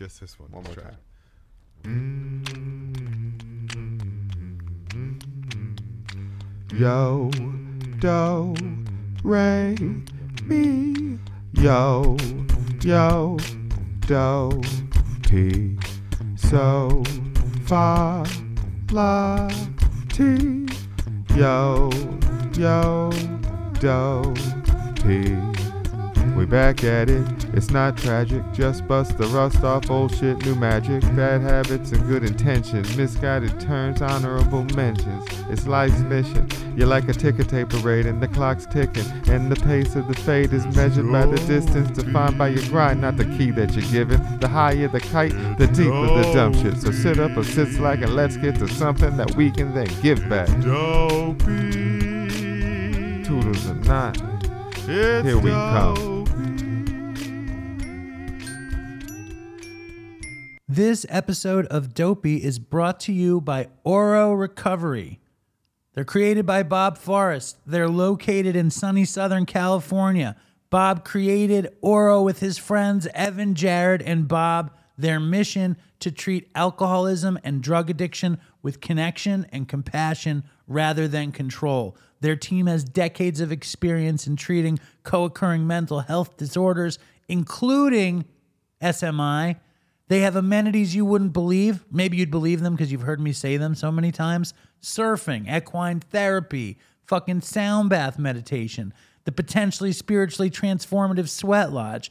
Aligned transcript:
Just 0.00 0.18
this 0.22 0.40
one. 0.40 0.50
One 0.50 0.64
more 0.64 0.72
try. 0.72 0.84
time. 0.84 0.96
Mm. 1.84 2.80
Yo, 6.72 7.30
do, 7.98 8.54
re, 9.22 9.76
mi. 10.46 11.18
Yo, 11.52 12.16
yo, 12.82 13.36
do, 14.06 14.62
ti. 15.22 15.76
So, 16.34 17.02
fa, 17.66 18.24
la, 18.92 19.50
ti. 20.08 20.66
Yo, 21.36 21.90
yo, 22.56 23.10
do, 23.78 24.34
ti. 24.94 25.36
We 26.34 26.46
back 26.46 26.84
at 26.84 27.10
it. 27.10 27.39
It's 27.52 27.70
not 27.70 27.96
tragic. 27.96 28.42
Just 28.52 28.86
bust 28.86 29.18
the 29.18 29.26
rust 29.26 29.64
off 29.64 29.90
old 29.90 30.14
shit, 30.14 30.44
new 30.46 30.54
magic. 30.54 31.02
Bad 31.16 31.40
habits 31.42 31.90
and 31.92 32.06
good 32.06 32.22
intentions. 32.22 32.96
Misguided 32.96 33.58
turns, 33.60 34.00
honorable 34.00 34.64
mentions. 34.76 35.24
It's 35.48 35.66
life's 35.66 35.98
mission. 36.00 36.48
You're 36.76 36.86
like 36.86 37.08
a 37.08 37.12
ticker 37.12 37.42
tape 37.42 37.70
parade, 37.70 38.06
and 38.06 38.22
the 38.22 38.28
clock's 38.28 38.66
ticking. 38.66 39.04
And 39.28 39.50
the 39.50 39.60
pace 39.64 39.96
of 39.96 40.06
the 40.06 40.14
fade 40.14 40.52
is 40.52 40.64
measured 40.76 41.10
by 41.10 41.26
the 41.26 41.38
distance 41.46 41.90
defined 41.90 42.38
by 42.38 42.48
your 42.48 42.64
grind, 42.68 43.00
not 43.00 43.16
the 43.16 43.24
key 43.24 43.50
that 43.52 43.72
you're 43.74 43.90
given. 43.90 44.38
The 44.38 44.48
higher 44.48 44.86
the 44.88 45.00
kite, 45.00 45.32
the 45.58 45.66
deeper 45.66 46.06
the 46.06 46.30
dump 46.32 46.54
shit. 46.56 46.76
So 46.76 46.92
sit 46.92 47.18
up 47.18 47.36
or 47.36 47.42
sit 47.44 47.68
slack 47.74 48.00
and 48.00 48.14
let's 48.14 48.36
get 48.36 48.56
to 48.60 48.68
something 48.68 49.16
that 49.16 49.34
we 49.34 49.50
can 49.50 49.74
then 49.74 49.88
give 50.02 50.28
back. 50.28 50.48
Dopey. 50.60 51.70
Toodles 53.24 53.68
or 53.68 53.74
not. 53.74 54.16
Here 54.86 55.38
we 55.38 55.50
come. 55.50 56.09
This 60.72 61.04
episode 61.08 61.66
of 61.66 61.94
Dopey 61.94 62.44
is 62.44 62.60
brought 62.60 63.00
to 63.00 63.12
you 63.12 63.40
by 63.40 63.70
Oro 63.82 64.32
Recovery. 64.32 65.18
They're 65.94 66.04
created 66.04 66.46
by 66.46 66.62
Bob 66.62 66.96
Forrest. 66.96 67.58
They're 67.66 67.88
located 67.88 68.54
in 68.54 68.70
sunny 68.70 69.04
Southern 69.04 69.46
California. 69.46 70.36
Bob 70.70 71.04
created 71.04 71.76
Oro 71.80 72.22
with 72.22 72.38
his 72.38 72.56
friends 72.56 73.08
Evan, 73.14 73.56
Jared, 73.56 74.00
and 74.00 74.28
Bob. 74.28 74.70
Their 74.96 75.18
mission 75.18 75.76
to 75.98 76.12
treat 76.12 76.48
alcoholism 76.54 77.36
and 77.42 77.64
drug 77.64 77.90
addiction 77.90 78.38
with 78.62 78.80
connection 78.80 79.48
and 79.50 79.66
compassion 79.68 80.44
rather 80.68 81.08
than 81.08 81.32
control. 81.32 81.96
Their 82.20 82.36
team 82.36 82.68
has 82.68 82.84
decades 82.84 83.40
of 83.40 83.50
experience 83.50 84.28
in 84.28 84.36
treating 84.36 84.78
co 85.02 85.24
occurring 85.24 85.66
mental 85.66 85.98
health 85.98 86.36
disorders, 86.36 87.00
including 87.26 88.24
SMI. 88.80 89.56
They 90.10 90.22
have 90.22 90.34
amenities 90.34 90.96
you 90.96 91.04
wouldn't 91.04 91.32
believe. 91.32 91.84
Maybe 91.88 92.16
you'd 92.16 92.32
believe 92.32 92.62
them 92.62 92.74
because 92.74 92.90
you've 92.90 93.02
heard 93.02 93.20
me 93.20 93.32
say 93.32 93.56
them 93.56 93.76
so 93.76 93.92
many 93.92 94.10
times. 94.10 94.52
Surfing, 94.82 95.48
equine 95.48 96.00
therapy, 96.00 96.78
fucking 97.04 97.42
sound 97.42 97.90
bath 97.90 98.18
meditation, 98.18 98.92
the 99.22 99.30
potentially 99.30 99.92
spiritually 99.92 100.50
transformative 100.50 101.28
sweat 101.28 101.72
lodge. 101.72 102.10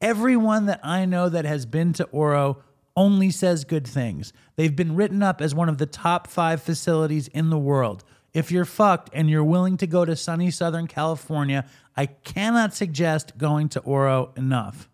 Everyone 0.00 0.66
that 0.66 0.80
I 0.82 1.04
know 1.04 1.28
that 1.28 1.44
has 1.44 1.66
been 1.66 1.92
to 1.92 2.04
Oro 2.06 2.64
only 2.96 3.30
says 3.30 3.64
good 3.64 3.86
things. 3.86 4.32
They've 4.56 4.74
been 4.74 4.96
written 4.96 5.22
up 5.22 5.40
as 5.40 5.54
one 5.54 5.68
of 5.68 5.78
the 5.78 5.86
top 5.86 6.26
five 6.26 6.60
facilities 6.60 7.28
in 7.28 7.50
the 7.50 7.58
world. 7.58 8.02
If 8.34 8.50
you're 8.50 8.64
fucked 8.64 9.10
and 9.12 9.30
you're 9.30 9.44
willing 9.44 9.76
to 9.76 9.86
go 9.86 10.04
to 10.04 10.16
sunny 10.16 10.50
Southern 10.50 10.88
California, 10.88 11.64
I 11.96 12.06
cannot 12.06 12.74
suggest 12.74 13.38
going 13.38 13.68
to 13.68 13.80
Oro 13.82 14.32
enough. 14.36 14.88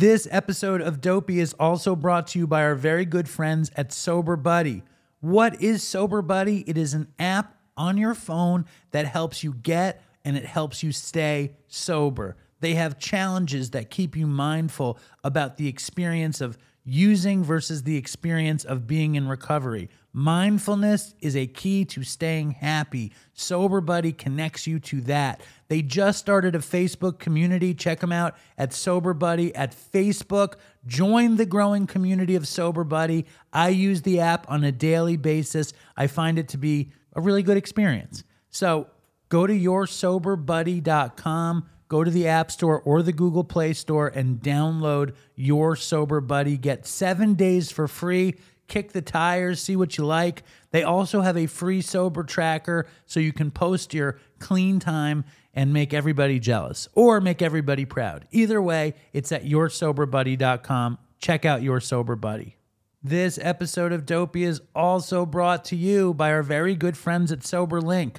This 0.00 0.26
episode 0.30 0.80
of 0.80 1.02
Dopey 1.02 1.40
is 1.40 1.52
also 1.60 1.94
brought 1.94 2.28
to 2.28 2.38
you 2.38 2.46
by 2.46 2.62
our 2.62 2.74
very 2.74 3.04
good 3.04 3.28
friends 3.28 3.70
at 3.76 3.92
Sober 3.92 4.34
Buddy. 4.34 4.82
What 5.20 5.60
is 5.60 5.82
Sober 5.82 6.22
Buddy? 6.22 6.64
It 6.66 6.78
is 6.78 6.94
an 6.94 7.08
app 7.18 7.54
on 7.76 7.98
your 7.98 8.14
phone 8.14 8.64
that 8.92 9.04
helps 9.04 9.44
you 9.44 9.52
get 9.52 10.02
and 10.24 10.38
it 10.38 10.46
helps 10.46 10.82
you 10.82 10.90
stay 10.90 11.52
sober. 11.68 12.36
They 12.60 12.76
have 12.76 12.98
challenges 12.98 13.72
that 13.72 13.90
keep 13.90 14.16
you 14.16 14.26
mindful 14.26 14.98
about 15.22 15.58
the 15.58 15.68
experience 15.68 16.40
of 16.40 16.56
using 16.82 17.44
versus 17.44 17.82
the 17.82 17.98
experience 17.98 18.64
of 18.64 18.86
being 18.86 19.16
in 19.16 19.28
recovery. 19.28 19.90
Mindfulness 20.12 21.14
is 21.20 21.36
a 21.36 21.46
key 21.46 21.84
to 21.84 22.02
staying 22.02 22.50
happy. 22.52 23.12
Sober 23.32 23.80
Buddy 23.80 24.12
connects 24.12 24.66
you 24.66 24.80
to 24.80 25.00
that. 25.02 25.40
They 25.68 25.82
just 25.82 26.18
started 26.18 26.56
a 26.56 26.58
Facebook 26.58 27.20
community. 27.20 27.74
Check 27.74 28.00
them 28.00 28.10
out 28.10 28.36
at 28.58 28.72
Sober 28.72 29.14
Buddy 29.14 29.54
at 29.54 29.72
Facebook. 29.72 30.54
Join 30.84 31.36
the 31.36 31.46
growing 31.46 31.86
community 31.86 32.34
of 32.34 32.48
Sober 32.48 32.82
Buddy. 32.82 33.24
I 33.52 33.68
use 33.68 34.02
the 34.02 34.18
app 34.18 34.50
on 34.50 34.64
a 34.64 34.72
daily 34.72 35.16
basis. 35.16 35.72
I 35.96 36.08
find 36.08 36.40
it 36.40 36.48
to 36.48 36.58
be 36.58 36.90
a 37.14 37.20
really 37.20 37.44
good 37.44 37.56
experience. 37.56 38.24
So 38.50 38.88
go 39.28 39.46
to 39.46 39.52
yoursoberbuddy.com, 39.52 41.68
go 41.88 42.02
to 42.02 42.10
the 42.10 42.26
App 42.26 42.50
Store 42.50 42.80
or 42.80 43.02
the 43.02 43.12
Google 43.12 43.44
Play 43.44 43.74
Store 43.74 44.08
and 44.08 44.40
download 44.40 45.14
Your 45.36 45.76
Sober 45.76 46.20
Buddy. 46.20 46.56
Get 46.56 46.84
seven 46.84 47.34
days 47.34 47.70
for 47.70 47.86
free. 47.86 48.34
Kick 48.70 48.92
the 48.92 49.02
tires, 49.02 49.60
see 49.60 49.74
what 49.74 49.98
you 49.98 50.06
like. 50.06 50.44
They 50.70 50.84
also 50.84 51.22
have 51.22 51.36
a 51.36 51.46
free 51.46 51.82
sober 51.82 52.22
tracker 52.22 52.86
so 53.04 53.18
you 53.18 53.32
can 53.32 53.50
post 53.50 53.92
your 53.92 54.20
clean 54.38 54.78
time 54.78 55.24
and 55.52 55.72
make 55.72 55.92
everybody 55.92 56.38
jealous 56.38 56.88
or 56.94 57.20
make 57.20 57.42
everybody 57.42 57.84
proud. 57.84 58.28
Either 58.30 58.62
way, 58.62 58.94
it's 59.12 59.32
at 59.32 59.44
yoursoberbuddy.com. 59.44 60.98
Check 61.18 61.44
out 61.44 61.62
Your 61.62 61.80
Sober 61.80 62.14
Buddy. 62.14 62.58
This 63.02 63.40
episode 63.42 63.92
of 63.92 64.06
Dopey 64.06 64.44
is 64.44 64.62
also 64.72 65.26
brought 65.26 65.64
to 65.64 65.76
you 65.76 66.14
by 66.14 66.30
our 66.30 66.44
very 66.44 66.76
good 66.76 66.96
friends 66.96 67.32
at 67.32 67.40
SoberLink. 67.40 68.18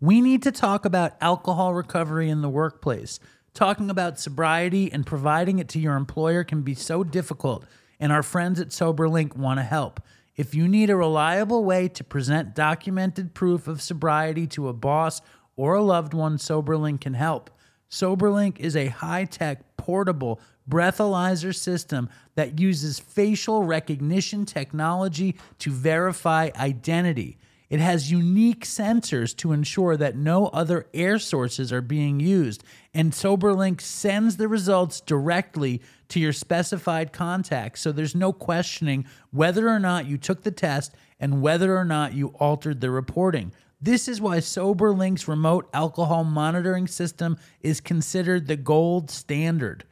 We 0.00 0.20
need 0.20 0.42
to 0.42 0.50
talk 0.50 0.84
about 0.84 1.16
alcohol 1.20 1.74
recovery 1.74 2.28
in 2.28 2.42
the 2.42 2.48
workplace. 2.48 3.20
Talking 3.54 3.88
about 3.88 4.18
sobriety 4.18 4.90
and 4.90 5.06
providing 5.06 5.60
it 5.60 5.68
to 5.68 5.78
your 5.78 5.94
employer 5.94 6.42
can 6.42 6.62
be 6.62 6.74
so 6.74 7.04
difficult, 7.04 7.64
and 8.02 8.10
our 8.10 8.24
friends 8.24 8.58
at 8.58 8.70
SoberLink 8.70 9.36
want 9.36 9.60
to 9.60 9.62
help. 9.62 10.00
If 10.34 10.56
you 10.56 10.66
need 10.66 10.90
a 10.90 10.96
reliable 10.96 11.64
way 11.64 11.86
to 11.86 12.02
present 12.02 12.52
documented 12.52 13.32
proof 13.32 13.68
of 13.68 13.80
sobriety 13.80 14.48
to 14.48 14.66
a 14.66 14.72
boss 14.72 15.22
or 15.54 15.74
a 15.74 15.82
loved 15.82 16.12
one, 16.12 16.36
SoberLink 16.36 17.00
can 17.00 17.14
help. 17.14 17.48
SoberLink 17.88 18.58
is 18.58 18.74
a 18.74 18.88
high 18.88 19.24
tech, 19.24 19.76
portable 19.76 20.40
breathalyzer 20.68 21.54
system 21.54 22.08
that 22.34 22.58
uses 22.58 22.98
facial 22.98 23.62
recognition 23.62 24.46
technology 24.46 25.36
to 25.60 25.70
verify 25.70 26.50
identity. 26.56 27.38
It 27.72 27.80
has 27.80 28.12
unique 28.12 28.66
sensors 28.66 29.34
to 29.38 29.52
ensure 29.52 29.96
that 29.96 30.14
no 30.14 30.48
other 30.48 30.88
air 30.92 31.18
sources 31.18 31.72
are 31.72 31.80
being 31.80 32.20
used, 32.20 32.62
and 32.92 33.12
SoberLink 33.12 33.80
sends 33.80 34.36
the 34.36 34.46
results 34.46 35.00
directly 35.00 35.80
to 36.08 36.20
your 36.20 36.34
specified 36.34 37.14
contact, 37.14 37.78
so 37.78 37.90
there's 37.90 38.14
no 38.14 38.30
questioning 38.30 39.06
whether 39.30 39.70
or 39.70 39.78
not 39.80 40.04
you 40.04 40.18
took 40.18 40.42
the 40.42 40.50
test 40.50 40.94
and 41.18 41.40
whether 41.40 41.74
or 41.74 41.86
not 41.86 42.12
you 42.12 42.34
altered 42.38 42.82
the 42.82 42.90
reporting. 42.90 43.54
This 43.80 44.06
is 44.06 44.20
why 44.20 44.36
SoberLink's 44.36 45.26
remote 45.26 45.70
alcohol 45.72 46.24
monitoring 46.24 46.86
system 46.86 47.38
is 47.62 47.80
considered 47.80 48.48
the 48.48 48.56
gold 48.56 49.10
standard. 49.10 49.84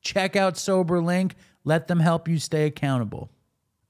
Check 0.00 0.34
out 0.34 0.54
SoberLink. 0.54 1.32
Let 1.62 1.88
them 1.88 2.00
help 2.00 2.26
you 2.26 2.38
stay 2.38 2.64
accountable. 2.64 3.28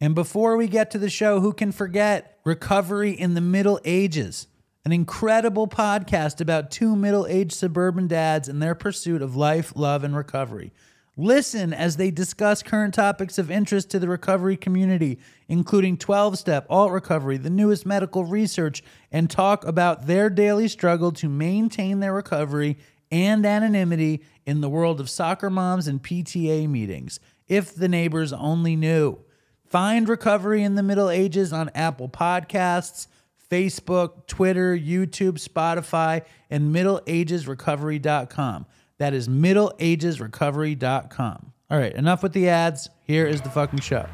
And 0.00 0.14
before 0.14 0.56
we 0.56 0.68
get 0.68 0.90
to 0.90 0.98
the 0.98 1.10
show, 1.10 1.40
who 1.40 1.52
can 1.52 1.70
forget 1.70 2.38
Recovery 2.44 3.12
in 3.12 3.34
the 3.34 3.40
Middle 3.40 3.78
Ages? 3.84 4.48
An 4.84 4.90
incredible 4.90 5.68
podcast 5.68 6.40
about 6.40 6.72
two 6.72 6.96
middle 6.96 7.24
aged 7.28 7.52
suburban 7.52 8.08
dads 8.08 8.48
and 8.48 8.60
their 8.60 8.74
pursuit 8.74 9.22
of 9.22 9.36
life, 9.36 9.72
love, 9.76 10.02
and 10.02 10.16
recovery. 10.16 10.72
Listen 11.16 11.74
as 11.74 11.98
they 11.98 12.10
discuss 12.10 12.62
current 12.62 12.94
topics 12.94 13.36
of 13.36 13.50
interest 13.50 13.90
to 13.90 13.98
the 13.98 14.08
recovery 14.08 14.56
community, 14.56 15.18
including 15.46 15.98
12 15.98 16.38
step, 16.38 16.66
alt 16.70 16.90
recovery, 16.90 17.36
the 17.36 17.50
newest 17.50 17.84
medical 17.84 18.24
research, 18.24 18.82
and 19.10 19.28
talk 19.28 19.66
about 19.66 20.06
their 20.06 20.30
daily 20.30 20.68
struggle 20.68 21.12
to 21.12 21.28
maintain 21.28 22.00
their 22.00 22.14
recovery 22.14 22.78
and 23.10 23.44
anonymity 23.44 24.22
in 24.46 24.62
the 24.62 24.70
world 24.70 25.00
of 25.00 25.10
soccer 25.10 25.50
moms 25.50 25.86
and 25.86 26.02
PTA 26.02 26.66
meetings. 26.66 27.20
If 27.46 27.74
the 27.74 27.88
neighbors 27.88 28.32
only 28.32 28.74
knew. 28.74 29.18
Find 29.66 30.08
Recovery 30.08 30.62
in 30.62 30.76
the 30.76 30.82
Middle 30.82 31.10
Ages 31.10 31.52
on 31.52 31.70
Apple 31.74 32.08
Podcasts, 32.08 33.06
Facebook, 33.50 34.26
Twitter, 34.26 34.74
YouTube, 34.76 35.34
Spotify, 35.34 36.24
and 36.48 36.74
MiddleAgesRecovery.com. 36.74 38.66
That 39.02 39.14
is 39.14 39.28
MiddleAgesRecovery.com. 39.28 41.52
All 41.72 41.76
right, 41.76 41.92
enough 41.92 42.22
with 42.22 42.34
the 42.34 42.48
ads. 42.48 42.88
Here 43.02 43.26
is 43.26 43.40
the 43.40 43.50
fucking 43.50 43.80
show. 43.80 44.06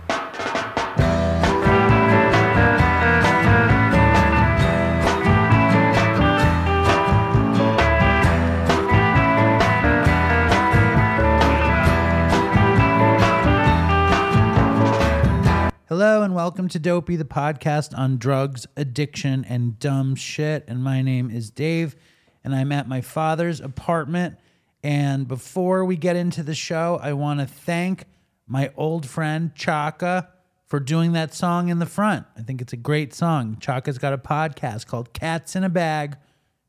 Hello 15.87 16.23
and 16.23 16.35
welcome 16.35 16.69
to 16.69 16.79
Dopey, 16.79 17.17
the 17.17 17.27
podcast 17.27 17.93
on 17.95 18.17
drugs, 18.17 18.67
addiction, 18.75 19.45
and 19.51 19.79
dumb 19.79 20.15
shit. 20.15 20.65
And 20.67 20.83
my 20.83 21.03
name 21.03 21.31
is 21.31 21.51
Dave, 21.51 21.95
and 22.43 22.55
I'm 22.55 22.73
at 22.73 22.89
my 22.89 23.03
father's 23.03 23.61
apartment. 23.61 24.39
And 24.83 25.27
before 25.27 25.85
we 25.85 25.97
get 25.97 26.17
into 26.17 26.43
the 26.43 26.55
show, 26.55 26.99
I 27.03 27.13
want 27.13 27.41
to 27.41 27.47
thank 27.47 28.05
my 28.47 28.71
old 28.77 29.07
friend 29.07 29.55
Chaka 29.55 30.29
for 30.67 30.79
doing 30.81 31.13
that 31.13 31.35
song 31.35 31.69
in 31.69 31.79
the 31.79 31.87
front. 31.87 32.27
I 32.37 32.43
think 32.43 32.61
it's 32.61 32.73
a 32.73 32.77
great 32.77 33.15
song. 33.15 33.57
Chaka's 33.59 33.99
got 33.99 34.13
a 34.13 34.19
podcast 34.19 34.87
called 34.87 35.13
Cats 35.13 35.57
in 35.57 35.65
a 35.65 35.69
Bag. 35.69 36.17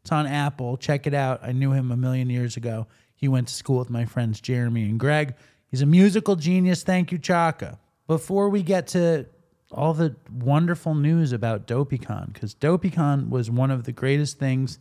It's 0.02 0.12
on 0.12 0.26
Apple. 0.26 0.78
Check 0.78 1.06
it 1.06 1.14
out. 1.14 1.42
I 1.44 1.52
knew 1.52 1.72
him 1.72 1.92
a 1.92 1.98
million 1.98 2.30
years 2.30 2.58
ago. 2.58 2.88
He 3.16 3.28
went 3.28 3.50
to 3.50 3.54
school 3.54 3.80
with 3.80 3.90
my 3.90 4.06
friends 4.06 4.40
Jeremy 4.40 4.86
and 4.86 5.00
Greg. 5.00 5.36
He's 5.68 5.82
a 5.82 5.86
musical 5.86 6.36
genius. 6.36 6.84
Thank 6.84 7.12
you, 7.12 7.18
Chaka. 7.18 7.78
Before 8.08 8.50
we 8.50 8.64
get 8.64 8.88
to 8.88 9.28
all 9.72 9.94
the 9.94 10.16
wonderful 10.32 10.96
news 10.96 11.32
about 11.32 11.68
DopeyCon, 11.68 12.34
because 12.34 12.56
DopeyCon 12.56 13.30
was 13.30 13.52
one 13.52 13.70
of 13.70 13.84
the 13.84 13.92
greatest 13.92 14.40
things 14.40 14.80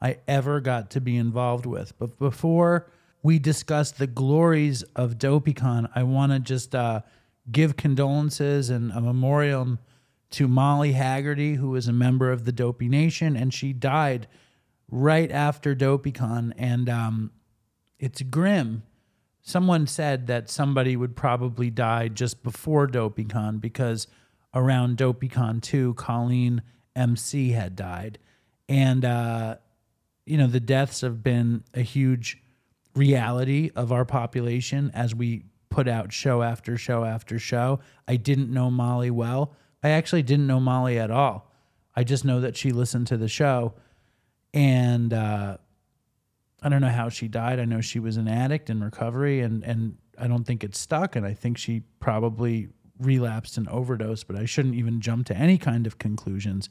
I 0.00 0.18
ever 0.28 0.60
got 0.60 0.90
to 0.90 1.00
be 1.00 1.16
involved 1.16 1.66
with. 1.66 1.98
But 1.98 2.18
before 2.18 2.90
we 3.22 3.38
discuss 3.38 3.90
the 3.90 4.06
glories 4.06 4.82
of 4.94 5.18
DopeyCon, 5.18 5.90
I 5.94 6.02
want 6.02 6.32
to 6.32 6.38
just 6.38 6.74
uh, 6.74 7.00
give 7.50 7.76
condolences 7.76 8.70
and 8.70 8.92
a 8.92 9.00
memorial 9.00 9.78
to 10.30 10.48
Molly 10.48 10.92
Haggerty, 10.92 11.54
who 11.54 11.70
was 11.70 11.88
a 11.88 11.92
member 11.92 12.30
of 12.30 12.44
the 12.44 12.52
Dopey 12.52 12.88
Nation, 12.88 13.36
and 13.36 13.54
she 13.54 13.72
died 13.72 14.26
right 14.90 15.30
after 15.30 15.74
DopeyCon, 15.74 16.52
and 16.56 16.88
um, 16.88 17.30
it's 17.98 18.22
grim. 18.22 18.82
Someone 19.40 19.86
said 19.86 20.26
that 20.26 20.50
somebody 20.50 20.96
would 20.96 21.16
probably 21.16 21.70
die 21.70 22.08
just 22.08 22.42
before 22.42 22.86
DopeyCon 22.88 23.60
because 23.60 24.08
around 24.52 24.98
DopeyCon 24.98 25.62
2, 25.62 25.94
Colleen 25.94 26.62
MC 26.96 27.50
had 27.50 27.76
died. 27.76 28.18
And, 28.68 29.04
uh, 29.04 29.56
you 30.26 30.36
know, 30.36 30.46
the 30.46 30.60
deaths 30.60 31.00
have 31.00 31.22
been 31.22 31.64
a 31.74 31.80
huge 31.80 32.42
reality 32.94 33.70
of 33.74 33.92
our 33.92 34.04
population 34.04 34.90
as 34.94 35.14
we 35.14 35.44
put 35.70 35.88
out 35.88 36.12
show 36.12 36.42
after 36.42 36.76
show 36.76 37.04
after 37.04 37.38
show. 37.38 37.80
I 38.06 38.16
didn't 38.16 38.52
know 38.52 38.70
Molly 38.70 39.10
well. 39.10 39.54
I 39.82 39.90
actually 39.90 40.22
didn't 40.22 40.46
know 40.46 40.60
Molly 40.60 40.98
at 40.98 41.10
all. 41.10 41.50
I 41.94 42.04
just 42.04 42.24
know 42.24 42.40
that 42.40 42.56
she 42.56 42.72
listened 42.72 43.06
to 43.08 43.16
the 43.16 43.28
show. 43.28 43.74
And, 44.52 45.12
uh, 45.12 45.58
I 46.62 46.68
don't 46.68 46.80
know 46.80 46.88
how 46.88 47.08
she 47.08 47.28
died. 47.28 47.60
I 47.60 47.64
know 47.64 47.80
she 47.80 48.00
was 48.00 48.16
an 48.16 48.28
addict 48.28 48.70
in 48.70 48.82
recovery, 48.82 49.40
and 49.40 49.62
and 49.62 49.98
I 50.18 50.26
don't 50.26 50.44
think 50.44 50.64
it 50.64 50.74
stuck. 50.74 51.14
And 51.14 51.26
I 51.26 51.34
think 51.34 51.58
she 51.58 51.82
probably 52.00 52.68
relapsed 52.98 53.56
and 53.56 53.68
overdosed. 53.68 54.26
But 54.26 54.36
I 54.36 54.46
shouldn't 54.46 54.74
even 54.74 55.00
jump 55.00 55.26
to 55.26 55.36
any 55.36 55.58
kind 55.58 55.86
of 55.86 55.98
conclusions. 55.98 56.68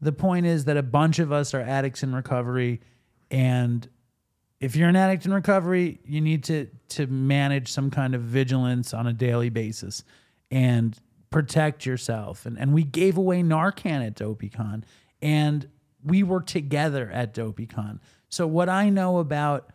The 0.00 0.12
point 0.12 0.46
is 0.46 0.64
that 0.66 0.76
a 0.76 0.82
bunch 0.82 1.18
of 1.18 1.32
us 1.32 1.54
are 1.54 1.60
addicts 1.60 2.02
in 2.02 2.14
recovery, 2.14 2.80
and 3.30 3.88
if 4.60 4.74
you're 4.74 4.88
an 4.88 4.96
addict 4.96 5.24
in 5.24 5.32
recovery, 5.32 6.00
you 6.04 6.20
need 6.20 6.44
to 6.44 6.68
to 6.90 7.06
manage 7.06 7.70
some 7.70 7.90
kind 7.90 8.14
of 8.14 8.22
vigilance 8.22 8.92
on 8.92 9.06
a 9.06 9.12
daily 9.12 9.50
basis 9.50 10.04
and 10.50 10.98
protect 11.30 11.86
yourself. 11.86 12.46
And 12.46 12.58
and 12.58 12.72
we 12.72 12.84
gave 12.84 13.16
away 13.16 13.42
Narcan 13.42 14.06
at 14.06 14.16
DopeyCon, 14.16 14.82
and 15.22 15.68
we 16.04 16.22
were 16.22 16.42
together 16.42 17.10
at 17.10 17.34
DopeyCon. 17.34 18.00
So 18.28 18.46
what 18.46 18.68
I 18.68 18.90
know 18.90 19.18
about 19.18 19.70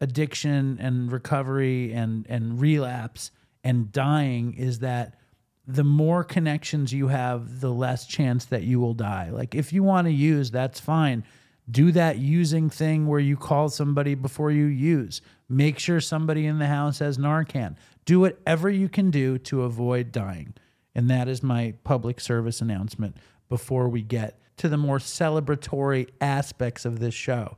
addiction 0.00 0.78
and 0.80 1.10
recovery 1.10 1.92
and 1.92 2.26
and 2.28 2.60
relapse 2.60 3.32
and 3.64 3.90
dying 3.90 4.54
is 4.54 4.78
that 4.78 5.18
the 5.66 5.84
more 5.84 6.24
connections 6.24 6.92
you 6.92 7.08
have, 7.08 7.60
the 7.60 7.70
less 7.70 8.06
chance 8.06 8.46
that 8.46 8.62
you 8.62 8.80
will 8.80 8.94
die. 8.94 9.28
Like 9.30 9.54
if 9.54 9.72
you 9.72 9.82
want 9.82 10.06
to 10.06 10.12
use, 10.12 10.50
that's 10.50 10.80
fine. 10.80 11.24
Do 11.70 11.92
that 11.92 12.18
using 12.18 12.70
thing 12.70 13.06
where 13.06 13.20
you 13.20 13.36
call 13.36 13.68
somebody 13.68 14.14
before 14.14 14.50
you 14.50 14.64
use. 14.64 15.20
Make 15.48 15.78
sure 15.78 16.00
somebody 16.00 16.46
in 16.46 16.58
the 16.58 16.66
house 16.66 16.98
has 17.00 17.18
Narcan. 17.18 17.76
Do 18.04 18.20
whatever 18.20 18.70
you 18.70 18.88
can 18.88 19.10
do 19.10 19.38
to 19.38 19.62
avoid 19.62 20.12
dying. 20.12 20.54
And 20.94 21.10
that 21.10 21.28
is 21.28 21.42
my 21.42 21.74
public 21.84 22.20
service 22.20 22.60
announcement 22.60 23.16
before 23.48 23.88
we 23.88 24.02
get 24.02 24.38
to 24.56 24.68
the 24.68 24.76
more 24.76 24.98
celebratory 24.98 26.08
aspects 26.20 26.84
of 26.84 26.98
this 26.98 27.14
show. 27.14 27.56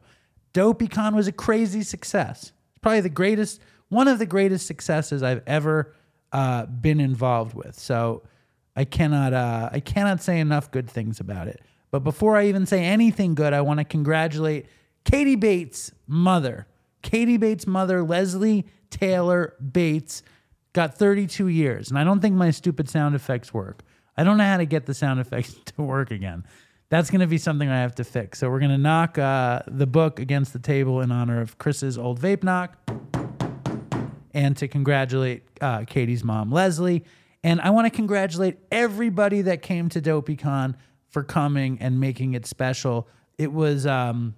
DopeyCon 0.52 1.14
was 1.14 1.26
a 1.26 1.32
crazy 1.32 1.82
success. 1.82 2.52
It's 2.70 2.78
probably 2.80 3.00
the 3.00 3.08
greatest, 3.08 3.60
one 3.88 4.08
of 4.08 4.18
the 4.18 4.26
greatest 4.26 4.66
successes 4.66 5.22
I've 5.22 5.42
ever 5.46 5.94
uh, 6.32 6.66
been 6.66 7.00
involved 7.00 7.54
with. 7.54 7.78
So 7.78 8.22
I 8.76 8.84
cannot, 8.84 9.32
uh, 9.32 9.70
I 9.72 9.80
cannot 9.80 10.22
say 10.22 10.40
enough 10.40 10.70
good 10.70 10.88
things 10.88 11.20
about 11.20 11.48
it. 11.48 11.60
But 11.90 12.00
before 12.00 12.36
I 12.36 12.46
even 12.46 12.66
say 12.66 12.84
anything 12.84 13.34
good, 13.34 13.52
I 13.52 13.60
want 13.62 13.78
to 13.78 13.84
congratulate 13.84 14.66
Katie 15.04 15.36
Bates' 15.36 15.92
mother. 16.06 16.66
Katie 17.02 17.36
Bates' 17.36 17.66
mother, 17.66 18.02
Leslie 18.02 18.66
Taylor 18.90 19.54
Bates, 19.72 20.22
got 20.72 20.96
32 20.96 21.48
years. 21.48 21.88
And 21.90 21.98
I 21.98 22.04
don't 22.04 22.20
think 22.20 22.36
my 22.36 22.50
stupid 22.50 22.88
sound 22.88 23.14
effects 23.14 23.52
work. 23.52 23.82
I 24.16 24.24
don't 24.24 24.36
know 24.36 24.44
how 24.44 24.58
to 24.58 24.66
get 24.66 24.86
the 24.86 24.94
sound 24.94 25.20
effects 25.20 25.54
to 25.76 25.82
work 25.82 26.10
again. 26.10 26.44
That's 26.90 27.10
going 27.10 27.20
to 27.20 27.26
be 27.26 27.38
something 27.38 27.68
I 27.68 27.80
have 27.80 27.94
to 27.96 28.04
fix. 28.04 28.40
So 28.40 28.50
we're 28.50 28.58
going 28.58 28.72
to 28.72 28.78
knock 28.78 29.16
uh, 29.16 29.62
the 29.68 29.86
book 29.86 30.18
against 30.18 30.52
the 30.52 30.58
table 30.58 31.00
in 31.00 31.12
honor 31.12 31.40
of 31.40 31.56
Chris's 31.56 31.96
old 31.96 32.20
vape 32.20 32.42
knock 32.42 32.76
and 34.34 34.56
to 34.56 34.68
congratulate 34.68 35.44
uh, 35.60 35.84
Katie's 35.84 36.24
mom, 36.24 36.50
Leslie. 36.50 37.04
And 37.42 37.60
I 37.60 37.70
want 37.70 37.86
to 37.86 37.90
congratulate 37.90 38.58
everybody 38.70 39.42
that 39.42 39.62
came 39.62 39.88
to 39.90 40.00
DopeyCon 40.00 40.74
for 41.10 41.22
coming 41.22 41.78
and 41.80 42.00
making 42.00 42.34
it 42.34 42.46
special. 42.46 43.08
It 43.36 43.52
was, 43.52 43.86
um, 43.86 44.34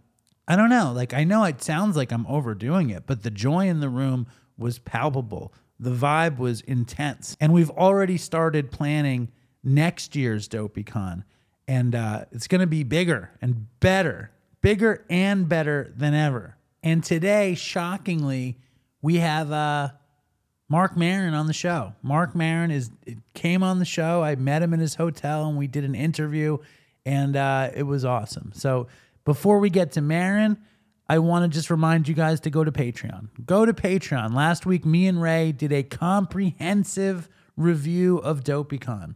I 0.48 0.56
don't 0.56 0.70
know, 0.70 0.92
like 0.94 1.14
I 1.14 1.24
know 1.24 1.44
it 1.44 1.62
sounds 1.62 1.96
like 1.96 2.12
I'm 2.12 2.26
overdoing 2.26 2.90
it, 2.90 3.04
but 3.06 3.22
the 3.22 3.30
joy 3.30 3.68
in 3.68 3.80
the 3.80 3.88
room 3.88 4.26
was 4.56 4.78
palpable. 4.78 5.52
The 5.78 5.90
vibe 5.90 6.38
was 6.38 6.60
intense. 6.62 7.36
And 7.40 7.52
we've 7.52 7.70
already 7.70 8.16
started 8.16 8.70
planning 8.70 9.30
next 9.62 10.16
year's 10.16 10.48
DopeyCon. 10.48 11.24
And 11.68 11.94
uh, 11.94 12.24
it's 12.32 12.48
going 12.48 12.60
to 12.60 12.66
be 12.66 12.82
bigger 12.82 13.30
and 13.40 13.66
better, 13.80 14.30
bigger 14.60 15.04
and 15.08 15.48
better 15.48 15.92
than 15.96 16.14
ever. 16.14 16.56
And 16.82 17.02
today, 17.04 17.54
shockingly, 17.54 18.58
we 19.00 19.16
have 19.16 19.52
uh, 19.52 19.90
Marc 20.72 20.96
Maron 20.96 21.34
on 21.34 21.46
the 21.46 21.52
show. 21.52 21.92
Marc 22.02 22.34
Maron 22.34 22.70
is 22.70 22.90
came 23.34 23.62
on 23.62 23.78
the 23.78 23.84
show. 23.84 24.22
I 24.22 24.36
met 24.36 24.62
him 24.62 24.72
in 24.72 24.80
his 24.80 24.94
hotel 24.94 25.46
and 25.46 25.58
we 25.58 25.66
did 25.66 25.84
an 25.84 25.94
interview, 25.94 26.56
and 27.04 27.36
uh, 27.36 27.68
it 27.74 27.82
was 27.82 28.06
awesome. 28.06 28.52
So 28.54 28.86
before 29.26 29.58
we 29.58 29.68
get 29.68 29.92
to 29.92 30.00
Maron, 30.00 30.56
I 31.10 31.18
want 31.18 31.44
to 31.44 31.54
just 31.54 31.68
remind 31.68 32.08
you 32.08 32.14
guys 32.14 32.40
to 32.40 32.50
go 32.50 32.64
to 32.64 32.72
Patreon. 32.72 33.28
Go 33.44 33.66
to 33.66 33.74
Patreon. 33.74 34.32
Last 34.32 34.64
week, 34.64 34.86
me 34.86 35.06
and 35.06 35.20
Ray 35.20 35.52
did 35.52 35.74
a 35.74 35.82
comprehensive 35.82 37.28
review 37.54 38.16
of 38.16 38.42
DopeyCon. 38.42 39.14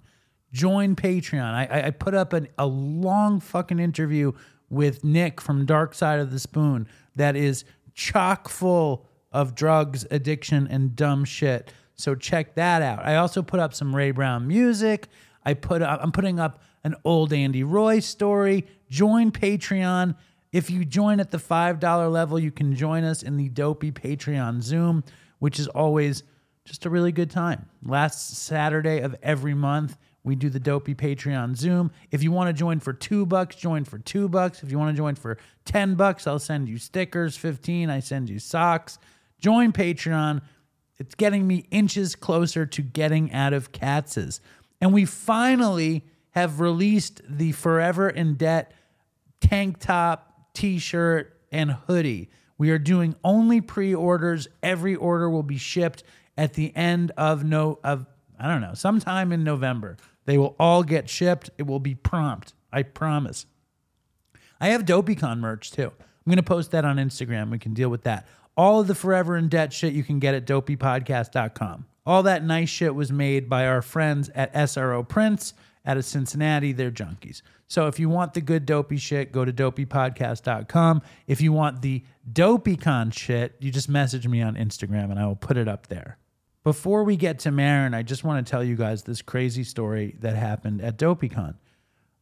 Join 0.53 0.95
Patreon. 0.95 1.55
I, 1.55 1.87
I 1.87 1.91
put 1.91 2.13
up 2.13 2.35
an, 2.35 2.49
a 2.59 2.67
long 2.67 3.41
fucking 3.41 3.79
interview 3.79 4.33
with 4.69 5.05
Nick 5.05 5.41
from 5.41 5.65
Dark 5.65 5.95
Side 5.95 6.21
of 6.21 6.31
the 6.31 6.39
Spoon 6.39 6.87
that 7.15 7.35
is 7.35 7.65
chock 7.95 8.51
full 8.51 9.09
of 9.33 9.55
drugs, 9.55 10.07
addiction, 10.11 10.67
and 10.71 10.97
dumb 10.97 11.25
shit. 11.25 11.73
So 11.95 12.15
check 12.15 12.55
that 12.55 12.83
out. 12.83 13.05
I 13.05 13.17
also 13.17 13.43
put 13.43 13.61
up 13.61 13.75
some 13.75 13.95
Ray 13.95 14.11
Brown 14.11 14.47
music. 14.47 15.09
I 15.45 15.55
put 15.55 15.83
up, 15.83 16.01
I'm 16.03 16.13
putting 16.13 16.39
up 16.39 16.63
an 16.85 16.95
old 17.05 17.33
Andy 17.33 17.65
Roy 17.65 18.01
story. 18.01 18.67
Join 18.91 19.33
Patreon. 19.33 20.15
If 20.53 20.71
you 20.71 20.85
join 20.85 21.21
at 21.21 21.31
the 21.31 21.39
$5 21.39 22.13
level, 22.13 22.39
you 22.39 22.51
can 22.51 22.75
join 22.75 23.05
us 23.05 23.23
in 23.23 23.37
the 23.37 23.49
Dopey 23.49 23.93
Patreon 23.93 24.63
Zoom, 24.63 25.05
which 25.39 25.59
is 25.59 25.69
always 25.69 26.23
just 26.65 26.87
a 26.87 26.91
really 26.91 27.13
good 27.13 27.31
time. 27.31 27.67
Last 27.83 28.37
Saturday 28.37 29.01
of 29.01 29.15
every 29.23 29.55
month, 29.55 29.97
we 30.25 30.35
do 30.35 30.51
the 30.51 30.61
Dopey 30.61 30.95
Patreon 30.95 31.57
Zoom. 31.57 31.93
If 32.11 32.23
you 32.23 32.33
want 32.33 32.49
to 32.49 32.53
join 32.53 32.81
for 32.81 32.93
two 32.93 33.25
bucks, 33.27 33.55
join 33.55 33.85
for 33.85 33.99
two 33.99 34.29
bucks. 34.29 34.63
If 34.63 34.73
you 34.73 34.79
want 34.79 34.95
to 34.95 34.97
join 34.97 35.15
for 35.15 35.39
10 35.67 35.95
bucks, 35.95 36.27
I'll 36.27 36.41
send 36.41 36.69
you 36.69 36.79
stickers. 36.79 37.37
15, 37.37 37.91
I 37.91 38.01
send 38.01 38.29
you 38.29 38.41
socks. 38.41 38.99
Join 39.39 39.73
Patreon. 39.73 40.43
It's 40.99 41.15
getting 41.15 41.47
me 41.47 41.67
inches 41.71 42.15
closer 42.17 42.67
to 42.67 42.83
getting 42.83 43.33
out 43.33 43.53
of 43.53 43.73
Katz's. 43.73 44.41
And 44.81 44.93
we 44.93 45.05
finally 45.05 46.05
have 46.31 46.61
released 46.61 47.23
the 47.29 47.53
Forever 47.53 48.09
in 48.09 48.35
Debt 48.35 48.73
tank 49.41 49.79
top, 49.79 50.53
t 50.55 50.79
shirt, 50.79 51.41
and 51.53 51.73
hoodie. 51.73 52.31
We 52.59 52.71
are 52.71 52.79
doing 52.79 53.15
only 53.23 53.61
pre 53.61 53.95
orders. 53.95 54.49
Every 54.63 54.95
order 54.95 55.29
will 55.29 55.43
be 55.43 55.59
shipped 55.59 56.03
at 56.37 56.55
the 56.55 56.75
end 56.75 57.13
of 57.17 57.45
no 57.45 57.79
of 57.85 58.07
I 58.39 58.49
don't 58.49 58.61
know, 58.61 58.75
sometime 58.75 59.33
in 59.33 59.45
November. 59.45 59.97
They 60.27 60.37
will 60.37 60.57
all 60.59 60.83
get 60.83 61.09
shipped. 61.09 61.51
It 61.57 61.67
will 61.67 61.81
be 61.81 61.95
prompt. 61.95 62.53
I 62.73 62.83
promise. 62.83 63.47
I 64.61 64.69
have 64.69 64.85
DopeyCon 64.85 65.39
merch 65.39 65.71
too. 65.71 65.93
I'm 66.01 66.31
going 66.31 66.37
to 66.37 66.43
post 66.43 66.73
that 66.73 66.85
on 66.85 66.97
Instagram. 66.97 67.51
We 67.51 67.59
can 67.59 67.73
deal 67.73 67.89
with 67.89 68.03
that. 68.03 68.27
All 68.57 68.81
of 68.81 68.87
the 68.87 68.95
Forever 68.95 69.37
in 69.37 69.49
Debt 69.49 69.73
shit 69.73 69.93
you 69.93 70.03
can 70.03 70.19
get 70.19 70.35
at 70.35 70.47
dopeypodcast.com. 70.47 71.87
All 72.07 72.23
that 72.23 72.45
nice 72.45 72.69
shit 72.69 72.95
was 72.95 73.13
made 73.13 73.49
by 73.49 73.67
our 73.67 73.83
friends 73.83 74.31
at 74.35 74.55
SRO 74.55 75.07
Prints 75.07 75.55
out 75.85 75.97
of 75.97 76.05
Cincinnati. 76.05 76.73
They're 76.73 76.91
junkies. 76.91 77.43
So 77.69 77.89
if 77.89 77.99
you 77.99 78.09
want 78.09 78.35
the 78.35 78.41
good 78.41 78.65
dopey 78.65 78.97
shit, 78.97 79.33
go 79.33 79.45
to 79.45 79.53
dopeypodcast.com. 79.53 81.03
If 81.27 81.41
you 81.41 81.53
want 81.53 81.83
the 81.83 82.05
dopeycon 82.33 83.13
shit, 83.13 83.57
you 83.61 83.73
just 83.73 83.89
message 83.89 84.27
me 84.29 84.41
on 84.41 84.55
Instagram 84.55 85.11
and 85.11 85.19
I 85.19 85.27
will 85.27 85.37
put 85.37 85.57
it 85.57 85.69
up 85.69 85.89
there. 85.89 86.19
Before 86.63 87.05
we 87.05 87.17
get 87.17 87.41
to 87.41 87.51
Maron, 87.51 87.95
I 87.95 88.03
just 88.03 88.25
want 88.25 88.45
to 88.45 88.51
tell 88.51 88.65
you 88.65 88.77
guys 88.77 89.03
this 89.03 89.23
crazy 89.23 89.65
story 89.65 90.17
that 90.21 90.35
happened 90.37 90.81
at 90.81 90.97
DopeyCon. 90.97 91.55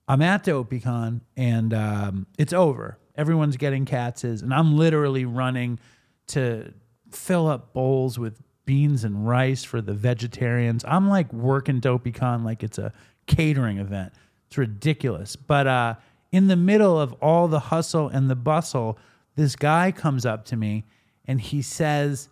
I'm 0.06 0.20
at 0.22 0.44
DopeyCon 0.44 1.20
and 1.36 1.72
um, 1.72 2.26
it's 2.38 2.52
over. 2.52 2.98
Everyone's 3.16 3.56
getting 3.56 3.84
Katz's, 3.84 4.42
and 4.42 4.52
I'm 4.52 4.76
literally 4.76 5.24
running 5.24 5.78
to 6.28 6.72
fill 7.10 7.46
up 7.46 7.72
bowls 7.72 8.18
with 8.18 8.40
beans 8.64 9.04
and 9.04 9.26
rice 9.26 9.64
for 9.64 9.80
the 9.80 9.92
vegetarians. 9.92 10.84
I'm 10.86 11.08
like 11.08 11.32
working 11.32 11.80
DopeyCon 11.80 12.44
like 12.44 12.62
it's 12.62 12.78
a 12.78 12.92
catering 13.26 13.78
event. 13.78 14.12
It's 14.48 14.58
ridiculous. 14.58 15.36
But 15.36 15.66
uh, 15.66 15.94
in 16.32 16.46
the 16.48 16.56
middle 16.56 16.98
of 16.98 17.12
all 17.14 17.48
the 17.48 17.60
hustle 17.60 18.08
and 18.08 18.30
the 18.30 18.36
bustle, 18.36 18.98
this 19.36 19.56
guy 19.56 19.92
comes 19.92 20.24
up 20.24 20.44
to 20.46 20.56
me 20.56 20.84
and 21.26 21.40
he 21.40 21.62
says, 21.62 22.28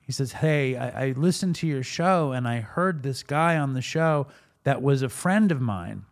he 0.00 0.12
says, 0.12 0.32
Hey, 0.32 0.76
I, 0.76 1.06
I 1.06 1.12
listened 1.12 1.56
to 1.56 1.66
your 1.66 1.82
show 1.82 2.32
and 2.32 2.46
I 2.46 2.60
heard 2.60 3.02
this 3.02 3.22
guy 3.22 3.56
on 3.56 3.74
the 3.74 3.82
show 3.82 4.26
that 4.64 4.82
was 4.82 5.02
a 5.02 5.08
friend 5.08 5.50
of 5.52 5.60
mine. 5.60 6.04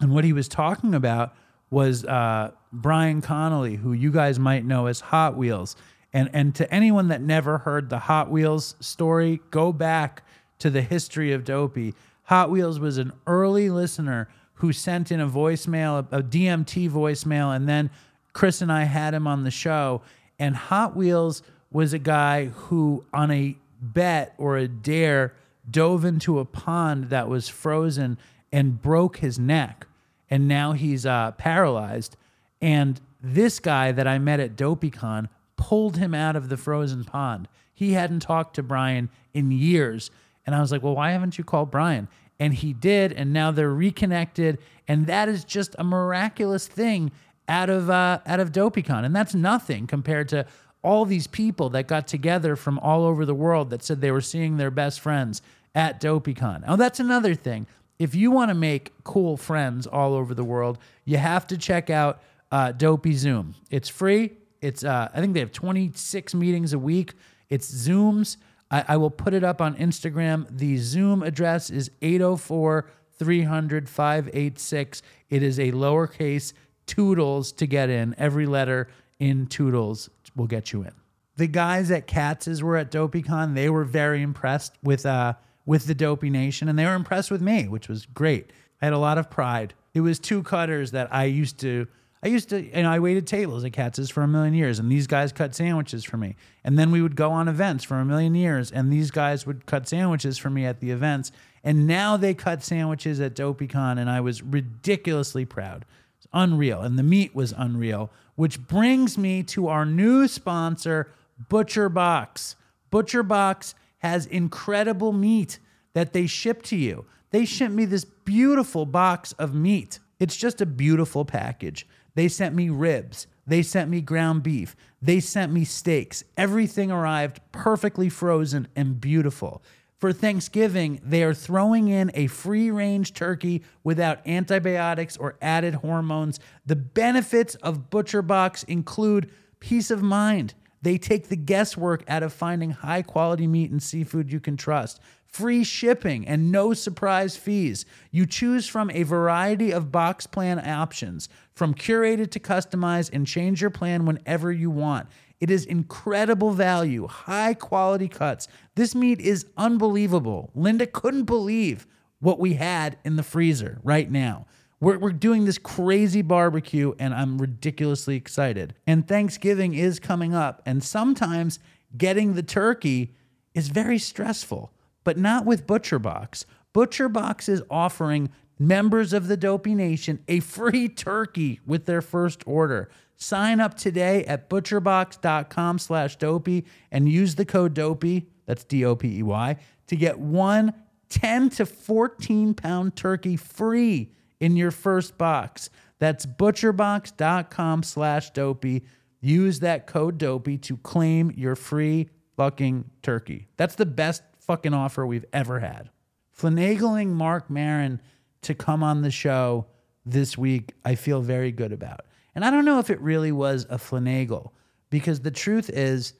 And 0.00 0.12
what 0.12 0.24
he 0.24 0.32
was 0.32 0.48
talking 0.48 0.94
about 0.94 1.34
was 1.70 2.04
uh, 2.04 2.52
Brian 2.72 3.20
Connolly, 3.20 3.76
who 3.76 3.92
you 3.92 4.10
guys 4.12 4.38
might 4.38 4.64
know 4.64 4.86
as 4.86 5.00
Hot 5.00 5.36
Wheels. 5.36 5.74
And, 6.16 6.30
and 6.32 6.54
to 6.54 6.72
anyone 6.72 7.08
that 7.08 7.20
never 7.20 7.58
heard 7.58 7.90
the 7.90 7.98
Hot 7.98 8.30
Wheels 8.30 8.74
story, 8.80 9.42
go 9.50 9.70
back 9.70 10.22
to 10.60 10.70
the 10.70 10.80
history 10.80 11.30
of 11.34 11.44
Dopey. 11.44 11.92
Hot 12.22 12.50
Wheels 12.50 12.80
was 12.80 12.96
an 12.96 13.12
early 13.26 13.68
listener 13.68 14.26
who 14.54 14.72
sent 14.72 15.12
in 15.12 15.20
a 15.20 15.28
voicemail, 15.28 16.06
a, 16.10 16.22
DMT 16.22 16.88
voicemail, 16.88 17.54
and 17.54 17.68
then 17.68 17.90
Chris 18.32 18.62
and 18.62 18.72
I 18.72 18.84
had 18.84 19.12
him 19.12 19.26
on 19.26 19.44
the 19.44 19.50
show. 19.50 20.00
And 20.38 20.56
Hot 20.56 20.96
Wheels 20.96 21.42
was 21.70 21.92
a 21.92 21.98
guy 21.98 22.46
who, 22.46 23.04
on 23.12 23.30
a 23.30 23.54
bet 23.82 24.32
or 24.38 24.56
a 24.56 24.66
dare, 24.66 25.34
dove 25.70 26.06
into 26.06 26.38
a 26.38 26.46
pond 26.46 27.10
that 27.10 27.28
was 27.28 27.50
frozen 27.50 28.16
and 28.50 28.80
broke 28.80 29.18
his 29.18 29.38
neck. 29.38 29.86
And 30.30 30.48
now 30.48 30.72
he's 30.72 31.04
uh, 31.04 31.32
paralyzed. 31.32 32.16
And 32.62 33.02
this 33.22 33.60
guy 33.60 33.92
that 33.92 34.06
I 34.06 34.18
met 34.18 34.40
at 34.40 34.56
DopeyCon 34.56 35.28
pulled 35.56 35.96
him 35.96 36.14
out 36.14 36.36
of 36.36 36.48
the 36.48 36.56
frozen 36.56 37.04
pond. 37.04 37.48
He 37.74 37.92
hadn't 37.92 38.20
talked 38.20 38.54
to 38.56 38.62
Brian 38.62 39.10
in 39.34 39.50
years. 39.50 40.10
And 40.46 40.54
I 40.54 40.60
was 40.60 40.72
like, 40.72 40.82
well, 40.82 40.94
why 40.96 41.10
haven't 41.10 41.38
you 41.38 41.44
called 41.44 41.70
Brian? 41.70 42.08
And 42.38 42.54
he 42.54 42.72
did. 42.72 43.12
And 43.12 43.32
now 43.32 43.50
they're 43.50 43.72
reconnected. 43.72 44.58
And 44.88 45.06
that 45.06 45.28
is 45.28 45.44
just 45.44 45.74
a 45.78 45.84
miraculous 45.84 46.66
thing 46.66 47.12
out 47.48 47.70
of 47.70 47.90
uh, 47.90 48.20
out 48.26 48.40
of 48.40 48.52
DopeyCon. 48.52 49.04
And 49.04 49.14
that's 49.14 49.34
nothing 49.34 49.86
compared 49.86 50.28
to 50.30 50.46
all 50.82 51.04
these 51.04 51.26
people 51.26 51.68
that 51.70 51.86
got 51.86 52.06
together 52.06 52.54
from 52.54 52.78
all 52.78 53.04
over 53.04 53.24
the 53.24 53.34
world 53.34 53.70
that 53.70 53.82
said 53.82 54.00
they 54.00 54.10
were 54.10 54.20
seeing 54.20 54.56
their 54.56 54.70
best 54.70 55.00
friends 55.00 55.42
at 55.74 56.00
DopeyCon. 56.00 56.62
Oh, 56.66 56.76
that's 56.76 57.00
another 57.00 57.34
thing. 57.34 57.66
If 57.98 58.14
you 58.14 58.30
want 58.30 58.50
to 58.50 58.54
make 58.54 58.92
cool 59.04 59.36
friends 59.36 59.86
all 59.86 60.14
over 60.14 60.34
the 60.34 60.44
world, 60.44 60.78
you 61.04 61.16
have 61.16 61.46
to 61.48 61.58
check 61.58 61.90
out 61.90 62.20
uh, 62.52 62.72
Dopey 62.72 63.14
Zoom. 63.14 63.54
It's 63.70 63.88
free. 63.88 64.32
It's 64.60 64.84
uh, 64.84 65.08
I 65.12 65.20
think 65.20 65.34
they 65.34 65.40
have 65.40 65.52
26 65.52 66.34
meetings 66.34 66.72
a 66.72 66.78
week. 66.78 67.14
It's 67.48 67.70
Zooms. 67.70 68.36
I, 68.70 68.84
I 68.88 68.96
will 68.96 69.10
put 69.10 69.34
it 69.34 69.44
up 69.44 69.60
on 69.60 69.76
Instagram. 69.76 70.46
The 70.50 70.76
Zoom 70.78 71.22
address 71.22 71.70
is 71.70 71.90
804 72.02 72.90
300 73.18 73.88
586. 73.88 75.02
It 75.30 75.42
is 75.42 75.58
a 75.58 75.72
lowercase 75.72 76.52
toodles 76.86 77.52
to 77.52 77.66
get 77.66 77.90
in. 77.90 78.14
Every 78.18 78.46
letter 78.46 78.88
in 79.18 79.46
toodles 79.46 80.10
will 80.34 80.46
get 80.46 80.72
you 80.72 80.82
in. 80.82 80.92
The 81.36 81.46
guys 81.46 81.90
at 81.90 82.06
Katz's 82.06 82.62
were 82.62 82.76
at 82.76 82.90
DopeyCon. 82.90 83.54
They 83.54 83.68
were 83.68 83.84
very 83.84 84.22
impressed 84.22 84.74
with 84.82 85.06
uh 85.06 85.34
with 85.64 85.86
the 85.86 85.94
Dopey 85.94 86.30
Nation, 86.30 86.68
and 86.68 86.78
they 86.78 86.84
were 86.84 86.94
impressed 86.94 87.30
with 87.30 87.42
me, 87.42 87.66
which 87.66 87.88
was 87.88 88.06
great. 88.06 88.52
I 88.80 88.86
had 88.86 88.94
a 88.94 88.98
lot 88.98 89.18
of 89.18 89.28
pride. 89.28 89.74
It 89.94 90.00
was 90.00 90.18
two 90.18 90.42
cutters 90.44 90.92
that 90.92 91.12
I 91.12 91.24
used 91.24 91.58
to. 91.60 91.88
I 92.26 92.28
used 92.28 92.48
to, 92.48 92.60
know, 92.82 92.90
I 92.90 92.98
waited 92.98 93.24
tables 93.24 93.64
at 93.64 93.72
Katz's 93.72 94.10
for 94.10 94.24
a 94.24 94.26
million 94.26 94.52
years, 94.52 94.80
and 94.80 94.90
these 94.90 95.06
guys 95.06 95.30
cut 95.30 95.54
sandwiches 95.54 96.02
for 96.02 96.16
me. 96.16 96.34
And 96.64 96.76
then 96.76 96.90
we 96.90 97.00
would 97.00 97.14
go 97.14 97.30
on 97.30 97.46
events 97.46 97.84
for 97.84 98.00
a 98.00 98.04
million 98.04 98.34
years, 98.34 98.72
and 98.72 98.92
these 98.92 99.12
guys 99.12 99.46
would 99.46 99.64
cut 99.64 99.86
sandwiches 99.86 100.36
for 100.36 100.50
me 100.50 100.66
at 100.66 100.80
the 100.80 100.90
events. 100.90 101.30
And 101.62 101.86
now 101.86 102.16
they 102.16 102.34
cut 102.34 102.64
sandwiches 102.64 103.20
at 103.20 103.36
DopeyCon, 103.36 104.00
and 104.00 104.10
I 104.10 104.20
was 104.22 104.42
ridiculously 104.42 105.44
proud. 105.44 105.84
It's 106.18 106.26
unreal, 106.32 106.80
and 106.80 106.98
the 106.98 107.04
meat 107.04 107.32
was 107.32 107.54
unreal. 107.56 108.10
Which 108.34 108.66
brings 108.66 109.16
me 109.16 109.44
to 109.44 109.68
our 109.68 109.86
new 109.86 110.26
sponsor, 110.26 111.12
Butcher 111.48 111.88
Box. 111.88 112.56
Butcher 112.90 113.22
Box 113.22 113.76
has 113.98 114.26
incredible 114.26 115.12
meat 115.12 115.60
that 115.92 116.12
they 116.12 116.26
ship 116.26 116.64
to 116.64 116.76
you. 116.76 117.04
They 117.30 117.44
ship 117.44 117.70
me 117.70 117.84
this 117.84 118.04
beautiful 118.04 118.84
box 118.84 119.30
of 119.34 119.54
meat. 119.54 120.00
It's 120.18 120.36
just 120.36 120.60
a 120.60 120.66
beautiful 120.66 121.24
package. 121.24 121.86
They 122.16 122.28
sent 122.28 122.54
me 122.54 122.70
ribs. 122.70 123.28
They 123.46 123.62
sent 123.62 123.88
me 123.88 124.00
ground 124.00 124.42
beef. 124.42 124.74
They 125.00 125.20
sent 125.20 125.52
me 125.52 125.64
steaks. 125.64 126.24
Everything 126.36 126.90
arrived 126.90 127.40
perfectly 127.52 128.08
frozen 128.08 128.66
and 128.74 129.00
beautiful. 129.00 129.62
For 129.98 130.12
Thanksgiving, 130.12 131.00
they 131.02 131.22
are 131.22 131.34
throwing 131.34 131.88
in 131.88 132.10
a 132.14 132.26
free 132.26 132.70
range 132.70 133.14
turkey 133.14 133.62
without 133.84 134.26
antibiotics 134.26 135.16
or 135.16 135.36
added 135.40 135.76
hormones. 135.76 136.40
The 136.64 136.76
benefits 136.76 137.54
of 137.56 137.90
ButcherBox 137.90 138.64
include 138.64 139.30
peace 139.60 139.90
of 139.90 140.02
mind. 140.02 140.54
They 140.82 140.98
take 140.98 141.28
the 141.28 141.36
guesswork 141.36 142.02
out 142.08 142.22
of 142.22 142.32
finding 142.32 142.70
high 142.70 143.02
quality 143.02 143.46
meat 143.46 143.70
and 143.70 143.82
seafood 143.82 144.32
you 144.32 144.40
can 144.40 144.56
trust. 144.56 145.00
Free 145.26 145.64
shipping 145.64 146.26
and 146.26 146.50
no 146.50 146.72
surprise 146.72 147.36
fees. 147.36 147.84
You 148.10 148.26
choose 148.26 148.66
from 148.66 148.90
a 148.90 149.02
variety 149.02 149.72
of 149.72 149.92
box 149.92 150.26
plan 150.26 150.58
options, 150.58 151.28
from 151.54 151.74
curated 151.74 152.30
to 152.30 152.40
customized, 152.40 153.10
and 153.12 153.26
change 153.26 153.60
your 153.60 153.70
plan 153.70 154.06
whenever 154.06 154.50
you 154.50 154.70
want. 154.70 155.08
It 155.38 155.50
is 155.50 155.66
incredible 155.66 156.52
value, 156.52 157.06
high 157.06 157.54
quality 157.54 158.08
cuts. 158.08 158.48
This 158.74 158.94
meat 158.94 159.20
is 159.20 159.46
unbelievable. 159.56 160.50
Linda 160.54 160.86
couldn't 160.86 161.24
believe 161.24 161.86
what 162.20 162.38
we 162.38 162.54
had 162.54 162.96
in 163.04 163.16
the 163.16 163.22
freezer 163.22 163.78
right 163.82 164.10
now. 164.10 164.46
We're, 164.80 164.98
we're 164.98 165.12
doing 165.12 165.44
this 165.44 165.58
crazy 165.58 166.22
barbecue, 166.22 166.94
and 166.98 167.14
I'm 167.14 167.38
ridiculously 167.38 168.16
excited. 168.16 168.74
And 168.86 169.06
Thanksgiving 169.06 169.74
is 169.74 169.98
coming 169.98 170.34
up, 170.34 170.62
and 170.66 170.82
sometimes 170.82 171.58
getting 171.96 172.34
the 172.34 172.42
turkey 172.42 173.14
is 173.54 173.68
very 173.68 173.98
stressful, 173.98 174.72
but 175.06 175.16
not 175.16 175.46
with 175.46 175.68
ButcherBox. 175.68 176.46
ButcherBox 176.74 177.48
is 177.48 177.62
offering 177.70 178.28
members 178.58 179.12
of 179.12 179.28
the 179.28 179.36
Dopey 179.36 179.72
Nation 179.72 180.18
a 180.26 180.40
free 180.40 180.88
turkey 180.88 181.60
with 181.64 181.86
their 181.86 182.02
first 182.02 182.42
order. 182.44 182.90
Sign 183.14 183.60
up 183.60 183.76
today 183.76 184.24
at 184.24 184.50
butcherbox.com 184.50 185.78
slash 185.78 186.16
dopey 186.16 186.64
and 186.90 187.08
use 187.08 187.36
the 187.36 187.44
code 187.44 187.72
dopey, 187.72 188.26
that's 188.46 188.64
D-O-P-E-Y, 188.64 189.56
to 189.86 189.96
get 189.96 190.18
one 190.18 190.74
10 191.08 191.50
to 191.50 191.66
14 191.66 192.54
pound 192.54 192.96
turkey 192.96 193.36
free 193.36 194.10
in 194.40 194.56
your 194.56 194.72
first 194.72 195.16
box. 195.16 195.70
That's 196.00 196.26
butcherbox.com 196.26 197.84
slash 197.84 198.30
dopey. 198.30 198.82
Use 199.20 199.60
that 199.60 199.86
code 199.86 200.18
dopey 200.18 200.58
to 200.58 200.76
claim 200.78 201.32
your 201.36 201.54
free 201.54 202.10
fucking 202.36 202.90
turkey. 203.02 203.46
That's 203.56 203.76
the 203.76 203.86
best 203.86 204.24
fucking 204.46 204.74
offer 204.74 205.06
we've 205.06 205.24
ever 205.32 205.60
had. 205.60 205.90
Finagling 206.38 207.08
Marc 207.08 207.50
Maron 207.50 208.00
to 208.42 208.54
come 208.54 208.82
on 208.82 209.02
the 209.02 209.10
show 209.10 209.66
this 210.04 210.38
week, 210.38 210.74
I 210.84 210.94
feel 210.94 211.20
very 211.20 211.50
good 211.50 211.72
about. 211.72 212.06
And 212.34 212.44
I 212.44 212.50
don't 212.50 212.64
know 212.64 212.78
if 212.78 212.90
it 212.90 213.00
really 213.00 213.32
was 213.32 213.66
a 213.68 213.78
finagle 213.78 214.50
because 214.90 215.20
the 215.20 215.30
truth 215.30 215.70
is, 215.70 216.12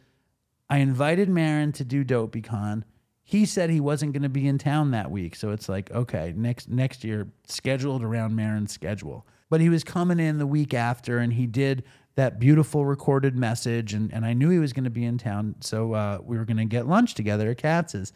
I 0.69 0.79
invited 0.79 1.29
Maron 1.29 1.73
to 1.73 1.85
do 1.85 2.05
DopeyCon. 2.05 2.83
He 3.23 3.45
said 3.45 3.71
he 3.71 3.81
wasn't 3.81 4.13
going 4.13 4.23
to 4.23 4.29
be 4.29 4.49
in 4.49 4.59
town 4.59 4.91
that 4.93 5.11
week, 5.11 5.37
so 5.37 5.51
it's 5.51 5.69
like, 5.69 5.91
okay, 5.93 6.33
next 6.37 6.69
next 6.69 7.05
year 7.05 7.29
scheduled 7.47 8.03
around 8.03 8.35
Maron's 8.35 8.73
schedule. 8.73 9.27
But 9.49 9.61
he 9.61 9.69
was 9.69 9.85
coming 9.85 10.19
in 10.19 10.39
the 10.39 10.47
week 10.47 10.75
after, 10.75 11.19
and 11.19 11.33
he 11.33 11.47
did 11.47 11.85
that 12.17 12.41
beautiful 12.41 12.85
recorded 12.85 13.37
message, 13.37 13.93
and, 13.95 14.13
and 14.13 14.25
I 14.25 14.33
knew 14.33 14.49
he 14.49 14.59
was 14.59 14.73
going 14.73 14.85
to 14.85 14.91
be 14.91 15.05
in 15.05 15.19
town, 15.19 15.55
so 15.61 15.93
uh, 15.93 16.19
we 16.23 16.37
were 16.37 16.45
going 16.45 16.57
to 16.57 16.65
get 16.65 16.89
lunch 16.89 17.15
together 17.15 17.51
at 17.51 17.59
Katz's. 17.59 18.13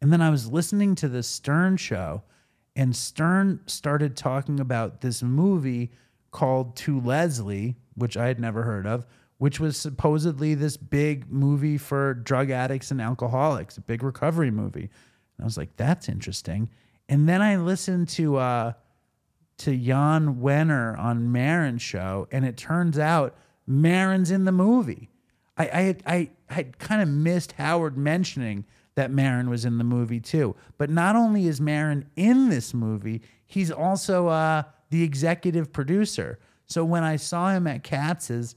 And 0.00 0.12
then 0.12 0.22
I 0.22 0.30
was 0.30 0.50
listening 0.50 0.94
to 0.96 1.08
the 1.08 1.22
Stern 1.22 1.76
show, 1.76 2.22
and 2.74 2.96
Stern 2.96 3.60
started 3.66 4.16
talking 4.16 4.58
about 4.58 5.02
this 5.02 5.22
movie 5.22 5.92
called 6.30 6.76
To 6.76 6.98
Leslie, 6.98 7.76
which 7.94 8.16
I 8.16 8.26
had 8.26 8.40
never 8.40 8.62
heard 8.62 8.86
of, 8.86 9.06
which 9.36 9.60
was 9.60 9.76
supposedly 9.76 10.54
this 10.54 10.78
big 10.78 11.30
movie 11.30 11.76
for 11.76 12.14
drug 12.14 12.50
addicts 12.50 12.90
and 12.90 13.02
alcoholics, 13.02 13.76
a 13.76 13.82
big 13.82 14.02
recovery 14.02 14.50
movie. 14.50 14.88
And 15.36 15.42
I 15.42 15.44
was 15.44 15.58
like, 15.58 15.76
that's 15.76 16.08
interesting. 16.08 16.70
And 17.08 17.28
then 17.28 17.42
I 17.42 17.56
listened 17.56 18.08
to 18.10 18.36
uh, 18.36 18.72
to 19.58 19.76
Jan 19.76 20.36
Wenner 20.36 20.98
on 20.98 21.30
Maron's 21.30 21.82
show, 21.82 22.26
and 22.32 22.44
it 22.44 22.56
turns 22.56 22.98
out 22.98 23.34
Maron's 23.66 24.30
in 24.30 24.44
the 24.44 24.52
movie. 24.52 25.10
I, 25.56 25.64
I 25.64 25.80
had 25.82 26.02
I 26.06 26.30
had 26.48 26.78
kind 26.78 27.02
of 27.02 27.08
missed 27.08 27.52
Howard 27.52 27.96
mentioning 27.96 28.64
that 28.94 29.10
Maron 29.10 29.48
was 29.48 29.64
in 29.64 29.78
the 29.78 29.84
movie 29.84 30.20
too. 30.20 30.54
But 30.78 30.90
not 30.90 31.16
only 31.16 31.46
is 31.46 31.60
Maron 31.60 32.06
in 32.16 32.48
this 32.48 32.74
movie, 32.74 33.22
he's 33.46 33.70
also 33.70 34.28
uh, 34.28 34.64
the 34.90 35.02
executive 35.02 35.72
producer. 35.72 36.38
So 36.66 36.84
when 36.84 37.04
I 37.04 37.16
saw 37.16 37.50
him 37.50 37.66
at 37.66 37.82
Katz's, 37.82 38.54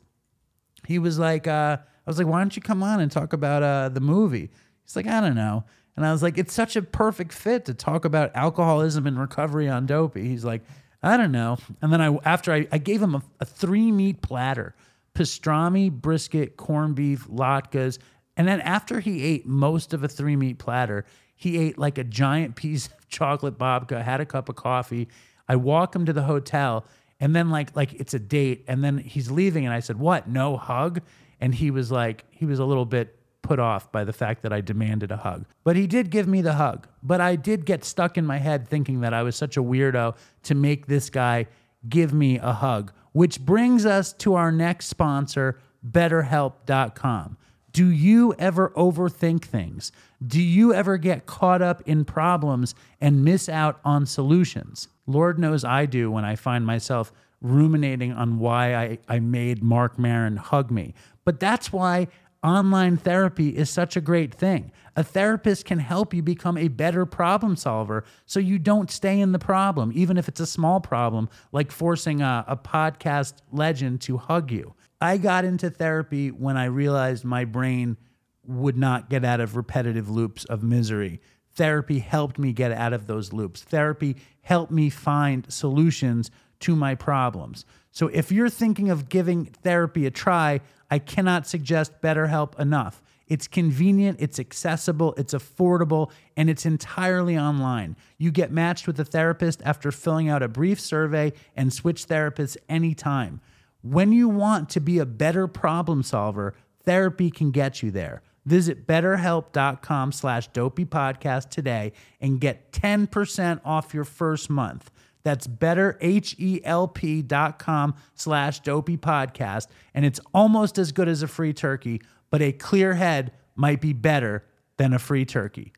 he 0.88 1.00
was 1.00 1.18
like, 1.20 1.48
uh, 1.48 1.78
I 1.80 2.10
was 2.10 2.18
like, 2.18 2.28
why 2.28 2.40
don't 2.40 2.56
you 2.56 2.62
come 2.62 2.84
on 2.84 3.00
and 3.00 3.12
talk 3.12 3.34
about 3.34 3.64
uh, 3.64 3.90
the 3.90 4.02
movie? 4.02 4.52
He's 4.84 4.96
like, 4.96 5.08
I 5.08 5.22
don't 5.22 5.36
know. 5.36 5.64
And 5.96 6.06
I 6.06 6.12
was 6.12 6.22
like, 6.22 6.38
it's 6.38 6.54
such 6.54 6.75
a 6.75 6.82
perfect 6.82 7.32
fit 7.32 7.66
to 7.66 7.74
talk 7.74 8.06
about 8.06 8.36
alcoholism 8.36 9.08
and 9.08 9.18
recovery 9.18 9.70
on 9.70 9.86
dopey. 9.86 10.28
He's 10.28 10.44
like, 10.44 10.62
I 11.06 11.18
don't 11.18 11.32
know. 11.32 11.58
And 11.84 11.94
then 11.94 12.02
I, 12.02 12.18
after 12.26 12.52
I, 12.52 12.68
I 12.72 12.80
gave 12.80 13.02
him 13.02 13.14
a, 13.14 13.22
a 13.40 13.46
three 13.46 13.91
meat 13.91 14.24
platter, 14.24 14.76
pastrami, 15.13 15.91
brisket, 15.91 16.58
corned 16.58 16.96
beef, 16.96 17.28
latkes. 17.28 18.00
And 18.36 18.48
then 18.48 18.60
after 18.62 19.00
he 19.00 19.24
ate 19.24 19.46
most 19.46 19.94
of 19.94 20.04
a 20.04 20.08
three 20.08 20.36
meat 20.36 20.58
platter, 20.58 21.06
he 21.36 21.60
ate 21.60 21.78
like 21.78 22.00
a 22.00 22.04
giant 22.04 22.56
piece 22.56 22.88
of 22.88 23.08
chocolate 23.08 23.60
babka, 23.60 24.04
had 24.04 24.20
a 24.20 24.26
cup 24.26 24.50
of 24.50 24.56
coffee. 24.56 25.08
I 25.48 25.58
walk 25.58 25.96
him 25.96 26.08
to 26.08 26.13
the 26.13 26.24
hotel 26.24 26.86
and 27.20 27.36
then 27.36 27.52
like 27.52 27.76
like 27.76 27.94
it's 27.94 28.13
a 28.15 28.20
date 28.20 28.65
and 28.68 28.84
then 28.84 28.98
he's 28.98 29.30
leaving 29.30 29.65
and 29.65 29.74
I 29.74 29.82
said, 29.82 30.00
"What? 30.00 30.28
No 30.28 30.58
hug?" 30.58 31.02
And 31.39 31.54
he 31.54 31.70
was 31.70 31.91
like 31.91 32.26
he 32.32 32.46
was 32.46 32.58
a 32.58 32.65
little 32.65 32.86
bit 32.86 33.15
put 33.45 33.60
off 33.60 33.91
by 33.91 34.03
the 34.03 34.13
fact 34.13 34.41
that 34.41 34.51
I 34.51 34.62
demanded 34.62 35.12
a 35.12 35.17
hug. 35.17 35.45
But 35.63 35.75
he 35.75 35.88
did 35.88 36.10
give 36.10 36.27
me 36.27 36.41
the 36.41 36.53
hug. 36.53 36.88
But 37.03 37.21
I 37.21 37.36
did 37.36 37.65
get 37.65 37.86
stuck 37.86 38.17
in 38.17 38.25
my 38.25 38.38
head 38.38 38.67
thinking 38.67 39.01
that 39.01 39.13
I 39.13 39.23
was 39.23 39.36
such 39.36 39.55
a 39.55 39.63
weirdo 39.63 40.15
to 40.43 40.55
make 40.55 40.88
this 40.88 41.10
guy 41.10 41.47
give 41.88 42.13
me 42.13 42.39
a 42.39 42.53
hug, 42.53 42.91
which 43.12 43.39
brings 43.39 43.86
us 43.86 44.13
to 44.13 44.34
our 44.36 44.51
next 44.51 44.88
sponsor, 44.88 45.60
betterhelp.com. 45.88 47.38
Do 47.71 47.89
you 47.89 48.34
ever 48.39 48.69
overthink 48.69 49.43
things? 49.43 49.91
Do 50.25 50.41
you 50.41 50.73
ever 50.73 50.97
get 50.97 51.25
caught 51.25 51.62
up 51.62 51.84
in 51.86 52.05
problems 52.05 52.73
and 52.99 53.23
miss 53.23 53.49
out 53.49 53.79
on 53.84 54.05
solutions? 54.05 54.88
Lord 55.05 55.38
knows 55.38 55.63
I 55.63 55.86
do 55.86 56.10
when 56.10 56.25
I 56.25 56.36
find 56.36 56.65
myself 56.65 57.12
ruminating 57.41 58.12
on 58.12 58.39
why 58.39 58.75
I, 58.75 58.97
I 59.08 59.19
made 59.19 59.62
Marc 59.62 59.99
Maron 59.99 60.38
hug 60.38 60.71
me. 60.71 60.93
But 61.25 61.39
that's 61.39 61.73
why 61.73 62.08
online 62.45 62.95
therapy 62.95 63.49
is 63.49 63.69
such 63.69 63.97
a 63.97 64.01
great 64.01 64.34
thing. 64.34 64.71
A 64.95 65.03
therapist 65.03 65.65
can 65.65 65.79
help 65.79 66.13
you 66.13 66.21
become 66.21 66.58
a 66.58 66.67
better 66.67 67.05
problem 67.05 67.55
solver 67.55 68.05
so 68.25 68.39
you 68.39 68.60
don't 68.60 68.91
stay 68.91 69.19
in 69.19 69.31
the 69.31 69.39
problem, 69.39 69.91
even 69.95 70.15
if 70.15 70.27
it's 70.27 70.39
a 70.39 70.45
small 70.45 70.79
problem, 70.79 71.27
like 71.51 71.71
forcing 71.71 72.21
a, 72.21 72.45
a 72.47 72.55
podcast 72.55 73.34
legend 73.51 74.01
to 74.01 74.17
hug 74.17 74.51
you. 74.51 74.75
I 75.01 75.17
got 75.17 75.43
into 75.43 75.71
therapy 75.71 76.29
when 76.29 76.55
I 76.55 76.65
realized 76.65 77.25
my 77.25 77.45
brain 77.45 77.97
would 78.45 78.77
not 78.77 79.10
get 79.10 79.25
out 79.25 79.39
of 79.39 79.55
repetitive 79.55 80.10
loops 80.10 80.45
of 80.45 80.62
misery. 80.62 81.19
Therapy 81.55 81.99
helped 81.99 82.38
me 82.38 82.53
get 82.53 82.71
out 82.71 82.93
of 82.93 83.08
those 83.08 83.34
loops. 83.34 83.63
Therapy 83.63 84.17
helped 84.41 84.71
me 84.71 84.89
find 84.89 85.51
solutions 85.51 86.29
to 86.60 86.75
my 86.75 86.93
problems. 86.93 87.65
So 87.95 88.10
if 88.10 88.29
you're 88.29 88.49
thinking 88.49 88.89
of 88.89 89.08
giving 89.08 89.45
therapy 89.45 90.05
a 90.05 90.12
try, 90.12 90.60
I 90.91 90.99
cannot 90.99 91.47
suggest 91.47 92.01
BetterHelp 92.01 92.60
enough. 92.60 93.01
It's 93.25 93.47
convenient, 93.47 94.19
it's 94.19 94.38
accessible, 94.38 95.13
it's 95.17 95.34
affordable, 95.34 96.12
and 96.36 96.49
it's 96.49 96.65
entirely 96.65 97.38
online. 97.38 97.95
You 98.17 98.31
get 98.31 98.51
matched 98.51 98.86
with 98.86 98.99
a 98.99 99.05
therapist 99.05 99.62
after 99.63 99.93
filling 99.93 100.27
out 100.27 100.43
a 100.43 100.49
brief 100.49 100.77
survey 100.77 101.31
and 101.55 101.71
switch 101.71 102.05
therapists 102.05 102.58
anytime. 102.67 103.39
When 103.81 104.12
you 104.12 104.27
want 104.27 104.67
to 104.71 104.81
be 104.81 104.99
a 104.99 105.05
better 105.05 105.47
problem 105.47 106.03
solver, 106.03 106.53
therapy 106.84 107.31
can 107.31 107.51
get 107.51 107.81
you 107.81 107.91
there. 107.91 108.23
Visit 108.45 108.86
betterhelp.com 108.86 110.12
slash 110.12 110.49
dopey 110.49 110.86
podcast 110.86 111.49
today 111.49 111.93
and 112.19 112.41
get 112.41 112.73
10% 112.73 113.62
off 113.63 113.93
your 113.93 114.03
first 114.03 114.49
month. 114.49 114.91
That's 115.26 115.48
betterhelp.com 115.48 117.96
slash 118.14 118.60
dopey 118.60 118.96
podcast. 118.96 119.68
And 119.96 120.06
it's 120.06 120.20
almost 120.36 120.78
as 120.78 120.92
good 120.92 121.10
as 121.10 121.24
a 121.24 121.28
free 121.28 121.52
turkey, 121.52 122.04
but 122.30 122.44
a 122.44 122.52
clear 122.52 122.94
head 122.94 123.32
might 123.56 123.82
be 123.82 123.92
better 123.92 124.46
than 124.78 124.94
a 124.94 125.00
free 125.00 125.26
turkey. 125.26 125.74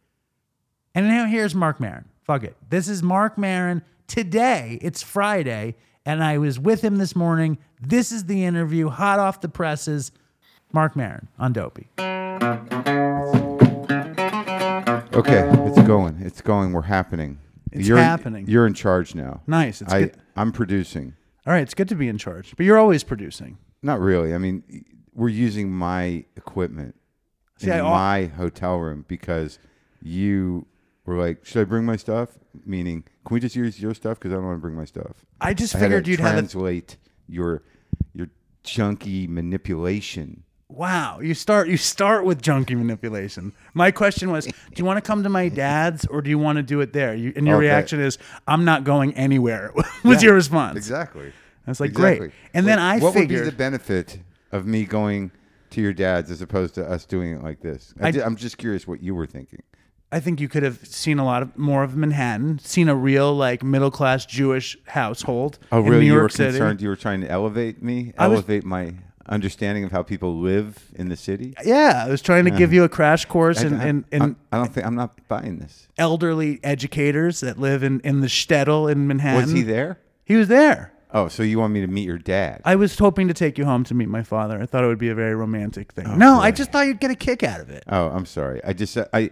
And 0.93 1.07
now 1.07 1.27
here's 1.27 1.55
Marc 1.55 1.79
Maron. 1.79 2.09
Fuck 2.23 2.43
it. 2.43 2.57
This 2.69 2.89
is 2.89 3.01
Marc 3.01 3.37
Maron. 3.37 3.83
Today, 4.07 4.79
it's 4.81 5.01
Friday, 5.01 5.77
and 6.05 6.21
I 6.21 6.39
was 6.39 6.59
with 6.59 6.81
him 6.81 6.97
this 6.97 7.15
morning. 7.15 7.57
This 7.79 8.11
is 8.11 8.25
the 8.25 8.43
interview, 8.43 8.89
hot 8.89 9.19
off 9.19 9.39
the 9.39 9.47
presses. 9.47 10.11
Marc 10.73 10.97
Maron 10.97 11.29
on 11.39 11.53
Dopey. 11.53 11.87
Okay, 15.15 15.49
it's 15.65 15.81
going. 15.87 16.17
It's 16.19 16.41
going. 16.41 16.73
We're 16.73 16.81
happening. 16.81 17.39
It's 17.71 17.87
you're, 17.87 17.97
happening. 17.97 18.47
You're 18.47 18.67
in 18.67 18.73
charge 18.73 19.15
now. 19.15 19.41
Nice. 19.47 19.81
It's 19.81 19.93
I, 19.93 20.01
good. 20.03 20.17
I'm 20.35 20.51
producing. 20.51 21.13
All 21.45 21.53
right, 21.53 21.61
it's 21.61 21.73
good 21.73 21.89
to 21.89 21.95
be 21.95 22.07
in 22.07 22.17
charge, 22.17 22.53
but 22.57 22.65
you're 22.65 22.77
always 22.77 23.03
producing. 23.03 23.57
Not 23.81 23.99
really. 23.99 24.33
I 24.33 24.37
mean, 24.37 24.63
we're 25.13 25.29
using 25.29 25.71
my 25.71 26.25
equipment 26.35 26.95
See, 27.57 27.67
in 27.67 27.79
I- 27.79 27.81
my 27.81 28.25
hotel 28.25 28.77
room 28.77 29.05
because 29.07 29.59
you 30.01 30.67
were 31.05 31.17
like, 31.17 31.45
"Should 31.45 31.61
I 31.61 31.63
bring 31.63 31.85
my 31.85 31.95
stuff?" 31.95 32.37
Meaning, 32.65 33.03
can 33.25 33.33
we 33.35 33.39
just 33.39 33.55
use 33.55 33.79
your 33.79 33.93
stuff? 33.93 34.19
Because 34.19 34.31
I 34.31 34.35
don't 34.35 34.45
want 34.45 34.57
to 34.57 34.61
bring 34.61 34.75
my 34.75 34.85
stuff. 34.85 35.25
I 35.39 35.53
just 35.53 35.75
I 35.75 35.79
figured 35.79 36.07
you'd 36.07 36.19
have 36.19 36.33
a 36.33 36.41
translate 36.41 36.97
your 37.27 37.63
your 38.13 38.29
junky 38.63 39.27
manipulation. 39.29 40.43
Wow, 40.69 41.19
you 41.21 41.33
start 41.33 41.69
you 41.69 41.77
start 41.77 42.25
with 42.25 42.41
junkie 42.41 42.75
manipulation. 42.75 43.53
My 43.73 43.89
question 43.89 44.31
was, 44.31 44.45
do 44.45 44.53
you 44.75 44.83
want 44.85 44.97
to 44.97 45.01
come 45.01 45.23
to 45.23 45.29
my 45.29 45.47
dad's 45.47 46.05
or 46.07 46.21
do 46.21 46.29
you 46.29 46.37
want 46.37 46.57
to 46.57 46.63
do 46.63 46.81
it 46.81 46.91
there? 46.91 47.15
You, 47.15 47.31
and 47.37 47.47
your 47.47 47.55
Okay. 47.57 47.67
reaction 47.67 48.01
is, 48.01 48.17
I'm 48.47 48.65
not 48.65 48.83
going 48.83 49.13
anywhere. 49.13 49.71
was 50.03 50.21
your 50.21 50.33
response? 50.33 50.75
Exactly. 50.75 51.31
Was 51.65 51.79
like, 51.79 51.93
great. 51.93 52.31
And 52.53 52.67
then 52.67 52.79
I 52.79 52.99
what 52.99 53.15
would 53.15 53.27
be 53.27 53.35
the 53.37 53.51
benefit 53.51 54.19
of 54.51 54.65
me 54.65 54.85
going 54.85 55.31
to 55.71 55.81
your 55.81 55.93
dad's 55.93 56.31
as 56.31 56.41
opposed 56.41 56.75
to 56.75 56.85
us 56.89 57.05
doing 57.05 57.33
it 57.33 57.43
like 57.43 57.59
this. 57.59 57.93
I, 57.99 58.09
i'm 58.21 58.37
just 58.37 58.57
curious 58.57 58.87
what 58.87 59.01
you 59.01 59.13
were 59.15 59.27
thinking. 59.27 59.61
I 60.09 60.21
think 60.21 60.39
you 60.39 60.47
could 60.47 60.63
have 60.63 60.85
seen 60.87 61.19
a 61.19 61.25
lot 61.25 61.41
of 61.41 61.57
more 61.57 61.83
of 61.83 61.97
Manhattan, 61.97 62.59
seen 62.59 62.87
a 62.87 62.95
real 62.95 63.33
like 63.35 63.63
middle 63.63 63.91
class 63.91 64.25
Jewish 64.25 64.77
household. 64.85 65.59
Oh, 65.71 65.79
in 65.79 65.85
really? 65.85 65.99
New 66.05 66.13
you 66.13 66.21
were 66.21 66.29
City. 66.29 66.51
concerned. 66.51 66.81
You 66.81 66.87
were 66.87 66.95
trying 66.95 67.19
to 67.21 67.29
elevate 67.29 67.81
me, 67.83 68.13
I 68.17 68.27
was- 68.27 68.37
elevate 68.37 68.63
my 68.63 68.93
understanding 69.29 69.83
of 69.83 69.91
how 69.91 70.03
people 70.03 70.37
live 70.39 70.89
in 70.95 71.09
the 71.09 71.15
city. 71.17 71.53
Yeah, 71.65 72.03
I 72.05 72.09
was 72.09 72.21
trying 72.21 72.45
to 72.45 72.51
give 72.51 72.71
you 72.73 72.83
a 72.83 72.89
crash 72.89 73.25
course 73.25 73.61
in, 73.61 73.73
I, 73.73 73.87
in, 73.87 74.05
in 74.11 74.21
I'm- 74.21 74.35
I 74.51 74.57
don't 74.57 74.73
think 74.73 74.85
I'm 74.85 74.95
not 74.95 75.19
buying 75.27 75.59
this. 75.59 75.87
elderly 75.97 76.59
educators 76.63 77.39
that 77.41 77.59
live 77.59 77.83
in, 77.83 77.99
in 78.01 78.21
the 78.21 78.27
shtetl 78.27 78.91
in 78.91 79.07
Manhattan. 79.07 79.41
Was 79.41 79.51
he 79.51 79.63
there? 79.63 79.99
He 80.25 80.35
was 80.35 80.47
there. 80.47 80.93
Oh, 81.13 81.29
so 81.29 81.41
you 81.41 81.57
want 81.57 81.71
me 81.73 81.79
to 81.81 81.87
meet 81.87 82.05
your 82.05 82.17
dad? 82.17 82.61
I 82.65 82.75
was 82.75 82.97
hoping 82.99 83.29
to 83.29 83.33
take 83.33 83.57
you 83.57 83.63
home 83.65 83.83
to 83.85 83.93
meet 83.93 84.09
my 84.09 84.23
father. 84.23 84.61
I 84.61 84.65
thought 84.65 84.83
it 84.83 84.87
would 84.87 84.97
be 84.99 85.07
a 85.09 85.15
very 85.15 85.35
romantic 85.35 85.93
thing. 85.93 86.17
no, 86.17 86.39
I 86.39 86.51
just 86.51 86.71
thought 86.71 86.85
you'd 86.85 86.99
get 86.99 87.11
a 87.11 87.15
kick 87.15 87.43
out 87.43 87.61
of 87.61 87.69
it. 87.69 87.83
Oh, 87.87 88.07
I'm 88.09 88.25
sorry. 88.25 88.61
I 88.63 88.73
just 88.73 88.97
I 89.13 89.31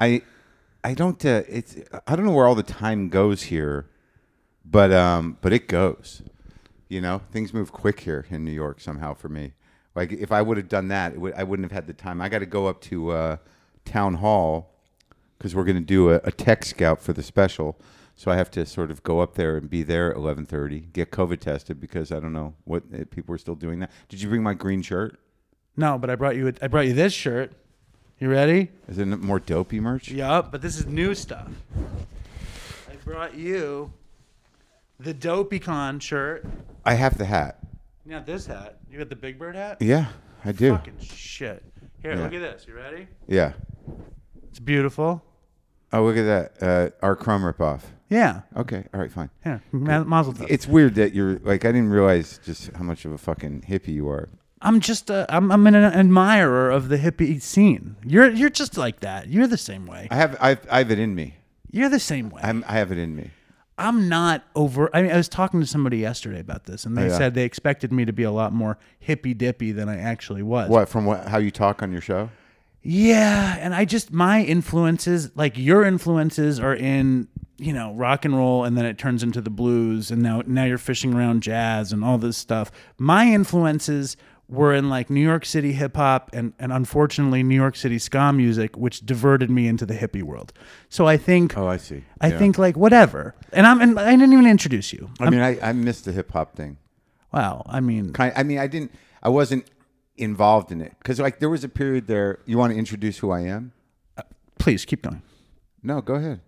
I 0.00 0.22
I 0.82 0.94
don't 0.94 1.24
uh, 1.24 1.42
it's 1.48 1.76
I 2.08 2.16
don't 2.16 2.24
know 2.26 2.32
where 2.32 2.46
all 2.46 2.56
the 2.56 2.64
time 2.64 3.08
goes 3.08 3.42
here, 3.44 3.86
but 4.64 4.92
um 4.92 5.38
but 5.40 5.52
it 5.52 5.68
goes. 5.68 6.22
You 6.92 7.00
know, 7.00 7.22
things 7.30 7.54
move 7.54 7.72
quick 7.72 8.00
here 8.00 8.26
in 8.28 8.44
New 8.44 8.52
York 8.52 8.78
somehow 8.78 9.14
for 9.14 9.30
me. 9.30 9.54
Like 9.94 10.12
if 10.12 10.30
I 10.30 10.42
would 10.42 10.58
have 10.58 10.68
done 10.68 10.88
that, 10.88 11.14
it 11.14 11.20
would, 11.22 11.32
I 11.32 11.42
wouldn't 11.42 11.64
have 11.64 11.72
had 11.72 11.86
the 11.86 11.94
time. 11.94 12.20
I 12.20 12.28
got 12.28 12.40
to 12.40 12.46
go 12.46 12.66
up 12.66 12.82
to 12.82 13.12
uh, 13.12 13.36
town 13.86 14.12
hall 14.16 14.74
because 15.38 15.54
we're 15.54 15.64
going 15.64 15.78
to 15.78 15.80
do 15.80 16.10
a, 16.10 16.20
a 16.24 16.30
tech 16.30 16.66
scout 16.66 17.00
for 17.00 17.14
the 17.14 17.22
special. 17.22 17.80
So 18.14 18.30
I 18.30 18.36
have 18.36 18.50
to 18.50 18.66
sort 18.66 18.90
of 18.90 19.02
go 19.02 19.20
up 19.20 19.36
there 19.36 19.56
and 19.56 19.70
be 19.70 19.82
there 19.82 20.10
at 20.10 20.18
eleven 20.18 20.44
thirty, 20.44 20.80
get 20.80 21.10
COVID 21.10 21.40
tested 21.40 21.80
because 21.80 22.12
I 22.12 22.20
don't 22.20 22.34
know 22.34 22.52
what 22.64 22.82
if 22.92 23.08
people 23.08 23.34
are 23.34 23.38
still 23.38 23.54
doing 23.54 23.80
that. 23.80 23.90
Did 24.10 24.20
you 24.20 24.28
bring 24.28 24.42
my 24.42 24.52
green 24.52 24.82
shirt? 24.82 25.18
No, 25.78 25.96
but 25.96 26.10
I 26.10 26.14
brought 26.14 26.36
you. 26.36 26.52
I 26.60 26.66
brought 26.66 26.86
you 26.86 26.92
this 26.92 27.14
shirt. 27.14 27.52
You 28.20 28.28
ready? 28.28 28.68
Is 28.86 28.98
it 28.98 29.06
more 29.06 29.40
dopey 29.40 29.80
merch? 29.80 30.10
Yup, 30.10 30.52
but 30.52 30.60
this 30.60 30.78
is 30.78 30.84
new 30.84 31.14
stuff. 31.14 31.48
I 32.90 32.96
brought 33.02 33.34
you 33.34 33.94
the 35.02 35.14
Dopeycon 35.14 36.00
shirt. 36.00 36.44
I 36.84 36.94
have 36.94 37.18
the 37.18 37.24
hat. 37.24 37.58
You 38.04 38.12
got 38.12 38.26
this 38.26 38.46
hat. 38.46 38.78
You 38.90 38.98
got 38.98 39.08
the 39.08 39.16
Big 39.16 39.38
Bird 39.38 39.54
hat. 39.54 39.80
Yeah, 39.80 40.06
I 40.44 40.52
do. 40.52 40.70
Fucking 40.72 40.98
shit. 41.00 41.62
Here, 42.02 42.14
Yeah. 42.14 42.22
look 42.22 42.32
at 42.34 42.40
this. 42.40 42.66
You 42.66 42.74
ready? 42.74 43.06
Yeah. 43.28 43.52
It's 44.48 44.58
beautiful. 44.58 45.22
Oh, 45.92 46.04
look 46.04 46.16
at 46.16 46.24
that. 46.24 46.62
Uh, 46.62 46.90
our 47.04 47.14
Chrome 47.14 47.42
ripoff. 47.42 47.82
Yeah. 48.08 48.42
Okay. 48.56 48.84
All 48.92 49.00
right. 49.00 49.10
Fine. 49.10 49.30
Yeah. 49.46 49.58
Ma- 49.70 50.04
Mazel 50.04 50.32
tov. 50.34 50.46
It's 50.48 50.66
weird 50.66 50.94
that 50.96 51.14
you're 51.14 51.38
like 51.40 51.64
I 51.64 51.72
didn't 51.72 51.90
realize 51.90 52.38
just 52.44 52.72
how 52.74 52.82
much 52.82 53.04
of 53.04 53.12
a 53.12 53.18
fucking 53.18 53.62
hippie 53.68 53.88
you 53.94 54.08
are. 54.08 54.28
I'm 54.60 54.80
just 54.80 55.10
a, 55.10 55.26
I'm, 55.28 55.50
I'm 55.50 55.66
an 55.66 55.74
admirer 55.74 56.70
of 56.70 56.88
the 56.88 56.96
hippie 56.98 57.40
scene. 57.42 57.96
You're 58.04 58.30
you're 58.30 58.50
just 58.50 58.76
like 58.76 59.00
that. 59.00 59.28
You're 59.28 59.46
the 59.46 59.56
same 59.58 59.86
way. 59.86 60.08
I 60.10 60.14
have 60.16 60.36
I've, 60.40 60.66
I 60.70 60.78
have 60.78 60.90
it 60.90 60.98
in 60.98 61.14
me. 61.14 61.36
You're 61.70 61.88
the 61.88 61.98
same 62.00 62.28
way. 62.30 62.42
I'm, 62.44 62.64
I 62.68 62.72
have 62.74 62.92
it 62.92 62.98
in 62.98 63.16
me. 63.16 63.30
I'm 63.78 64.08
not 64.08 64.44
over. 64.54 64.94
I 64.94 65.02
mean, 65.02 65.10
I 65.10 65.16
was 65.16 65.28
talking 65.28 65.60
to 65.60 65.66
somebody 65.66 65.98
yesterday 65.98 66.40
about 66.40 66.64
this, 66.64 66.84
and 66.84 66.96
they 66.96 67.08
yeah. 67.08 67.18
said 67.18 67.34
they 67.34 67.44
expected 67.44 67.92
me 67.92 68.04
to 68.04 68.12
be 68.12 68.22
a 68.22 68.30
lot 68.30 68.52
more 68.52 68.78
hippy 68.98 69.34
dippy 69.34 69.72
than 69.72 69.88
I 69.88 69.98
actually 69.98 70.42
was. 70.42 70.68
What 70.68 70.88
from 70.88 71.06
what 71.06 71.28
how 71.28 71.38
you 71.38 71.50
talk 71.50 71.82
on 71.82 71.90
your 71.90 72.00
show? 72.00 72.30
Yeah, 72.82 73.56
and 73.60 73.74
I 73.74 73.84
just 73.84 74.12
my 74.12 74.42
influences, 74.42 75.30
like 75.36 75.56
your 75.56 75.84
influences, 75.84 76.60
are 76.60 76.74
in 76.74 77.28
you 77.58 77.72
know 77.72 77.94
rock 77.94 78.24
and 78.24 78.36
roll, 78.36 78.64
and 78.64 78.76
then 78.76 78.84
it 78.84 78.98
turns 78.98 79.22
into 79.22 79.40
the 79.40 79.50
blues, 79.50 80.10
and 80.10 80.22
now 80.22 80.42
now 80.46 80.64
you're 80.64 80.78
fishing 80.78 81.14
around 81.14 81.42
jazz 81.42 81.92
and 81.92 82.04
all 82.04 82.18
this 82.18 82.36
stuff. 82.36 82.70
My 82.98 83.26
influences 83.26 84.16
were 84.52 84.72
in 84.74 84.88
like 84.90 85.08
New 85.10 85.20
York 85.22 85.44
City 85.46 85.72
hip 85.72 85.96
hop 85.96 86.30
and 86.32 86.52
and 86.58 86.72
unfortunately 86.72 87.42
New 87.42 87.54
York 87.56 87.74
City 87.76 87.98
ska 87.98 88.32
music, 88.32 88.76
which 88.76 89.04
diverted 89.06 89.50
me 89.50 89.66
into 89.66 89.84
the 89.86 89.94
hippie 89.94 90.22
world. 90.22 90.52
So 90.88 91.06
I 91.06 91.16
think 91.16 91.56
Oh, 91.56 91.66
I 91.66 91.78
see. 91.78 92.04
I 92.20 92.28
Yeah. 92.28 92.38
think 92.38 92.58
like 92.58 92.76
whatever, 92.76 93.34
and 93.52 93.66
I'm 93.66 93.80
and 93.80 93.98
I 93.98 94.10
didn't 94.12 94.32
even 94.32 94.46
introduce 94.46 94.92
you. 94.92 95.10
I 95.18 95.30
mean, 95.30 95.40
I, 95.40 95.58
I 95.60 95.72
missed 95.72 96.04
the 96.04 96.12
hip 96.12 96.30
hop 96.32 96.54
thing. 96.54 96.76
Wow, 97.32 97.62
I 97.66 97.80
mean, 97.80 98.12
Kind. 98.12 98.32
I 98.36 98.42
mean, 98.42 98.58
I 98.58 98.66
didn't. 98.66 98.92
I 99.22 99.30
wasn't 99.30 99.64
involved 100.18 100.70
in 100.70 100.80
it 100.82 100.92
because 100.98 101.18
like 101.18 101.38
there 101.40 101.48
was 101.50 101.64
a 101.64 101.68
period 101.68 102.06
there. 102.06 102.38
You 102.44 102.58
want 102.58 102.72
to 102.74 102.78
introduce 102.78 103.18
who 103.18 103.30
I 103.30 103.40
am? 103.40 103.72
Uh, 104.18 104.22
please 104.58 104.84
keep 104.84 105.02
going. 105.02 105.22
No, 105.82 106.00
go 106.02 106.14
ahead. 106.14 106.40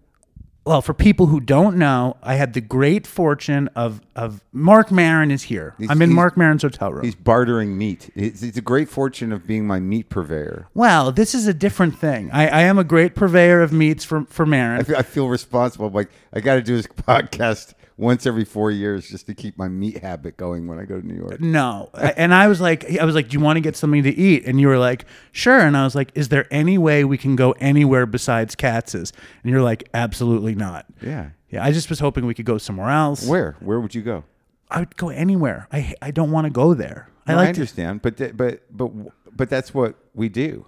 Well, 0.67 0.81
for 0.81 0.95
people 0.95 1.27
who 1.27 1.41
don't 1.41 1.77
know, 1.77 2.17
I 2.23 2.37
had 2.37 2.55
the 2.55 2.61
great 2.63 3.07
fortune 3.07 3.69
of 3.77 4.01
of 4.17 4.41
Marc 4.53 4.91
Maron 4.91 5.31
is 5.31 5.43
here. 5.45 5.75
He's- 5.77 5.91
I'm 5.91 6.01
in 6.01 6.13
Marc 6.13 6.37
Maron's 6.39 6.63
hotel 6.63 6.93
room. 6.93 7.05
He's 7.05 7.15
bartering 7.15 7.77
meat. 7.77 8.11
It's, 8.15 8.43
it's 8.43 8.57
a 8.57 8.63
great 8.63 8.89
fortune 8.89 9.31
of 9.33 9.47
being 9.47 9.67
my 9.67 9.79
meat 9.81 10.09
purveyor. 10.09 10.69
Well, 10.73 11.13
this 11.13 11.35
is 11.35 11.47
a 11.47 11.53
different 11.53 11.99
thing. 11.99 12.31
I, 12.33 12.49
I 12.49 12.61
am 12.63 12.79
a 12.79 12.85
great 12.85 13.15
purveyor 13.15 13.61
of 13.63 13.73
meats 13.73 14.05
for 14.05 14.25
for 14.31 14.45
I 14.45 14.49
Maron. 14.49 14.85
feel, 14.85 14.97
I 14.97 15.03
feel 15.03 15.29
responsible. 15.29 15.91
Like 15.91 16.09
I 16.33 16.41
got 16.41 16.55
to 16.55 16.63
do 16.63 16.77
this 16.77 16.87
podcast 17.09 17.75
once 17.97 18.27
every 18.27 18.45
four 18.45 18.71
years 18.71 19.09
just 19.09 19.27
to 19.27 19.35
keep 19.35 19.57
my 19.57 19.69
meat 19.69 19.99
habit 19.99 20.37
going 20.37 20.67
when 20.67 20.79
I 20.79 20.85
go 20.85 21.01
to 21.01 21.07
New 21.07 21.15
York. 21.15 21.41
No, 21.41 21.91
and 21.95 22.35
I 22.35 22.49
was 22.49 22.61
like, 22.61 22.99
I 22.99 23.05
was 23.05 23.15
like, 23.15 23.29
do 23.29 23.35
you 23.39 23.41
want 23.41 23.57
to 23.57 23.61
get 23.61 23.77
something 23.77 24.03
to 24.03 24.11
eat? 24.11 24.45
And 24.47 24.61
you 24.61 24.67
were 24.69 24.79
like, 24.79 25.05
sure. 25.33 25.61
And 25.61 25.77
I 25.77 25.85
was 25.85 25.95
like, 25.95 26.11
is 26.15 26.29
there 26.29 26.47
any 26.51 26.77
way 26.77 27.05
we 27.05 27.17
can 27.19 27.37
go 27.37 27.53
anywhere 27.53 28.07
besides 28.07 28.55
Katz's? 28.57 29.13
And 29.43 29.51
you're 29.53 29.63
like, 29.63 29.89
absolutely 29.95 30.55
not. 30.55 30.87
Yeah. 31.01 31.31
Yeah, 31.51 31.65
I 31.65 31.71
just 31.71 31.89
was 31.89 32.01
hoping 32.01 32.27
we 32.27 32.35
could 32.35 32.47
go 32.47 32.59
somewhere 32.59 32.91
else. 32.91 33.25
Where? 33.29 33.57
Where 33.61 33.79
would 33.79 33.95
you 33.95 34.03
go? 34.03 34.25
I 34.71 34.81
would 34.81 34.97
go 34.97 35.11
anywhere. 35.11 35.69
I 35.73 35.95
I 36.03 36.11
don't 36.11 36.33
want 36.33 36.47
to 36.47 36.51
go 36.51 36.75
there. 36.75 37.09
I 37.29 37.33
No, 37.33 37.39
I, 37.39 37.45
like 37.45 37.55
to. 37.55 37.61
understand, 37.61 38.03
but 38.03 38.17
but 38.37 38.63
but 38.77 38.91
but 39.37 39.49
that's 39.51 39.73
what 39.73 39.95
we 40.15 40.29
do. 40.29 40.67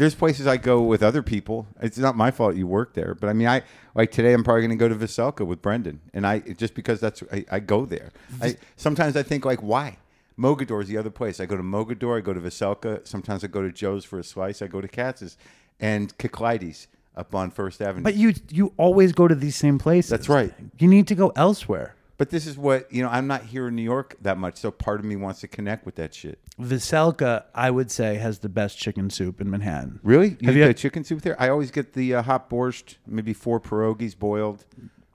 There's 0.00 0.14
places 0.14 0.46
I 0.46 0.56
go 0.56 0.80
with 0.80 1.02
other 1.02 1.22
people. 1.22 1.66
It's 1.82 1.98
not 1.98 2.16
my 2.16 2.30
fault 2.30 2.56
you 2.56 2.66
work 2.66 2.94
there, 2.94 3.14
but 3.14 3.28
I 3.28 3.34
mean, 3.34 3.46
I 3.46 3.60
like 3.94 4.10
today. 4.10 4.32
I'm 4.32 4.42
probably 4.42 4.62
going 4.62 4.70
to 4.70 4.76
go 4.76 4.88
to 4.88 4.94
Veselka 4.94 5.46
with 5.46 5.60
Brendan, 5.60 6.00
and 6.14 6.26
I 6.26 6.38
just 6.38 6.72
because 6.72 7.00
that's 7.00 7.22
I, 7.30 7.44
I 7.52 7.60
go 7.60 7.84
there. 7.84 8.08
I 8.40 8.56
sometimes 8.76 9.14
I 9.14 9.22
think 9.22 9.44
like, 9.44 9.62
why? 9.62 9.98
Mogador 10.38 10.80
is 10.80 10.88
the 10.88 10.96
other 10.96 11.10
place. 11.10 11.38
I 11.38 11.44
go 11.44 11.54
to 11.54 11.62
Mogador. 11.62 12.16
I 12.16 12.22
go 12.22 12.32
to 12.32 12.40
Veselka. 12.40 13.06
Sometimes 13.06 13.44
I 13.44 13.48
go 13.48 13.60
to 13.60 13.70
Joe's 13.70 14.06
for 14.06 14.18
a 14.18 14.24
slice. 14.24 14.62
I 14.62 14.68
go 14.68 14.80
to 14.80 14.88
Katz's 14.88 15.36
and 15.78 16.16
Kikleides 16.16 16.86
up 17.14 17.34
on 17.34 17.50
First 17.50 17.82
Avenue. 17.82 18.02
But 18.02 18.14
you 18.14 18.32
you 18.48 18.72
always 18.78 19.12
go 19.12 19.28
to 19.28 19.34
these 19.34 19.56
same 19.56 19.78
places. 19.78 20.08
That's 20.08 20.30
right. 20.30 20.54
You 20.78 20.88
need 20.88 21.08
to 21.08 21.14
go 21.14 21.30
elsewhere. 21.36 21.94
But 22.20 22.28
this 22.28 22.46
is 22.46 22.58
what 22.58 22.92
you 22.92 23.02
know. 23.02 23.08
I'm 23.08 23.26
not 23.26 23.44
here 23.44 23.68
in 23.68 23.74
New 23.74 23.82
York 23.82 24.14
that 24.20 24.36
much, 24.36 24.58
so 24.58 24.70
part 24.70 25.00
of 25.00 25.06
me 25.06 25.16
wants 25.16 25.40
to 25.40 25.48
connect 25.48 25.86
with 25.86 25.94
that 25.94 26.12
shit. 26.12 26.38
Veselka, 26.60 27.44
I 27.54 27.70
would 27.70 27.90
say, 27.90 28.16
has 28.16 28.40
the 28.40 28.50
best 28.50 28.76
chicken 28.76 29.08
soup 29.08 29.40
in 29.40 29.48
Manhattan. 29.48 30.00
Really? 30.02 30.36
You 30.38 30.48
Have 30.48 30.54
you 30.54 30.62
had 30.64 30.76
chicken 30.76 31.02
soup 31.02 31.22
there? 31.22 31.34
I 31.40 31.48
always 31.48 31.70
get 31.70 31.94
the 31.94 32.16
uh, 32.16 32.22
hot 32.22 32.50
borscht, 32.50 32.96
maybe 33.06 33.32
four 33.32 33.58
pierogies 33.58 34.18
boiled, 34.18 34.66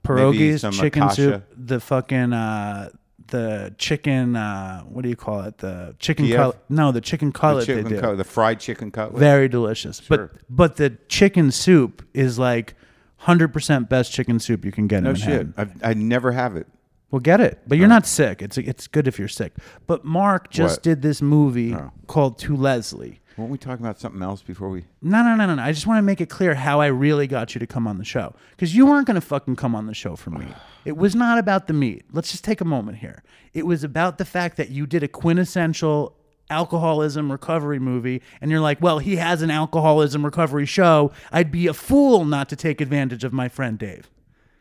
Pierogies, 0.02 0.58
some 0.58 0.72
chicken 0.72 1.04
akasha. 1.04 1.14
soup, 1.14 1.44
the 1.56 1.78
fucking 1.78 2.32
uh, 2.32 2.88
the 3.28 3.72
chicken. 3.78 4.34
Uh, 4.34 4.82
what 4.82 5.02
do 5.02 5.08
you 5.08 5.14
call 5.14 5.42
it? 5.42 5.58
The 5.58 5.94
chicken 6.00 6.26
Kiev? 6.26 6.36
cutlet. 6.38 6.58
No, 6.68 6.90
the 6.90 7.00
chicken 7.00 7.28
the, 7.28 7.38
cutlet 7.38 7.66
chicken 7.66 7.84
they 7.84 8.00
do. 8.00 8.16
the 8.16 8.24
fried 8.24 8.58
chicken 8.58 8.90
cutlet. 8.90 9.20
Very 9.20 9.48
delicious. 9.48 10.00
Sure. 10.00 10.32
But 10.32 10.40
but 10.50 10.76
the 10.76 10.98
chicken 11.06 11.52
soup 11.52 12.04
is 12.14 12.36
like 12.36 12.74
hundred 13.18 13.52
percent 13.52 13.88
best 13.88 14.10
chicken 14.10 14.40
soup 14.40 14.64
you 14.64 14.72
can 14.72 14.88
get 14.88 15.04
no 15.04 15.10
in 15.10 15.14
shit. 15.14 15.46
I've, 15.56 15.70
I 15.84 15.94
never 15.94 16.32
have 16.32 16.56
it. 16.56 16.66
Well, 17.10 17.20
get 17.20 17.40
it, 17.40 17.60
but 17.66 17.78
you're 17.78 17.86
not 17.88 18.04
sick. 18.06 18.42
It's 18.42 18.58
it's 18.58 18.88
good 18.88 19.06
if 19.06 19.18
you're 19.18 19.28
sick. 19.28 19.52
But 19.86 20.04
Mark 20.04 20.50
just 20.50 20.78
What? 20.78 20.82
did 20.82 21.02
this 21.02 21.22
movie 21.22 21.74
Oh. 21.74 21.92
called 22.08 22.38
To 22.40 22.56
Leslie. 22.56 23.20
Weren't 23.36 23.50
we 23.50 23.58
talking 23.58 23.84
about 23.84 24.00
something 24.00 24.22
else 24.22 24.40
before 24.42 24.70
we? 24.70 24.86
No, 25.02 25.22
no, 25.22 25.34
no, 25.36 25.44
no, 25.46 25.54
no. 25.56 25.62
I 25.62 25.70
just 25.72 25.86
want 25.86 25.98
to 25.98 26.02
make 26.02 26.22
it 26.22 26.30
clear 26.30 26.54
how 26.54 26.80
I 26.80 26.86
really 26.86 27.26
got 27.26 27.54
you 27.54 27.58
to 27.58 27.66
come 27.66 27.86
on 27.86 27.98
the 27.98 28.04
show. 28.04 28.34
Because 28.50 28.74
you 28.74 28.86
weren't 28.86 29.06
going 29.06 29.16
to 29.16 29.20
fucking 29.20 29.56
come 29.56 29.74
on 29.74 29.86
the 29.86 29.94
show 29.94 30.16
for 30.16 30.30
me. 30.30 30.46
It 30.86 30.96
was 30.96 31.16
not 31.16 31.36
about 31.38 31.66
the 31.66 31.72
meat. 31.72 32.04
Let's 32.12 32.30
just 32.30 32.44
take 32.44 32.60
a 32.60 32.64
moment 32.64 32.98
here. 32.98 33.24
It 33.52 33.66
was 33.66 33.82
about 33.82 34.18
the 34.18 34.24
fact 34.24 34.56
that 34.56 34.70
you 34.70 34.86
did 34.86 35.02
a 35.02 35.08
quintessential 35.08 36.16
alcoholism 36.48 37.30
recovery 37.32 37.80
movie, 37.80 38.22
and 38.40 38.52
you're 38.52 38.60
like, 38.60 38.80
well, 38.80 39.00
he 39.00 39.16
has 39.16 39.42
an 39.42 39.50
alcoholism 39.50 40.24
recovery 40.24 40.64
show. 40.64 41.10
I'd 41.32 41.50
be 41.50 41.66
a 41.66 41.74
fool 41.74 42.24
not 42.24 42.48
to 42.50 42.56
take 42.56 42.80
advantage 42.80 43.24
of 43.24 43.32
my 43.32 43.48
friend 43.48 43.76
Dave. 43.78 44.08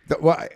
The, 0.08 0.18
well, 0.20 0.36
I, 0.36 0.50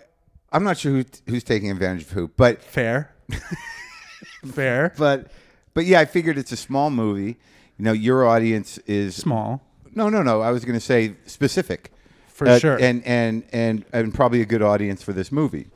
I'm 0.52 0.64
not 0.64 0.78
sure 0.78 0.92
who, 0.92 1.06
who's 1.28 1.44
taking 1.44 1.70
advantage 1.72 2.04
of 2.04 2.12
who, 2.12 2.28
but 2.30 2.62
Fair. 2.64 3.14
Fair. 4.54 4.94
but 4.98 5.32
but 5.74 5.86
yeah, 5.86 6.00
I 6.00 6.06
figured 6.06 6.38
it's 6.38 6.52
a 6.52 6.58
small 6.58 6.90
movie. 6.90 7.38
You 7.78 7.86
know, 7.86 7.92
your 7.94 8.26
audience 8.28 8.78
is 8.80 9.16
Small. 9.16 9.62
No, 9.96 10.10
no, 10.10 10.22
no. 10.22 10.42
I 10.42 10.52
was 10.52 10.66
going 10.66 10.78
to 10.78 10.86
say 10.86 11.16
specific, 11.26 11.92
For 12.28 12.48
Uh, 12.48 12.60
sure. 12.60 12.78
and 12.80 13.04
and 13.06 13.44
and 13.52 13.86
and 13.94 14.14
probably 14.14 14.42
a 14.42 14.46
good 14.46 14.62
audience 14.62 15.02
for 15.02 15.14
this 15.14 15.32
movie. 15.32 15.68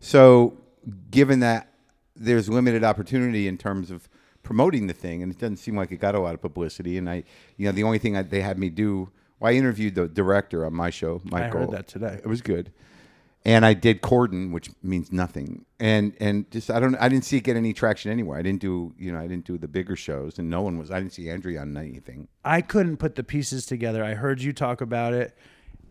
So, 0.00 0.56
given 1.10 1.40
that 1.40 1.68
there's 2.16 2.48
limited 2.48 2.82
opportunity 2.84 3.46
in 3.46 3.56
terms 3.58 3.90
of 3.90 4.08
promoting 4.42 4.86
the 4.88 4.94
thing, 4.94 5.22
and 5.22 5.30
it 5.32 5.38
doesn't 5.38 5.58
seem 5.58 5.76
like 5.76 5.92
it 5.92 5.98
got 5.98 6.14
a 6.14 6.18
lot 6.20 6.34
of 6.34 6.40
publicity, 6.42 6.98
and 6.98 7.08
I, 7.08 7.22
you 7.56 7.66
know, 7.66 7.72
the 7.72 7.84
only 7.84 7.98
thing 7.98 8.16
I, 8.16 8.22
they 8.22 8.40
had 8.40 8.58
me 8.58 8.68
do, 8.68 9.10
well, 9.38 9.52
I 9.52 9.54
interviewed 9.56 9.94
the 9.94 10.08
director 10.08 10.64
on 10.66 10.74
my 10.74 10.90
show, 10.90 11.20
Michael. 11.24 11.58
I 11.58 11.60
heard 11.62 11.70
that 11.72 11.86
today. 11.88 12.18
It 12.22 12.26
was 12.26 12.40
good, 12.42 12.72
and 13.44 13.66
I 13.66 13.74
did 13.74 14.02
Corden, 14.02 14.52
which 14.52 14.70
means 14.82 15.12
nothing, 15.12 15.64
and 15.80 16.14
and 16.20 16.50
just 16.50 16.70
I 16.70 16.80
don't 16.80 16.94
I 16.96 17.08
didn't 17.08 17.24
see 17.24 17.38
it 17.38 17.44
get 17.44 17.56
any 17.56 17.72
traction 17.72 18.10
anywhere. 18.10 18.38
I 18.38 18.42
didn't 18.42 18.60
do 18.60 18.94
you 18.98 19.12
know 19.12 19.18
I 19.18 19.26
didn't 19.26 19.44
do 19.44 19.58
the 19.58 19.68
bigger 19.68 19.96
shows, 19.96 20.38
and 20.38 20.48
no 20.48 20.62
one 20.62 20.78
was 20.78 20.90
I 20.90 20.98
didn't 20.98 21.12
see 21.12 21.28
Andrea 21.28 21.60
on 21.60 21.76
anything. 21.76 22.28
I 22.44 22.60
couldn't 22.60 22.98
put 22.98 23.16
the 23.16 23.24
pieces 23.24 23.66
together. 23.66 24.04
I 24.04 24.14
heard 24.14 24.42
you 24.42 24.52
talk 24.52 24.80
about 24.80 25.12
it, 25.12 25.36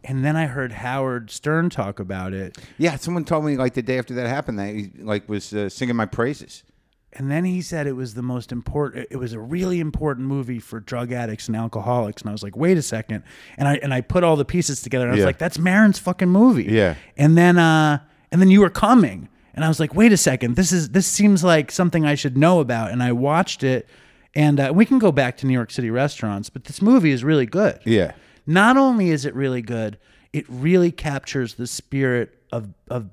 and 0.03 0.23
then 0.23 0.35
I 0.35 0.45
heard 0.47 0.71
Howard 0.71 1.29
Stern 1.29 1.69
talk 1.69 1.99
about 1.99 2.33
it, 2.33 2.57
Yeah, 2.77 2.95
someone 2.95 3.25
told 3.25 3.45
me 3.45 3.57
like 3.57 3.73
the 3.73 3.81
day 3.81 3.99
after 3.99 4.13
that 4.15 4.27
happened 4.27 4.59
that 4.59 4.73
he 4.73 4.91
like 4.97 5.27
was 5.29 5.53
uh, 5.53 5.69
singing 5.69 5.95
my 5.95 6.05
praises. 6.05 6.63
And 7.13 7.29
then 7.29 7.43
he 7.45 7.61
said 7.61 7.87
it 7.87 7.93
was 7.95 8.13
the 8.13 8.21
most 8.21 8.51
important. 8.51 9.07
It 9.11 9.17
was 9.17 9.33
a 9.33 9.39
really 9.39 9.79
important 9.79 10.27
movie 10.27 10.59
for 10.59 10.79
drug 10.79 11.11
addicts 11.11 11.47
and 11.47 11.57
alcoholics. 11.57 12.21
And 12.21 12.29
I 12.29 12.31
was 12.31 12.43
like, 12.43 12.55
wait 12.55 12.77
a 12.77 12.81
second, 12.81 13.23
and 13.57 13.67
I 13.67 13.75
and 13.83 13.93
I 13.93 14.01
put 14.01 14.23
all 14.23 14.35
the 14.35 14.45
pieces 14.45 14.81
together. 14.81 15.05
And 15.05 15.11
I 15.11 15.15
was 15.15 15.19
Yeah. 15.21 15.25
like, 15.25 15.37
that's 15.37 15.59
Maron's 15.59 15.99
fucking 15.99 16.29
movie. 16.29 16.63
Yeah. 16.65 16.95
And 17.17 17.37
then 17.37 17.57
uh, 17.57 17.99
and 18.31 18.39
then 18.41 18.49
you 18.49 18.61
were 18.61 18.69
coming, 18.69 19.27
and 19.53 19.65
I 19.65 19.67
was 19.67 19.79
like, 19.79 19.93
wait 19.93 20.11
a 20.13 20.17
second, 20.17 20.55
this 20.55 20.71
is 20.71 20.89
this 20.89 21.05
seems 21.07 21.43
like 21.43 21.71
something 21.71 22.05
I 22.05 22.15
should 22.15 22.37
know 22.37 22.59
about. 22.61 22.91
And 22.91 23.03
I 23.03 23.11
watched 23.11 23.63
it, 23.63 23.89
and 24.33 24.59
uh, 24.59 24.71
we 24.73 24.85
can 24.85 24.97
go 24.99 25.11
back 25.11 25.35
to 25.37 25.47
New 25.47 25.53
York 25.53 25.71
City 25.71 25.89
restaurants, 25.89 26.49
but 26.49 26.63
this 26.63 26.81
movie 26.81 27.11
is 27.11 27.23
really 27.23 27.45
good. 27.45 27.79
Yeah, 27.85 28.13
Not 28.47 28.77
only 28.77 29.09
is 29.09 29.25
it 29.25 29.35
really 29.35 29.61
good, 29.61 29.97
it 30.31 30.45
really 30.47 30.91
captures 30.91 31.55
the 31.55 31.67
spirit 31.67 32.37
of 32.53 32.69
of 32.89 33.09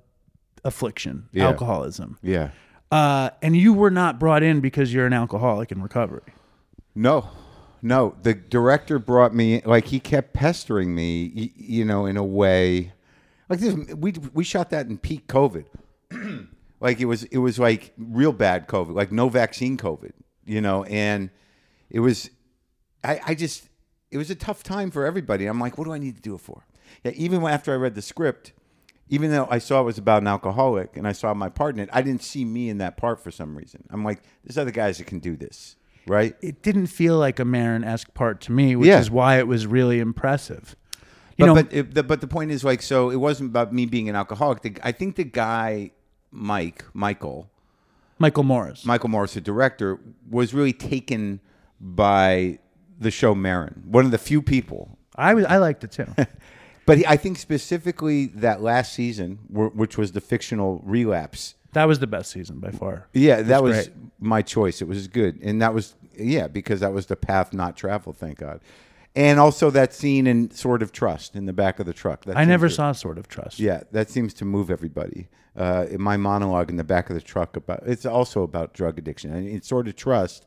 affliction, 0.64 1.28
Yeah. 1.32 1.46
alcoholism. 1.46 2.18
yeah. 2.22 2.50
Uh, 2.90 3.30
and 3.42 3.56
you 3.56 3.72
were 3.74 3.90
not 3.90 4.18
brought 4.18 4.42
in 4.42 4.60
because 4.60 4.92
you're 4.94 5.06
an 5.06 5.12
alcoholic 5.12 5.70
in 5.70 5.82
recovery. 5.82 6.22
No, 6.94 7.28
no. 7.82 8.16
The 8.22 8.34
director 8.34 8.98
brought 8.98 9.34
me 9.34 9.60
like 9.64 9.86
he 9.86 10.00
kept 10.00 10.32
pestering 10.32 10.94
me, 10.94 11.32
y- 11.36 11.50
you 11.54 11.84
know, 11.84 12.06
in 12.06 12.16
a 12.16 12.24
way. 12.24 12.92
Like 13.48 13.60
this, 13.60 13.74
we 13.94 14.12
we 14.32 14.44
shot 14.44 14.70
that 14.70 14.86
in 14.86 14.98
peak 14.98 15.26
COVID. 15.26 15.66
like 16.80 17.00
it 17.00 17.04
was 17.04 17.24
it 17.24 17.38
was 17.38 17.58
like 17.58 17.92
real 17.98 18.32
bad 18.32 18.68
COVID, 18.68 18.94
like 18.94 19.12
no 19.12 19.28
vaccine 19.28 19.76
COVID, 19.76 20.12
you 20.44 20.60
know, 20.60 20.84
and 20.84 21.30
it 21.90 22.00
was. 22.00 22.30
I 23.04 23.20
I 23.26 23.34
just 23.34 23.68
it 24.10 24.16
was 24.16 24.30
a 24.30 24.34
tough 24.34 24.62
time 24.62 24.90
for 24.90 25.04
everybody. 25.04 25.46
I'm 25.46 25.60
like, 25.60 25.76
what 25.78 25.84
do 25.84 25.92
I 25.92 25.98
need 25.98 26.16
to 26.16 26.22
do 26.22 26.34
it 26.34 26.40
for? 26.40 26.64
Yeah, 27.04 27.12
even 27.14 27.44
after 27.44 27.72
I 27.72 27.76
read 27.76 27.94
the 27.94 28.02
script, 28.02 28.52
even 29.10 29.30
though 29.30 29.46
I 29.50 29.58
saw 29.58 29.80
it 29.80 29.84
was 29.84 29.98
about 29.98 30.22
an 30.22 30.28
alcoholic 30.28 30.96
and 30.96 31.06
I 31.06 31.12
saw 31.12 31.32
my 31.34 31.48
part 31.48 31.74
in 31.74 31.80
it, 31.80 31.88
I 31.92 32.02
didn't 32.02 32.22
see 32.22 32.44
me 32.44 32.68
in 32.68 32.78
that 32.78 32.96
part 32.96 33.20
for 33.20 33.30
some 33.30 33.56
reason. 33.56 33.84
I'm 33.90 34.04
like, 34.04 34.22
there's 34.44 34.58
other 34.58 34.70
guys 34.70 34.98
that 34.98 35.06
can 35.06 35.18
do 35.18 35.36
this, 35.36 35.76
right? 36.06 36.34
It 36.40 36.62
didn't 36.62 36.86
feel 36.88 37.16
like 37.18 37.38
a 37.38 37.44
Maron 37.44 37.84
esque 37.84 38.12
part 38.14 38.40
to 38.42 38.52
me, 38.52 38.76
which 38.76 38.88
Yeah. 38.88 39.00
is 39.00 39.10
why 39.10 39.38
it 39.38 39.46
was 39.46 39.66
really 39.66 39.98
impressive. 40.00 40.76
You 41.36 41.44
But 41.44 41.46
know, 41.46 41.54
but 41.54 41.72
it, 41.72 41.94
the, 41.94 42.02
but 42.02 42.20
the 42.20 42.26
point 42.26 42.50
is 42.50 42.64
like 42.64 42.82
so 42.82 43.10
it 43.10 43.16
wasn't 43.16 43.50
about 43.50 43.72
me 43.72 43.86
being 43.86 44.08
an 44.08 44.16
alcoholic. 44.16 44.62
The, 44.62 44.76
I 44.82 44.92
think 44.92 45.16
the 45.16 45.24
guy 45.24 45.92
Mike 46.30 46.84
Michael 46.92 47.48
Michael 48.18 48.42
Morris. 48.42 48.84
Michael 48.84 49.08
Morris, 49.10 49.34
the 49.34 49.40
director, 49.40 50.00
was 50.28 50.52
really 50.52 50.72
taken 50.72 51.38
by 51.80 52.58
the 52.98 53.12
show 53.12 53.32
Maron. 53.34 53.84
One 53.86 54.04
of 54.04 54.10
the 54.10 54.18
few 54.18 54.42
people 54.42 54.98
I 55.14 55.34
was, 55.34 55.44
I 55.44 55.58
liked 55.58 55.84
it 55.84 55.92
too. 55.92 56.06
But 56.88 56.98
he, 56.98 57.06
I 57.06 57.16
think 57.16 57.38
specifically 57.38 58.26
that 58.26 58.60
last 58.62 58.92
season, 58.94 59.38
wh- 59.48 59.76
which 59.76 59.96
was 59.96 60.12
the 60.12 60.20
fictional 60.20 60.80
relapse. 60.84 61.54
that 61.74 61.84
was 61.86 61.98
the 62.00 62.06
best 62.06 62.30
season 62.32 62.58
by 62.58 62.70
far. 62.70 63.06
Yeah, 63.12 63.42
that 63.42 63.62
was 63.62 63.90
my 64.18 64.42
choice. 64.42 64.82
It 64.82 64.88
was 64.88 65.06
good, 65.06 65.38
and 65.42 65.62
that 65.62 65.72
was 65.74 65.94
yeah 66.16 66.48
because 66.48 66.80
that 66.80 66.92
was 66.92 67.06
the 67.06 67.14
path 67.16 67.52
not 67.52 67.76
traveled. 67.76 68.16
Thank 68.16 68.38
God. 68.38 68.60
And 69.14 69.38
also 69.40 69.70
that 69.70 69.92
scene 69.94 70.26
in 70.26 70.50
Sword 70.50 70.82
of 70.82 70.92
Trust 70.92 71.34
in 71.34 71.46
the 71.46 71.52
back 71.52 71.78
of 71.80 71.86
the 71.86 71.92
truck. 71.92 72.24
That 72.24 72.36
I 72.36 72.44
never 72.44 72.68
to- 72.68 72.74
saw 72.74 72.92
Sword 72.92 73.18
of 73.18 73.28
Trust. 73.28 73.58
Yeah, 73.60 73.82
that 73.92 74.10
seems 74.10 74.32
to 74.34 74.44
move 74.44 74.70
everybody. 74.70 75.28
Uh, 75.56 75.86
in 75.90 76.00
my 76.00 76.16
monologue 76.16 76.70
in 76.70 76.76
the 76.76 76.84
back 76.84 77.10
of 77.10 77.14
the 77.16 77.20
truck 77.22 77.56
about 77.56 77.82
it's 77.84 78.06
also 78.06 78.42
about 78.44 78.74
drug 78.74 78.96
addiction 78.96 79.32
and 79.34 79.48
it's 79.48 79.68
Sword 79.68 79.88
of 79.88 79.96
Trust. 79.96 80.46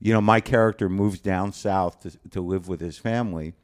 You 0.00 0.12
know, 0.12 0.20
my 0.20 0.40
character 0.40 0.88
moves 0.88 1.20
down 1.20 1.52
south 1.52 2.00
to, 2.00 2.10
to 2.30 2.40
live 2.40 2.66
with 2.68 2.80
his 2.80 2.98
family. 2.98 3.54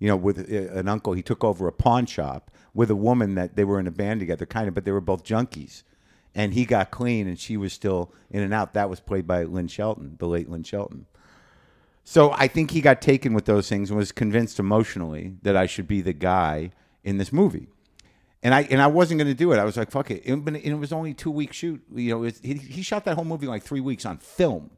You 0.00 0.08
know, 0.08 0.16
with 0.16 0.38
uh, 0.38 0.72
an 0.76 0.88
uncle, 0.88 1.12
he 1.12 1.22
took 1.22 1.44
over 1.44 1.68
a 1.68 1.72
pawn 1.72 2.06
shop 2.06 2.50
with 2.74 2.90
a 2.90 2.96
woman 2.96 3.36
that 3.36 3.54
they 3.54 3.64
were 3.64 3.78
in 3.78 3.86
a 3.86 3.92
band 3.92 4.20
together, 4.20 4.46
kind 4.46 4.66
of, 4.66 4.74
but 4.74 4.84
they 4.84 4.92
were 4.92 5.00
both 5.00 5.22
junkies. 5.24 5.84
And 6.34 6.54
he 6.54 6.64
got 6.64 6.90
clean, 6.90 7.28
and 7.28 7.38
she 7.38 7.56
was 7.56 7.72
still 7.72 8.12
in 8.30 8.42
and 8.42 8.54
out. 8.54 8.72
That 8.72 8.90
was 8.90 8.98
played 8.98 9.26
by 9.26 9.44
Lynn 9.44 9.68
Shelton, 9.68 10.16
the 10.18 10.26
late 10.26 10.48
Lynn 10.48 10.62
Shelton. 10.62 11.06
So 12.04 12.32
I 12.32 12.48
think 12.48 12.70
he 12.70 12.80
got 12.80 13.02
taken 13.02 13.34
with 13.34 13.44
those 13.44 13.68
things 13.68 13.90
and 13.90 13.98
was 13.98 14.10
convinced 14.10 14.58
emotionally 14.58 15.36
that 15.42 15.56
I 15.56 15.66
should 15.66 15.86
be 15.86 16.00
the 16.00 16.12
guy 16.12 16.70
in 17.04 17.18
this 17.18 17.32
movie. 17.32 17.68
And 18.42 18.54
I 18.54 18.62
and 18.62 18.80
I 18.80 18.86
wasn't 18.86 19.18
going 19.18 19.28
to 19.28 19.34
do 19.34 19.52
it. 19.52 19.58
I 19.58 19.64
was 19.64 19.76
like, 19.76 19.90
"Fuck 19.90 20.10
it." 20.10 20.24
And 20.24 20.56
it 20.56 20.74
was 20.74 20.92
only 20.92 21.12
two 21.12 21.30
week 21.30 21.52
shoot. 21.52 21.82
You 21.94 22.10
know, 22.10 22.22
it's, 22.22 22.40
he, 22.40 22.54
he 22.54 22.82
shot 22.82 23.04
that 23.04 23.16
whole 23.16 23.24
movie 23.24 23.46
like 23.46 23.62
three 23.62 23.80
weeks 23.80 24.06
on 24.06 24.16
film. 24.16 24.70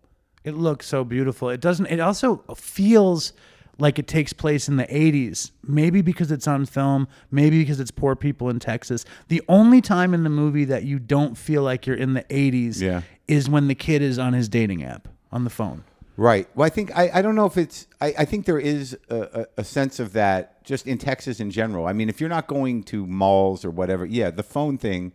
It 0.42 0.54
looks 0.54 0.86
so 0.86 1.04
beautiful. 1.04 1.48
It 1.48 1.60
doesn't. 1.60 1.86
It 1.86 2.00
also 2.00 2.38
feels 2.56 3.32
like 3.78 3.98
it 3.98 4.06
takes 4.06 4.32
place 4.32 4.68
in 4.68 4.76
the 4.76 4.86
80s. 4.86 5.50
Maybe 5.66 6.02
because 6.02 6.30
it's 6.30 6.46
on 6.46 6.66
film. 6.66 7.08
Maybe 7.30 7.58
because 7.60 7.80
it's 7.80 7.90
poor 7.90 8.14
people 8.14 8.48
in 8.50 8.58
Texas. 8.58 9.04
The 9.28 9.42
only 9.48 9.80
time 9.80 10.14
in 10.14 10.24
the 10.24 10.30
movie 10.30 10.64
that 10.66 10.84
you 10.84 10.98
don't 10.98 11.36
feel 11.36 11.62
like 11.62 11.86
you're 11.86 11.96
in 11.96 12.14
the 12.14 12.24
80s 12.24 12.80
Yeah. 12.80 13.02
is 13.28 13.48
when 13.48 13.68
the 13.68 13.74
kid 13.74 14.02
is 14.02 14.18
on 14.18 14.32
his 14.34 14.48
dating 14.48 14.84
app 14.84 15.08
on 15.32 15.44
the 15.44 15.50
phone. 15.50 15.84
Right. 16.18 16.46
Well, 16.54 16.66
I 16.66 16.68
think 16.68 16.96
I, 16.96 17.10
I 17.14 17.22
don't 17.22 17.34
know 17.34 17.46
if 17.46 17.56
it's 17.56 17.86
I, 18.00 18.14
I 18.18 18.24
think 18.26 18.44
there 18.44 18.58
is 18.58 18.96
a, 19.08 19.16
a, 19.16 19.46
a 19.62 19.64
sense 19.64 19.98
of 19.98 20.12
that 20.12 20.62
just 20.62 20.86
in 20.86 20.98
Texas 20.98 21.40
in 21.40 21.50
general. 21.50 21.86
I 21.86 21.94
mean, 21.94 22.10
if 22.10 22.20
you're 22.20 22.28
not 22.28 22.46
going 22.46 22.82
to 22.84 23.06
malls 23.06 23.64
or 23.64 23.70
whatever, 23.70 24.04
yeah, 24.04 24.30
the 24.30 24.42
phone 24.42 24.76
thing, 24.76 25.12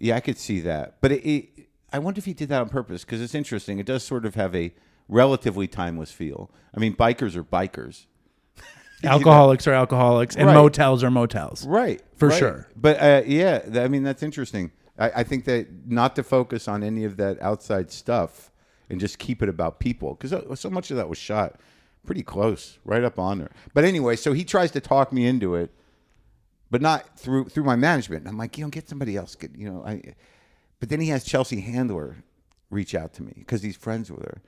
yeah, 0.00 0.16
I 0.16 0.20
could 0.20 0.36
see 0.36 0.60
that. 0.62 0.96
But 1.00 1.12
it, 1.12 1.24
it, 1.24 1.68
I 1.92 2.00
wonder 2.00 2.18
if 2.18 2.24
he 2.24 2.34
did 2.34 2.48
that 2.48 2.60
on 2.60 2.68
purpose 2.68 3.04
because 3.04 3.22
it's 3.22 3.34
interesting. 3.34 3.78
It 3.78 3.86
does 3.86 4.02
sort 4.02 4.26
of 4.26 4.34
have 4.34 4.54
a 4.56 4.74
relatively 5.08 5.66
timeless 5.66 6.10
feel. 6.10 6.50
I 6.74 6.80
mean, 6.80 6.94
bikers 6.94 7.34
are 7.36 7.44
bikers. 7.44 8.06
Alcoholics 9.04 9.66
are 9.66 9.72
alcoholics, 9.72 10.36
and 10.36 10.46
Right. 10.46 10.54
motels 10.54 11.04
are 11.04 11.10
motels. 11.10 11.66
Right. 11.66 12.02
For 12.16 12.28
right. 12.28 12.38
sure. 12.38 12.68
But 12.76 13.00
uh, 13.00 13.22
yeah, 13.26 13.60
th- 13.60 13.76
I 13.76 13.88
mean 13.88 14.02
that's 14.02 14.22
interesting. 14.22 14.72
I, 14.98 15.10
I 15.16 15.22
think 15.22 15.44
that 15.44 15.68
not 15.86 16.16
to 16.16 16.22
focus 16.22 16.66
on 16.68 16.82
any 16.82 17.04
of 17.04 17.16
that 17.18 17.40
outside 17.40 17.90
stuff 17.92 18.50
and 18.90 18.98
just 18.98 19.18
keep 19.18 19.42
it 19.42 19.48
about 19.48 19.78
people 19.78 20.14
because 20.14 20.58
so 20.60 20.70
much 20.70 20.90
of 20.90 20.96
that 20.96 21.08
was 21.08 21.18
shot 21.18 21.60
pretty 22.04 22.22
close, 22.22 22.78
right 22.84 23.04
up 23.04 23.18
on 23.18 23.38
there. 23.38 23.50
But 23.74 23.84
anyway, 23.84 24.16
so 24.16 24.32
he 24.32 24.44
tries 24.44 24.70
to 24.72 24.80
talk 24.80 25.12
me 25.12 25.26
into 25.26 25.54
it, 25.54 25.70
but 26.70 26.82
not 26.82 27.18
through 27.18 27.44
through 27.50 27.64
my 27.64 27.76
management. 27.76 28.26
I'm 28.26 28.36
like, 28.36 28.58
you 28.58 28.64
know, 28.64 28.70
get 28.70 28.88
somebody 28.88 29.16
else. 29.16 29.34
Get 29.36 29.54
you 29.56 29.70
know, 29.70 29.84
I. 29.86 30.14
But 30.80 30.88
then 30.88 31.00
he 31.00 31.08
has 31.08 31.24
Chelsea 31.24 31.60
Handler 31.60 32.16
reach 32.70 32.94
out 32.94 33.12
to 33.14 33.22
me 33.22 33.32
because 33.38 33.62
he's 33.62 33.76
friends 33.76 34.10
with 34.10 34.22
her. 34.24 34.42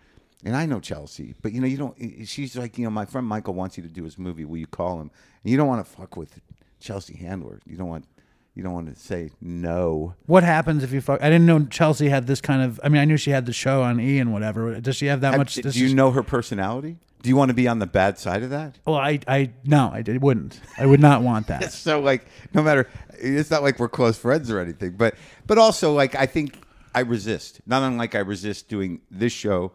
And 0.44 0.57
I 0.57 0.66
know 0.66 0.81
Chelsea, 0.81 1.35
but 1.42 1.53
you 1.53 1.61
know, 1.61 1.66
you 1.66 1.76
don't. 1.76 2.26
She's 2.26 2.57
like, 2.57 2.79
you 2.79 2.85
know, 2.85 2.90
my 2.90 3.05
friend 3.05 3.26
Michael 3.26 3.55
wants 3.55 3.76
you 3.76 3.83
to 3.83 3.88
do 3.88 4.05
his 4.05 4.18
movie. 4.18 4.44
Will 4.44 4.57
you 4.57 4.66
call 4.66 5.00
him? 5.00 5.11
And 5.42 5.50
you 5.50 5.57
don't 5.57 5.68
want 5.68 5.85
to 5.85 5.90
fuck 5.90 6.16
with 6.16 6.40
Chelsea 6.81 7.16
Handler. 7.16 7.61
You 7.66 7.76
don't 7.76 7.88
want. 7.88 8.07
You 8.55 8.64
don't 8.64 8.72
want 8.72 8.92
to 8.94 9.00
say 9.00 9.31
no. 9.40 10.14
What 10.26 10.42
happens 10.42 10.83
if 10.83 10.92
you 10.92 11.00
fuck? 11.00 11.22
I 11.22 11.31
didn't 11.31 11.46
know 11.46 11.64
Chelsea 11.66 12.09
had 12.09 12.26
this 12.26 12.40
kind 12.40 12.62
of. 12.62 12.81
I 12.83 12.88
mean, 12.88 13.00
I 13.00 13.05
knew 13.05 13.16
she 13.16 13.31
had 13.31 13.46
the 13.46 13.53
show 13.53 13.83
on 13.83 14.00
E 14.00 14.18
and 14.18 14.33
whatever. 14.33 14.81
Does 14.81 14.96
she 14.96 15.07
have 15.07 15.20
that 15.20 15.37
much? 15.37 15.55
do 15.55 15.70
you 15.70 15.94
know 15.94 16.11
her 16.11 16.22
personality? 16.22 16.96
Do 17.22 17.29
you 17.29 17.37
want 17.37 17.50
to 17.50 17.55
be 17.55 17.68
on 17.68 17.79
the 17.79 17.87
bad 17.87 18.18
side 18.18 18.42
of 18.42 18.48
that? 18.50 18.79
Well, 18.87 18.96
I, 18.96 19.20
I 19.29 19.50
no, 19.64 19.90
I 19.92 20.00
did, 20.00 20.22
wouldn't. 20.22 20.59
I 20.79 20.87
would 20.87 21.00
not 21.00 21.22
want 21.22 21.48
that. 21.48 21.70
so 21.72 22.00
like 22.00 22.26
no 22.55 22.62
matter 22.62 22.88
it's 23.20 23.50
not 23.50 23.62
like 23.62 23.79
we're 23.79 23.88
close 23.88 24.16
friends 24.16 24.50
or 24.50 24.59
anything 24.59 24.92
but 24.92 25.14
but 25.46 25.59
also 25.59 25.92
like 25.92 26.14
i 26.14 26.26
think 26.26 26.62
i 26.94 27.00
resist 27.00 27.61
not 27.66 27.83
unlike 27.83 28.14
i 28.14 28.18
resist 28.18 28.68
doing 28.68 29.00
this 29.11 29.33
show 29.33 29.72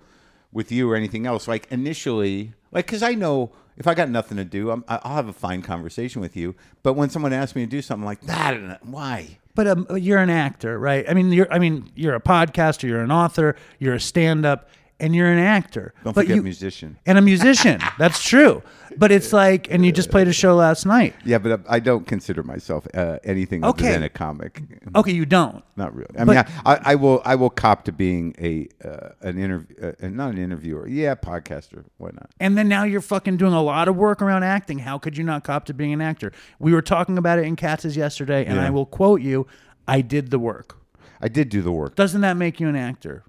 with 0.56 0.72
you 0.72 0.90
or 0.90 0.96
anything 0.96 1.28
else 1.28 1.48
like 1.48 1.68
initially 1.70 2.54
like 2.72 2.86
because 2.88 3.04
i 3.04 3.14
know 3.14 3.52
if 3.78 3.86
i 3.88 3.94
got 3.94 4.10
nothing 4.10 4.38
to 4.38 4.46
do 4.46 4.72
I'm, 4.72 4.84
i'll 4.88 5.16
have 5.16 5.28
a 5.28 5.34
fine 5.34 5.62
conversation 5.62 6.22
with 6.22 6.36
you 6.36 6.56
but 6.82 6.94
when 6.94 7.10
someone 7.12 7.34
asks 7.34 7.56
me 7.56 7.64
to 7.66 7.70
do 7.70 7.82
something 7.84 8.06
like 8.06 8.22
that 8.22 8.84
why 8.86 9.38
But 9.54 9.68
um, 9.68 9.88
you're 9.96 10.20
an 10.20 10.30
actor, 10.30 10.78
right? 10.78 11.06
I 11.10 11.14
mean, 11.14 11.32
you're. 11.32 11.48
I 11.50 11.60
mean, 11.60 11.90
you're 11.96 12.14
a 12.16 12.20
podcaster. 12.20 12.84
You're 12.90 13.02
an 13.02 13.12
author. 13.12 13.56
You're 13.80 13.94
a 13.94 14.02
stand-up, 14.02 14.68
and 15.00 15.14
you're 15.16 15.28
an 15.32 15.40
actor. 15.40 15.94
don't 16.04 16.14
but 16.14 16.22
forget 16.24 16.38
you, 16.38 16.42
musician 16.44 16.98
and 17.06 17.18
a 17.18 17.22
musician. 17.22 17.82
That's 18.00 18.22
true. 18.24 18.64
But 18.98 19.12
it's 19.12 19.34
like, 19.34 19.70
and 19.70 19.86
you 19.86 19.92
just 19.92 20.10
played 20.10 20.30
a 20.30 20.34
show 20.34 20.56
last 20.56 20.86
night. 20.86 21.14
yeah 21.26 21.38
but 21.38 21.60
i 21.68 21.80
don't 21.80 22.08
consider 22.08 22.44
myself 22.44 22.88
uh, 22.94 23.20
anything 23.26 23.62
other 23.64 23.72
Okay. 23.72 23.92
than 23.92 24.04
a 24.04 24.10
comic 24.10 24.62
Okay, 24.96 25.12
you 25.12 25.26
don't. 25.26 25.64
Not 25.76 25.94
really. 25.94 26.16
I 26.18 26.24
But- 26.24 26.28
mean, 26.48 26.56
I, 26.66 26.74
I, 26.76 26.80
I 26.92 26.96
will. 26.96 27.22
I 27.26 27.36
will 27.36 27.50
cop 27.50 27.84
to 27.86 27.92
being 27.92 28.34
a 28.40 28.70
uh, 28.88 29.10
an 29.22 29.38
interview, 29.38 29.76
uh, 30.02 30.08
not 30.08 30.30
an 30.32 30.38
interviewer. 30.38 30.88
Yeah, 30.88 31.16
podcaster. 31.16 31.84
Why 31.98 32.12
not? 32.14 32.30
And 32.40 32.58
then 32.58 32.70
now 32.70 32.84
you're 32.86 33.02
fucking 33.02 33.36
doing 33.36 33.52
a 33.52 33.62
lot 33.62 33.90
of 33.90 33.98
work 33.98 34.22
around 34.22 34.44
acting. 34.44 34.80
How 34.80 34.98
could 34.98 35.18
you 35.18 35.24
not 35.26 35.44
cop 35.44 35.66
to 35.66 35.74
being 35.74 35.92
an 35.92 36.00
actor? 36.02 36.32
We 36.60 36.72
were 36.72 36.82
talking 36.82 37.18
about 37.18 37.40
it 37.40 37.46
in 37.46 37.58
Katz's 37.58 37.98
yesterday, 37.98 38.46
and 38.46 38.56
Yeah. 38.56 38.68
I 38.68 38.70
will 38.70 38.86
quote 38.86 39.20
you: 39.22 39.48
"I 39.88 40.00
did 40.00 40.32
the 40.32 40.40
work." 40.40 40.78
I 41.20 41.28
did 41.28 41.50
do 41.50 41.62
the 41.62 41.72
work. 41.74 41.96
Doesn't 41.96 42.22
that 42.22 42.38
make 42.38 42.62
you 42.62 42.70
an 42.70 42.76
actor? 42.78 43.24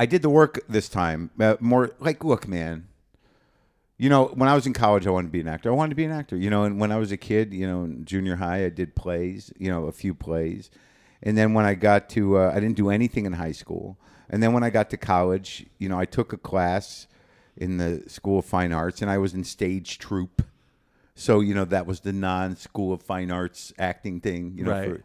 I 0.00 0.06
did 0.06 0.22
the 0.22 0.30
work 0.30 0.60
this 0.66 0.88
time. 0.88 1.30
Uh, 1.38 1.56
more 1.60 1.92
like, 2.00 2.24
look, 2.24 2.48
man. 2.48 2.86
you 3.98 4.08
know, 4.08 4.28
when 4.28 4.48
I 4.48 4.54
was 4.54 4.66
in 4.66 4.72
college, 4.72 5.06
I 5.06 5.10
wanted 5.10 5.28
to 5.28 5.32
be 5.32 5.40
an 5.40 5.48
actor. 5.48 5.68
I 5.70 5.74
wanted 5.74 5.90
to 5.90 5.94
be 5.96 6.04
an 6.06 6.10
actor. 6.10 6.36
You 6.36 6.48
know, 6.48 6.64
and 6.64 6.80
when 6.80 6.90
I 6.90 6.96
was 6.96 7.12
a 7.12 7.18
kid, 7.18 7.52
you 7.52 7.66
know, 7.66 7.84
in 7.84 8.06
junior 8.06 8.36
high, 8.36 8.64
I 8.64 8.70
did 8.70 8.96
plays. 8.96 9.52
You 9.58 9.70
know, 9.70 9.84
a 9.84 9.92
few 9.92 10.14
plays, 10.14 10.70
and 11.22 11.36
then 11.36 11.52
when 11.52 11.66
I 11.66 11.74
got 11.74 12.08
to, 12.16 12.38
uh, 12.38 12.50
I 12.50 12.60
didn't 12.60 12.76
do 12.76 12.88
anything 12.88 13.26
in 13.26 13.34
high 13.34 13.52
school. 13.52 13.98
And 14.30 14.42
then 14.42 14.52
when 14.54 14.62
I 14.62 14.70
got 14.70 14.88
to 14.90 14.96
college, 14.96 15.66
you 15.78 15.88
know, 15.90 15.98
I 15.98 16.06
took 16.06 16.32
a 16.32 16.38
class 16.38 17.06
in 17.56 17.76
the 17.76 18.02
School 18.06 18.38
of 18.38 18.46
Fine 18.46 18.72
Arts, 18.72 19.02
and 19.02 19.10
I 19.10 19.18
was 19.18 19.34
in 19.34 19.44
stage 19.44 19.98
troupe. 19.98 20.42
So 21.14 21.40
you 21.40 21.52
know, 21.52 21.66
that 21.66 21.84
was 21.86 22.00
the 22.00 22.12
non-School 22.14 22.94
of 22.94 23.02
Fine 23.02 23.30
Arts 23.30 23.74
acting 23.78 24.20
thing. 24.22 24.54
You 24.56 24.64
know, 24.64 24.70
Right. 24.70 24.88
for, 24.88 25.04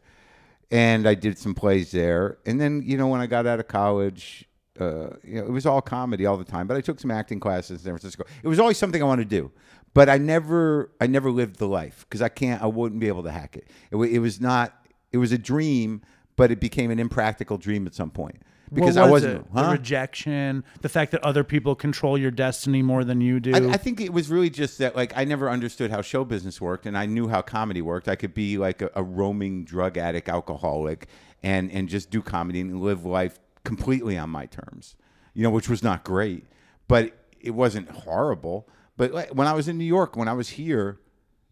and 0.71 1.05
I 1.05 1.15
did 1.15 1.37
some 1.37 1.53
plays 1.53 1.91
there. 1.91 2.37
And 2.45 2.61
then 2.61 2.81
you 2.85 2.97
know, 2.97 3.07
when 3.07 3.19
I 3.19 3.25
got 3.27 3.45
out 3.45 3.59
of 3.59 3.67
college, 3.67 4.47
uh, 4.79 5.09
you 5.23 5.35
know, 5.35 5.45
it 5.45 5.51
was 5.51 5.65
all 5.65 5.81
comedy 5.81 6.25
all 6.25 6.37
the 6.37 6.43
time. 6.43 6.67
But 6.67 6.77
I 6.77 6.81
took 6.81 6.99
some 6.99 7.11
acting 7.11 7.39
classes 7.39 7.71
in 7.71 7.77
San 7.79 7.93
Francisco. 7.93 8.23
It 8.43 8.47
was 8.47 8.59
always 8.59 8.77
something 8.77 9.01
I 9.01 9.05
wanted 9.05 9.29
to 9.29 9.35
do, 9.35 9.51
but 9.93 10.09
I 10.09 10.17
never, 10.17 10.91
I 10.99 11.07
never 11.07 11.31
lived 11.31 11.57
the 11.57 11.67
life 11.67 12.05
because 12.07 12.21
I 12.21 12.29
can't, 12.29 12.61
I 12.61 12.67
wouldn't 12.67 12.99
be 12.99 13.07
able 13.07 13.23
to 13.23 13.31
hack 13.31 13.55
it. 13.55 13.69
It, 13.91 13.97
it 13.97 14.19
was 14.19 14.41
not, 14.41 14.85
it 15.11 15.17
was 15.17 15.31
a 15.31 15.37
dream, 15.37 16.01
but 16.35 16.51
it 16.51 16.59
became 16.59 16.91
an 16.91 16.99
impractical 16.99 17.57
dream 17.57 17.87
at 17.87 17.95
some 17.95 18.11
point 18.11 18.41
because 18.73 18.95
what 18.95 19.03
I 19.03 19.05
was 19.05 19.23
wasn't. 19.23 19.45
it? 19.45 19.53
the 19.53 19.69
rejection, 19.69 20.63
the 20.81 20.89
fact 20.89 21.11
that 21.11 21.23
other 21.23 21.43
people 21.43 21.75
control 21.75 22.17
your 22.17 22.31
destiny 22.31 22.81
more 22.81 23.03
than 23.03 23.21
you 23.21 23.39
do. 23.39 23.53
I, 23.53 23.73
I 23.73 23.77
think 23.77 24.01
it 24.01 24.11
was 24.11 24.29
really 24.29 24.49
just 24.49 24.79
that, 24.79 24.95
like, 24.95 25.13
I 25.15 25.23
never 25.23 25.49
understood 25.49 25.91
how 25.91 26.01
show 26.01 26.25
business 26.25 26.59
worked, 26.59 26.85
and 26.85 26.97
I 26.97 27.05
knew 27.05 27.27
how 27.27 27.41
comedy 27.41 27.81
worked. 27.81 28.07
I 28.07 28.15
could 28.15 28.33
be 28.33 28.57
like 28.57 28.81
a, 28.81 28.89
a 28.95 29.03
roaming 29.03 29.65
drug 29.65 29.97
addict, 29.97 30.29
alcoholic, 30.29 31.07
and 31.43 31.71
and 31.71 31.87
just 31.87 32.09
do 32.09 32.21
comedy 32.21 32.61
and 32.61 32.81
live 32.81 33.05
life 33.05 33.39
completely 33.65 34.17
on 34.17 34.29
my 34.29 34.45
terms, 34.45 34.95
you 35.33 35.43
know, 35.43 35.49
which 35.49 35.67
was 35.67 35.83
not 35.83 36.05
great, 36.05 36.45
but 36.87 37.11
it 37.41 37.51
wasn't 37.51 37.89
horrible. 37.89 38.69
But 38.95 39.35
when 39.35 39.47
I 39.47 39.53
was 39.53 39.67
in 39.67 39.77
New 39.77 39.85
York, 39.85 40.15
when 40.15 40.29
I 40.29 40.33
was 40.33 40.49
here, 40.49 40.99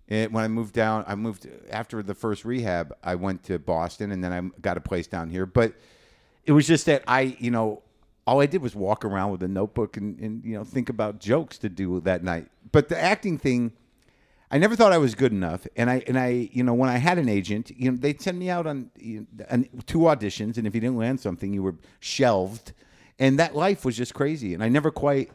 when 0.07 0.37
I 0.37 0.47
moved 0.47 0.73
down, 0.73 1.03
I 1.07 1.15
moved 1.15 1.47
after 1.69 2.01
the 2.01 2.13
first 2.13 2.45
rehab. 2.45 2.95
I 3.03 3.15
went 3.15 3.43
to 3.45 3.59
Boston, 3.59 4.11
and 4.11 4.23
then 4.23 4.31
I 4.31 4.59
got 4.61 4.77
a 4.77 4.81
place 4.81 5.07
down 5.07 5.29
here. 5.29 5.45
But 5.45 5.73
it 6.45 6.53
was 6.53 6.67
just 6.67 6.85
that 6.85 7.03
I, 7.07 7.35
you 7.39 7.51
know, 7.51 7.81
all 8.25 8.39
I 8.39 8.45
did 8.45 8.61
was 8.61 8.75
walk 8.75 9.03
around 9.03 9.31
with 9.31 9.43
a 9.43 9.47
notebook 9.47 9.97
and, 9.97 10.17
and 10.19 10.43
you 10.45 10.55
know 10.55 10.63
think 10.63 10.89
about 10.89 11.19
jokes 11.19 11.57
to 11.59 11.69
do 11.69 11.99
that 12.01 12.23
night. 12.23 12.47
But 12.71 12.89
the 12.89 12.99
acting 12.99 13.37
thing, 13.37 13.73
I 14.53 14.59
never 14.59 14.75
thought 14.75 14.93
I 14.93 14.99
was 14.99 15.15
good 15.15 15.31
enough. 15.31 15.65
And 15.75 15.89
I 15.89 16.03
and 16.05 16.17
I, 16.17 16.47
you 16.51 16.63
know, 16.63 16.75
when 16.75 16.87
I 16.87 16.97
had 16.97 17.17
an 17.17 17.27
agent, 17.27 17.71
you 17.75 17.89
know, 17.89 17.97
they'd 17.97 18.21
send 18.21 18.37
me 18.37 18.51
out 18.51 18.67
on 18.67 18.91
you 18.99 19.25
know, 19.33 19.63
two 19.87 19.99
auditions, 19.99 20.57
and 20.57 20.67
if 20.67 20.75
you 20.75 20.79
didn't 20.81 20.97
land 20.97 21.19
something, 21.19 21.51
you 21.51 21.63
were 21.63 21.75
shelved. 21.99 22.71
And 23.17 23.39
that 23.39 23.55
life 23.55 23.83
was 23.83 23.97
just 23.97 24.13
crazy. 24.13 24.53
And 24.53 24.63
I 24.63 24.69
never 24.69 24.91
quite. 24.91 25.31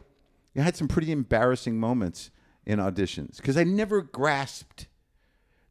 I 0.57 0.61
had 0.61 0.77
some 0.77 0.87
pretty 0.87 1.11
embarrassing 1.11 1.77
moments 1.77 2.31
in 2.65 2.79
auditions 2.79 3.37
because 3.37 3.57
I 3.57 3.65
never 3.65 4.01
grasped 4.01 4.87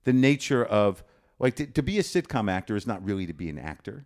the 0.05 0.13
nature 0.13 0.63
of 0.65 1.03
like 1.39 1.57
to, 1.57 1.67
to 1.67 1.83
be 1.83 1.99
a 1.99 2.03
sitcom 2.03 2.51
actor 2.51 2.77
is 2.77 2.87
not 2.87 3.03
really 3.03 3.27
to 3.27 3.33
be 3.33 3.49
an 3.49 3.59
actor, 3.59 4.05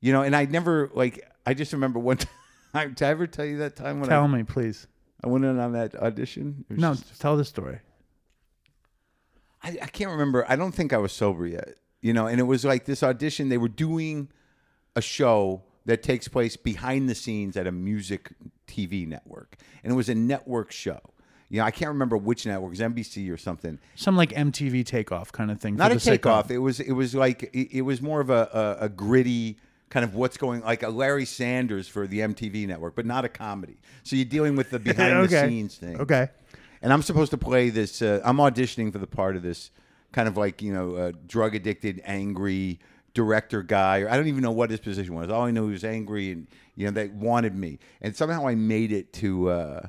you 0.00 0.12
know. 0.12 0.22
And 0.22 0.36
I 0.36 0.44
never 0.44 0.92
like 0.94 1.28
I 1.44 1.54
just 1.54 1.72
remember 1.72 1.98
one 1.98 2.18
time. 2.72 2.94
Did 2.94 3.02
I 3.02 3.10
ever 3.10 3.26
tell 3.26 3.44
you 3.44 3.58
that 3.58 3.74
time 3.74 3.98
when 3.98 4.08
Tell 4.08 4.22
I, 4.22 4.26
me, 4.28 4.44
please. 4.44 4.86
I 5.24 5.28
went 5.28 5.44
in 5.44 5.58
on 5.58 5.72
that 5.72 5.96
audition? 5.96 6.64
No, 6.70 6.94
just- 6.94 7.20
tell 7.20 7.36
the 7.36 7.44
story. 7.44 7.80
I, 9.66 9.78
I 9.82 9.86
can't 9.86 10.10
remember. 10.10 10.44
I 10.48 10.56
don't 10.56 10.72
think 10.72 10.92
I 10.92 10.98
was 10.98 11.12
sober 11.12 11.46
yet, 11.46 11.74
you 12.00 12.12
know. 12.12 12.26
And 12.26 12.38
it 12.40 12.44
was 12.44 12.64
like 12.64 12.84
this 12.84 13.02
audition. 13.02 13.48
They 13.48 13.58
were 13.58 13.68
doing 13.68 14.28
a 14.94 15.00
show 15.02 15.62
that 15.86 16.02
takes 16.02 16.26
place 16.28 16.56
behind 16.56 17.08
the 17.08 17.14
scenes 17.14 17.56
at 17.56 17.66
a 17.66 17.72
music 17.72 18.32
TV 18.66 19.06
network, 19.06 19.56
and 19.84 19.92
it 19.92 19.96
was 19.96 20.08
a 20.08 20.14
network 20.14 20.72
show. 20.72 21.00
You 21.48 21.58
know, 21.60 21.64
I 21.64 21.70
can't 21.70 21.90
remember 21.90 22.16
which 22.16 22.44
network, 22.44 22.68
it 22.74 22.80
was 22.82 22.92
NBC 22.92 23.32
or 23.32 23.36
something. 23.36 23.78
Some 23.94 24.16
like 24.16 24.30
MTV 24.30 24.84
takeoff 24.84 25.30
kind 25.30 25.50
of 25.52 25.60
thing. 25.60 25.76
not 25.76 25.92
for 25.92 25.96
a 25.96 26.00
sitcom. 26.00 26.04
takeoff. 26.10 26.50
It 26.50 26.58
was 26.58 26.80
it 26.80 26.92
was 26.92 27.14
like 27.14 27.44
it, 27.52 27.78
it 27.78 27.82
was 27.82 28.02
more 28.02 28.20
of 28.20 28.30
a, 28.30 28.76
a, 28.80 28.84
a 28.86 28.88
gritty 28.88 29.58
kind 29.88 30.02
of 30.02 30.16
what's 30.16 30.36
going 30.36 30.62
like 30.62 30.82
a 30.82 30.88
Larry 30.88 31.24
Sanders 31.24 31.86
for 31.86 32.08
the 32.08 32.18
MTV 32.18 32.66
network, 32.66 32.96
but 32.96 33.06
not 33.06 33.24
a 33.24 33.28
comedy. 33.28 33.76
So 34.02 34.16
you're 34.16 34.24
dealing 34.24 34.56
with 34.56 34.70
the 34.70 34.78
behind 34.90 35.12
Okay. 35.18 35.42
the 35.42 35.48
scenes 35.48 35.76
thing. 35.76 36.00
Okay. 36.00 36.28
And 36.86 36.92
I'm 36.92 37.02
supposed 37.02 37.32
to 37.32 37.36
play 37.36 37.68
this. 37.68 38.00
Uh, 38.00 38.20
I'm 38.24 38.36
auditioning 38.36 38.92
for 38.92 38.98
the 38.98 39.08
part 39.08 39.34
of 39.34 39.42
this 39.42 39.72
kind 40.12 40.28
of 40.28 40.36
like 40.36 40.62
you 40.62 40.72
know 40.72 40.94
uh, 40.94 41.12
drug 41.26 41.56
addicted, 41.56 42.00
angry 42.04 42.78
director 43.12 43.64
guy. 43.64 44.02
Or 44.02 44.08
I 44.08 44.16
don't 44.16 44.28
even 44.28 44.40
know 44.40 44.52
what 44.52 44.70
his 44.70 44.78
position 44.78 45.16
was. 45.16 45.28
All 45.28 45.42
I 45.42 45.50
know 45.50 45.66
he 45.66 45.72
was 45.72 45.82
angry, 45.82 46.30
and 46.30 46.46
you 46.76 46.84
know 46.84 46.92
they 46.92 47.08
wanted 47.08 47.56
me. 47.56 47.80
And 48.00 48.14
somehow 48.14 48.46
I 48.46 48.54
made 48.54 48.92
it 48.92 49.12
to. 49.14 49.50
Uh, 49.50 49.86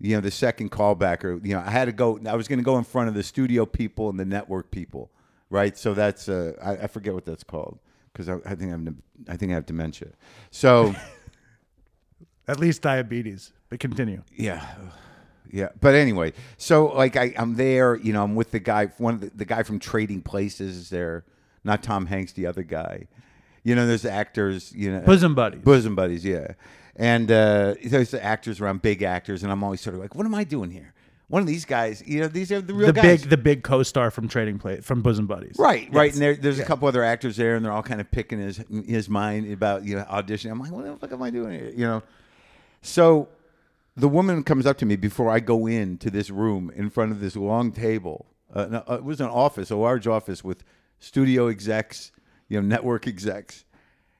you 0.00 0.16
know 0.16 0.20
the 0.20 0.32
second 0.32 0.72
callback, 0.72 1.22
or 1.22 1.34
you 1.46 1.54
know, 1.54 1.62
I 1.64 1.70
had 1.70 1.84
to 1.84 1.92
go. 1.92 2.18
I 2.26 2.34
was 2.34 2.48
going 2.48 2.58
to 2.58 2.64
go 2.64 2.78
in 2.78 2.82
front 2.82 3.08
of 3.08 3.14
the 3.14 3.22
studio 3.22 3.64
people 3.64 4.10
and 4.10 4.18
the 4.18 4.24
network 4.24 4.72
people, 4.72 5.12
right? 5.50 5.78
So 5.78 5.94
that's 5.94 6.28
uh, 6.28 6.54
I, 6.60 6.84
I 6.84 6.86
forget 6.88 7.14
what 7.14 7.24
that's 7.24 7.44
called 7.44 7.78
because 8.12 8.28
I, 8.28 8.38
I 8.44 8.56
think 8.56 8.72
I'm 8.72 9.00
I 9.28 9.36
think 9.36 9.52
I 9.52 9.54
have 9.54 9.66
dementia. 9.66 10.08
So 10.50 10.96
At 12.48 12.58
least 12.58 12.82
diabetes. 12.82 13.52
But 13.68 13.78
continue. 13.78 14.24
yeah, 14.34 14.66
yeah. 15.52 15.68
But 15.80 15.94
anyway, 15.94 16.32
so 16.56 16.86
like 16.86 17.16
I, 17.16 17.34
I'm 17.36 17.56
there. 17.56 17.96
You 17.96 18.12
know, 18.12 18.22
I'm 18.24 18.34
with 18.34 18.50
the 18.50 18.60
guy. 18.60 18.86
One 18.98 19.14
of 19.14 19.20
the, 19.20 19.30
the 19.30 19.44
guy 19.44 19.62
from 19.62 19.78
Trading 19.78 20.22
Places 20.22 20.76
is 20.76 20.90
there. 20.90 21.24
Not 21.62 21.82
Tom 21.82 22.06
Hanks, 22.06 22.32
the 22.32 22.46
other 22.46 22.62
guy. 22.62 23.06
You 23.62 23.74
know, 23.74 23.86
there's 23.86 24.04
actors. 24.04 24.72
You 24.74 24.92
know, 24.92 25.00
Bosom 25.00 25.34
buddies. 25.34 25.60
bosom 25.60 25.94
buddies. 25.94 26.24
Yeah, 26.24 26.52
and 26.96 27.30
uh, 27.30 27.74
there's 27.84 28.10
the 28.10 28.22
actors 28.24 28.60
around, 28.60 28.82
big 28.82 29.02
actors, 29.02 29.42
and 29.42 29.52
I'm 29.52 29.62
always 29.62 29.80
sort 29.80 29.94
of 29.94 30.00
like, 30.00 30.14
what 30.14 30.26
am 30.26 30.34
I 30.34 30.44
doing 30.44 30.70
here? 30.70 30.94
One 31.28 31.40
of 31.42 31.46
these 31.46 31.64
guys. 31.64 32.02
You 32.06 32.20
know, 32.20 32.28
these 32.28 32.50
are 32.50 32.60
the 32.60 32.74
real 32.74 32.88
the 32.88 32.92
guys. 32.92 33.20
big 33.20 33.30
the 33.30 33.36
big 33.36 33.62
co-star 33.62 34.10
from 34.10 34.26
Trading 34.26 34.58
Plate 34.58 34.84
from 34.84 35.00
Bosom 35.00 35.26
Buddies. 35.26 35.56
Right, 35.58 35.88
right, 35.92 36.12
and 36.12 36.20
there, 36.20 36.34
there's 36.34 36.58
a 36.58 36.64
couple 36.64 36.88
other 36.88 37.04
actors 37.04 37.36
there, 37.36 37.54
and 37.54 37.64
they're 37.64 37.72
all 37.72 37.82
kind 37.82 38.00
of 38.00 38.10
picking 38.10 38.38
his 38.40 38.60
his 38.86 39.08
mind 39.08 39.52
about 39.52 39.84
you 39.84 39.96
know 39.96 40.04
auditioning. 40.04 40.50
I'm 40.50 40.60
like, 40.60 40.72
what 40.72 40.84
the 40.84 40.96
fuck 40.96 41.12
am 41.12 41.22
I 41.22 41.30
doing 41.30 41.52
here? 41.52 41.70
You 41.70 41.86
know, 41.86 42.02
so 42.82 43.28
the 43.96 44.08
woman 44.08 44.42
comes 44.42 44.66
up 44.66 44.78
to 44.78 44.86
me 44.86 44.96
before 44.96 45.30
I 45.30 45.40
go 45.40 45.66
into 45.66 46.10
this 46.10 46.30
room 46.30 46.70
in 46.74 46.90
front 46.90 47.12
of 47.12 47.20
this 47.20 47.36
long 47.36 47.72
table. 47.72 48.26
Uh, 48.54 48.80
uh, 48.88 48.94
it 48.94 49.04
was 49.04 49.20
an 49.20 49.28
office, 49.28 49.70
a 49.70 49.76
large 49.76 50.06
office 50.06 50.42
with 50.42 50.64
studio 50.98 51.48
execs, 51.48 52.12
you 52.48 52.60
know, 52.60 52.66
network 52.66 53.06
execs, 53.06 53.64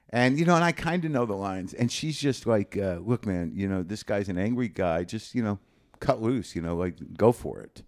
and 0.09 0.39
you 0.39 0.45
know, 0.45 0.55
and 0.55 0.63
I 0.63 0.71
kind 0.71 1.03
of 1.05 1.11
know 1.11 1.25
the 1.25 1.35
lines. 1.35 1.73
And 1.73 1.91
she's 1.91 2.19
just 2.19 2.45
like, 2.45 2.77
uh, 2.77 2.99
"Look, 3.03 3.25
man, 3.25 3.51
you 3.55 3.67
know, 3.67 3.83
this 3.83 4.03
guy's 4.03 4.29
an 4.29 4.37
angry 4.37 4.69
guy. 4.69 5.03
Just 5.03 5.35
you 5.35 5.43
know, 5.43 5.59
cut 5.99 6.21
loose. 6.21 6.55
You 6.55 6.61
know, 6.61 6.75
like 6.75 6.95
go 7.17 7.31
for 7.31 7.61
it." 7.61 7.83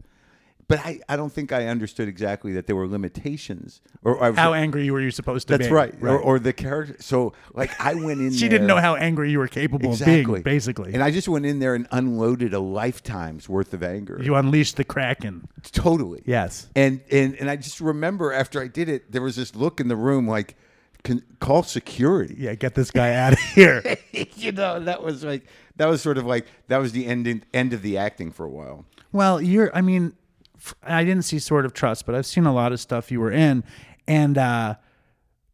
But 0.67 0.79
I, 0.79 0.99
I 1.09 1.15
don't 1.15 1.31
think 1.31 1.51
I 1.51 1.67
understood 1.67 2.07
exactly 2.07 2.53
that 2.53 2.67
there 2.67 2.75
were 2.75 2.87
limitations, 2.87 3.81
or 4.03 4.17
was, 4.17 4.35
How 4.35 4.53
angry 4.53 4.89
were 4.91 5.01
you 5.01 5.11
supposed 5.11 5.47
to 5.47 5.57
that's 5.57 5.67
be? 5.67 5.73
That's 5.73 5.93
right, 6.01 6.01
Or, 6.01 6.17
or 6.17 6.39
the 6.39 6.53
character. 6.53 6.95
So 6.99 7.33
like 7.53 7.71
I 7.79 7.95
went 7.95 8.21
in. 8.21 8.31
she 8.33 8.47
didn't 8.49 8.67
know 8.67 8.77
how 8.77 8.95
angry 8.95 9.31
you 9.31 9.39
were 9.39 9.47
capable 9.47 9.91
exactly 9.91 10.21
of 10.21 10.27
being, 10.27 10.41
basically. 10.41 10.93
and 10.93 11.03
I 11.03 11.11
just 11.11 11.27
went 11.27 11.45
in 11.45 11.59
there 11.59 11.75
and 11.75 11.87
unloaded 11.91 12.53
a 12.53 12.59
lifetime's 12.59 13.49
worth 13.49 13.73
of 13.73 13.83
anger. 13.83 14.19
you 14.21 14.35
unleashed 14.35 14.77
the 14.77 14.83
Kraken. 14.83 15.47
totally. 15.71 16.21
Yes. 16.25 16.69
And 16.75 17.01
and 17.11 17.35
and 17.35 17.49
I 17.49 17.55
just 17.55 17.81
remember 17.81 18.31
after 18.31 18.61
I 18.61 18.67
did 18.67 18.89
it, 18.89 19.11
there 19.11 19.21
was 19.21 19.35
this 19.35 19.55
look 19.55 19.79
in 19.79 19.87
the 19.87 19.95
room 19.95 20.27
like, 20.27 20.55
can, 21.03 21.21
call 21.39 21.63
security. 21.63 22.35
Yeah, 22.37 22.55
get 22.55 22.75
this 22.75 22.91
guy 22.91 23.13
out 23.13 23.33
of 23.33 23.39
here. 23.39 23.97
you 24.11 24.51
know, 24.51 24.79
that 24.79 25.03
was 25.03 25.23
like 25.23 25.43
that 25.75 25.87
was 25.87 26.01
sort 26.01 26.17
of 26.17 26.25
like 26.25 26.47
that 26.67 26.77
was 26.77 26.91
the 26.91 27.05
end 27.05 27.45
end 27.53 27.73
of 27.73 27.81
the 27.81 27.97
acting 27.97 28.31
for 28.31 28.45
a 28.45 28.49
while. 28.49 28.85
Well, 29.11 29.41
you're. 29.41 29.75
I 29.75 29.81
mean, 29.81 30.13
I 30.83 31.03
didn't 31.03 31.23
see 31.23 31.39
Sword 31.39 31.65
of 31.65 31.73
Trust, 31.73 32.05
but 32.05 32.15
I've 32.15 32.25
seen 32.25 32.45
a 32.45 32.53
lot 32.53 32.71
of 32.71 32.79
stuff 32.79 33.11
you 33.11 33.19
were 33.19 33.31
in, 33.31 33.63
and 34.07 34.37
uh, 34.37 34.75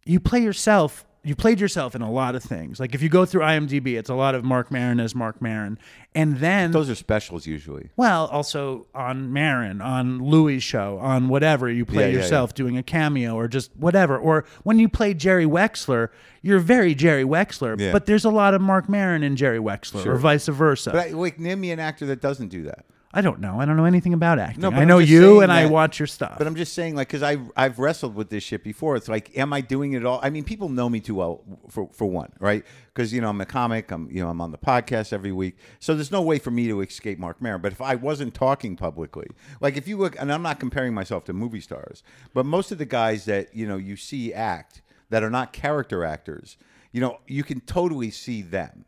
you 0.06 0.20
play 0.20 0.40
yourself. 0.40 1.06
You 1.22 1.36
played 1.36 1.60
yourself 1.60 1.96
in 1.96 2.02
a 2.02 2.10
lot 2.10 2.34
of 2.36 2.42
things. 2.44 2.80
Like 2.80 2.96
if 2.96 3.02
you 3.02 3.10
go 3.10 3.26
through 3.26 3.42
IMDb, 3.42 3.98
it's 4.00 4.10
a 4.10 4.16
lot 4.16 4.36
of 4.36 4.46
Marc 4.46 4.72
Maron 4.72 5.02
as 5.02 5.14
Marc 5.14 5.42
Maron, 5.42 5.78
and 6.16 6.38
then 6.38 6.72
Those 6.72 6.90
are 6.90 6.96
specials 6.96 7.46
usually. 7.46 7.90
well, 7.98 8.28
also 8.28 8.88
on 8.96 9.32
Maron, 9.34 9.82
on 9.82 10.20
Louis' 10.24 10.62
show, 10.62 10.98
on 11.00 11.28
whatever 11.28 11.70
you 11.70 11.86
play 11.86 12.06
Yeah, 12.08 12.16
yeah, 12.16 12.22
yourself 12.22 12.54
doing 12.54 12.78
a 12.78 12.84
cameo 12.84 13.36
or 13.36 13.50
just 13.50 13.76
whatever. 13.76 14.18
Or 14.18 14.46
when 14.64 14.80
you 14.80 14.88
play 14.88 15.14
Jerry 15.14 15.46
Wexler, 15.46 16.08
you're 16.42 16.60
very 16.60 16.96
Jerry 16.96 17.26
Wexler, 17.26 17.78
Yeah. 17.78 17.92
but 17.92 18.06
there's 18.06 18.24
a 18.26 18.32
lot 18.32 18.54
of 18.54 18.62
Marc 18.62 18.88
Maron 18.88 19.22
in 19.22 19.36
Jerry 19.36 19.60
Wexler, 19.60 20.06
or 20.06 20.16
vice 20.16 20.48
versa. 20.48 20.92
But 20.92 21.08
I, 21.08 21.12
like, 21.12 21.38
name 21.38 21.60
me 21.60 21.72
an 21.72 21.82
actor 21.82 22.06
that 22.06 22.22
doesn't 22.22 22.48
do 22.48 22.64
that. 22.64 22.86
I 23.12 23.22
don't 23.22 23.40
know. 23.40 23.60
I 23.60 23.66
don't 23.66 23.76
know 23.76 23.86
anything 23.86 24.14
about 24.14 24.38
acting. 24.38 24.62
No, 24.62 24.70
but 24.70 24.78
I 24.78 24.82
I'm 24.84 24.88
know 24.88 25.00
just 25.00 25.12
you 25.12 25.22
saying 25.22 25.44
and 25.44 25.52
I 25.52 25.64
that- 25.64 25.72
watch 25.72 26.00
your 26.00 26.06
stuff. 26.06 26.38
But 26.38 26.46
I'm 26.46 26.56
just 26.56 26.74
saying, 26.74 26.96
like, 26.96 27.08
because 27.08 27.24
I 27.24 27.38
I've 27.58 27.80
wrestled 27.80 28.14
with 28.14 28.30
this 28.30 28.44
shit 28.44 28.64
before. 28.64 28.96
It's 28.96 29.08
like, 29.08 29.36
am 29.36 29.52
I 29.52 29.62
doing 29.62 29.94
it 29.94 30.06
all? 30.06 30.20
I 30.22 30.30
mean, 30.30 30.44
people 30.44 30.70
know 30.70 30.90
me 30.90 31.00
too 31.00 31.16
well 31.16 31.44
for 31.70 31.90
for 31.92 32.06
one, 32.06 32.32
right? 32.40 32.64
Because 32.94 33.12
you 33.12 33.20
know 33.20 33.30
I'm 33.30 33.42
a 33.42 33.48
comic. 33.48 33.90
I'm 33.92 34.12
you 34.12 34.22
know 34.22 34.30
I'm 34.30 34.40
on 34.42 34.52
the 34.52 34.60
podcast 34.60 35.12
every 35.12 35.32
week, 35.32 35.58
so 35.80 35.96
there's 35.96 36.12
no 36.12 36.22
way 36.22 36.38
for 36.38 36.52
me 36.52 36.68
to 36.68 36.82
escape 36.82 37.18
Marc 37.18 37.42
Maron. 37.42 37.62
But 37.62 37.72
if 37.72 37.82
I 37.82 37.96
wasn't 37.96 38.36
talking 38.36 38.76
publicly, 38.76 39.28
like 39.60 39.76
if 39.76 39.88
you 39.88 39.98
look, 39.98 40.16
and 40.20 40.32
I'm 40.32 40.44
not 40.44 40.60
comparing 40.60 40.94
myself 40.94 41.26
to 41.26 41.34
movie 41.34 41.62
stars, 41.62 42.04
but 42.36 42.46
most 42.46 42.72
of 42.72 42.78
the 42.78 42.86
guys 42.86 43.26
that 43.26 43.56
you 43.56 43.66
know 43.68 43.78
you 43.78 43.96
see 43.96 44.34
act 44.34 44.84
that 45.10 45.24
are 45.24 45.32
not 45.32 45.52
character 45.52 46.06
actors, 46.06 46.58
you 46.92 47.02
know, 47.02 47.18
you 47.26 47.44
can 47.44 47.60
totally 47.62 48.12
see 48.12 48.44
them. 48.44 48.86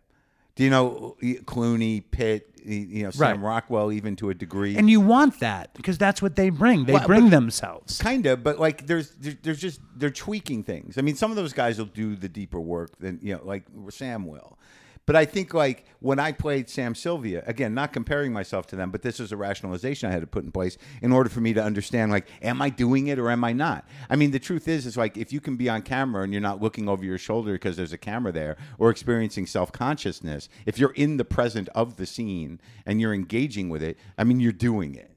Do 0.53 0.63
you 0.65 0.69
know 0.69 1.15
Clooney, 1.45 2.03
Pitt, 2.11 2.50
you 2.65 3.03
know 3.03 3.11
Sam 3.11 3.21
Right. 3.37 3.39
Rockwell 3.47 3.91
even 3.91 4.15
to 4.17 4.29
a 4.29 4.33
degree. 4.33 4.75
And 4.77 4.89
you 4.89 4.99
want 5.01 5.39
that 5.39 5.73
because 5.73 5.97
that's 5.97 6.21
what 6.21 6.35
they 6.35 6.49
bring. 6.49 6.85
They 6.85 6.93
Well, 6.93 7.07
bring 7.07 7.29
themselves. 7.29 7.97
kind 7.99 8.25
of 8.25 8.43
but 8.43 8.59
like 8.59 8.87
there's 8.87 9.11
there- 9.19 9.37
there's 9.41 9.59
just 9.59 9.79
they're 9.95 10.09
tweaking 10.09 10.63
things 10.63 10.97
i 10.97 11.01
mean 11.01 11.15
some 11.15 11.29
of 11.31 11.37
those 11.37 11.53
guys 11.53 11.77
will 11.77 11.85
do 11.85 12.15
the 12.15 12.29
deeper 12.29 12.59
work 12.59 12.97
than 12.99 13.19
you 13.21 13.33
know 13.35 13.41
like 13.43 13.63
sam 13.89 14.25
will 14.25 14.57
but 15.05 15.15
i 15.15 15.25
think 15.25 15.53
like 15.53 15.85
when 15.99 16.19
i 16.19 16.31
played 16.31 16.69
sam 16.69 16.95
sylvia 16.95 17.43
again 17.47 17.73
not 17.73 17.93
comparing 17.93 18.31
myself 18.33 18.67
to 18.67 18.75
them 18.75 18.91
but 18.91 19.01
this 19.01 19.19
is 19.19 19.31
a 19.31 19.37
rationalization 19.37 20.09
i 20.09 20.11
had 20.11 20.21
to 20.21 20.27
put 20.27 20.43
in 20.43 20.51
place 20.51 20.77
in 21.01 21.11
order 21.11 21.29
for 21.29 21.41
me 21.41 21.53
to 21.53 21.63
understand 21.63 22.11
like 22.11 22.27
am 22.41 22.61
i 22.61 22.69
doing 22.69 23.07
it 23.07 23.19
or 23.19 23.29
am 23.29 23.43
i 23.43 23.53
not? 23.53 23.87
I 24.09 24.15
mean 24.15 24.31
the 24.31 24.39
truth 24.39 24.67
is 24.67 24.85
is 24.85 24.97
like 24.97 25.17
if 25.17 25.31
you 25.31 25.39
can 25.39 25.55
be 25.55 25.69
on 25.69 25.81
camera 25.81 26.23
and 26.23 26.33
you're 26.33 26.41
not 26.41 26.61
looking 26.61 26.89
over 26.89 27.03
your 27.03 27.17
shoulder 27.17 27.53
because 27.53 27.77
there's 27.77 27.93
a 27.93 27.97
camera 27.97 28.31
there 28.31 28.57
or 28.77 28.89
experiencing 28.89 29.45
self-consciousness 29.45 30.49
if 30.65 30.79
you're 30.79 30.91
in 30.91 31.17
the 31.17 31.25
present 31.25 31.69
of 31.69 31.97
the 31.97 32.05
scene 32.05 32.59
and 32.85 32.99
you're 32.99 33.13
engaging 33.13 33.69
with 33.69 33.83
it 33.83 33.97
i 34.17 34.23
mean 34.23 34.39
you're 34.39 34.51
doing 34.51 34.95
it 34.95 35.10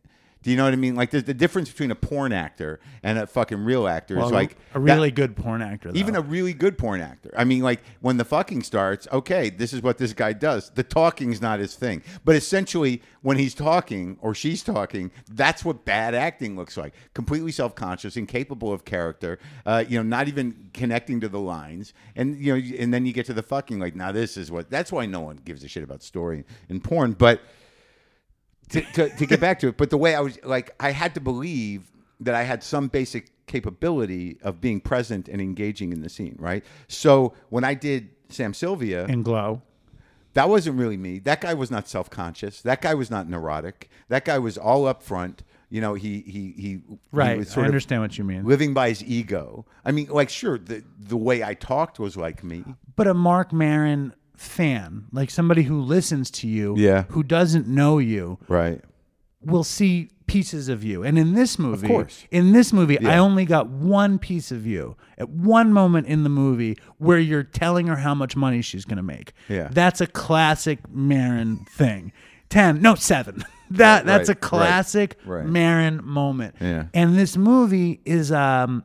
do 0.44 0.50
you 0.50 0.58
know 0.58 0.64
what 0.64 0.74
I 0.74 0.76
mean? 0.76 0.94
Like, 0.94 1.10
there's 1.10 1.24
the 1.24 1.32
difference 1.32 1.70
between 1.70 1.90
a 1.90 1.94
porn 1.94 2.30
actor 2.30 2.78
and 3.02 3.18
a 3.18 3.26
fucking 3.26 3.64
real 3.64 3.88
actor 3.88 4.16
Well, 4.16 4.26
is 4.26 4.32
like 4.32 4.56
a 4.74 4.78
really 4.78 5.08
that- 5.08 5.14
good 5.16 5.36
porn 5.36 5.62
actor. 5.62 5.90
Though. 5.90 5.98
even 5.98 6.14
a 6.14 6.20
really 6.20 6.52
good 6.52 6.76
porn 6.76 7.00
actor. 7.00 7.30
I 7.34 7.44
mean, 7.44 7.62
like 7.62 7.80
when 8.02 8.18
the 8.18 8.26
fucking 8.26 8.62
starts, 8.62 9.08
okay, 9.10 9.48
this 9.48 9.72
is 9.72 9.80
what 9.82 9.96
this 9.96 10.12
guy 10.12 10.34
does. 10.34 10.68
The 10.68 10.82
talking's 10.82 11.40
not 11.40 11.60
his 11.60 11.74
thing, 11.76 12.02
but 12.26 12.36
essentially, 12.36 13.00
when 13.22 13.38
he's 13.38 13.54
talking 13.54 14.18
or 14.20 14.34
she's 14.34 14.62
talking, 14.62 15.10
that's 15.30 15.64
what 15.64 15.86
bad 15.86 16.14
acting 16.14 16.56
looks 16.56 16.76
like. 16.76 16.92
Completely 17.14 17.50
self-conscious, 17.50 18.18
incapable 18.18 18.70
of 18.70 18.84
character. 18.84 19.38
Uh, 19.64 19.82
you 19.88 19.96
know, 19.96 20.02
not 20.02 20.28
even 20.28 20.68
connecting 20.74 21.20
to 21.20 21.28
the 21.30 21.40
lines, 21.40 21.94
and 22.16 22.36
you 22.38 22.54
know, 22.54 22.76
and 22.78 22.92
then 22.92 23.06
you 23.06 23.14
get 23.14 23.24
to 23.24 23.32
the 23.32 23.42
fucking 23.42 23.78
like, 23.78 23.96
now 23.96 24.12
this 24.12 24.36
is 24.36 24.50
what. 24.52 24.68
That's 24.68 24.92
why 24.92 25.06
no 25.06 25.20
one 25.20 25.40
gives 25.42 25.64
a 25.64 25.68
shit 25.68 25.82
about 25.82 26.02
story 26.02 26.44
in 26.68 26.80
porn, 26.82 27.12
but 27.12 27.40
to, 28.70 28.80
to, 28.80 29.08
to 29.16 29.26
get 29.26 29.40
back 29.40 29.58
to 29.60 29.68
it, 29.68 29.76
but 29.76 29.90
the 29.90 29.98
way 29.98 30.14
I 30.14 30.20
was 30.20 30.42
like, 30.44 30.74
I 30.80 30.90
had 30.90 31.14
to 31.14 31.20
believe 31.20 31.90
that 32.20 32.34
I 32.34 32.42
had 32.44 32.62
some 32.62 32.88
basic 32.88 33.30
capability 33.46 34.38
of 34.42 34.60
being 34.60 34.80
present 34.80 35.28
and 35.28 35.40
engaging 35.40 35.92
in 35.92 36.00
the 36.00 36.08
scene, 36.08 36.36
right? 36.38 36.64
So 36.88 37.34
when 37.50 37.64
I 37.64 37.74
did 37.74 38.08
Sam 38.28 38.54
Sylvia, 38.54 39.04
in 39.06 39.22
Glow. 39.22 39.62
that 40.32 40.48
wasn't 40.48 40.78
really 40.78 40.96
me. 40.96 41.18
That 41.18 41.40
guy 41.40 41.54
was 41.54 41.70
not 41.70 41.88
self 41.88 42.08
conscious. 42.10 42.62
That 42.62 42.80
guy 42.80 42.94
was 42.94 43.10
not 43.10 43.28
neurotic. 43.28 43.90
That 44.08 44.24
guy 44.24 44.38
was 44.38 44.56
all 44.58 44.86
up 44.86 45.02
front. 45.02 45.42
You 45.70 45.80
know, 45.80 45.94
he 45.94 46.20
he 46.20 46.52
he, 46.56 46.62
he 46.62 46.80
Right. 47.12 47.36
was 47.38 47.56
I 47.56 47.62
understand 47.62 48.00
what 48.02 48.16
you 48.16 48.24
mean. 48.24 48.44
living 48.44 48.74
by 48.74 48.88
his 48.90 49.02
ego. 49.04 49.66
I 49.84 49.90
mean, 49.92 50.06
like, 50.08 50.30
sure, 50.30 50.58
the 50.58 50.82
the 50.98 51.16
way 51.16 51.42
I 51.44 51.54
talked 51.54 51.98
was 51.98 52.16
like 52.16 52.42
me. 52.44 52.64
but 52.96 53.06
a 53.06 53.14
Marc 53.14 53.52
Maron 53.52 54.14
fan, 54.36 55.04
like 55.12 55.30
somebody 55.30 55.62
who 55.62 55.80
listens 55.80 56.30
to 56.32 56.48
you, 56.48 56.74
Yeah. 56.76 57.04
who 57.10 57.22
doesn't 57.22 57.66
know 57.68 57.98
you, 57.98 58.38
Right. 58.48 58.80
will 59.44 59.64
see 59.64 60.10
pieces 60.26 60.68
of 60.70 60.82
you. 60.82 61.02
And 61.02 61.18
in 61.18 61.34
this 61.34 61.58
movie, 61.58 61.86
of 61.86 61.90
course. 61.90 62.24
in 62.30 62.52
this 62.52 62.72
movie, 62.72 62.98
I 62.98 63.18
only 63.18 63.44
got 63.44 63.68
one 63.68 64.18
piece 64.18 64.50
of 64.50 64.66
you 64.66 64.96
at 65.18 65.28
one 65.28 65.72
moment 65.72 66.06
in 66.06 66.22
the 66.22 66.30
movie 66.30 66.78
where 66.98 67.18
you're 67.18 67.42
telling 67.42 67.86
her 67.88 67.96
how 67.96 68.14
much 68.14 68.34
money 68.36 68.62
she's 68.62 68.84
going 68.86 68.96
to 68.96 69.02
make. 69.02 69.32
Yeah. 69.48 69.68
That's 69.70 70.00
a 70.00 70.06
classic 70.06 70.78
Maron 70.90 71.66
thing. 71.70 72.12
10, 72.48 72.80
no, 72.80 72.94
7. 72.94 73.44
That 73.70 73.96
Right, 73.96 74.06
that's 74.06 74.28
a 74.28 74.32
right, 74.32 74.40
classic 74.40 75.18
right. 75.24 75.44
Maron 75.46 76.00
moment. 76.04 76.54
Yeah. 76.60 76.84
And 76.94 77.18
this 77.18 77.36
movie 77.36 78.00
is 78.04 78.30
um 78.30 78.84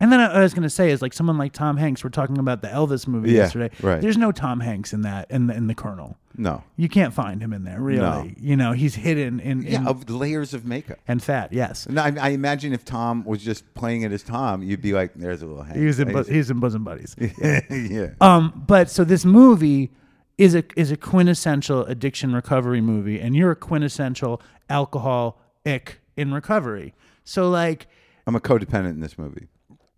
and 0.00 0.12
then 0.12 0.20
I 0.20 0.40
was 0.40 0.54
going 0.54 0.62
to 0.62 0.70
say 0.70 0.90
is 0.90 1.02
like 1.02 1.12
someone 1.12 1.38
like 1.38 1.52
Tom 1.52 1.76
Hanks. 1.76 2.04
We're 2.04 2.10
talking 2.10 2.38
about 2.38 2.62
the 2.62 2.68
Elvis 2.68 3.06
movie 3.08 3.32
Yeah, 3.32 3.38
yesterday. 3.42 3.70
right. 3.82 4.00
There's 4.00 4.16
no 4.16 4.30
Tom 4.32 4.60
Hanks 4.60 4.92
in 4.92 5.02
that 5.02 5.30
in 5.30 5.46
the 5.48 5.54
in 5.56 5.66
the 5.66 5.74
Colonel. 5.74 6.16
No. 6.36 6.62
You 6.76 6.88
can't 6.88 7.12
find 7.12 7.42
him 7.42 7.52
in 7.52 7.64
there, 7.64 7.80
really. 7.80 7.98
No. 7.98 8.30
You 8.38 8.54
know, 8.56 8.70
he's 8.72 8.94
hidden 8.94 9.40
in, 9.40 9.66
in 9.66 9.72
Yeah, 9.84 9.88
of 9.88 10.08
layers 10.08 10.54
of 10.54 10.64
makeup. 10.64 10.98
and 11.08 11.20
fat. 11.20 11.52
Yes, 11.52 11.88
No, 11.88 12.00
I, 12.00 12.14
I 12.20 12.28
imagine 12.28 12.72
if 12.72 12.84
Tom 12.84 13.24
was 13.24 13.42
just 13.42 13.74
playing 13.74 14.02
it 14.02 14.12
as 14.12 14.22
Tom, 14.22 14.62
you'd 14.62 14.80
be 14.80 14.92
like, 14.92 15.14
"There's 15.14 15.42
a 15.42 15.46
little 15.46 15.64
Hank." 15.64 15.76
he 15.78 15.84
was 15.86 15.98
in 15.98 16.12
bu- 16.12 16.22
he's 16.24 16.48
in 16.48 16.60
bosom 16.60 16.84
buddies. 16.84 17.16
yeah. 17.42 18.10
Um, 18.20 18.62
but 18.68 18.88
so 18.88 19.02
this 19.02 19.24
movie 19.24 19.90
is 20.36 20.54
a 20.54 20.62
is 20.76 20.92
a 20.92 20.96
quintessential 20.96 21.84
addiction 21.86 22.32
recovery 22.32 22.80
movie, 22.80 23.18
and 23.20 23.34
you're 23.34 23.50
a 23.50 23.56
quintessential 23.56 24.40
alcoholic 24.70 26.00
in 26.16 26.32
recovery. 26.32 26.94
So 27.24 27.50
like, 27.50 27.86
I'm 28.26 28.36
a 28.36 28.40
codependent 28.40 28.90
in 28.90 29.00
this 29.00 29.18
movie. 29.18 29.48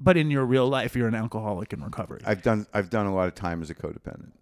But 0.01 0.17
in 0.17 0.31
your 0.31 0.45
real 0.45 0.67
life, 0.69 0.97
you're 0.97 1.09
an 1.09 1.15
alcoholic 1.15 1.73
in 1.73 1.83
recovery. 1.83 2.21
I've 2.25 2.43
done 2.43 2.67
I've 2.73 2.91
done 2.91 3.07
a 3.07 3.15
lot 3.15 3.29
of 3.29 3.35
time 3.35 3.63
as 3.63 3.71
a 3.71 3.75
codependent. 3.75 4.33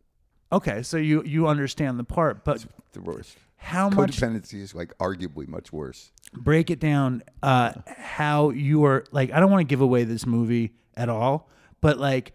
Okay, 0.52 0.82
so 0.82 0.96
you 0.96 1.22
you 1.24 1.46
understand 1.48 1.98
the 1.98 2.04
part, 2.04 2.44
but 2.44 2.64
The 2.92 3.02
worst. 3.02 3.36
how 3.56 3.90
much 3.90 4.18
Codependency 4.18 4.60
is 4.62 4.74
like 4.74 4.96
arguably 4.98 5.46
much 5.48 5.72
worse. 5.72 6.10
break 6.32 6.70
it 6.70 6.78
down 6.80 7.22
uh 7.42 7.72
how 7.96 8.50
you 8.50 8.84
are 8.84 9.04
like 9.12 9.32
i 9.32 9.40
don't 9.40 9.50
want 9.50 9.60
to 9.60 9.64
give 9.72 9.80
away 9.80 10.04
this 10.04 10.24
movie 10.26 10.72
at 10.96 11.08
all 11.08 11.48
but 11.80 11.98
like 11.98 12.32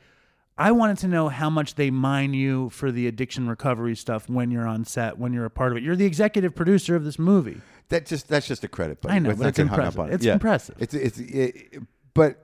i 0.57 0.71
wanted 0.71 0.97
to 0.97 1.07
know 1.07 1.29
how 1.29 1.49
much 1.49 1.75
they 1.75 1.89
mine 1.91 2.33
you 2.33 2.69
for 2.71 2.91
the 2.91 3.07
addiction 3.07 3.47
recovery 3.47 3.95
stuff 3.95 4.27
when 4.27 4.49
you're 4.51 4.67
on 4.67 4.83
set 4.83 5.17
when 5.17 5.31
you're 5.31 5.45
a 5.45 5.49
part 5.49 5.71
of 5.71 5.77
it 5.77 5.83
you're 5.83 5.95
the 5.95 6.05
executive 6.05 6.53
producer 6.55 6.95
of 6.95 7.03
this 7.05 7.17
movie 7.19 7.61
That 7.89 8.05
just 8.05 8.27
that's 8.27 8.47
just 8.47 8.63
a 8.63 8.67
credit. 8.67 8.99
But 9.01 9.11
I 9.11 9.19
know, 9.19 9.35
but 9.35 9.47
it's 9.47 9.59
impressive. 9.59 10.09
It's 10.11 10.25
impressive. 10.25 10.75
It's 10.79 10.93
it's 10.93 11.19
it, 11.19 11.81
but 12.15 12.42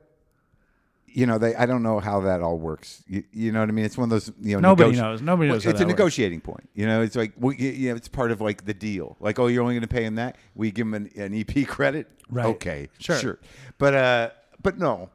you 1.13 1.25
know 1.25 1.37
they 1.37 1.55
I 1.55 1.65
don't 1.65 1.83
know 1.83 1.99
how 1.99 2.21
that 2.21 2.41
all 2.41 2.57
works. 2.57 3.03
You, 3.07 3.23
you 3.31 3.51
know 3.51 3.59
what 3.59 3.69
I 3.69 3.71
mean? 3.71 3.85
It's 3.85 3.97
one 3.97 4.05
of 4.05 4.09
those 4.09 4.31
you 4.41 4.55
know 4.55 4.59
Nobody 4.59 4.91
negoti- 4.91 5.01
knows. 5.01 5.21
Nobody 5.21 5.49
Well, 5.49 5.55
knows 5.55 5.63
how 5.63 5.69
It's 5.71 5.79
a 5.79 5.83
that 5.83 5.87
works. 5.87 5.97
negotiating 5.97 6.41
point. 6.41 6.69
You 6.73 6.85
know, 6.87 7.01
it's 7.01 7.15
like 7.15 7.33
well, 7.37 7.53
you, 7.53 7.69
you 7.69 7.89
know, 7.89 7.95
it's 7.95 8.07
part 8.07 8.31
of 8.31 8.41
like 8.41 8.65
the 8.65 8.73
deal. 8.73 9.17
Like 9.19 9.39
oh, 9.39 9.47
you're 9.47 9.61
only 9.63 9.75
going 9.75 9.81
to 9.81 9.87
pay 9.87 10.03
him 10.03 10.15
that. 10.15 10.37
We 10.55 10.71
give 10.71 10.87
him 10.87 10.93
an, 10.93 11.09
an 11.15 11.33
EP 11.33 11.67
credit. 11.67 12.07
Right. 12.29 12.45
Okay. 12.45 12.89
Sure. 12.99 13.17
Sure. 13.17 13.39
But 13.77 13.93
uh, 13.93 14.29
but 14.61 14.77
no. 14.77 15.09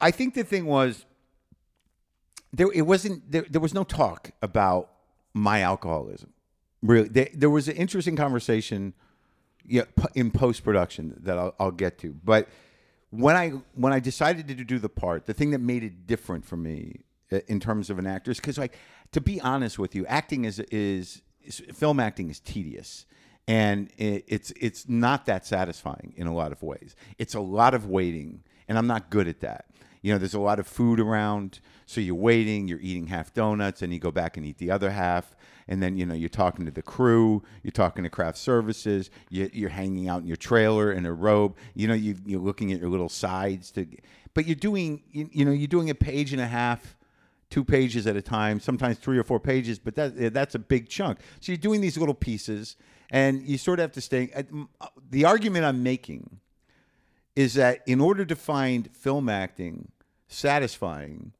I 0.00 0.10
think 0.10 0.34
the 0.34 0.42
thing 0.44 0.66
was 0.66 1.04
there 2.52 2.70
it 2.72 2.82
wasn't 2.82 3.30
there, 3.30 3.46
there 3.48 3.60
was 3.60 3.72
no 3.72 3.84
talk 3.84 4.32
about 4.42 4.90
my 5.32 5.60
alcoholism 5.62 6.32
really 6.82 7.08
there, 7.08 7.28
there 7.32 7.48
was 7.50 7.68
an 7.68 7.76
interesting 7.76 8.16
conversation 8.16 8.94
yeah, 9.64 9.84
in 10.16 10.32
post 10.32 10.64
production 10.64 11.16
that 11.22 11.38
I'll, 11.38 11.54
I'll 11.58 11.70
get 11.70 11.98
to 11.98 12.14
but 12.24 12.48
when 13.12 13.36
i 13.36 13.50
when 13.74 13.92
i 13.92 14.00
decided 14.00 14.48
to 14.48 14.54
do 14.64 14.78
the 14.78 14.88
part 14.88 15.26
the 15.26 15.34
thing 15.34 15.50
that 15.52 15.60
made 15.60 15.84
it 15.84 16.06
different 16.06 16.44
for 16.44 16.56
me 16.56 17.00
uh, 17.30 17.38
in 17.46 17.60
terms 17.60 17.88
of 17.90 17.98
an 17.98 18.06
actor 18.06 18.30
is 18.30 18.38
because 18.38 18.58
like 18.58 18.76
to 19.12 19.20
be 19.20 19.40
honest 19.40 19.78
with 19.78 19.94
you 19.94 20.04
acting 20.06 20.44
is, 20.44 20.58
is 20.70 21.22
is 21.44 21.62
film 21.74 22.00
acting 22.00 22.30
is 22.30 22.40
tedious. 22.40 23.06
And 23.48 23.90
it, 23.96 24.24
it's 24.28 24.52
it's 24.52 24.88
not 24.88 25.26
that 25.26 25.44
satisfying 25.44 26.14
in 26.16 26.26
a 26.26 26.34
lot 26.34 26.52
of 26.52 26.62
ways. 26.62 26.94
It's 27.18 27.34
a 27.34 27.40
lot 27.40 27.74
of 27.74 27.86
waiting 27.86 28.44
and 28.68 28.78
i'm 28.78 28.86
not 28.86 29.10
good 29.10 29.28
at 29.28 29.40
that. 29.40 29.66
You 30.00 30.12
know, 30.12 30.18
there's 30.18 30.34
a 30.34 30.40
lot 30.40 30.58
of 30.58 30.66
food 30.66 30.98
around, 30.98 31.60
so 31.92 32.00
you're 32.00 32.14
waiting, 32.14 32.68
you're 32.68 32.80
eating 32.80 33.06
half 33.08 33.32
donuts, 33.34 33.82
and 33.82 33.92
you 33.92 33.98
go 33.98 34.10
back 34.10 34.36
and 34.36 34.46
eat 34.46 34.58
the 34.58 34.70
other 34.70 34.90
half, 34.90 35.36
and 35.68 35.82
then 35.82 35.96
you 35.96 36.06
know 36.06 36.14
you're 36.14 36.28
talking 36.28 36.64
to 36.64 36.70
the 36.70 36.82
crew, 36.82 37.42
you're 37.62 37.70
talking 37.70 38.02
to 38.04 38.10
craft 38.10 38.38
services, 38.38 39.10
you, 39.30 39.50
you're 39.52 39.70
hanging 39.70 40.08
out 40.08 40.22
in 40.22 40.26
your 40.26 40.36
trailer 40.36 40.92
in 40.92 41.06
a 41.06 41.12
robe, 41.12 41.56
you 41.74 41.86
know, 41.86 41.94
you, 41.94 42.16
you're 42.24 42.40
looking 42.40 42.72
at 42.72 42.80
your 42.80 42.90
little 42.90 43.08
sides 43.08 43.70
to, 43.72 43.86
but 44.34 44.46
you're 44.46 44.54
doing, 44.54 45.02
you, 45.10 45.28
you 45.30 45.44
know, 45.44 45.52
you're 45.52 45.68
doing 45.68 45.90
a 45.90 45.94
page 45.94 46.32
and 46.32 46.40
a 46.40 46.46
half 46.46 46.96
two 47.50 47.62
pages 47.62 48.06
at 48.06 48.16
a 48.16 48.22
time, 48.22 48.58
sometimes 48.58 48.98
three 48.98 49.18
or 49.18 49.24
four 49.24 49.38
pages, 49.38 49.78
but 49.78 49.94
that 49.94 50.32
that's 50.32 50.54
a 50.54 50.58
big 50.58 50.88
chunk. 50.88 51.18
So 51.40 51.52
you're 51.52 51.58
doing 51.58 51.82
these 51.82 51.98
little 51.98 52.14
pieces, 52.14 52.76
and 53.10 53.42
you 53.42 53.58
sort 53.58 53.78
of 53.78 53.82
have 53.84 53.92
to 53.92 54.00
stay. 54.00 54.30
uh, 54.34 54.86
The 55.10 55.26
argument 55.26 55.66
I'm 55.66 55.82
making 55.82 56.40
is 57.36 57.54
that 57.54 57.82
in 57.86 58.00
order 58.00 58.24
to 58.24 58.34
find 58.34 58.88
film 58.96 59.28
acting 59.28 59.92
satisfying, 60.28 61.32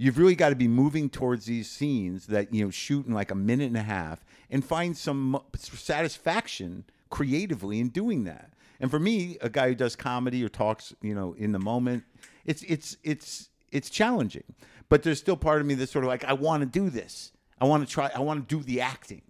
you've 0.00 0.16
really 0.16 0.34
got 0.34 0.48
to 0.48 0.56
be 0.56 0.66
moving 0.66 1.10
towards 1.10 1.44
these 1.44 1.70
scenes 1.70 2.26
that 2.28 2.54
you 2.54 2.64
know 2.64 2.70
shoot 2.70 3.06
in 3.06 3.12
like 3.12 3.30
a 3.30 3.34
minute 3.34 3.66
and 3.66 3.76
a 3.76 3.82
half 3.82 4.24
and 4.50 4.64
find 4.64 4.96
some 4.96 5.38
satisfaction 5.54 6.84
creatively 7.10 7.78
in 7.78 7.88
doing 7.88 8.24
that. 8.24 8.50
And 8.80 8.90
for 8.90 8.98
me, 8.98 9.36
a 9.42 9.50
guy 9.50 9.68
who 9.68 9.74
does 9.74 9.96
comedy 9.96 10.42
or 10.42 10.48
talks, 10.48 10.94
you 11.02 11.14
know, 11.14 11.34
in 11.34 11.52
the 11.52 11.58
moment, 11.58 12.04
it's 12.46 12.62
it's 12.62 12.96
it's 13.04 13.50
it's 13.72 13.90
challenging. 13.90 14.44
But 14.88 15.02
there's 15.02 15.18
still 15.18 15.36
part 15.36 15.60
of 15.60 15.66
me 15.66 15.74
that's 15.74 15.92
sort 15.92 16.04
of 16.04 16.08
like 16.08 16.24
I 16.24 16.32
want 16.32 16.62
to 16.62 16.66
do 16.66 16.88
this. 16.88 17.32
I 17.60 17.66
want 17.66 17.86
to 17.86 17.92
try. 17.92 18.10
I 18.14 18.20
want 18.20 18.48
to 18.48 18.56
do 18.56 18.64
the 18.64 18.80
acting. 18.80 19.20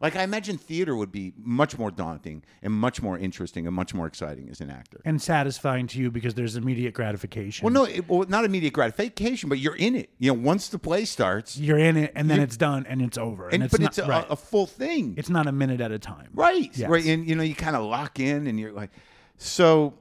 Like 0.00 0.16
I 0.16 0.22
imagine 0.22 0.58
theater 0.58 0.94
would 0.94 1.12
be 1.12 1.32
much 1.36 1.78
more 1.78 1.90
daunting 1.90 2.42
and 2.62 2.72
much 2.72 3.02
more 3.02 3.18
interesting 3.18 3.66
and 3.66 3.74
much 3.74 3.94
more 3.94 4.06
exciting 4.06 4.48
as 4.50 4.60
an 4.60 4.70
actor. 4.70 5.00
and 5.04 5.20
satisfying 5.20 5.86
to 5.88 5.98
you 5.98 6.10
because 6.10 6.34
there's 6.34 6.56
immediate 6.56 6.94
gratification 6.94 7.64
Well, 7.64 7.72
no, 7.72 7.84
it, 7.84 8.08
well, 8.08 8.26
not 8.28 8.44
immediate 8.44 8.72
gratification, 8.72 9.48
but 9.48 9.58
you're 9.58 9.76
in 9.76 9.94
it. 9.94 10.10
You 10.18 10.34
know, 10.34 10.40
once 10.40 10.68
the 10.68 10.78
play 10.78 11.04
starts, 11.04 11.58
you're 11.58 11.78
in 11.78 11.96
it 11.96 12.12
and 12.14 12.30
then 12.30 12.40
it's 12.40 12.56
done 12.56 12.86
and 12.86 13.02
it's 13.02 13.18
over 13.18 13.46
and, 13.46 13.54
and, 13.54 13.62
it's 13.64 13.72
but 13.72 13.80
not 13.80 13.88
it's 13.88 13.98
a, 13.98 14.06
right. 14.06 14.26
a 14.30 14.36
full 14.36 14.66
thing, 14.66 15.14
it's 15.16 15.30
not 15.30 15.46
a 15.46 15.52
minute 15.52 15.80
at 15.80 15.90
a 15.90 15.98
time 15.98 16.28
right? 16.34 16.70
Yes. 16.76 16.88
Right, 16.88 17.04
and 17.06 17.28
you 17.28 17.34
know, 17.34 17.42
you 17.42 17.54
kind 17.54 17.76
of 17.76 17.84
lock 17.84 18.20
in, 18.20 18.46
and 18.46 18.60
you're 18.60 18.72
like, 18.72 18.90
so, 19.38 19.94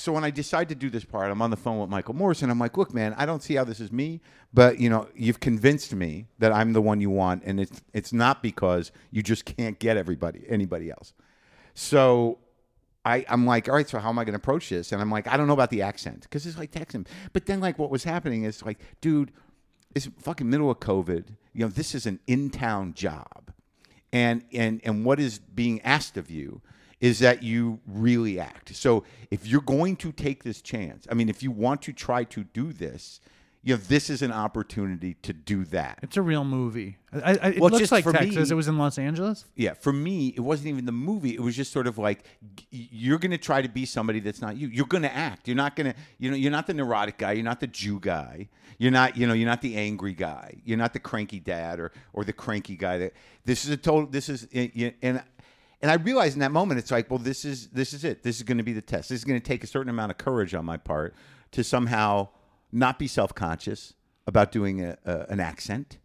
so 0.00 0.12
when 0.12 0.24
I 0.24 0.30
decide 0.30 0.68
to 0.70 0.74
do 0.74 0.90
this 0.90 1.04
part, 1.04 1.30
I'm 1.30 1.42
on 1.42 1.50
the 1.50 1.56
phone 1.56 1.78
with 1.78 1.90
Michael 1.90 2.14
Morrison. 2.14 2.50
I'm 2.50 2.58
like, 2.58 2.76
look, 2.76 2.94
man, 2.94 3.14
I 3.16 3.26
don't 3.26 3.42
see 3.42 3.54
how 3.54 3.64
this 3.64 3.80
is 3.80 3.92
me, 3.92 4.20
but 4.52 4.80
you 4.80 4.88
know, 4.88 5.08
you've 5.14 5.40
convinced 5.40 5.94
me 5.94 6.26
that 6.38 6.52
I'm 6.52 6.72
the 6.72 6.82
one 6.82 7.00
you 7.00 7.10
want, 7.10 7.42
and 7.44 7.60
it's 7.60 7.82
it's 7.92 8.12
not 8.12 8.42
because 8.42 8.92
you 9.10 9.22
just 9.22 9.44
can't 9.44 9.78
get 9.78 9.96
everybody 9.96 10.44
anybody 10.48 10.90
else. 10.90 11.12
So 11.74 12.38
I, 13.04 13.24
I'm 13.28 13.46
like, 13.46 13.68
all 13.68 13.74
right, 13.74 13.88
so 13.88 13.98
how 13.98 14.10
am 14.10 14.18
I 14.18 14.24
going 14.24 14.34
to 14.34 14.38
approach 14.38 14.68
this? 14.68 14.92
And 14.92 15.00
I'm 15.00 15.10
like, 15.10 15.26
I 15.26 15.36
don't 15.36 15.46
know 15.46 15.54
about 15.54 15.70
the 15.70 15.82
accent 15.82 16.22
because 16.22 16.46
it's 16.46 16.58
like 16.58 16.70
Texan. 16.70 17.06
But 17.32 17.46
then, 17.46 17.60
like, 17.60 17.78
what 17.78 17.90
was 17.90 18.04
happening 18.04 18.44
is 18.44 18.62
like, 18.64 18.78
dude, 19.00 19.32
it's 19.94 20.08
fucking 20.20 20.48
middle 20.48 20.70
of 20.70 20.80
COVID. 20.80 21.24
You 21.54 21.64
know, 21.64 21.68
this 21.68 21.94
is 21.94 22.06
an 22.06 22.20
in 22.26 22.50
town 22.50 22.94
job. 22.94 23.52
And, 24.12 24.44
and, 24.52 24.80
and 24.84 25.04
what 25.04 25.20
is 25.20 25.38
being 25.38 25.80
asked 25.82 26.16
of 26.16 26.30
you 26.30 26.60
is 27.00 27.18
that 27.20 27.42
you 27.42 27.80
really 27.86 28.38
act. 28.38 28.74
So 28.76 29.04
if 29.30 29.46
you're 29.46 29.60
going 29.62 29.96
to 29.96 30.12
take 30.12 30.42
this 30.44 30.60
chance, 30.60 31.06
I 31.10 31.14
mean, 31.14 31.28
if 31.28 31.42
you 31.42 31.50
want 31.50 31.82
to 31.82 31.92
try 31.92 32.24
to 32.24 32.44
do 32.44 32.72
this, 32.72 33.20
you 33.62 33.74
know, 33.74 33.80
this 33.88 34.08
is 34.08 34.22
an 34.22 34.32
opportunity 34.32 35.14
to 35.22 35.34
do 35.34 35.66
that. 35.66 35.98
It's 36.02 36.16
a 36.16 36.22
real 36.22 36.44
movie. 36.44 36.96
I, 37.12 37.18
I, 37.18 37.32
it 37.32 37.60
Well, 37.60 37.68
looks 37.68 37.78
just 37.80 37.92
like 37.92 38.04
for 38.04 38.12
Texas. 38.12 38.48
me- 38.48 38.52
it 38.52 38.56
was 38.56 38.68
in 38.68 38.78
Los 38.78 38.96
Angeles. 38.98 39.44
Yeah, 39.54 39.74
for 39.74 39.92
me, 39.92 40.28
it 40.28 40.40
wasn't 40.40 40.68
even 40.68 40.86
the 40.86 40.92
movie. 40.92 41.34
It 41.34 41.40
was 41.40 41.54
just 41.56 41.70
sort 41.70 41.86
of 41.86 41.98
like 41.98 42.24
you're 42.70 43.18
going 43.18 43.32
to 43.32 43.38
try 43.38 43.60
to 43.60 43.68
be 43.68 43.84
somebody 43.84 44.18
that's 44.20 44.40
not 44.40 44.56
you. 44.56 44.68
You're 44.68 44.86
going 44.86 45.02
to 45.02 45.14
act. 45.14 45.46
You're 45.46 45.58
not 45.58 45.76
going 45.76 45.92
to, 45.92 45.98
you 46.18 46.30
know, 46.30 46.36
you're 46.38 46.50
not 46.50 46.68
the 46.68 46.74
neurotic 46.74 47.18
guy. 47.18 47.32
You're 47.32 47.44
not 47.44 47.60
the 47.60 47.66
Jew 47.66 48.00
guy. 48.00 48.48
You're 48.78 48.92
not, 48.92 49.18
you 49.18 49.26
know, 49.26 49.34
you're 49.34 49.48
not 49.48 49.60
the 49.60 49.76
angry 49.76 50.14
guy. 50.14 50.54
You're 50.64 50.78
not 50.78 50.94
the 50.94 51.00
cranky 51.00 51.38
dad 51.38 51.80
or 51.80 51.92
or 52.14 52.24
the 52.24 52.32
cranky 52.32 52.76
guy. 52.76 52.96
That 52.96 53.12
this 53.44 53.66
is 53.66 53.70
a 53.72 53.76
total. 53.76 54.06
This 54.06 54.30
is 54.30 54.48
and 55.02 55.22
and 55.82 55.90
I 55.90 55.94
realized 55.94 56.34
in 56.34 56.40
that 56.40 56.52
moment, 56.52 56.78
it's 56.78 56.90
like, 56.90 57.10
well, 57.10 57.18
this 57.18 57.44
is 57.44 57.68
this 57.68 57.92
is 57.92 58.04
it. 58.04 58.22
This 58.22 58.36
is 58.36 58.42
going 58.42 58.58
to 58.58 58.64
be 58.64 58.72
the 58.72 58.82
test. 58.82 59.08
This 59.08 59.18
is 59.18 59.24
going 59.24 59.40
to 59.40 59.46
take 59.46 59.64
a 59.64 59.66
certain 59.66 59.90
amount 59.90 60.10
of 60.10 60.18
courage 60.18 60.54
on 60.54 60.64
my 60.64 60.76
part 60.76 61.14
to 61.52 61.64
somehow 61.64 62.28
not 62.72 62.98
be 62.98 63.06
self 63.06 63.34
conscious 63.34 63.94
about 64.26 64.52
doing 64.52 64.84
a, 64.84 64.96
a, 65.04 65.26
an 65.28 65.40
accent 65.40 65.98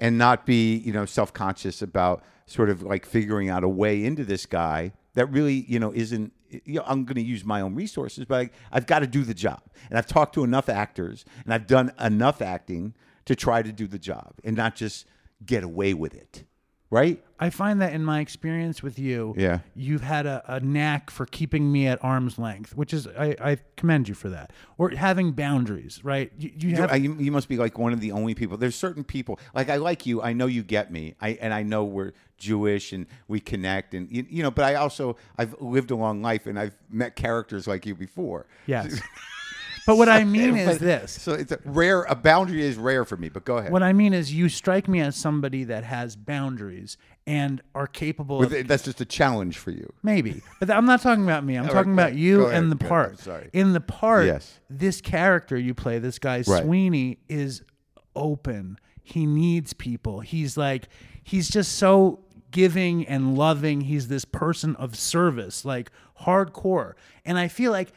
and 0.00 0.16
not 0.16 0.46
be 0.46 0.76
you 0.78 0.92
know 0.92 1.04
self-conscious 1.04 1.82
about 1.82 2.24
sort 2.46 2.70
of 2.70 2.82
like 2.82 3.06
figuring 3.06 3.48
out 3.48 3.62
a 3.62 3.68
way 3.68 4.04
into 4.04 4.24
this 4.24 4.46
guy 4.46 4.92
that 5.14 5.26
really 5.26 5.64
you 5.68 5.78
know 5.78 5.92
isn't 5.94 6.32
you 6.48 6.80
know, 6.80 6.84
i'm 6.86 7.04
going 7.04 7.16
to 7.16 7.22
use 7.22 7.44
my 7.44 7.60
own 7.60 7.74
resources 7.74 8.24
but 8.24 8.40
I, 8.40 8.50
i've 8.72 8.86
got 8.86 9.00
to 9.00 9.06
do 9.06 9.22
the 9.22 9.34
job 9.34 9.60
and 9.88 9.98
i've 9.98 10.06
talked 10.06 10.34
to 10.34 10.44
enough 10.44 10.68
actors 10.68 11.24
and 11.44 11.54
i've 11.54 11.66
done 11.66 11.92
enough 12.00 12.42
acting 12.42 12.94
to 13.26 13.36
try 13.36 13.62
to 13.62 13.70
do 13.70 13.86
the 13.86 13.98
job 13.98 14.34
and 14.42 14.56
not 14.56 14.74
just 14.74 15.06
get 15.44 15.62
away 15.62 15.94
with 15.94 16.14
it 16.14 16.44
right 16.90 17.22
I 17.42 17.48
find 17.48 17.80
that 17.80 17.94
in 17.94 18.04
my 18.04 18.20
experience 18.20 18.82
with 18.82 18.98
you, 18.98 19.34
Yeah. 19.36 19.60
you've 19.74 20.02
had 20.02 20.26
a, 20.26 20.44
a 20.46 20.60
knack 20.60 21.08
for 21.10 21.24
keeping 21.24 21.72
me 21.72 21.86
at 21.86 21.98
arm's 22.04 22.38
length, 22.38 22.76
which 22.76 22.92
is 22.92 23.06
I, 23.08 23.34
I 23.40 23.56
commend 23.76 24.08
you 24.08 24.14
for 24.14 24.28
that. 24.28 24.52
Or 24.76 24.90
having 24.90 25.32
boundaries, 25.32 26.04
right? 26.04 26.30
You, 26.38 26.52
you 26.56 26.76
have 26.76 26.92
I- 26.92 26.96
you, 26.96 27.14
you 27.14 27.32
must 27.32 27.48
be 27.48 27.56
like 27.56 27.78
one 27.78 27.94
of 27.94 28.00
the 28.00 28.12
only 28.12 28.34
people. 28.34 28.58
There's 28.58 28.76
certain 28.76 29.04
people 29.04 29.40
like 29.54 29.70
I 29.70 29.76
like 29.76 30.04
you. 30.04 30.20
I 30.22 30.34
know 30.34 30.46
you 30.46 30.62
get 30.62 30.92
me. 30.92 31.14
I 31.20 31.30
and 31.40 31.54
I 31.54 31.62
know 31.62 31.84
we're 31.84 32.12
Jewish 32.36 32.92
and 32.92 33.06
we 33.26 33.40
connect 33.40 33.94
and 33.94 34.10
you, 34.12 34.26
you 34.28 34.42
know. 34.42 34.50
But 34.50 34.66
I 34.66 34.74
also 34.74 35.16
I've 35.38 35.54
lived 35.60 35.90
a 35.90 35.96
long 35.96 36.20
life 36.20 36.46
and 36.46 36.58
I've 36.58 36.76
met 36.90 37.16
characters 37.16 37.66
like 37.66 37.86
you 37.86 37.94
before. 37.94 38.46
yes. 38.66 39.00
but 39.86 39.96
what 39.96 40.08
I 40.08 40.24
mean 40.24 40.56
is 40.56 40.78
But- 40.78 40.80
this. 40.80 41.12
So 41.12 41.32
it's 41.32 41.52
a 41.52 41.58
rare. 41.64 42.02
A 42.02 42.14
boundary 42.14 42.62
is 42.62 42.76
rare 42.76 43.04
for 43.04 43.16
me. 43.16 43.28
But 43.28 43.44
go 43.44 43.56
ahead. 43.58 43.72
What 43.72 43.82
I 43.82 43.92
mean 43.92 44.12
is 44.12 44.32
you 44.32 44.48
strike 44.48 44.88
me 44.88 45.00
as 45.00 45.16
somebody 45.16 45.64
that 45.64 45.84
has 45.84 46.16
boundaries 46.16 46.96
and 47.26 47.60
are 47.74 47.86
capable 47.86 48.38
With 48.38 48.52
of 48.52 48.66
that's 48.66 48.84
just 48.84 49.00
a 49.00 49.04
challenge 49.04 49.58
for 49.58 49.70
you. 49.70 49.92
Maybe, 50.02 50.42
but 50.58 50.70
I'm 50.70 50.86
not 50.86 51.00
talking 51.02 51.22
about 51.24 51.44
me. 51.44 51.56
I'm 51.56 51.68
talking 51.78 51.92
about 51.92 52.14
you 52.14 52.46
ahead. 52.46 52.62
and 52.62 52.72
the 52.72 52.76
part. 52.76 53.18
Sorry. 53.18 53.50
In 53.52 53.72
the 53.72 53.80
part, 53.80 54.26
Yes. 54.26 54.58
this 54.68 55.00
character 55.00 55.56
you 55.56 55.74
play, 55.74 55.98
this 55.98 56.18
guy 56.18 56.42
Right. 56.46 56.62
Sweeney, 56.64 57.18
is 57.28 57.62
open. 58.16 58.78
He 59.02 59.26
needs 59.26 59.72
people. 59.72 60.20
He's 60.20 60.56
like, 60.56 60.88
he's 61.22 61.48
just 61.48 61.72
so 61.72 62.20
giving 62.50 63.06
and 63.06 63.36
loving. 63.36 63.82
He's 63.82 64.08
this 64.08 64.24
person 64.24 64.74
of 64.76 64.96
service, 64.96 65.64
like 65.64 65.90
hardcore. 66.22 66.94
And 67.24 67.38
I 67.38 67.48
feel 67.48 67.70
like 67.70 67.92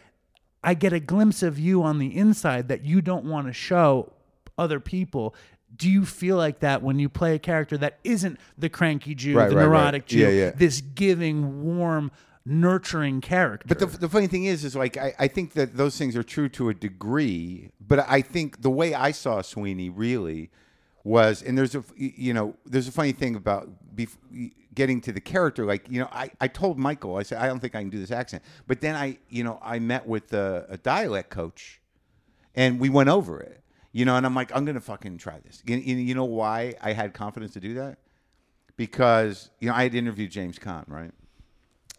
I 0.63 0.73
get 0.75 0.93
a 0.93 0.99
glimpse 0.99 1.41
of 1.43 1.57
you 1.59 1.81
on 1.83 1.97
the 1.99 2.15
inside 2.15 2.67
that 2.67 2.83
you 2.85 3.01
don't 3.01 3.25
want 3.25 3.47
to 3.47 3.53
show 3.53 4.13
other 4.57 4.79
people. 4.79 5.33
Do 5.75 5.89
you 5.89 6.05
feel 6.05 6.37
like 6.37 6.59
that 6.59 6.81
when 6.83 6.99
you 6.99 7.09
play 7.09 7.35
a 7.35 7.39
character 7.39 7.77
that 7.79 7.99
isn't 8.03 8.39
the 8.57 8.69
cranky 8.69 9.15
Jew, 9.15 9.35
Right, 9.37 9.49
the 9.49 9.55
right, 9.55 9.61
right. 9.63 9.67
neurotic 9.69 10.05
Jew, 10.05 10.19
Yeah, 10.19 10.29
yeah. 10.29 10.51
this 10.51 10.81
giving, 10.81 11.63
warm, 11.63 12.11
nurturing 12.45 13.21
character? 13.21 13.65
But 13.67 13.79
the, 13.79 13.85
the 13.85 14.09
funny 14.09 14.27
thing 14.27 14.45
is, 14.45 14.63
is 14.63 14.75
like 14.75 14.97
I, 14.97 15.13
I 15.17 15.27
think 15.27 15.53
that 15.53 15.75
those 15.75 15.97
things 15.97 16.15
are 16.15 16.23
true 16.23 16.49
to 16.49 16.69
a 16.69 16.73
degree. 16.73 17.71
But 17.85 18.05
I 18.07 18.21
think 18.21 18.61
the 18.61 18.69
way 18.69 18.93
I 18.93 19.11
saw 19.11 19.41
Sweeney 19.41 19.89
really 19.89 20.51
was, 21.03 21.41
and 21.41 21.57
there's 21.57 21.75
a 21.75 21.83
you 21.95 22.33
know 22.33 22.55
there's 22.65 22.87
a 22.87 22.91
funny 22.91 23.11
thing 23.11 23.35
about 23.35 23.69
bef- 23.95 24.51
getting 24.75 25.01
to 25.01 25.11
the 25.11 25.21
character. 25.21 25.65
Like 25.65 25.89
you 25.89 25.99
know, 25.99 26.09
I, 26.11 26.29
I 26.39 26.47
told 26.47 26.77
Michael, 26.77 27.17
I 27.17 27.23
said 27.23 27.39
I 27.39 27.47
don't 27.47 27.59
think 27.59 27.75
I 27.75 27.79
can 27.81 27.89
do 27.89 27.99
this 27.99 28.11
accent. 28.11 28.43
But 28.67 28.81
then 28.81 28.95
I 28.95 29.17
you 29.29 29.43
know 29.43 29.59
I 29.63 29.79
met 29.79 30.07
with 30.07 30.33
a, 30.33 30.65
a 30.69 30.77
dialect 30.77 31.29
coach, 31.29 31.81
and 32.55 32.79
we 32.79 32.89
went 32.89 33.09
over 33.09 33.39
it. 33.39 33.62
You 33.93 34.05
know, 34.05 34.15
and 34.15 34.25
I'm 34.25 34.35
like, 34.35 34.53
I'm 34.53 34.65
gonna 34.65 34.81
fucking 34.81 35.19
try 35.19 35.39
this. 35.45 35.61
You, 35.65 36.15
know 36.15 36.25
why 36.25 36.73
I 36.81 36.93
had 36.93 37.13
confidence 37.13 37.53
to 37.53 37.59
do 37.59 37.75
that? 37.75 37.99
Because 38.75 39.51
you 39.59 39.69
know 39.69 39.75
I 39.75 39.83
had 39.83 39.95
interviewed 39.95 40.31
James 40.31 40.57
Caan 40.57 40.83
right 40.87 41.11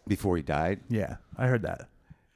before 0.07 0.35
he 0.35 0.43
died. 0.43 0.81
yeah, 0.89 1.15
I 1.37 1.47
heard 1.47 1.63
that. 1.63 1.87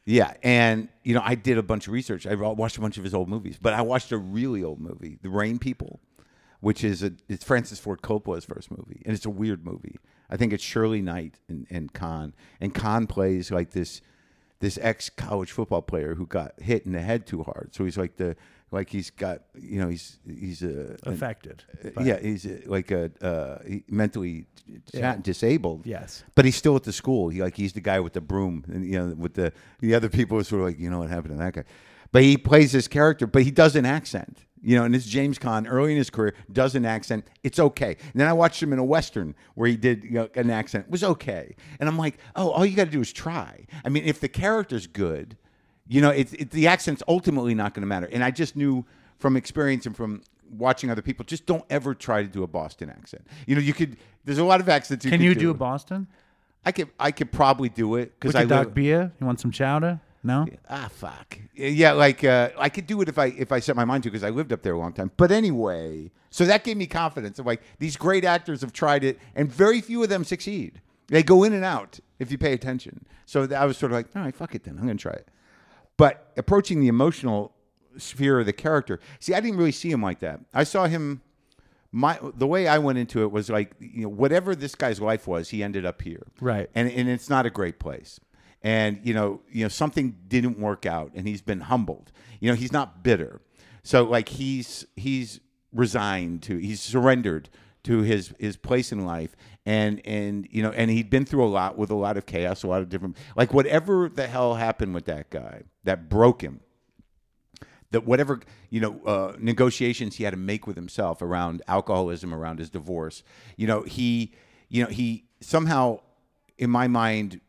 Yeah, 0.06 0.34
and 0.42 0.88
you 1.04 1.14
know, 1.14 1.22
I 1.24 1.36
did 1.36 1.58
a 1.58 1.64
bunch 1.64 1.88
of 1.88 1.94
research. 1.94 2.26
I 2.26 2.34
watched 2.34 2.78
a 2.78 2.82
bunch 2.82 2.98
of 2.98 3.04
his 3.04 3.14
old 3.14 3.30
movies, 3.30 3.60
but 3.62 3.74
I 3.74 3.82
watched 3.82 4.12
a 4.12 4.18
really 4.18 4.64
old 4.64 4.80
movie, 4.80 5.20
The 5.22 5.30
Rain 5.30 5.60
People, 5.60 6.00
which 6.62 6.84
is 6.84 7.04
a 7.04 7.12
it's 7.28 7.44
Francis 7.44 7.80
Ford 7.80 8.02
Coppola's 8.02 8.46
first 8.46 8.72
movie, 8.72 9.04
and 9.06 9.14
it's 9.14 9.26
a 9.26 9.30
weird 9.30 9.66
movie. 9.66 10.00
I 10.30 10.38
think 10.38 10.54
it's 10.54 10.64
Shirley 10.64 11.02
Knight 11.02 11.40
and, 11.50 11.68
and 11.70 11.94
Caan, 11.94 12.34
and 12.62 12.74
Caan 12.74 13.10
plays 13.10 13.52
like 13.52 13.72
this 13.72 14.02
this 14.60 14.78
ex 14.82 15.10
college 15.10 15.52
football 15.52 15.82
player 15.82 16.16
who 16.16 16.26
got 16.26 16.60
hit 16.62 16.86
in 16.86 16.94
the 16.94 17.02
head 17.02 17.26
too 17.26 17.44
hard. 17.44 17.70
So 17.74 17.86
he's 17.86 17.98
like 17.98 18.18
the 18.18 18.36
like 18.72 18.90
he's 18.90 19.10
got 19.10 19.42
you 19.60 19.80
know 19.82 19.90
he's 19.90 20.20
he's 20.28 20.62
a 20.64 20.96
Affected. 21.04 21.64
by- 21.96 22.04
yeah 22.04 22.20
he's 22.20 22.46
a, 22.46 22.62
like 22.68 22.92
a 22.92 23.12
uh, 23.22 23.60
he- 23.68 23.84
mentally 23.90 24.46
Yeah. 24.94 25.16
disabled. 25.22 25.86
Yes. 25.86 26.24
But 26.36 26.46
he's 26.46 26.56
still 26.56 26.76
at 26.76 26.84
the 26.84 26.94
school. 26.94 27.30
He 27.30 27.42
like 27.42 27.56
he's 27.56 27.74
the 27.74 27.82
guy 27.82 28.00
with 28.00 28.14
the 28.14 28.22
broom, 28.22 28.64
and 28.68 28.86
you 28.86 29.00
know, 29.00 29.16
with 29.16 29.34
the 29.34 29.52
the 29.80 29.96
other 29.96 30.10
people 30.10 30.38
are 30.38 30.44
sort 30.44 30.62
of 30.62 30.68
like, 30.68 30.80
you 30.80 30.90
know 30.90 31.00
what 31.00 31.10
happened 31.10 31.34
to 31.34 31.44
that 31.44 31.54
guy. 31.54 31.64
But 32.12 32.24
he 32.24 32.38
plays 32.38 32.72
this 32.72 32.88
character, 32.88 33.28
but 33.28 33.44
he 33.44 33.52
does 33.52 33.76
an 33.76 33.86
accent. 33.86 34.46
You 34.62 34.76
know, 34.78 34.84
and 34.84 34.94
this 34.94 35.06
James 35.06 35.40
Caan 35.40 35.66
early 35.70 35.92
in 35.94 35.98
his 35.98 36.10
career 36.10 36.34
does 36.52 36.76
an 36.76 36.84
accent. 36.86 37.26
It's 37.44 37.60
okay. 37.60 37.96
And 38.12 38.16
then 38.20 38.28
I 38.28 38.34
watched 38.34 38.62
him 38.62 38.74
in 38.74 38.80
a 38.80 38.84
western 38.84 39.34
where 39.56 39.70
he 39.70 39.78
did 39.78 40.04
you 40.04 40.12
know, 40.12 40.30
an 40.36 40.50
accent. 40.50 40.86
It 40.88 40.92
was 40.92 41.02
okay. 41.04 41.56
And 41.80 41.88
I'm 41.88 41.98
like, 41.98 42.18
oh, 42.36 42.50
all 42.50 42.66
you 42.66 42.76
got 42.76 42.86
to 42.86 42.92
do 42.92 43.00
is 43.00 43.14
try. 43.14 43.66
I 43.86 43.90
mean, 43.90 44.04
if 44.04 44.20
the 44.20 44.28
character's 44.28 44.86
good, 44.86 45.38
you 45.90 46.00
know, 46.02 46.12
it's 46.12 46.32
it, 46.34 46.52
the 46.52 46.68
accent's 46.68 47.04
ultimately 47.08 47.54
not 47.54 47.74
going 47.74 47.82
to 47.82 47.88
matter. 47.88 48.08
And 48.12 48.24
I 48.24 48.32
just 48.32 48.56
knew 48.56 48.86
from 49.18 49.36
experience 49.36 49.86
and 49.86 49.98
from 49.98 50.22
watching 50.50 50.90
other 50.90 51.02
people, 51.02 51.26
just 51.26 51.46
don't 51.46 51.66
ever 51.70 51.94
try 51.94 52.22
to 52.22 52.30
do 52.30 52.44
a 52.44 52.48
Boston 52.48 52.90
accent. 52.90 53.28
You 53.46 53.56
know, 53.56 53.62
you 53.62 53.74
could. 53.74 53.98
There's 54.24 54.38
a 54.38 54.46
lot 54.46 54.62
of 54.62 54.70
accents 54.70 55.04
you 55.04 55.12
Can 55.12 55.22
you 55.22 55.34
do. 55.34 55.40
do 55.42 55.50
a 55.50 55.54
Boston? 55.56 56.08
I 56.66 56.72
could 56.72 56.90
I 57.00 57.12
could 57.12 57.32
probably 57.32 57.70
do 57.70 57.96
it 57.96 58.18
because 58.20 58.36
I 58.36 58.46
Doc 58.46 58.66
live, 58.68 58.74
beer? 58.76 59.12
You 59.20 59.26
want 59.26 59.40
some 59.40 59.52
chowder? 59.52 60.00
No? 60.22 60.46
ah 60.70 60.90
fuck 60.92 61.40
yeah 61.56 61.94
like 61.94 62.26
uh, 62.26 62.50
I 62.58 62.68
could 62.68 62.86
do 62.86 63.00
it 63.02 63.08
if 63.08 63.18
I 63.18 63.28
if 63.28 63.54
I 63.54 63.62
set 63.62 63.78
my 63.78 63.86
mind 63.86 64.04
to 64.04 64.10
because 64.10 64.22
I 64.22 64.30
lived 64.30 64.52
up 64.52 64.62
there 64.64 64.74
a 64.74 64.78
long 64.78 64.92
time. 64.92 65.12
But 65.16 65.32
anyway, 65.32 66.12
so 66.30 66.46
that 66.46 66.66
gave 66.66 66.76
me 66.76 66.88
confidence 66.88 67.40
of 67.40 67.46
like 67.46 67.62
these 67.80 67.96
great 67.96 68.26
actors 68.26 68.60
have 68.60 68.74
tried 68.74 69.06
it 69.06 69.18
and 69.34 69.50
very 69.50 69.80
few 69.80 70.04
of 70.04 70.10
them 70.10 70.26
succeed. 70.26 70.82
They 71.08 71.24
go 71.24 71.44
in 71.46 71.54
and 71.54 71.64
out 71.64 72.02
if 72.20 72.34
you 72.34 72.38
pay 72.38 72.52
attention. 72.52 73.06
So 73.26 73.48
I 73.56 73.64
was 73.66 73.78
sort 73.78 73.94
of 73.94 73.98
like, 73.98 74.08
all 74.14 74.22
right, 74.22 74.36
fuck 74.36 74.54
it 74.56 74.66
then, 74.66 74.76
I'm 74.78 74.86
gonna 74.86 74.96
try 74.96 75.14
it. 75.14 75.30
But 76.00 76.32
approaching 76.38 76.80
the 76.80 76.88
emotional 76.88 77.54
sphere 77.98 78.40
of 78.40 78.46
the 78.46 78.54
character, 78.54 79.02
see, 79.20 79.34
I 79.34 79.42
didn't 79.42 79.58
really 79.58 79.74
see 79.74 79.92
him 79.92 80.02
like 80.02 80.20
that. 80.20 80.40
I 80.54 80.64
saw 80.64 80.88
him 80.88 81.22
my 81.92 82.18
the 82.38 82.48
way 82.48 82.70
I 82.70 82.78
went 82.78 83.00
into 83.00 83.22
it 83.24 83.32
was 83.34 83.50
like 83.50 83.74
you 83.82 84.04
know 84.04 84.10
whatever 84.10 84.56
this 84.56 84.76
guy's 84.76 85.02
life 85.02 85.28
was, 85.28 85.50
he 85.50 85.62
ended 85.62 85.86
up 85.86 86.02
here, 86.02 86.26
Right. 86.40 86.70
And 86.74 86.90
and 86.90 87.10
it's 87.10 87.30
not 87.30 87.46
a 87.46 87.50
great 87.50 87.80
place, 87.80 88.18
and 88.64 89.02
you 89.04 89.14
know 89.14 89.42
you 89.52 89.64
know 89.66 89.68
something 89.68 90.16
didn't 90.26 90.58
work 90.58 90.86
out, 90.86 91.12
and 91.16 91.28
he's 91.28 91.42
been 91.42 91.62
humbled. 91.62 92.14
You 92.40 92.50
know 92.50 92.56
he's 92.56 92.72
not 92.72 93.04
bitter, 93.04 93.42
so 93.84 94.04
like 94.04 94.30
he's 94.30 94.86
he's 94.96 95.42
resigned 95.74 96.44
to 96.44 96.58
he's 96.58 96.80
surrendered 96.80 97.50
to 97.84 98.04
his 98.04 98.34
his 98.40 98.56
place 98.56 98.94
in 98.94 99.06
life 99.06 99.36
and 99.66 100.02
and 100.06 100.48
you 100.50 100.64
know 100.64 100.72
and 100.72 100.90
he'd 100.90 101.10
been 101.10 101.26
through 101.26 101.44
a 101.44 101.48
lot 101.48 101.78
with 101.78 101.90
a 101.90 101.96
lot 101.96 102.18
of 102.18 102.26
chaos 102.26 102.64
a 102.64 102.68
lot 102.68 102.82
of 102.82 102.90
different 102.90 103.18
like 103.36 103.54
whatever 103.54 104.10
the 104.10 104.28
hell 104.28 104.56
happened 104.56 104.94
with 104.94 105.06
that 105.06 105.30
guy 105.30 105.62
that 105.84 106.10
broke 106.10 106.42
him 106.42 106.62
that 107.92 108.06
whatever 108.06 108.40
you 108.70 108.80
know 108.80 109.00
uh, 109.06 109.36
negotiations 109.40 110.16
he 110.16 110.24
had 110.24 110.32
to 110.32 110.38
make 110.38 110.68
with 110.68 110.76
himself 110.76 111.22
around 111.22 111.62
alcoholism, 111.68 112.34
around 112.34 112.60
his 112.60 112.70
divorce, 112.70 113.24
you 113.58 113.68
know 113.68 113.82
he 113.82 114.34
you 114.70 114.84
know 114.84 114.90
he 114.90 115.26
somehow 115.42 116.00
in 116.58 116.70
my 116.70 116.88
mind 116.88 117.40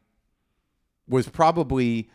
was 1.08 1.28
probably 1.28 2.10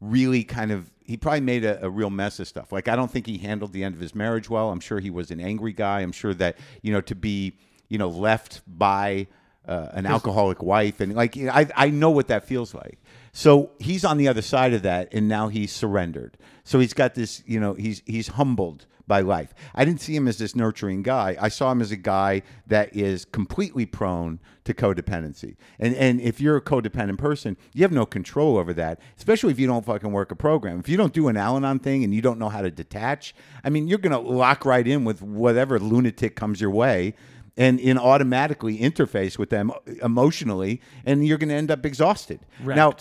really 0.00 0.42
kind 0.42 0.72
of 0.72 0.90
he 1.04 1.16
probably 1.16 1.40
made 1.40 1.64
a, 1.64 1.84
a 1.84 1.90
real 1.90 2.10
mess 2.10 2.40
of 2.40 2.48
stuff. 2.48 2.72
Like 2.72 2.88
I 2.88 2.96
don't 2.96 3.10
think 3.10 3.26
he 3.26 3.38
handled 3.38 3.72
the 3.72 3.84
end 3.84 3.94
of 3.94 4.00
his 4.00 4.14
marriage 4.14 4.50
well. 4.50 4.70
I'm 4.70 4.80
sure 4.80 4.98
he 4.98 5.10
was 5.10 5.30
an 5.30 5.40
angry 5.40 5.72
guy. 5.72 6.00
I'm 6.00 6.12
sure 6.12 6.34
that 6.34 6.56
you 6.82 6.92
know 6.92 7.00
to 7.02 7.14
be 7.14 7.58
you 7.90 7.98
know 7.98 8.08
left 8.08 8.62
by 8.66 9.26
uh, 9.68 9.88
an 9.92 10.06
alcoholic 10.06 10.62
wife 10.62 11.00
and 11.00 11.14
like 11.14 11.36
you 11.36 11.46
know, 11.46 11.52
I 11.52 11.68
I 11.76 11.90
know 11.90 12.10
what 12.10 12.28
that 12.28 12.44
feels 12.44 12.72
like. 12.72 12.98
So 13.32 13.70
he's 13.78 14.04
on 14.04 14.16
the 14.16 14.26
other 14.26 14.42
side 14.42 14.72
of 14.72 14.82
that, 14.82 15.12
and 15.12 15.28
now 15.28 15.48
he's 15.48 15.72
surrendered. 15.72 16.36
So 16.64 16.80
he's 16.80 16.94
got 16.94 17.14
this, 17.14 17.42
you 17.46 17.60
know, 17.60 17.74
he's 17.74 18.02
he's 18.06 18.28
humbled 18.28 18.86
by 19.06 19.20
life. 19.20 19.52
I 19.74 19.84
didn't 19.84 20.00
see 20.00 20.14
him 20.14 20.28
as 20.28 20.38
this 20.38 20.54
nurturing 20.54 21.02
guy. 21.02 21.36
I 21.40 21.48
saw 21.48 21.72
him 21.72 21.80
as 21.80 21.90
a 21.90 21.96
guy 21.96 22.42
that 22.68 22.94
is 22.94 23.24
completely 23.24 23.84
prone 23.84 24.38
to 24.64 24.72
codependency. 24.72 25.56
And 25.78 25.94
and 25.94 26.20
if 26.20 26.40
you're 26.40 26.56
a 26.56 26.62
codependent 26.62 27.18
person, 27.18 27.56
you 27.74 27.82
have 27.82 27.92
no 27.92 28.06
control 28.06 28.56
over 28.56 28.72
that, 28.74 29.00
especially 29.18 29.52
if 29.52 29.58
you 29.58 29.66
don't 29.66 29.84
fucking 29.84 30.12
work 30.12 30.30
a 30.30 30.36
program. 30.36 30.80
If 30.80 30.88
you 30.88 30.96
don't 30.96 31.12
do 31.12 31.28
an 31.28 31.36
Al-Anon 31.36 31.80
thing 31.80 32.02
and 32.02 32.14
you 32.14 32.22
don't 32.22 32.38
know 32.38 32.48
how 32.48 32.62
to 32.62 32.70
detach, 32.70 33.34
I 33.62 33.70
mean, 33.70 33.88
you're 33.88 33.98
going 33.98 34.12
to 34.12 34.18
lock 34.18 34.64
right 34.64 34.86
in 34.86 35.04
with 35.04 35.22
whatever 35.22 35.78
lunatic 35.78 36.36
comes 36.36 36.60
your 36.60 36.70
way 36.70 37.14
and 37.60 37.78
in 37.78 37.98
automatically 37.98 38.78
interface 38.78 39.38
with 39.38 39.50
them 39.50 39.70
emotionally 40.02 40.80
and 41.04 41.26
you're 41.26 41.38
going 41.38 41.50
to 41.50 41.54
end 41.54 41.70
up 41.70 41.84
exhausted. 41.86 42.40
Now, 42.76 42.92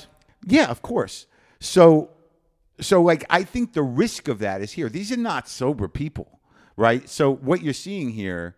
yeah, 0.45 0.67
of 0.69 0.81
course. 0.81 1.25
So 1.59 2.09
so 2.79 3.01
like 3.01 3.23
I 3.29 3.43
think 3.43 3.73
the 3.73 3.83
risk 3.83 4.27
of 4.27 4.39
that 4.39 4.61
is 4.61 4.71
here. 4.73 4.89
These 4.89 5.11
are 5.11 5.17
not 5.31 5.47
sober 5.49 5.87
people, 5.87 6.39
right? 6.77 7.07
So 7.09 7.33
what 7.49 7.61
you're 7.61 7.73
seeing 7.73 8.09
here 8.11 8.55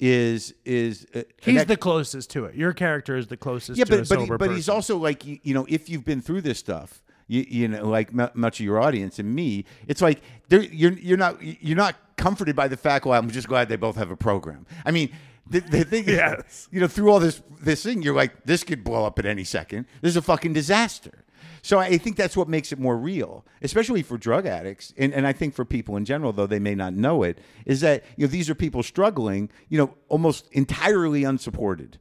is 0.00 0.54
is 0.64 1.06
uh, 1.14 1.22
He's 1.42 1.64
the 1.64 1.76
closest 1.76 2.30
to 2.30 2.44
it. 2.44 2.54
Your 2.54 2.72
character 2.72 3.16
is 3.16 3.26
the 3.26 3.36
closest 3.36 3.78
yeah, 3.78 3.84
but 3.88 4.08
but, 4.08 4.20
he- 4.20 4.26
but 4.38 4.50
he's 4.56 4.68
also 4.68 4.96
like 4.96 5.24
you, 5.26 5.38
you 5.42 5.54
know 5.54 5.66
if 5.68 5.88
you've 5.88 6.04
been 6.04 6.20
through 6.20 6.42
this 6.42 6.58
stuff, 6.58 7.02
you, 7.26 7.44
you 7.48 7.68
know 7.68 7.86
like 7.88 8.12
mu- 8.14 8.28
much 8.34 8.60
of 8.60 8.64
your 8.64 8.80
audience 8.80 9.18
and 9.18 9.34
me, 9.34 9.64
it's 9.86 10.00
like 10.00 10.20
you're 10.50 10.92
you're 10.92 11.18
not 11.18 11.42
you're 11.42 11.76
not 11.76 11.96
comforted 12.16 12.54
by 12.56 12.68
the 12.68 12.76
fact. 12.76 13.04
Well, 13.06 13.18
I'm 13.18 13.30
just 13.30 13.48
glad 13.48 13.68
they 13.68 13.76
both 13.76 13.96
have 13.96 14.10
a 14.10 14.16
program. 14.16 14.66
I 14.84 14.90
mean. 14.92 15.10
The, 15.50 15.60
the 15.60 15.84
thing 15.84 16.04
is, 16.04 16.16
Yes. 16.16 16.68
you 16.70 16.80
know, 16.80 16.86
through 16.88 17.10
all 17.10 17.20
this 17.20 17.42
this 17.60 17.82
thing, 17.82 18.02
you're 18.02 18.14
like, 18.14 18.44
this 18.44 18.64
could 18.64 18.84
blow 18.84 19.04
up 19.04 19.18
at 19.18 19.26
any 19.26 19.44
second. 19.44 19.86
This 20.02 20.10
is 20.10 20.16
a 20.16 20.22
fucking 20.22 20.52
disaster. 20.52 21.24
So 21.62 21.78
I 21.78 21.98
think 21.98 22.16
that's 22.16 22.36
what 22.36 22.48
makes 22.48 22.70
it 22.72 22.78
more 22.78 22.96
real, 22.96 23.44
especially 23.62 24.02
for 24.02 24.16
drug 24.16 24.46
addicts, 24.46 24.94
and, 24.96 25.12
and 25.12 25.26
I 25.26 25.32
think 25.32 25.54
for 25.54 25.64
people 25.64 25.96
in 25.96 26.04
general, 26.04 26.32
though 26.32 26.46
they 26.46 26.60
may 26.60 26.74
not 26.74 26.94
know 26.94 27.24
it, 27.24 27.38
is 27.66 27.80
that 27.80 28.04
you 28.16 28.26
know 28.26 28.30
these 28.30 28.48
are 28.48 28.54
people 28.54 28.82
struggling, 28.82 29.50
you 29.68 29.76
know, 29.78 29.94
almost 30.08 30.46
entirely 30.52 31.24
unsupported 31.24 31.98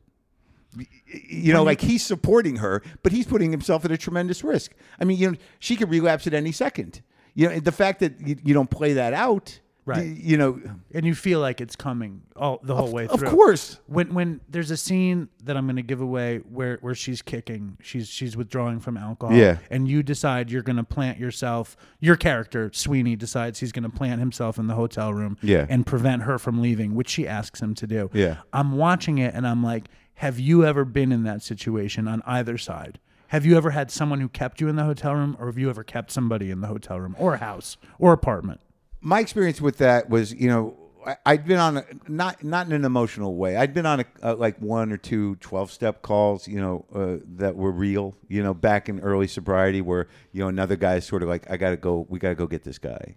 you 1.07 1.53
know, 1.53 1.63
like 1.63 1.81
he's 1.81 2.05
supporting 2.05 2.57
her, 2.57 2.83
but 3.01 3.11
he's 3.11 3.25
putting 3.25 3.49
himself 3.51 3.83
at 3.85 3.91
a 3.91 3.97
tremendous 3.97 4.43
risk. 4.43 4.73
I 4.99 5.05
mean, 5.05 5.17
you 5.17 5.31
know, 5.31 5.37
she 5.59 5.75
could 5.75 5.89
relapse 5.89 6.27
at 6.27 6.35
any 6.35 6.51
second. 6.51 7.01
You 7.33 7.49
know, 7.49 7.59
the 7.59 7.71
fact 7.71 7.99
that 8.01 8.19
you, 8.19 8.35
you 8.43 8.53
don't 8.53 8.69
play 8.69 8.93
that 8.93 9.13
out, 9.13 9.59
Right. 9.87 10.05
You 10.17 10.37
know, 10.37 10.61
and 10.93 11.05
you 11.05 11.15
feel 11.15 11.39
like 11.39 11.61
it's 11.61 11.77
coming 11.77 12.21
all 12.35 12.59
the 12.61 12.75
whole 12.75 12.91
way 12.91 13.07
through. 13.07 13.27
of 13.27 13.33
course. 13.33 13.79
When 13.87 14.13
when 14.13 14.41
there's 14.49 14.69
a 14.69 14.75
scene 14.75 15.29
that 15.45 15.55
I'm 15.55 15.65
going 15.65 15.77
to 15.77 15.81
give 15.81 16.01
away 16.01 16.39
where 16.39 16.77
where 16.81 16.93
she's 16.93 17.21
kicking, 17.21 17.77
she's 17.81 18.09
she's 18.09 18.35
withdrawing 18.35 18.81
from 18.81 18.97
alcohol. 18.97 19.33
Yeah. 19.35 19.59
And 19.71 19.87
you 19.87 20.03
decide 20.03 20.51
you're 20.51 20.61
going 20.61 20.75
to 20.75 20.83
plant 20.83 21.19
yourself. 21.19 21.77
Your 22.01 22.17
character 22.17 22.69
Sweeney 22.73 23.15
decides 23.15 23.59
he's 23.59 23.71
going 23.71 23.89
to 23.89 23.89
plant 23.97 24.19
himself 24.19 24.59
in 24.59 24.67
the 24.67 24.75
hotel 24.75 25.13
room. 25.13 25.37
Yeah. 25.41 25.65
And 25.69 25.85
prevent 25.85 26.23
her 26.23 26.37
from 26.37 26.61
leaving, 26.61 26.93
which 26.93 27.07
she 27.09 27.25
asks 27.25 27.61
him 27.61 27.73
to 27.75 27.87
do. 27.87 28.09
Yeah. 28.11 28.39
I'm 28.51 28.73
watching 28.75 29.19
it 29.19 29.33
and 29.33 29.47
I'm 29.47 29.63
like, 29.63 29.85
have 30.15 30.37
you 30.37 30.65
ever 30.65 30.83
been 30.83 31.13
in 31.13 31.23
that 31.23 31.43
situation 31.43 32.09
on 32.09 32.21
either 32.25 32.57
side? 32.57 32.99
Have 33.27 33.45
you 33.45 33.55
ever 33.57 33.71
had 33.71 33.91
someone 33.91 34.19
who 34.21 34.29
kept 34.29 34.61
you 34.61 34.67
in 34.69 34.77
the 34.77 34.85
hotel 34.85 35.13
room, 35.13 35.35
or 35.37 35.47
have 35.47 35.57
you 35.57 35.69
ever 35.69 35.83
kept 35.83 36.11
somebody 36.11 36.49
in 36.49 36.61
the 36.61 36.67
hotel 36.67 36.97
room, 36.99 37.13
or 37.19 37.35
house, 37.37 37.75
or 37.99 38.13
apartment? 38.13 38.61
My 39.07 39.21
experience 39.21 39.61
with 39.61 39.77
that 39.77 40.09
was, 40.09 40.33
you 40.33 40.49
know, 40.49 40.75
I, 41.05 41.15
I'd 41.25 41.45
been 41.47 41.59
on 41.59 41.77
a, 41.77 41.85
not 42.09 42.43
not 42.43 42.67
in 42.67 42.73
an 42.73 42.83
emotional 42.83 43.35
way. 43.35 43.55
I'd 43.55 43.73
been 43.73 43.85
on 43.85 44.01
a, 44.01 44.05
a 44.21 44.35
like 44.35 44.59
one 44.59 44.91
or 44.91 44.97
two 44.97 45.37
12 45.37 45.71
step 45.71 46.01
calls, 46.01 46.45
you 46.45 46.59
know, 46.59 46.85
uh, 46.93 47.23
that 47.37 47.55
were 47.55 47.71
real, 47.71 48.17
you 48.27 48.43
know, 48.43 48.53
back 48.53 48.89
in 48.89 48.99
early 48.99 49.27
sobriety 49.27 49.79
where, 49.79 50.09
you 50.33 50.41
know, 50.41 50.49
another 50.49 50.75
guy's 50.75 51.05
sort 51.05 51.23
of 51.23 51.29
like 51.29 51.49
I 51.49 51.55
got 51.55 51.69
to 51.69 51.77
go 51.77 52.05
we 52.09 52.19
got 52.19 52.29
to 52.29 52.35
go 52.35 52.47
get 52.47 52.63
this 52.65 52.77
guy. 52.77 53.15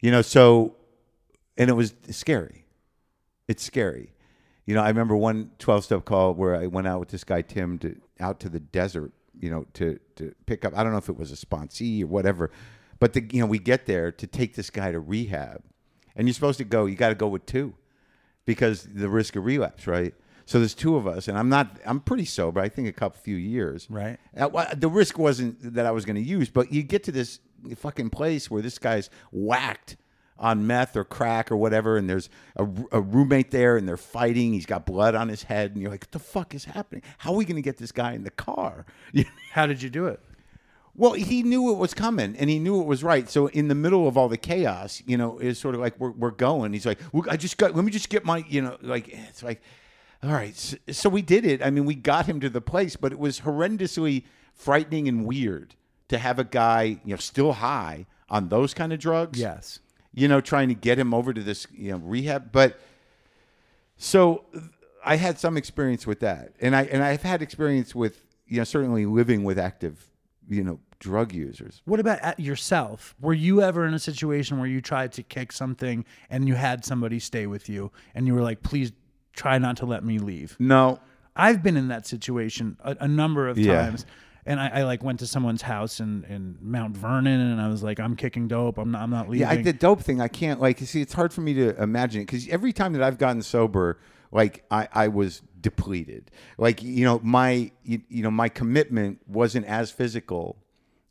You 0.00 0.10
know, 0.10 0.22
so 0.22 0.74
and 1.56 1.70
it 1.70 1.74
was 1.74 1.94
scary. 2.10 2.64
It's 3.46 3.62
scary. 3.62 4.14
You 4.66 4.74
know, 4.74 4.82
I 4.82 4.88
remember 4.88 5.14
one 5.14 5.52
12 5.60 5.84
step 5.84 6.04
call 6.04 6.34
where 6.34 6.56
I 6.56 6.66
went 6.66 6.88
out 6.88 6.98
with 6.98 7.10
this 7.10 7.22
guy 7.22 7.42
Tim 7.42 7.78
to 7.78 7.94
out 8.18 8.40
to 8.40 8.48
the 8.48 8.60
desert, 8.60 9.12
you 9.38 9.50
know, 9.50 9.66
to 9.74 10.00
to 10.16 10.34
pick 10.46 10.64
up 10.64 10.76
I 10.76 10.82
don't 10.82 10.90
know 10.90 10.98
if 10.98 11.08
it 11.08 11.16
was 11.16 11.30
a 11.30 11.46
sponsee 11.46 12.02
or 12.02 12.08
whatever, 12.08 12.50
but 13.02 13.14
the 13.14 13.28
you 13.32 13.40
know, 13.40 13.46
we 13.46 13.58
get 13.58 13.86
there 13.86 14.12
to 14.12 14.28
take 14.28 14.54
this 14.54 14.70
guy 14.70 14.92
to 14.92 15.00
rehab. 15.00 15.60
And 16.14 16.28
you're 16.28 16.34
supposed 16.34 16.58
to 16.58 16.64
go, 16.64 16.86
you 16.86 16.94
got 16.94 17.08
to 17.08 17.16
go 17.16 17.26
with 17.26 17.44
two 17.46 17.74
because 18.44 18.84
the 18.84 19.08
risk 19.08 19.34
of 19.34 19.44
relapse, 19.44 19.88
right? 19.88 20.14
So 20.46 20.60
there's 20.60 20.72
two 20.72 20.94
of 20.94 21.04
us, 21.08 21.26
and 21.26 21.36
I'm 21.36 21.48
not. 21.48 21.80
I'm 21.84 21.98
pretty 21.98 22.26
sober. 22.26 22.60
I 22.60 22.68
think 22.68 22.86
a 22.86 22.92
couple 22.92 23.20
few 23.20 23.34
years. 23.34 23.88
Right. 23.90 24.20
Uh, 24.36 24.72
the 24.76 24.88
risk 24.88 25.18
wasn't 25.18 25.74
that 25.74 25.84
I 25.84 25.90
was 25.90 26.04
going 26.04 26.14
to 26.14 26.22
use, 26.22 26.48
but 26.48 26.72
you 26.72 26.84
get 26.84 27.02
to 27.02 27.12
this 27.12 27.40
fucking 27.74 28.10
place 28.10 28.48
where 28.48 28.62
this 28.62 28.78
guy's 28.78 29.10
whacked 29.32 29.96
on 30.38 30.68
meth 30.68 30.96
or 30.96 31.02
crack 31.02 31.50
or 31.50 31.56
whatever, 31.56 31.96
and 31.96 32.08
there's 32.08 32.30
a, 32.54 32.68
a 32.92 33.00
roommate 33.00 33.50
there, 33.50 33.76
and 33.76 33.88
they're 33.88 33.96
fighting. 33.96 34.52
He's 34.52 34.66
got 34.66 34.86
blood 34.86 35.16
on 35.16 35.28
his 35.28 35.42
head, 35.42 35.72
and 35.72 35.82
you're 35.82 35.90
like, 35.90 36.02
"What 36.02 36.12
the 36.12 36.20
fuck 36.20 36.54
is 36.54 36.66
happening? 36.66 37.02
How 37.18 37.32
are 37.32 37.36
we 37.36 37.46
going 37.46 37.56
to 37.56 37.62
get 37.62 37.78
this 37.78 37.90
guy 37.90 38.12
in 38.12 38.22
the 38.22 38.30
car?" 38.30 38.86
How 39.50 39.66
did 39.66 39.82
you 39.82 39.90
do 39.90 40.06
it? 40.06 40.20
Well, 40.94 41.12
he 41.14 41.42
knew 41.42 41.70
it 41.70 41.78
was 41.78 41.94
coming, 41.94 42.36
and 42.36 42.50
he 42.50 42.58
knew 42.58 42.80
it 42.80 42.86
was 42.86 43.02
right. 43.02 43.28
So 43.28 43.46
in 43.46 43.68
the 43.68 43.74
middle 43.74 44.06
of 44.06 44.18
all 44.18 44.28
the 44.28 44.36
chaos, 44.36 45.02
you 45.06 45.16
know, 45.16 45.38
it's 45.38 45.58
sort 45.58 45.74
of 45.74 45.80
like 45.80 45.98
we're 45.98 46.10
we're 46.10 46.30
going. 46.30 46.74
He's 46.74 46.84
like, 46.84 46.98
well, 47.12 47.24
I 47.30 47.36
just 47.36 47.56
got. 47.56 47.74
Let 47.74 47.84
me 47.84 47.90
just 47.90 48.10
get 48.10 48.24
my, 48.24 48.44
you 48.48 48.60
know, 48.60 48.76
like 48.82 49.08
it's 49.08 49.42
like, 49.42 49.62
all 50.22 50.32
right. 50.32 50.54
So, 50.54 50.76
so 50.90 51.08
we 51.08 51.22
did 51.22 51.46
it. 51.46 51.64
I 51.64 51.70
mean, 51.70 51.86
we 51.86 51.94
got 51.94 52.26
him 52.26 52.40
to 52.40 52.50
the 52.50 52.60
place, 52.60 52.96
but 52.96 53.10
it 53.10 53.18
was 53.18 53.40
horrendously 53.40 54.24
frightening 54.52 55.08
and 55.08 55.26
weird 55.26 55.74
to 56.08 56.18
have 56.18 56.38
a 56.38 56.44
guy, 56.44 57.00
you 57.04 57.12
know, 57.12 57.16
still 57.16 57.54
high 57.54 58.06
on 58.28 58.48
those 58.48 58.74
kind 58.74 58.92
of 58.92 58.98
drugs. 58.98 59.40
Yes. 59.40 59.80
You 60.12 60.28
know, 60.28 60.42
trying 60.42 60.68
to 60.68 60.74
get 60.74 60.98
him 60.98 61.14
over 61.14 61.32
to 61.32 61.42
this, 61.42 61.66
you 61.72 61.92
know, 61.92 61.98
rehab, 61.98 62.52
but. 62.52 62.78
So 63.98 64.46
I 65.04 65.16
had 65.16 65.38
some 65.38 65.56
experience 65.56 66.06
with 66.06 66.20
that, 66.20 66.54
and 66.60 66.74
I 66.74 66.82
and 66.82 67.02
I've 67.04 67.22
had 67.22 67.40
experience 67.40 67.94
with 67.94 68.22
you 68.46 68.58
know 68.58 68.64
certainly 68.64 69.06
living 69.06 69.44
with 69.44 69.58
active 69.58 70.08
you 70.48 70.62
know 70.64 70.80
drug 70.98 71.32
users. 71.32 71.82
What 71.84 71.98
about 72.00 72.20
at 72.20 72.38
yourself? 72.38 73.14
Were 73.20 73.32
you 73.34 73.60
ever 73.62 73.84
in 73.86 73.94
a 73.94 73.98
situation 73.98 74.58
where 74.58 74.68
you 74.68 74.80
tried 74.80 75.12
to 75.12 75.22
kick 75.22 75.50
something 75.52 76.04
and 76.30 76.46
you 76.46 76.54
had 76.54 76.84
somebody 76.84 77.18
stay 77.18 77.46
with 77.48 77.68
you 77.68 77.90
and 78.14 78.26
you 78.26 78.34
were 78.34 78.42
like, 78.42 78.62
please 78.62 78.92
try 79.34 79.58
not 79.58 79.76
to 79.78 79.86
let 79.86 80.04
me 80.04 80.18
leave? 80.18 80.56
No, 80.60 81.00
I've 81.34 81.62
been 81.62 81.76
in 81.76 81.88
that 81.88 82.06
situation 82.06 82.76
a, 82.84 82.96
a 83.00 83.08
number 83.08 83.48
of 83.48 83.58
Yeah. 83.58 83.82
times. 83.82 84.06
And 84.44 84.58
I, 84.58 84.68
I 84.68 84.82
like 84.82 85.04
went 85.04 85.20
to 85.20 85.26
someone's 85.28 85.62
house 85.62 86.00
in, 86.00 86.24
in 86.24 86.56
Mount 86.60 86.96
Vernon 86.96 87.40
and 87.40 87.60
I 87.60 87.68
was 87.68 87.82
like, 87.84 88.00
I'm 88.00 88.16
kicking 88.16 88.48
dope. 88.48 88.76
I'm 88.76 88.90
not, 88.90 89.02
I'm 89.02 89.10
not 89.10 89.28
leaving. 89.28 89.46
yeah, 89.46 89.52
I, 89.52 89.62
the 89.62 89.72
dope 89.72 90.00
thing 90.02 90.20
I 90.20 90.26
can't 90.28 90.60
like. 90.60 90.80
You 90.80 90.86
see, 90.86 91.00
it's 91.00 91.12
hard 91.12 91.32
for 91.32 91.42
me 91.42 91.54
to 91.54 91.80
imagine 91.80 92.22
it 92.22 92.26
because 92.26 92.48
every 92.48 92.72
time 92.72 92.92
that 92.94 93.02
I've 93.04 93.18
gotten 93.18 93.40
sober, 93.42 94.00
like 94.32 94.64
I, 94.68 94.88
I 94.92 95.08
was 95.08 95.42
depleted. 95.62 96.30
Like 96.58 96.82
you 96.82 97.04
know, 97.04 97.20
my 97.22 97.70
you, 97.84 98.02
you 98.08 98.22
know 98.22 98.30
my 98.30 98.48
commitment 98.48 99.20
wasn't 99.26 99.66
as 99.66 99.90
physical 99.90 100.58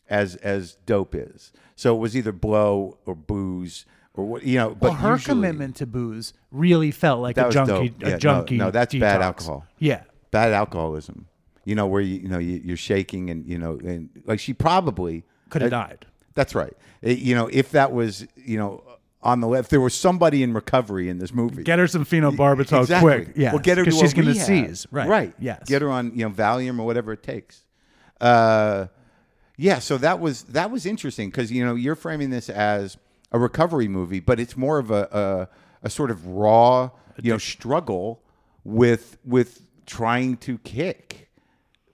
as 0.09 0.35
as 0.37 0.75
dope 0.85 1.15
is. 1.15 1.51
So 1.75 1.95
it 1.95 1.99
was 1.99 2.15
either 2.15 2.31
blow 2.31 2.99
or 3.05 3.15
booze 3.15 3.85
or 4.13 4.25
what 4.25 4.43
you 4.43 4.57
know. 4.57 4.69
But 4.71 4.81
well, 4.81 4.93
her 4.93 5.11
usually- 5.13 5.35
commitment 5.35 5.75
to 5.77 5.87
booze 5.87 6.33
really 6.51 6.91
felt 6.91 7.21
like 7.21 7.37
a 7.37 7.49
junkie, 7.49 7.89
dope. 7.89 8.03
A 8.03 8.11
no, 8.11 8.17
junkie. 8.17 8.57
no, 8.57 8.71
that's 8.71 8.93
bad 8.93 9.21
detox. 9.21 9.23
alcohol. 9.23 9.65
Yeah. 9.79 10.03
bad 10.31 10.53
alcoholism. 10.53 11.27
You 11.63 11.75
know 11.75 11.87
where 11.87 12.01
you 12.01 12.15
you 12.19 12.27
know 12.27 12.39
you, 12.39 12.61
you're 12.63 12.77
shaking 12.77 13.29
and 13.29 13.45
you 13.45 13.57
know 13.57 13.79
and 13.83 14.09
like 14.25 14.39
she 14.39 14.53
probably 14.53 15.23
Could 15.49 15.61
have 15.61 15.71
died. 15.71 16.05
That's 16.33 16.55
right. 16.55 16.73
Uh, 17.05 17.09
you 17.09 17.35
know 17.35 17.47
if 17.47 17.71
that 17.71 17.91
was 17.91 18.27
you 18.35 18.57
know 18.57 18.83
on 19.23 19.39
the 19.39 19.47
left, 19.47 19.69
there 19.69 19.81
was 19.81 19.93
somebody 19.93 20.41
in 20.43 20.53
recovery 20.53 21.09
in 21.09 21.19
this 21.19 21.33
movie. 21.33 21.63
Get 21.63 21.79
her 21.79 21.87
some 21.87 22.05
phenobarbital 22.05 22.81
exactly. 22.81 23.25
quick. 23.25 23.33
Yeah. 23.35 23.51
Well, 23.51 23.59
get 23.59 23.77
her 23.77 23.85
to 23.85 23.91
she's 23.91 24.13
a 24.13 24.15
gonna 24.15 24.35
seize. 24.35 24.87
Right. 24.91 25.07
Right. 25.07 25.33
Yes. 25.39 25.63
Get 25.67 25.81
her 25.81 25.89
on 25.89 26.11
you 26.15 26.27
know 26.27 26.31
Valium 26.31 26.79
or 26.79 26.85
whatever 26.85 27.13
it 27.13 27.23
takes. 27.23 27.63
Uh, 28.19 28.87
yeah. 29.57 29.79
So 29.79 29.97
that 29.99 30.19
was 30.19 30.43
that 30.45 30.71
was 30.71 30.85
interesting 30.85 31.29
because 31.29 31.51
you 31.51 31.63
know 31.63 31.75
you're 31.75 31.95
framing 31.95 32.31
this 32.31 32.49
as 32.49 32.97
a 33.31 33.39
recovery 33.39 33.87
movie, 33.87 34.19
but 34.19 34.39
it's 34.39 34.57
more 34.57 34.79
of 34.79 34.89
a 34.89 35.49
a, 35.83 35.85
a 35.87 35.89
sort 35.89 36.09
of 36.11 36.25
raw 36.27 36.89
you 37.21 37.31
know 37.31 37.37
struggle 37.37 38.23
with 38.63 39.17
with 39.23 39.61
trying 39.85 40.37
to 40.37 40.57
kick 40.59 41.29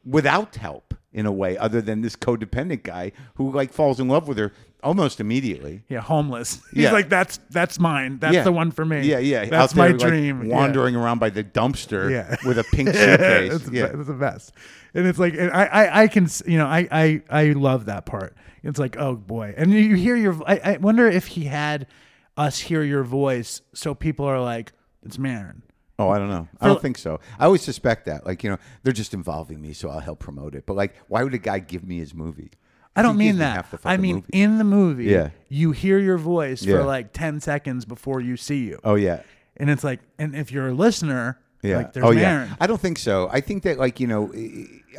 without 0.05 0.55
help 0.55 0.93
in 1.11 1.25
a 1.25 1.31
way 1.31 1.57
other 1.57 1.81
than 1.81 2.01
this 2.01 2.15
codependent 2.15 2.83
guy 2.83 3.11
who 3.35 3.51
like 3.51 3.73
falls 3.73 3.99
in 3.99 4.07
love 4.07 4.27
with 4.27 4.37
her 4.37 4.53
almost 4.83 5.19
immediately. 5.19 5.83
Yeah, 5.89 6.01
homeless. 6.01 6.59
He's 6.73 6.83
Yeah. 6.83 6.91
like, 6.91 7.09
that's 7.09 7.39
that's 7.49 7.79
mine. 7.79 8.19
That's 8.19 8.35
Yeah. 8.35 8.43
the 8.43 8.51
one 8.51 8.71
for 8.71 8.85
me. 8.85 9.01
Yeah, 9.01 9.19
yeah. 9.19 9.45
That's 9.45 9.73
there, 9.73 9.85
my 9.89 9.91
like, 9.97 9.99
dream. 9.99 10.45
Yeah. 10.45 10.55
wandering 10.55 10.95
around 10.95 11.19
by 11.19 11.29
the 11.29 11.43
dumpster 11.43 12.11
Yeah. 12.11 12.35
with 12.45 12.57
a 12.59 12.63
pink 12.63 12.89
suitcase. 12.93 13.53
it's, 13.53 13.69
yeah. 13.71 13.87
the, 13.87 13.99
it's 13.99 14.07
the 14.07 14.13
best. 14.13 14.53
And 14.93 15.05
it's 15.07 15.19
like, 15.19 15.33
and 15.33 15.51
I, 15.51 15.65
I, 15.65 16.01
I 16.03 16.07
can, 16.07 16.27
you 16.45 16.57
know, 16.57 16.65
I, 16.65 16.87
I, 16.91 17.21
I 17.29 17.43
love 17.51 17.85
that 17.85 18.05
part. 18.05 18.35
It's 18.63 18.79
like, 18.79 18.97
oh 18.97 19.15
boy. 19.15 19.53
And 19.57 19.71
you 19.71 19.95
hear 19.95 20.15
your, 20.15 20.41
I, 20.47 20.59
I 20.73 20.77
wonder 20.77 21.07
if 21.07 21.27
he 21.27 21.45
had 21.45 21.87
us 22.35 22.59
hear 22.59 22.83
your 22.83 23.03
voice. 23.03 23.61
So 23.73 23.93
people 23.95 24.25
are 24.25 24.39
like, 24.41 24.73
it's 25.03 25.17
Maron. 25.19 25.63
Oh, 25.99 26.09
I 26.09 26.19
don't 26.19 26.29
know. 26.29 26.47
I 26.61 26.67
don't 26.67 26.79
think 26.81 26.97
so. 26.97 27.19
I 27.39 27.45
always 27.45 27.63
suspect 27.63 28.05
that. 28.05 28.23
Like, 28.25 28.43
you 28.43 28.51
know, 28.51 28.57
they're 28.83 28.93
just 28.93 29.15
involving 29.15 29.59
me, 29.59 29.73
so 29.73 29.89
I'll 29.89 29.99
help 29.99 30.19
promote 30.19 30.53
it. 30.53 30.67
But 30.67 30.75
like, 30.75 30.95
why 31.07 31.23
would 31.23 31.33
a 31.33 31.39
guy 31.39 31.57
give 31.57 31.83
me 31.83 31.97
his 31.97 32.13
movie? 32.13 32.51
I 32.97 33.01
don't 33.03 33.17
mean 33.17 33.37
that. 33.37 33.65
I 33.85 33.97
mean, 33.97 34.15
movie. 34.17 34.27
in 34.33 34.57
the 34.57 34.63
movie, 34.63 35.05
Yeah. 35.05 35.29
you 35.49 35.71
hear 35.71 35.99
your 35.99 36.17
voice 36.17 36.63
Yeah. 36.63 36.77
for 36.77 36.83
like 36.83 37.13
10 37.13 37.39
seconds 37.39 37.85
before 37.85 38.19
you 38.21 38.35
see 38.37 38.65
you. 38.65 38.79
Oh 38.83 38.95
yeah. 38.95 39.21
And 39.55 39.69
it's 39.69 39.83
like, 39.83 39.99
and 40.19 40.35
if 40.35 40.51
you're 40.51 40.67
a 40.69 40.73
listener, 40.73 41.39
Yeah. 41.61 41.77
like 41.77 41.93
there's 41.93 42.05
oh 42.05 42.11
Maron. 42.13 42.49
yeah. 42.49 42.55
I 42.59 42.67
don't 42.67 42.81
think 42.81 42.97
so. 42.99 43.29
I 43.31 43.39
think 43.41 43.63
that 43.63 43.77
like 43.77 43.99
you 43.99 44.07
know, 44.07 44.31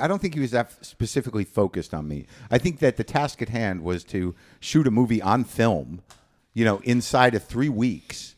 I 0.00 0.06
don't 0.08 0.20
think 0.22 0.34
he 0.34 0.40
was 0.40 0.52
that 0.52 0.72
specifically 0.84 1.44
focused 1.44 1.92
on 1.92 2.06
me. 2.08 2.26
I 2.50 2.58
think 2.58 2.78
that 2.80 2.96
the 2.96 3.04
task 3.04 3.42
at 3.42 3.48
hand 3.48 3.82
was 3.82 4.04
to 4.04 4.34
shoot 4.60 4.86
a 4.86 4.90
movie 4.90 5.20
on 5.22 5.44
film, 5.44 6.00
you 6.54 6.64
know, 6.64 6.78
inside 6.84 7.34
of 7.34 7.44
three 7.44 7.68
weeks, 7.68 8.34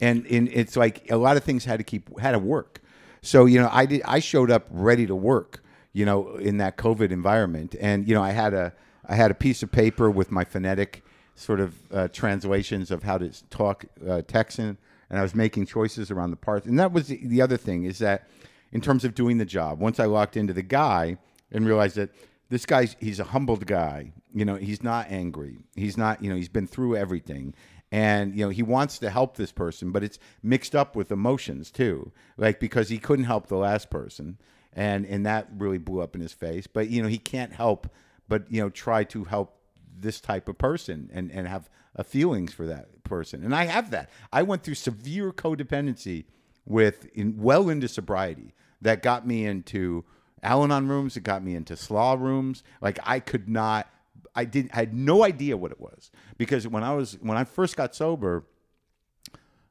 and 0.00 0.24
in 0.26 0.48
it's 0.52 0.76
like 0.76 1.10
a 1.10 1.16
lot 1.16 1.36
of 1.36 1.44
things 1.44 1.64
had 1.64 1.78
to 1.78 1.84
keep 1.84 2.18
had 2.18 2.32
to 2.32 2.38
work. 2.38 2.80
So 3.22 3.44
you 3.46 3.60
know, 3.60 3.68
I 3.72 3.86
did. 3.86 4.02
I 4.04 4.18
showed 4.20 4.50
up 4.50 4.66
ready 4.70 5.06
to 5.06 5.14
work. 5.14 5.62
You 5.94 6.06
know, 6.06 6.36
in 6.36 6.56
that 6.56 6.78
COVID 6.78 7.10
environment, 7.10 7.74
and 7.78 8.08
you 8.08 8.14
know, 8.14 8.22
I 8.22 8.30
had 8.30 8.54
a 8.54 8.72
I 9.06 9.14
had 9.14 9.30
a 9.30 9.34
piece 9.34 9.62
of 9.62 9.72
paper 9.72 10.10
with 10.10 10.30
my 10.30 10.44
phonetic 10.44 11.04
sort 11.34 11.60
of 11.60 11.74
uh, 11.92 12.08
translations 12.08 12.90
of 12.90 13.02
how 13.02 13.18
to 13.18 13.30
talk 13.48 13.84
uh, 14.06 14.22
Texan, 14.22 14.78
and 15.10 15.18
I 15.18 15.22
was 15.22 15.34
making 15.34 15.66
choices 15.66 16.10
around 16.10 16.30
the 16.30 16.36
parts. 16.36 16.66
And 16.66 16.78
that 16.78 16.92
was 16.92 17.08
the, 17.08 17.20
the 17.26 17.42
other 17.42 17.56
thing 17.56 17.84
is 17.84 17.98
that 17.98 18.28
in 18.70 18.80
terms 18.80 19.04
of 19.04 19.14
doing 19.14 19.38
the 19.38 19.44
job, 19.44 19.80
once 19.80 20.00
I 20.00 20.06
locked 20.06 20.36
into 20.36 20.52
the 20.52 20.62
guy 20.62 21.18
and 21.50 21.66
realized 21.66 21.96
that 21.96 22.10
this 22.48 22.66
guy's 22.66 22.96
he's 23.00 23.18
a 23.18 23.24
humbled 23.24 23.66
guy. 23.66 24.12
You 24.34 24.44
know, 24.44 24.56
he's 24.56 24.82
not 24.82 25.10
angry. 25.10 25.64
He's 25.74 25.96
not. 25.96 26.22
You 26.22 26.30
know, 26.30 26.36
he's 26.36 26.50
been 26.50 26.66
through 26.66 26.96
everything. 26.96 27.54
And 27.90 28.34
you 28.34 28.44
know 28.44 28.50
he 28.50 28.62
wants 28.62 28.98
to 28.98 29.10
help 29.10 29.36
this 29.36 29.52
person, 29.52 29.90
but 29.90 30.02
it's 30.02 30.18
mixed 30.42 30.74
up 30.74 30.96
with 30.96 31.12
emotions 31.12 31.70
too, 31.70 32.10
like 32.38 32.58
because 32.58 32.88
he 32.88 32.98
couldn't 32.98 33.26
help 33.26 33.48
the 33.48 33.56
last 33.56 33.90
person, 33.90 34.38
and 34.72 35.04
and 35.04 35.26
that 35.26 35.48
really 35.54 35.76
blew 35.76 36.00
up 36.00 36.14
in 36.14 36.22
his 36.22 36.32
face. 36.32 36.66
But 36.66 36.88
you 36.88 37.02
know 37.02 37.08
he 37.08 37.18
can't 37.18 37.52
help 37.52 37.90
but 38.28 38.50
you 38.50 38.60
know 38.60 38.70
try 38.70 39.04
to 39.04 39.24
help 39.24 39.58
this 39.98 40.20
type 40.20 40.48
of 40.48 40.58
person 40.58 41.10
and 41.12 41.30
and 41.30 41.46
have 41.46 41.68
feelings 42.04 42.52
for 42.52 42.66
that 42.66 43.04
person. 43.04 43.44
And 43.44 43.54
i 43.54 43.64
have 43.64 43.90
that. 43.90 44.10
I 44.32 44.42
went 44.42 44.62
through 44.62 44.74
severe 44.74 45.32
codependency 45.32 46.24
with 46.64 47.06
in 47.14 47.36
well 47.38 47.68
into 47.68 47.88
sobriety 47.88 48.54
that 48.80 49.02
got 49.02 49.26
me 49.26 49.44
into 49.44 50.04
al-anon 50.42 50.88
rooms. 50.88 51.16
It 51.16 51.22
got 51.22 51.44
me 51.44 51.54
into 51.54 51.76
slaw 51.76 52.14
rooms. 52.14 52.62
Like 52.80 52.98
i 53.04 53.20
could 53.20 53.48
not 53.48 53.88
i 54.34 54.44
didn't 54.44 54.72
i 54.74 54.80
had 54.80 54.94
no 54.94 55.24
idea 55.24 55.56
what 55.56 55.72
it 55.72 55.80
was 55.80 56.10
because 56.38 56.66
when 56.66 56.82
i 56.82 56.94
was 56.94 57.18
when 57.20 57.36
i 57.36 57.44
first 57.44 57.76
got 57.76 57.94
sober 57.94 58.46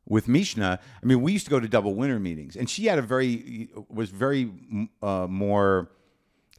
with 0.08 0.28
Mishna, 0.28 0.80
I 1.02 1.06
mean, 1.06 1.22
we 1.22 1.32
used 1.32 1.46
to 1.46 1.50
go 1.52 1.60
to 1.60 1.70
double 1.70 1.96
winner 1.96 2.20
meetings, 2.20 2.58
and 2.58 2.70
she 2.70 2.88
had 2.88 3.00
a 3.00 3.02
very 3.02 3.70
was 3.90 4.10
very 4.10 4.52
uh, 5.02 5.28
more 5.30 5.90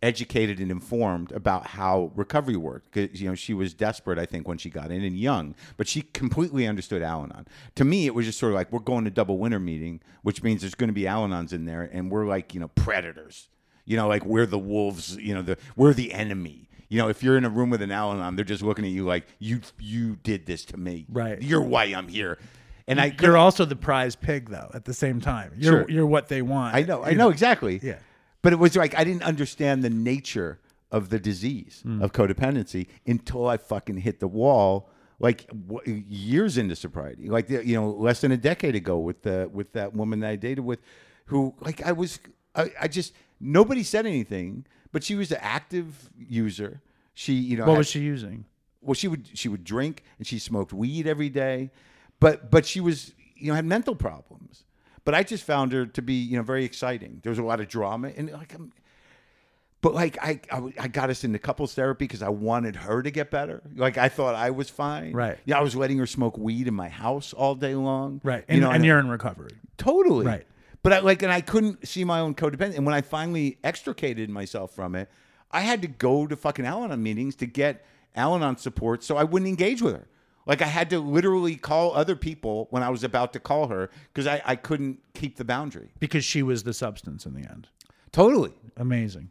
educated 0.02 0.58
and 0.58 0.70
informed 0.70 1.30
about 1.32 1.68
how 1.68 2.10
recovery 2.14 2.56
worked. 2.56 2.92
Because 2.92 3.20
you 3.20 3.28
know, 3.28 3.34
she 3.34 3.54
was 3.54 3.72
desperate, 3.72 4.18
I 4.18 4.26
think, 4.26 4.48
when 4.48 4.58
she 4.58 4.68
got 4.68 4.90
in 4.90 5.02
and 5.02 5.16
young, 5.16 5.54
but 5.76 5.86
she 5.88 6.02
completely 6.02 6.66
understood 6.66 7.02
Al-Anon. 7.02 7.46
To 7.76 7.84
me, 7.84 8.06
it 8.06 8.14
was 8.14 8.26
just 8.26 8.38
sort 8.38 8.52
of 8.52 8.56
like 8.56 8.72
we're 8.72 8.80
going 8.80 9.04
to 9.04 9.10
double 9.10 9.38
winner 9.38 9.60
meeting, 9.60 10.00
which 10.22 10.42
means 10.42 10.60
there's 10.62 10.74
going 10.74 10.88
to 10.88 10.94
be 10.94 11.06
Al-Anons 11.06 11.52
in 11.52 11.64
there, 11.64 11.88
and 11.92 12.10
we're 12.10 12.26
like, 12.26 12.52
you 12.54 12.60
know, 12.60 12.68
predators. 12.68 13.48
You 13.84 13.96
know, 13.96 14.08
like 14.08 14.24
we're 14.24 14.46
the 14.46 14.58
wolves. 14.58 15.16
You 15.16 15.34
know, 15.34 15.42
the 15.42 15.56
we're 15.76 15.92
the 15.92 16.12
enemy. 16.12 16.68
You 16.88 16.98
know, 16.98 17.08
if 17.08 17.22
you're 17.22 17.38
in 17.38 17.44
a 17.44 17.48
room 17.48 17.70
with 17.70 17.80
an 17.82 17.90
Al-Anon, 17.90 18.36
they're 18.36 18.44
just 18.44 18.62
looking 18.62 18.84
at 18.84 18.90
you 18.90 19.04
like 19.04 19.26
you 19.38 19.60
you 19.78 20.16
did 20.16 20.46
this 20.46 20.64
to 20.66 20.76
me. 20.76 21.06
Right. 21.08 21.40
You're 21.40 21.62
why 21.62 21.84
I'm 21.84 22.08
here. 22.08 22.38
And 22.86 23.00
I 23.00 23.14
You're 23.20 23.36
also 23.36 23.64
the 23.64 23.76
prize 23.76 24.16
pig, 24.16 24.50
though. 24.50 24.70
At 24.74 24.84
the 24.84 24.94
same 24.94 25.20
time, 25.20 25.52
you're 25.56 25.72
Sure. 25.72 25.86
you're 25.88 26.06
what 26.06 26.28
they 26.28 26.42
want. 26.42 26.74
I 26.74 26.82
know, 26.82 27.02
I 27.02 27.10
You 27.10 27.16
know 27.16 27.30
exactly. 27.30 27.80
Yeah. 27.82 27.98
But 28.42 28.52
it 28.52 28.56
was 28.58 28.76
like 28.76 28.94
I 28.98 29.04
didn't 29.04 29.22
understand 29.22 29.82
the 29.82 29.90
nature 29.90 30.58
of 30.90 31.08
the 31.08 31.18
disease 31.18 31.80
hmm. 31.84 32.02
of 32.02 32.12
codependency 32.12 32.86
until 33.06 33.46
I 33.48 33.56
fucking 33.56 33.98
hit 33.98 34.20
the 34.20 34.28
wall, 34.28 34.90
like 35.18 35.46
w- 35.48 36.04
years 36.08 36.58
into 36.58 36.76
sobriety, 36.76 37.28
like 37.28 37.46
the- 37.46 37.64
you 37.66 37.74
know, 37.74 37.90
less 37.90 38.20
than 38.20 38.32
a 38.32 38.36
decade 38.36 38.74
ago 38.74 38.98
with 38.98 39.22
the 39.22 39.48
with 39.52 39.72
that 39.72 39.94
woman 39.94 40.20
that 40.20 40.30
I 40.30 40.36
dated 40.36 40.64
with, 40.64 40.80
who 41.26 41.54
like 41.60 41.82
I 41.86 41.92
was, 41.92 42.18
I, 42.54 42.70
I 42.80 42.88
just 42.88 43.14
nobody 43.40 43.82
said 43.82 44.04
anything, 44.06 44.66
but 44.92 45.02
she 45.04 45.14
was 45.14 45.30
an 45.32 45.38
active 45.40 46.10
user. 46.18 46.82
She, 47.14 47.34
you 47.34 47.56
know, 47.56 47.64
What 47.64 47.72
had- 47.72 47.78
was 47.78 47.88
she 47.88 48.00
using? 48.00 48.44
well 48.84 48.94
she 48.94 49.06
would 49.06 49.28
she 49.32 49.48
would 49.48 49.62
drink 49.62 50.02
and 50.18 50.26
she 50.26 50.40
smoked 50.40 50.72
weed 50.72 51.06
every 51.06 51.28
day 51.28 51.70
but 52.18 52.50
but 52.50 52.66
she 52.66 52.80
was 52.80 53.12
you 53.36 53.46
know 53.46 53.54
had 53.54 53.64
mental 53.64 53.94
problems 53.94 54.64
but 55.04 55.14
i 55.14 55.22
just 55.22 55.44
found 55.44 55.72
her 55.72 55.84
to 55.86 56.02
be 56.02 56.14
you 56.14 56.36
know 56.36 56.42
very 56.42 56.64
exciting 56.64 57.20
there 57.22 57.30
was 57.30 57.38
a 57.38 57.42
lot 57.42 57.60
of 57.60 57.68
drama 57.68 58.10
and 58.16 58.30
like 58.30 58.54
I'm, 58.54 58.72
but 59.80 59.94
like 59.94 60.16
I, 60.22 60.40
I 60.50 60.72
I 60.78 60.88
got 60.88 61.10
us 61.10 61.24
into 61.24 61.40
couples 61.40 61.74
therapy 61.74 62.04
because 62.04 62.22
I 62.22 62.28
wanted 62.28 62.76
her 62.76 63.02
to 63.02 63.10
get 63.10 63.32
better. 63.32 63.62
Like 63.74 63.98
I 63.98 64.08
thought 64.08 64.36
I 64.36 64.50
was 64.50 64.70
fine. 64.70 65.12
Right. 65.12 65.38
Yeah, 65.44 65.58
I 65.58 65.60
was 65.60 65.74
letting 65.74 65.98
her 65.98 66.06
smoke 66.06 66.38
weed 66.38 66.68
in 66.68 66.74
my 66.74 66.88
house 66.88 67.32
all 67.32 67.56
day 67.56 67.74
long. 67.74 68.20
Right. 68.22 68.44
You 68.48 68.54
And, 68.54 68.60
know, 68.60 68.70
and 68.70 68.84
you're 68.84 69.00
in 69.00 69.08
recovery. 69.08 69.50
Totally. 69.78 70.24
Right. 70.24 70.46
But 70.84 70.92
I 70.92 70.98
like, 71.00 71.22
and 71.22 71.32
I 71.32 71.40
couldn't 71.40 71.84
see 71.88 72.04
my 72.04 72.20
own 72.20 72.36
codependence. 72.36 72.76
And 72.76 72.86
when 72.86 72.94
I 72.94 73.00
finally 73.00 73.58
extricated 73.64 74.30
myself 74.30 74.72
from 74.72 74.94
it, 74.94 75.08
I 75.50 75.62
had 75.62 75.82
to 75.82 75.88
go 75.88 76.28
to 76.28 76.36
fucking 76.36 76.64
Al-Anon 76.64 77.02
meetings 77.02 77.34
to 77.36 77.46
get 77.46 77.84
Al-Anon 78.14 78.58
support, 78.58 79.02
so 79.02 79.16
I 79.16 79.24
wouldn't 79.24 79.48
engage 79.48 79.82
with 79.82 79.94
her. 79.94 80.06
Like 80.46 80.60
I 80.62 80.66
had 80.66 80.90
to 80.90 80.98
literally 80.98 81.56
call 81.56 81.94
other 81.94 82.16
people 82.16 82.66
when 82.70 82.82
I 82.82 82.88
was 82.90 83.04
about 83.04 83.32
to 83.34 83.40
call 83.40 83.68
her 83.68 83.90
because 84.12 84.26
I, 84.26 84.42
I 84.44 84.56
couldn't 84.56 84.98
keep 85.14 85.36
the 85.36 85.44
boundary. 85.44 85.90
Because 86.00 86.24
she 86.24 86.42
was 86.42 86.64
the 86.64 86.74
substance 86.74 87.26
in 87.26 87.34
the 87.34 87.48
end. 87.48 87.68
Totally. 88.10 88.52
Amazing. 88.76 89.30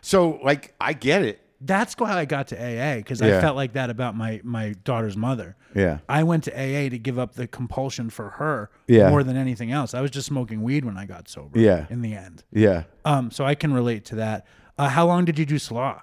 So 0.00 0.40
like 0.42 0.74
I 0.80 0.92
get 0.94 1.22
it. 1.22 1.40
That's 1.62 1.94
why 1.98 2.12
I 2.12 2.24
got 2.24 2.48
to 2.48 2.56
AA 2.56 2.96
because 2.96 3.20
I 3.20 3.38
felt 3.38 3.54
like 3.54 3.74
that 3.74 3.90
about 3.90 4.16
my 4.16 4.40
my 4.42 4.74
daughter's 4.84 5.14
mother. 5.16 5.56
Yeah. 5.74 5.98
I 6.08 6.22
went 6.22 6.44
to 6.44 6.52
AA 6.54 6.88
to 6.88 6.98
give 6.98 7.18
up 7.18 7.34
the 7.34 7.46
compulsion 7.46 8.08
for 8.08 8.30
her 8.30 8.70
Yeah. 8.86 9.10
more 9.10 9.22
than 9.22 9.36
anything 9.36 9.70
else. 9.70 9.92
I 9.92 10.00
was 10.00 10.10
just 10.10 10.26
smoking 10.26 10.62
weed 10.62 10.86
when 10.86 10.96
I 10.96 11.04
got 11.04 11.28
sober. 11.28 11.58
Yeah. 11.58 11.86
In 11.90 12.00
the 12.00 12.14
end. 12.14 12.44
Yeah. 12.50 12.84
Um. 13.04 13.30
So 13.30 13.44
I 13.44 13.54
can 13.54 13.74
relate 13.74 14.06
to 14.06 14.14
that. 14.16 14.46
Uh, 14.78 14.88
how 14.88 15.06
long 15.06 15.26
did 15.26 15.38
you 15.38 15.44
do 15.44 15.58
slaw? 15.58 16.00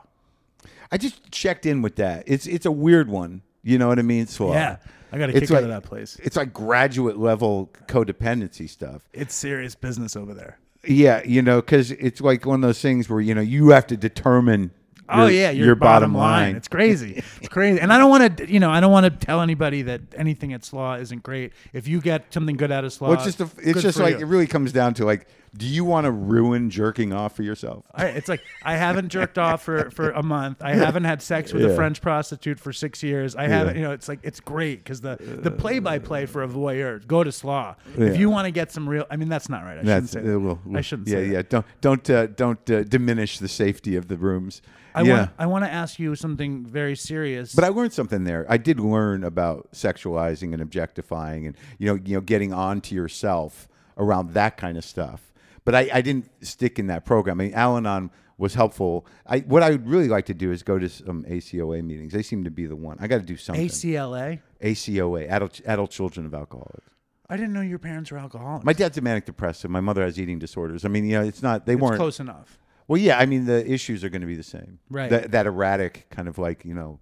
I 0.92 0.98
just 0.98 1.32
checked 1.32 1.66
in 1.66 1.82
with 1.82 1.96
that. 1.96 2.24
It's 2.28 2.46
it's 2.46 2.68
a 2.68 2.72
weird 2.72 3.10
one. 3.10 3.42
You 3.68 3.78
know 3.78 3.88
what 3.90 4.00
I 4.00 4.04
mean? 4.04 4.28
So 4.28 4.50
uh, 4.52 4.54
Yeah. 4.54 4.78
I 5.12 5.18
got 5.18 5.30
a 5.30 5.34
kick 5.34 5.50
out 5.52 5.64
of 5.64 5.70
that 5.70 5.84
place. 5.84 6.18
It's 6.24 6.36
like 6.36 6.54
graduate 6.54 7.18
level 7.18 7.70
codependency 7.88 8.70
stuff. 8.70 9.08
It's 9.14 9.34
serious 9.34 9.74
business 9.76 10.16
over 10.16 10.34
there. 10.34 10.60
Yeah, 10.86 11.22
you 11.26 11.42
know, 11.42 11.62
because 11.62 11.92
it's 11.92 12.22
like 12.22 12.46
one 12.46 12.56
of 12.64 12.68
those 12.68 12.82
things 12.82 13.10
where 13.10 13.22
you 13.22 13.34
know 13.36 13.42
you 13.42 13.70
have 13.70 13.88
to 13.88 13.98
determine. 13.98 14.72
Oh 15.10 15.28
your- 15.28 15.32
yeah, 15.32 15.50
your, 15.52 15.76
bottom, 15.76 16.14
line. 16.14 16.58
It's 16.58 16.68
crazy. 16.68 17.24
It's 17.38 17.48
crazy. 17.48 17.80
And 17.80 17.94
I 17.94 17.98
don't 17.98 18.10
want 18.10 18.38
to, 18.38 18.52
you 18.52 18.60
know, 18.60 18.70
I 18.70 18.82
don't 18.82 18.92
want 18.92 19.06
to 19.06 19.26
tell 19.26 19.40
anybody 19.40 19.82
that 19.84 20.02
anything 20.18 20.52
at 20.52 20.66
Slaw 20.66 20.96
isn't 20.96 21.24
great. 21.24 21.54
If 21.72 21.88
you 21.88 22.02
get 22.02 22.34
something 22.34 22.58
good 22.58 22.74
out 22.74 22.84
of 22.84 22.92
Slaw, 22.92 23.08
Well, 23.10 23.14
it's 23.18 23.24
just 23.24 23.40
a, 23.40 23.50
it's 23.60 23.82
just 23.82 24.00
like 24.00 24.16
you. 24.16 24.26
it 24.26 24.28
really 24.28 24.48
comes 24.48 24.74
down 24.74 24.94
to 24.96 25.06
like, 25.06 25.28
do 25.58 25.66
you 25.66 25.84
want 25.84 26.06
to 26.06 26.12
ruin 26.12 26.70
jerking 26.70 27.12
off 27.12 27.36
for 27.36 27.42
yourself? 27.44 27.86
I, 27.94 28.06
it's 28.08 28.30
like 28.30 28.42
I 28.64 28.76
haven't 28.76 29.10
jerked 29.10 29.38
off 29.38 29.64
for, 29.64 29.90
for 29.92 30.12
a 30.12 30.22
month. 30.22 30.62
I 30.62 30.76
haven't 30.76 31.06
had 31.06 31.22
sex 31.22 31.52
with 31.52 31.66
a 31.66 31.76
French 31.76 32.02
prostitute 32.02 32.60
for 32.60 32.72
six 32.72 33.02
years. 33.02 33.36
I 33.36 33.48
haven't, 33.48 33.76
you 33.76 33.82
know, 33.82 33.92
it's 33.92 34.08
like 34.08 34.20
it's 34.24 34.40
great 34.40 34.84
because 34.84 35.02
the 35.02 35.18
the 35.20 35.52
play 35.52 35.80
by 35.80 36.00
play 36.00 36.26
for 36.26 36.44
a 36.44 36.48
voyeur 36.48 37.06
go 37.08 37.24
to 37.24 37.32
Slaw. 37.32 37.76
Yeah. 37.98 38.06
If 38.06 38.18
you 38.18 38.30
want 38.30 38.46
to 38.46 38.52
get 38.52 38.72
some 38.72 38.88
real, 38.88 39.06
I 39.10 39.16
mean, 39.16 39.30
that's 39.30 39.50
not 39.50 39.64
right. 39.64 39.80
I 39.80 39.84
That's 39.84 40.12
shouldn't 40.12 40.26
say. 40.28 40.30
uh, 40.30 40.34
that. 40.34 40.40
well, 40.40 40.60
I 40.76 40.82
shouldn't 40.82 41.08
Yeah, 41.08 41.16
say. 41.16 41.28
yeah. 41.32 41.42
Don't 41.50 41.66
don't 41.82 42.10
uh, 42.10 42.28
don't 42.28 42.70
uh, 42.70 42.84
diminish 42.84 43.40
the 43.40 43.48
safety 43.48 43.96
of 43.96 44.08
the 44.08 44.18
rooms. 44.18 44.62
I 44.94 45.02
yeah. 45.02 45.18
want 45.18 45.30
I 45.40 45.46
want 45.46 45.66
to 45.66 45.72
ask 45.72 46.00
you 46.00 46.16
something 46.16 46.66
very 46.66 46.96
serious. 46.96 47.54
But 47.56 47.64
I 47.64 47.70
learned 47.70 47.94
something 47.94 48.24
there. 48.24 48.46
I 48.50 48.58
did 48.58 48.80
learn 48.80 49.24
about 49.24 49.70
sexualizing 49.72 50.54
and 50.54 50.62
objectifying, 50.62 51.46
and 51.48 51.56
you 51.78 51.88
know, 51.88 52.00
you 52.04 52.16
know, 52.16 52.22
getting 52.22 52.54
onto 52.54 52.96
yourself 52.96 53.68
around 53.98 54.34
that 54.34 54.58
kind 54.58 54.78
of 54.78 54.84
stuff. 54.86 55.32
But 55.68 55.76
I, 55.76 55.90
I 55.96 56.02
didn't 56.02 56.30
stick 56.46 56.80
in 56.80 56.88
that 56.88 57.04
program. 57.04 57.42
I 57.42 57.44
mean, 57.44 57.54
Al-Anon 57.54 58.10
was 58.38 58.54
helpful. 58.54 59.06
I 59.26 59.40
what 59.40 59.64
I 59.64 59.72
would 59.72 59.86
really 59.86 60.08
like 60.08 60.26
to 60.28 60.34
do 60.34 60.54
is 60.54 60.64
go 60.64 60.80
to 60.80 60.88
some 60.88 61.26
ACOA 61.26 61.84
meetings. 61.84 62.14
They 62.14 62.24
seem 62.24 62.46
to 62.46 62.50
be 62.50 62.66
the 62.68 62.76
one. 62.78 62.96
I 63.02 63.08
got 63.08 63.18
to 63.18 63.26
do 63.26 63.36
something. 63.36 63.68
ACLA. 63.68 64.40
ACOA, 64.64 65.30
adult 65.30 65.60
adult 65.66 65.92
children 65.92 66.26
of 66.26 66.34
alcoholics. 66.34 66.88
I 67.30 67.36
didn't 67.36 67.52
know 67.52 67.60
your 67.60 67.80
parents 67.80 68.12
were 68.12 68.18
alcoholics. 68.18 68.64
My 68.64 68.72
dad's 68.72 68.98
a 68.98 69.02
manic 69.02 69.26
depressive. 69.26 69.70
My 69.70 69.82
mother 69.82 70.04
has 70.04 70.18
eating 70.18 70.40
disorders. 70.40 70.86
I 70.86 70.88
mean, 70.88 71.04
you 71.04 71.20
know, 71.20 71.24
it's 71.26 71.44
not 71.44 71.66
they 71.66 71.74
it's 71.74 71.82
weren't 71.82 71.98
close 71.98 72.22
enough. 72.22 72.58
Well, 72.88 72.98
yeah, 73.02 73.20
I 73.20 73.26
mean 73.26 73.44
the 73.44 73.70
issues 73.70 74.06
are 74.06 74.10
going 74.10 74.22
to 74.22 74.28
be 74.28 74.36
the 74.36 74.44
same. 74.44 74.80
Right. 74.90 75.10
That, 75.10 75.32
that 75.32 75.48
erratic 75.48 76.08
kind 76.10 76.30
of 76.30 76.38
like 76.38 76.64
you 76.64 76.76
know 76.76 77.02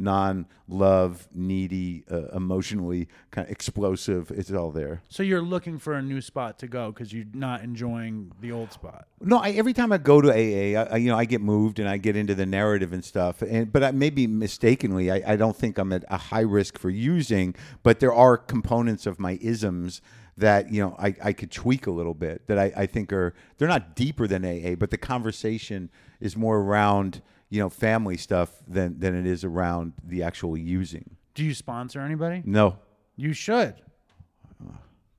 non-love, 0.00 1.28
needy, 1.34 2.04
uh, 2.10 2.28
emotionally 2.34 3.08
kind 3.30 3.46
of 3.46 3.52
explosive. 3.52 4.30
It's 4.30 4.50
all 4.52 4.70
there. 4.70 5.02
So 5.08 5.22
you're 5.22 5.42
looking 5.42 5.78
for 5.78 5.94
a 5.94 6.02
new 6.02 6.20
spot 6.20 6.58
to 6.60 6.66
go 6.68 6.90
because 6.92 7.12
you're 7.12 7.26
not 7.34 7.62
enjoying 7.62 8.32
the 8.40 8.52
old 8.52 8.72
spot. 8.72 9.06
No, 9.20 9.38
I, 9.38 9.50
every 9.50 9.72
time 9.72 9.92
I 9.92 9.98
go 9.98 10.20
to 10.20 10.30
AA, 10.30 10.80
I, 10.80 10.84
I- 10.84 10.96
you 10.96 11.08
know, 11.10 11.16
I 11.16 11.24
get 11.24 11.40
moved 11.40 11.78
and 11.78 11.88
I 11.88 11.96
get 11.96 12.16
into 12.16 12.34
the 12.34 12.46
narrative 12.46 12.92
and 12.92 13.04
stuff. 13.04 13.42
And 13.42 13.72
but 13.72 13.82
I, 13.84 13.90
maybe 13.92 14.26
mistakenly, 14.26 15.10
I, 15.10 15.32
I 15.32 15.36
don't 15.36 15.56
think 15.56 15.78
I'm 15.78 15.92
at 15.92 16.04
a 16.08 16.16
high 16.18 16.40
risk 16.40 16.78
for 16.78 16.90
using. 16.90 17.54
But 17.82 18.00
there 18.00 18.14
are 18.14 18.36
components 18.36 19.06
of 19.06 19.18
my 19.18 19.38
isms 19.40 20.00
that 20.36 20.72
you 20.72 20.80
know 20.80 20.96
I, 20.98 21.14
I 21.22 21.32
could 21.34 21.50
tweak 21.50 21.86
a 21.86 21.90
little 21.90 22.14
bit 22.14 22.46
that 22.46 22.58
I, 22.58 22.72
I 22.76 22.86
think 22.86 23.12
are 23.12 23.34
they're 23.58 23.68
not 23.68 23.94
deeper 23.94 24.26
than 24.26 24.44
AA, 24.44 24.74
but 24.74 24.90
the 24.90 24.96
conversation 24.96 25.90
is 26.20 26.36
more 26.36 26.58
around 26.60 27.20
you 27.50 27.58
know 27.60 27.68
family 27.68 28.16
stuff 28.16 28.50
than 28.66 28.98
than 28.98 29.14
it 29.14 29.26
is 29.26 29.44
around 29.44 29.92
the 30.02 30.22
actual 30.22 30.56
using. 30.56 31.16
Do 31.34 31.44
you 31.44 31.54
sponsor 31.54 32.00
anybody? 32.00 32.42
No, 32.44 32.76
You 33.16 33.32
should. 33.34 33.74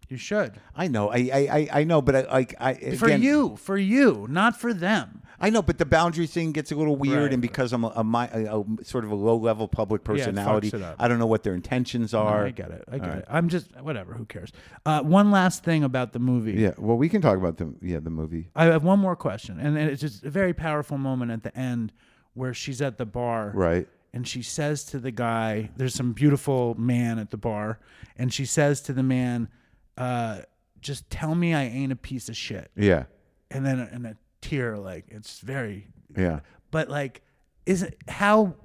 You 0.09 0.17
should. 0.17 0.59
I 0.75 0.89
know, 0.89 1.09
I 1.09 1.29
I, 1.33 1.39
I- 1.39 1.69
I 1.79 1.83
know, 1.85 2.01
but 2.01 2.15
I 2.17 2.21
like 2.23 2.53
I 2.59 2.73
For 2.95 3.05
again- 3.05 3.21
you, 3.21 3.55
for 3.55 3.77
you, 3.77 4.27
not 4.29 4.59
for 4.59 4.73
them. 4.73 5.21
I 5.43 5.49
know, 5.49 5.61
but 5.63 5.77
the 5.79 5.85
boundary 5.85 6.27
thing 6.27 6.51
gets 6.51 6.71
a 6.71 6.75
little 6.75 6.95
weird, 6.97 7.23
Right. 7.23 7.33
and 7.33 7.41
because 7.41 7.73
I'm 7.73 7.83
a, 7.85 7.87
a, 7.87 8.03
a, 8.03 8.59
a 8.59 8.65
sort 8.83 9.05
of 9.05 9.11
a 9.11 9.15
low 9.15 9.35
level 9.37 9.67
public 9.67 10.03
personality, 10.03 10.67
it 10.67 10.81
up. 10.83 10.97
I 10.99 11.07
don't 11.07 11.17
know 11.17 11.25
what 11.25 11.41
their 11.43 11.55
intentions 11.55 12.11
No, 12.13 12.19
are. 12.19 12.45
I 12.45 12.51
get 12.51 12.69
it. 12.71 12.83
I 12.91 12.99
get 12.99 13.17
it. 13.19 13.25
I'm 13.29 13.47
just 13.49 13.67
whatever. 13.81 14.13
Who 14.13 14.25
cares? 14.25 14.51
Uh, 14.85 15.01
one 15.01 15.31
last 15.31 15.63
thing 15.63 15.83
about 15.85 16.11
the 16.13 16.19
movie. 16.19 16.53
Yeah, 16.59 16.73
well, 16.77 16.97
we 16.97 17.07
can 17.09 17.21
talk 17.21 17.37
about 17.37 17.57
the 17.57 17.73
yeah 17.81 17.99
the 17.99 18.09
movie. 18.11 18.49
I 18.55 18.65
have 18.65 18.83
one 18.83 18.99
more 18.99 19.15
question, 19.15 19.59
and 19.61 19.77
it's 19.77 20.01
just 20.01 20.23
a 20.25 20.29
very 20.29 20.53
powerful 20.53 20.97
moment 20.99 21.31
at 21.31 21.41
the 21.43 21.57
end 21.57 21.93
where 22.33 22.53
she's 22.53 22.81
at 22.81 22.97
the 22.97 23.05
bar, 23.05 23.51
Right. 23.53 23.87
and 24.13 24.27
she 24.27 24.41
says 24.41 24.83
to 24.85 24.99
the 24.99 25.11
guy, 25.11 25.69
"There's 25.77 25.93
some 25.93 26.13
beautiful 26.13 26.75
man 26.75 27.19
at 27.19 27.29
the 27.31 27.37
bar," 27.37 27.79
and 28.17 28.33
she 28.33 28.45
says 28.45 28.81
to 28.83 28.93
the 28.93 29.03
man, 29.03 29.49
uh, 29.97 30.41
"Just 30.79 31.09
tell 31.09 31.35
me 31.35 31.53
I 31.53 31.63
ain't 31.63 31.91
a 31.91 31.95
piece 31.95 32.29
of 32.29 32.35
shit." 32.37 32.71
Yeah. 32.75 33.05
And 33.49 33.65
then 33.65 33.79
and 33.79 34.05
a 34.07 34.17
tear, 34.41 34.77
like 34.77 35.05
it's 35.09 35.39
very, 35.41 35.87
Yeah. 36.15 36.39
but 36.71 36.89
like, 36.89 37.21
is 37.65 37.83
it 37.83 37.97
how 38.07 38.55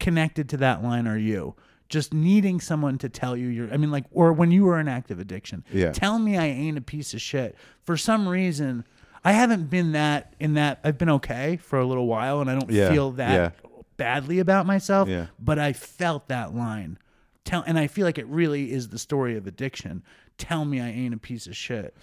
connected 0.00 0.48
to 0.50 0.56
that 0.58 0.82
line 0.82 1.06
are 1.06 1.18
you? 1.18 1.54
Just 1.88 2.12
needing 2.14 2.60
someone 2.60 2.98
to 2.98 3.08
tell 3.08 3.36
you 3.36 3.48
you're, 3.48 3.72
I 3.72 3.76
mean, 3.76 3.90
like, 3.90 4.04
or 4.10 4.32
when 4.32 4.50
you 4.50 4.64
were 4.64 4.78
in 4.80 4.88
active 4.88 5.18
addiction, 5.18 5.64
Yeah. 5.72 5.92
tell 5.92 6.18
me 6.18 6.36
I 6.36 6.46
ain't 6.46 6.78
a 6.78 6.80
piece 6.82 7.14
of 7.14 7.20
shit. 7.20 7.56
For 7.82 7.96
some 7.96 8.26
reason, 8.26 8.84
I 9.24 9.32
haven't 9.32 9.70
been 9.70 9.92
that 9.92 10.34
in 10.38 10.54
that, 10.54 10.80
I've 10.84 10.98
been 10.98 11.08
okay 11.10 11.56
for 11.56 11.78
a 11.78 11.86
little 11.86 12.06
while 12.06 12.40
and 12.40 12.50
I 12.50 12.54
don't 12.58 12.70
Yeah, 12.70 12.90
feel 12.92 13.12
that 13.12 13.32
yeah. 13.32 13.68
badly 13.96 14.38
about 14.38 14.66
myself, 14.66 15.08
Yeah. 15.08 15.26
but 15.38 15.58
I 15.58 15.72
felt 15.72 16.28
that 16.28 16.54
line. 16.54 16.98
Tell, 17.44 17.62
and 17.66 17.78
I 17.78 17.86
feel 17.86 18.04
like 18.06 18.18
it 18.18 18.26
really 18.26 18.72
is 18.72 18.88
the 18.88 18.98
story 18.98 19.36
of 19.36 19.46
addiction. 19.46 20.02
Tell 20.38 20.64
me 20.64 20.80
I 20.80 20.88
ain't 20.88 21.14
a 21.14 21.18
piece 21.18 21.46
of 21.46 21.56
shit. 21.56 21.94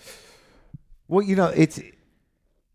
Well, 1.08 1.26
you 1.26 1.36
know, 1.36 1.48
it's 1.48 1.80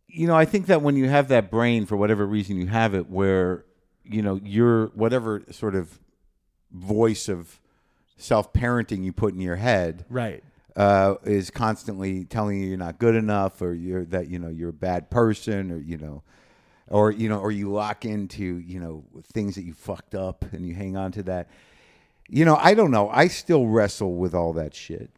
you 0.09 0.27
know, 0.27 0.35
I 0.37 0.45
think 0.45 0.67
that 0.67 0.81
when 0.83 0.97
you 0.97 1.09
have 1.09 1.29
that 1.29 1.51
brain 1.51 1.85
for 1.85 1.97
whatever 1.97 2.25
reason 2.27 2.57
you 2.57 2.69
have 2.69 2.95
it 2.95 3.11
where 3.11 3.65
you 4.05 4.23
know, 4.23 4.41
you're 4.45 4.87
whatever 4.89 5.43
sort 5.51 5.75
of 5.75 5.99
voice 6.71 7.29
of 7.29 7.61
self-parenting 8.17 9.03
you 9.05 9.13
put 9.13 9.35
in 9.35 9.41
your 9.41 9.57
head 9.57 10.05
Right. 10.09 10.43
Uh, 10.77 11.15
is 11.25 11.51
constantly 11.51 12.25
telling 12.25 12.61
you 12.61 12.69
you're 12.69 12.77
not 12.77 12.99
good 12.99 13.15
enough 13.15 13.63
or 13.63 13.73
you're 13.73 14.05
that 14.05 14.29
you 14.29 14.39
know 14.39 14.49
you're 14.49 14.69
a 14.69 14.75
bad 14.75 15.11
person 15.11 15.73
or 15.73 15.79
you 15.79 15.97
know 15.97 16.23
or 16.89 17.11
you 17.11 17.29
know 17.29 17.41
or 17.41 17.51
you 17.51 17.73
lock 17.73 18.05
into 18.05 18.59
you 18.59 18.79
know 18.79 19.03
things 19.33 19.55
that 19.55 19.63
you 19.63 19.73
fucked 19.73 20.15
up 20.15 20.45
and 20.53 20.67
you 20.67 20.75
hang 20.75 20.97
on 20.97 21.13
to 21.13 21.23
that. 21.25 21.49
You 22.29 22.45
know 22.45 22.57
i 22.57 22.75
don't 22.75 22.91
know. 22.91 23.09
I 23.09 23.29
still 23.29 23.67
wrestle 23.67 24.17
with 24.17 24.35
all 24.35 24.53
that 24.55 24.75
shit. 24.75 25.11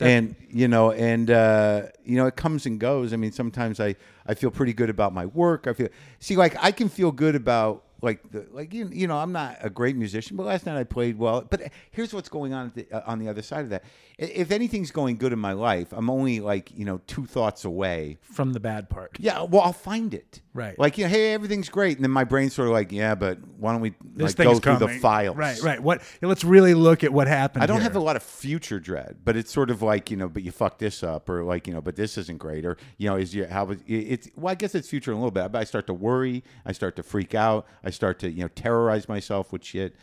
And 0.00 0.34
you 0.48 0.68
know 0.68 0.92
and 0.92 1.30
uh 1.30 1.86
you 2.04 2.16
know 2.16 2.26
it 2.26 2.36
comes 2.36 2.66
and 2.66 2.78
goes. 2.78 3.12
I 3.12 3.16
mean 3.16 3.32
sometimes 3.32 3.80
i 3.80 3.96
i 4.26 4.34
feel 4.34 4.50
pretty 4.50 4.72
good 4.72 4.90
about 4.90 5.12
my 5.12 5.26
work. 5.26 5.66
I 5.66 5.72
feel 5.72 5.88
see 6.20 6.36
like 6.36 6.54
i 6.62 6.70
can 6.70 6.88
feel 6.88 7.10
good 7.10 7.34
about 7.34 7.84
like 8.02 8.30
the 8.30 8.46
like 8.52 8.72
you, 8.74 8.88
you 8.92 9.06
know 9.06 9.16
i'm 9.18 9.32
not 9.32 9.56
a 9.60 9.70
great 9.70 9.96
musician 9.96 10.36
but 10.36 10.46
last 10.46 10.66
night 10.66 10.76
i 10.78 10.84
played 10.84 11.18
well 11.18 11.42
but 11.48 11.60
here's 11.90 12.12
what's 12.12 12.28
going 12.28 12.52
on 12.52 12.66
at 12.66 12.74
the, 12.74 12.92
uh, 12.92 13.02
on 13.06 13.18
the 13.18 13.28
other 13.28 13.42
side 13.42 13.60
of 13.64 13.70
that 13.70 13.84
if 14.18 14.50
anything's 14.50 14.90
going 14.90 15.16
good 15.16 15.32
in 15.32 15.38
my 15.38 15.52
life 15.52 15.88
i'm 15.92 16.10
only 16.10 16.40
like 16.40 16.70
you 16.76 16.84
know 16.84 17.00
two 17.06 17.26
thoughts 17.26 17.64
away 17.64 18.18
From 18.22 18.52
the 18.52 18.60
bad 18.60 18.88
part. 18.88 19.16
yeah 19.18 19.42
well 19.42 19.62
i'll 19.62 19.72
find 19.72 20.14
it 20.14 20.40
Right. 20.52 20.76
like 20.80 20.98
you 20.98 21.04
know 21.04 21.10
hey 21.10 21.32
everything's 21.32 21.68
great 21.68 21.96
and 21.96 22.04
then 22.04 22.10
my 22.10 22.24
brain's 22.24 22.54
sort 22.54 22.66
of 22.66 22.74
like 22.74 22.90
yeah 22.90 23.14
but 23.14 23.38
why 23.58 23.70
don't 23.72 23.80
we 23.80 23.94
This 24.16 24.36
like 24.36 24.46
go 24.48 24.58
through 24.58 24.78
the 24.78 24.88
files 24.98 25.36
Right, 25.36 25.62
right. 25.62 25.80
What? 25.80 26.02
Let's 26.20 26.42
really 26.44 26.74
look 26.74 27.04
at 27.04 27.12
what 27.12 27.28
happened. 27.28 27.62
I 27.62 27.66
don't 27.66 27.76
here. 27.76 27.84
have 27.84 27.96
a 27.96 28.00
lot 28.00 28.16
of 28.16 28.22
future 28.22 28.80
dread, 28.80 29.18
but 29.24 29.36
it's 29.36 29.50
sort 29.52 29.70
of 29.70 29.80
like 29.80 30.10
you 30.10 30.16
know, 30.16 30.28
but 30.28 30.42
you 30.42 30.50
fucked 30.50 30.78
this 30.80 31.02
up, 31.02 31.28
or 31.28 31.44
like 31.44 31.66
you 31.66 31.72
know, 31.72 31.80
but 31.80 31.94
this 31.96 32.18
isn't 32.18 32.38
great, 32.38 32.66
or 32.66 32.76
you 32.98 33.08
know, 33.08 33.16
is 33.16 33.34
you 33.34 33.46
how 33.46 33.64
was 33.66 33.78
it's 33.86 34.28
well, 34.36 34.50
I 34.50 34.54
guess 34.56 34.74
it's 34.74 34.88
future 34.88 35.12
in 35.12 35.16
a 35.16 35.20
little 35.20 35.30
bit. 35.30 35.50
But 35.52 35.60
I 35.60 35.64
start 35.64 35.86
to 35.86 35.94
worry, 35.94 36.42
I 36.66 36.72
start 36.72 36.96
to 36.96 37.02
freak 37.02 37.34
out, 37.34 37.66
I 37.84 37.89
start 37.90 38.18
to 38.20 38.30
you 38.30 38.42
know 38.42 38.48
terrorize 38.48 39.08
myself 39.08 39.52
with 39.52 39.64
shit, 39.64 39.94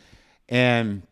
and 0.48 1.02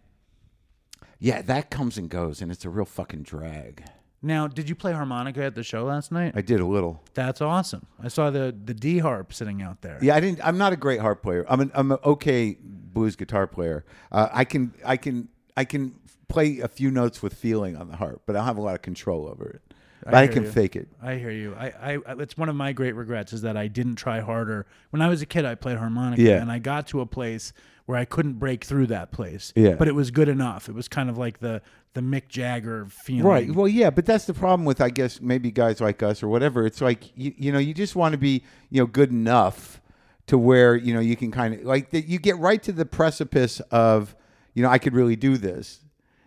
yeah, 1.19 1.43
that 1.43 1.71
comes 1.71 1.99
and 1.99 2.09
goes, 2.09 2.41
and 2.43 2.53
it's 2.53 2.65
a 2.65 2.71
real 2.71 2.85
fucking 2.85 3.23
drag. 3.23 3.85
Now, 4.23 4.49
did 4.49 4.69
you 4.69 4.75
play 4.75 4.93
harmonica 4.93 5.43
at 5.45 5.55
the 5.55 5.63
show 5.63 5.85
last 5.85 6.11
night? 6.11 6.33
I 6.35 6.41
did 6.41 6.61
a 6.61 6.67
little. 6.67 7.03
That's 7.15 7.41
awesome. 7.41 7.87
I 8.03 8.09
saw 8.09 8.31
the 8.31 8.55
the 8.65 8.75
D 8.75 8.99
harp 8.99 9.33
sitting 9.33 9.63
out 9.63 9.83
there. 9.83 9.99
Yeah, 10.03 10.17
I 10.17 10.21
didn't. 10.21 10.41
I'm 10.45 10.59
not 10.59 10.73
a 10.73 10.77
great 10.77 11.01
harp 11.01 11.23
player. 11.23 11.45
I'm 11.49 11.61
an 11.61 11.71
I'm 11.75 11.93
an 11.93 11.99
okay 12.05 12.57
blues 12.61 13.17
guitar 13.17 13.47
player. 13.47 13.85
Uh, 14.11 14.29
I 14.33 14.45
can 14.45 14.75
I 14.85 14.97
can 14.97 15.29
I 15.57 15.65
can 15.65 15.95
play 16.29 16.59
a 16.61 16.69
few 16.69 16.91
notes 16.91 17.23
with 17.23 17.35
feeling 17.35 17.77
on 17.77 17.89
the 17.89 17.97
harp, 17.97 18.23
but 18.27 18.37
I 18.37 18.41
don't 18.41 18.47
have 18.47 18.59
a 18.59 18.63
lot 18.63 18.75
of 18.75 18.83
control 18.83 19.29
over 19.29 19.49
it. 19.49 19.66
But 20.05 20.15
I, 20.15 20.27
can 20.29 20.45
you. 20.45 20.51
fake 20.51 20.77
it. 20.77 20.89
I 21.03 21.15
hear 21.17 21.31
you. 21.31 21.55
I, 21.59 21.67
I, 21.67 21.99
I- 22.07 22.13
it's 22.21 22.37
one 22.37 22.49
of 22.49 22.55
my 22.57 22.73
great 22.73 22.95
regrets 22.95 23.33
is 23.33 23.43
that 23.43 23.57
I 23.57 23.67
didn't 23.69 23.97
try 23.97 24.21
harder. 24.21 24.67
When 24.91 25.03
I 25.03 25.09
was 25.09 25.23
a 25.23 25.27
kid, 25.27 25.45
I 25.45 25.55
played 25.55 25.79
harmonica, 25.79 26.23
Yeah. 26.23 26.41
and 26.41 26.51
I 26.53 26.59
got 26.59 26.87
to 26.89 27.01
a 27.01 27.07
place 27.07 27.53
where 27.87 27.99
I 27.99 28.05
couldn't 28.05 28.35
break 28.35 28.65
through 28.65 28.87
that 28.89 29.11
place. 29.13 29.53
Yeah. 29.57 29.75
but 29.75 29.89
it 29.89 29.95
was 29.95 30.11
good 30.11 30.29
enough. 30.29 30.69
It 30.69 30.75
was 30.75 30.89
kind 30.89 31.09
of 31.11 31.17
like 31.19 31.39
the 31.41 31.63
the 31.95 32.03
Mick 32.03 32.29
Jagger 32.29 32.87
feeling. 32.91 33.23
Right. 33.25 33.51
Well, 33.51 33.67
yeah, 33.69 33.89
but 33.89 34.05
that's 34.05 34.27
the 34.27 34.35
problem 34.35 34.67
with 34.67 34.81
I 34.83 34.91
guess 34.91 35.21
maybe 35.21 35.51
guys 35.51 35.81
like 35.81 36.03
us 36.03 36.23
or 36.23 36.29
whatever. 36.29 36.67
It's 36.67 36.81
like 36.83 37.17
you, 37.17 37.33
you 37.39 37.53
know 37.53 37.59
you 37.59 37.73
just 37.73 37.97
want 37.97 38.13
to 38.13 38.19
be 38.19 38.43
you 38.71 38.83
know 38.83 38.87
good 38.87 39.11
enough 39.11 39.81
to 40.27 40.37
where 40.37 40.77
you 40.77 40.93
know 40.93 41.01
you 41.01 41.17
can 41.17 41.31
kind 41.31 41.55
of 41.55 41.63
like 41.63 41.91
that 41.91 42.07
you 42.07 42.19
get 42.19 42.37
right 42.39 42.63
to 42.65 42.73
the 42.73 42.85
precipice 42.85 43.61
of 43.71 44.15
you 44.53 44.63
know 44.63 44.69
I 44.69 44.79
could 44.79 44.93
really 44.95 45.17
do 45.17 45.37
this, 45.39 45.81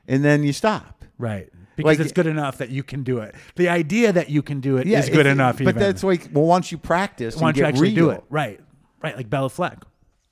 and 0.07 0.23
then 0.25 0.43
you 0.43 0.53
stop. 0.53 1.05
Right. 1.19 1.49
Because 1.79 1.97
Like- 1.97 2.05
it's 2.05 2.13
good 2.13 2.27
enough 2.27 2.57
that 2.57 2.69
you 2.69 2.83
can 2.83 3.03
do 3.03 3.19
it. 3.19 3.33
The 3.55 3.69
idea 3.69 4.11
that 4.11 4.29
you 4.29 4.41
can 4.41 4.59
do 4.59 4.77
it 4.77 4.85
is 4.87 5.07
Yeah, 5.07 5.13
good 5.13 5.25
enough. 5.25 5.57
But 5.57 5.61
even. 5.69 5.75
that's 5.79 6.03
like 6.03 6.29
well 6.33 6.45
once 6.45 6.71
you 6.71 6.77
practice, 6.77 7.35
don't 7.35 7.47
you 7.55 7.63
get 7.63 7.69
actually 7.69 7.93
do 7.95 8.09
it? 8.09 8.23
Right. 8.29 8.59
Right. 9.01 9.15
Like 9.15 9.29
Béla 9.29 9.49
Fleck. 9.49 9.79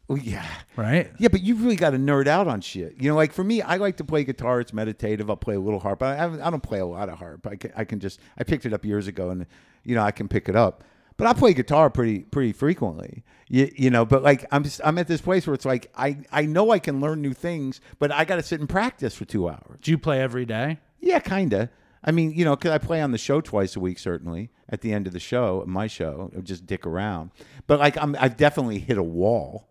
Well, 0.10 0.18
yeah. 0.18 0.46
Right. 0.78 1.12
Yeah, 1.20 1.28
but 1.30 1.42
you've 1.42 1.62
really 1.64 1.76
got 1.76 1.90
to 1.90 1.98
nerd 1.98 2.28
out 2.28 2.48
on 2.48 2.62
shit. 2.62 2.96
You 2.98 3.10
know, 3.10 3.16
like 3.16 3.34
for 3.34 3.44
me, 3.44 3.62
I 3.62 3.76
like 3.78 3.98
to 3.98 4.04
play 4.06 4.24
guitar. 4.24 4.62
It's 4.62 4.72
meditative. 4.74 5.30
I'll 5.30 5.36
play 5.36 5.56
a 5.56 5.60
little 5.60 5.80
harp. 5.80 6.02
I, 6.02 6.24
I 6.26 6.50
don't 6.50 6.64
play 6.64 6.80
a 6.80 6.86
lot 6.86 7.10
of 7.10 7.18
harp. 7.20 7.46
I 7.48 7.56
can, 7.58 7.72
I 7.76 7.84
can 7.84 8.00
just, 8.00 8.20
I 8.38 8.44
picked 8.46 8.66
it 8.66 8.74
up 8.74 8.86
years 8.86 9.08
ago 9.08 9.30
and, 9.32 9.46
you 9.84 9.96
know, 9.96 10.04
I 10.04 10.12
can 10.12 10.28
pick 10.30 10.48
it 10.48 10.56
up. 10.56 10.84
But 11.18 11.28
I 11.28 11.34
play 11.34 11.54
guitar 11.54 11.90
pretty, 11.90 12.20
pretty 12.20 12.54
frequently. 12.54 13.24
You, 13.50 13.70
you 13.76 13.90
know, 13.90 14.06
but 14.06 14.24
like 14.24 14.46
I'm 14.52 14.64
just, 14.64 14.80
I'm 14.84 14.98
at 14.98 15.08
this 15.08 15.20
place 15.20 15.46
where 15.48 15.54
it's 15.56 15.66
like, 15.66 15.92
I, 15.98 16.20
I 16.32 16.46
know 16.46 16.72
I 16.72 16.80
can 16.80 17.02
learn 17.02 17.22
new 17.22 17.34
things, 17.34 17.82
but 18.00 18.12
I 18.12 18.24
got 18.24 18.36
to 18.38 18.44
sit 18.44 18.60
and 18.62 18.70
practice 18.70 19.14
for 19.16 19.26
two 19.26 19.50
hours. 19.50 19.80
Do 19.82 19.92
you 19.92 19.98
play 19.98 20.22
every 20.22 20.46
day? 20.46 20.80
Yeah, 21.00 21.20
kind 21.20 21.54
of. 21.54 21.70
I 22.04 22.12
mean, 22.12 22.32
you 22.32 22.46
know, 22.46 22.56
because 22.56 22.72
I 22.72 22.78
play 22.78 23.02
on 23.02 23.12
the 23.12 23.18
show 23.18 23.42
twice 23.42 23.76
a 23.76 23.80
week, 23.80 24.00
certainly 24.00 24.50
at 24.70 24.82
the 24.82 24.94
end 24.94 25.08
of 25.08 25.14
the 25.14 25.20
show, 25.20 25.64
my 25.68 25.88
show, 25.88 26.32
just 26.44 26.66
dick 26.66 26.86
around. 26.86 27.32
But 27.68 27.80
like, 27.80 27.98
I'm, 27.98 28.16
I've 28.20 28.38
definitely 28.38 28.80
hit 28.80 28.98
a 28.98 29.04
wall. 29.04 29.68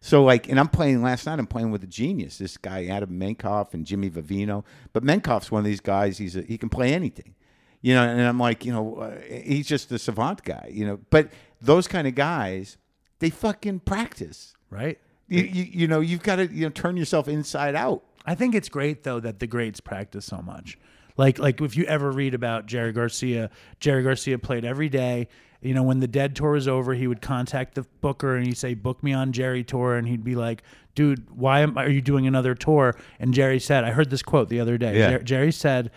So 0.00 0.24
like, 0.24 0.48
and 0.48 0.58
I'm 0.58 0.68
playing 0.68 1.02
last 1.02 1.26
night. 1.26 1.38
I'm 1.38 1.46
playing 1.46 1.70
with 1.70 1.84
a 1.84 1.88
genius, 1.88 2.38
this 2.38 2.56
guy 2.56 2.86
Adam 2.86 3.18
Minkoff 3.18 3.72
and 3.72 3.86
Jimmy 3.86 4.10
Vivino. 4.10 4.64
But 4.92 5.04
Minkoff's 5.04 5.50
one 5.50 5.60
of 5.60 5.64
these 5.64 5.80
guys. 5.80 6.18
He's 6.18 6.36
a, 6.36 6.42
he 6.42 6.58
can 6.58 6.68
play 6.68 6.92
anything, 6.92 7.34
you 7.80 7.94
know. 7.94 8.02
And 8.02 8.20
I'm 8.20 8.38
like, 8.38 8.64
you 8.64 8.72
know, 8.72 8.96
uh, 8.96 9.20
he's 9.20 9.68
just 9.68 9.92
a 9.92 9.98
savant 10.00 10.42
guy, 10.42 10.68
you 10.72 10.84
know. 10.84 10.98
But 11.10 11.30
those 11.60 11.86
kind 11.86 12.08
of 12.08 12.16
guys, 12.16 12.78
they 13.20 13.30
fucking 13.30 13.80
practice. 13.80 14.54
Right. 14.70 14.98
You, 15.28 15.44
you, 15.44 15.64
you 15.70 15.88
know, 15.88 16.00
you've 16.00 16.24
got 16.24 16.36
to 16.36 16.52
you 16.52 16.64
know 16.66 16.70
turn 16.70 16.96
yourself 16.96 17.28
inside 17.28 17.76
out. 17.76 18.02
I 18.24 18.34
think 18.34 18.54
it's 18.54 18.68
great 18.68 19.04
though 19.04 19.20
that 19.20 19.38
the 19.40 19.46
greats 19.46 19.80
practice 19.80 20.24
so 20.26 20.42
much. 20.42 20.78
Like 21.16 21.38
like 21.38 21.60
if 21.60 21.76
you 21.76 21.84
ever 21.84 22.10
read 22.10 22.34
about 22.34 22.66
Jerry 22.66 22.92
Garcia, 22.92 23.50
Jerry 23.80 24.02
Garcia 24.02 24.38
played 24.38 24.64
every 24.64 24.88
day. 24.88 25.28
You 25.60 25.74
know, 25.74 25.84
when 25.84 26.00
the 26.00 26.08
Dead 26.08 26.34
tour 26.34 26.52
was 26.52 26.66
over, 26.66 26.92
he 26.92 27.06
would 27.06 27.20
contact 27.20 27.76
the 27.76 27.82
booker 28.00 28.34
and 28.34 28.44
he'd 28.44 28.56
say, 28.56 28.74
"Book 28.74 29.00
me 29.02 29.12
on 29.12 29.30
Jerry 29.30 29.62
tour," 29.62 29.94
and 29.94 30.08
he'd 30.08 30.24
be 30.24 30.34
like, 30.34 30.64
"Dude, 30.96 31.30
why 31.30 31.60
am, 31.60 31.78
are 31.78 31.88
you 31.88 32.00
doing 32.00 32.26
another 32.26 32.56
tour?" 32.56 32.96
And 33.20 33.32
Jerry 33.32 33.60
said, 33.60 33.84
"I 33.84 33.92
heard 33.92 34.10
this 34.10 34.22
quote 34.22 34.48
the 34.48 34.58
other 34.58 34.76
day. 34.76 34.98
Yeah. 34.98 35.10
Jer- 35.10 35.22
Jerry 35.22 35.52
said, 35.52 35.92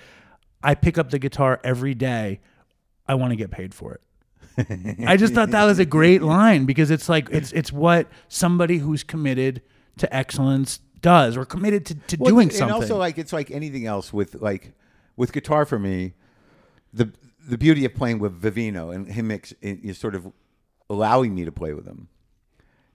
I 0.61 0.76
pick 0.76 0.99
up 0.99 1.09
the 1.09 1.17
guitar 1.17 1.59
every 1.63 1.95
day. 1.95 2.41
I 3.07 3.15
want 3.15 3.32
to 3.32 3.36
get 3.36 3.49
paid 3.49 3.73
for 3.73 3.95
it." 3.95 4.01
I 5.07 5.17
just 5.17 5.34
thought 5.34 5.51
that 5.51 5.65
was 5.65 5.80
a 5.80 5.86
great 5.86 6.21
line 6.21 6.65
because 6.65 6.91
it's 6.91 7.09
like 7.09 7.30
it's 7.32 7.51
it's 7.51 7.71
what 7.71 8.07
somebody 8.28 8.78
who's 8.78 9.03
committed 9.03 9.63
to 9.97 10.15
excellence 10.15 10.80
does. 11.06 11.38
We're 11.38 11.45
committed 11.45 11.86
to, 11.88 11.95
to 11.95 12.18
Well, 12.20 12.30
doing 12.32 12.49
and 12.49 12.58
something. 12.58 12.76
And 12.76 12.84
also 12.84 12.97
like 12.97 13.18
it's 13.18 13.32
like 13.32 13.51
anything 13.51 13.86
else 13.86 14.12
with 14.12 14.36
like 14.36 14.74
with 15.16 15.32
guitar 15.32 15.66
for 15.66 15.80
me, 15.80 16.14
the 16.93 17.12
the 17.47 17.58
beauty 17.58 17.86
of 17.86 17.93
playing 17.93 18.20
with 18.20 18.41
Vivino 18.41 18.93
and 18.93 19.08
him 19.08 19.32
ex, 19.32 19.53
is 19.62 19.97
sort 19.97 20.16
of 20.16 20.32
allowing 20.89 21.34
me 21.36 21.45
to 21.45 21.51
play 21.51 21.74
with 21.74 21.86
him. 21.86 22.08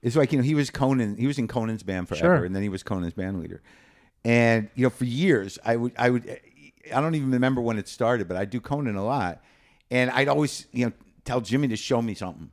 It's 0.01 0.15
like 0.15 0.31
you 0.31 0.37
know 0.39 0.43
he 0.43 0.55
was 0.55 0.69
Conan, 0.69 1.15
he 1.17 1.27
was 1.27 1.37
in 1.39 1.47
Conan's 1.47 1.83
band 1.83 2.07
forever, 2.09 2.37
Sure. 2.37 2.45
and 2.45 2.55
then 2.55 2.63
he 2.63 2.69
was 2.69 2.83
Conan's 2.83 3.13
band 3.13 3.39
leader, 3.39 3.61
and 4.25 4.69
you 4.75 4.83
know 4.83 4.89
for 4.89 5.05
years 5.05 5.57
I 5.63 5.75
would 5.75 5.93
I 5.97 6.09
would 6.09 6.39
I 6.93 6.99
don't 6.99 7.15
even 7.15 7.31
remember 7.31 7.61
when 7.61 7.77
it 7.77 7.87
started, 7.87 8.27
but 8.27 8.35
I 8.37 8.45
do 8.45 8.59
Conan 8.59 8.95
a 8.95 9.05
lot, 9.05 9.41
and 9.91 10.09
I'd 10.11 10.27
always 10.27 10.67
you 10.71 10.85
know 10.87 10.91
tell 11.23 11.39
Jimmy 11.39 11.67
to 11.69 11.75
show 11.77 12.01
me 12.01 12.15
something, 12.15 12.49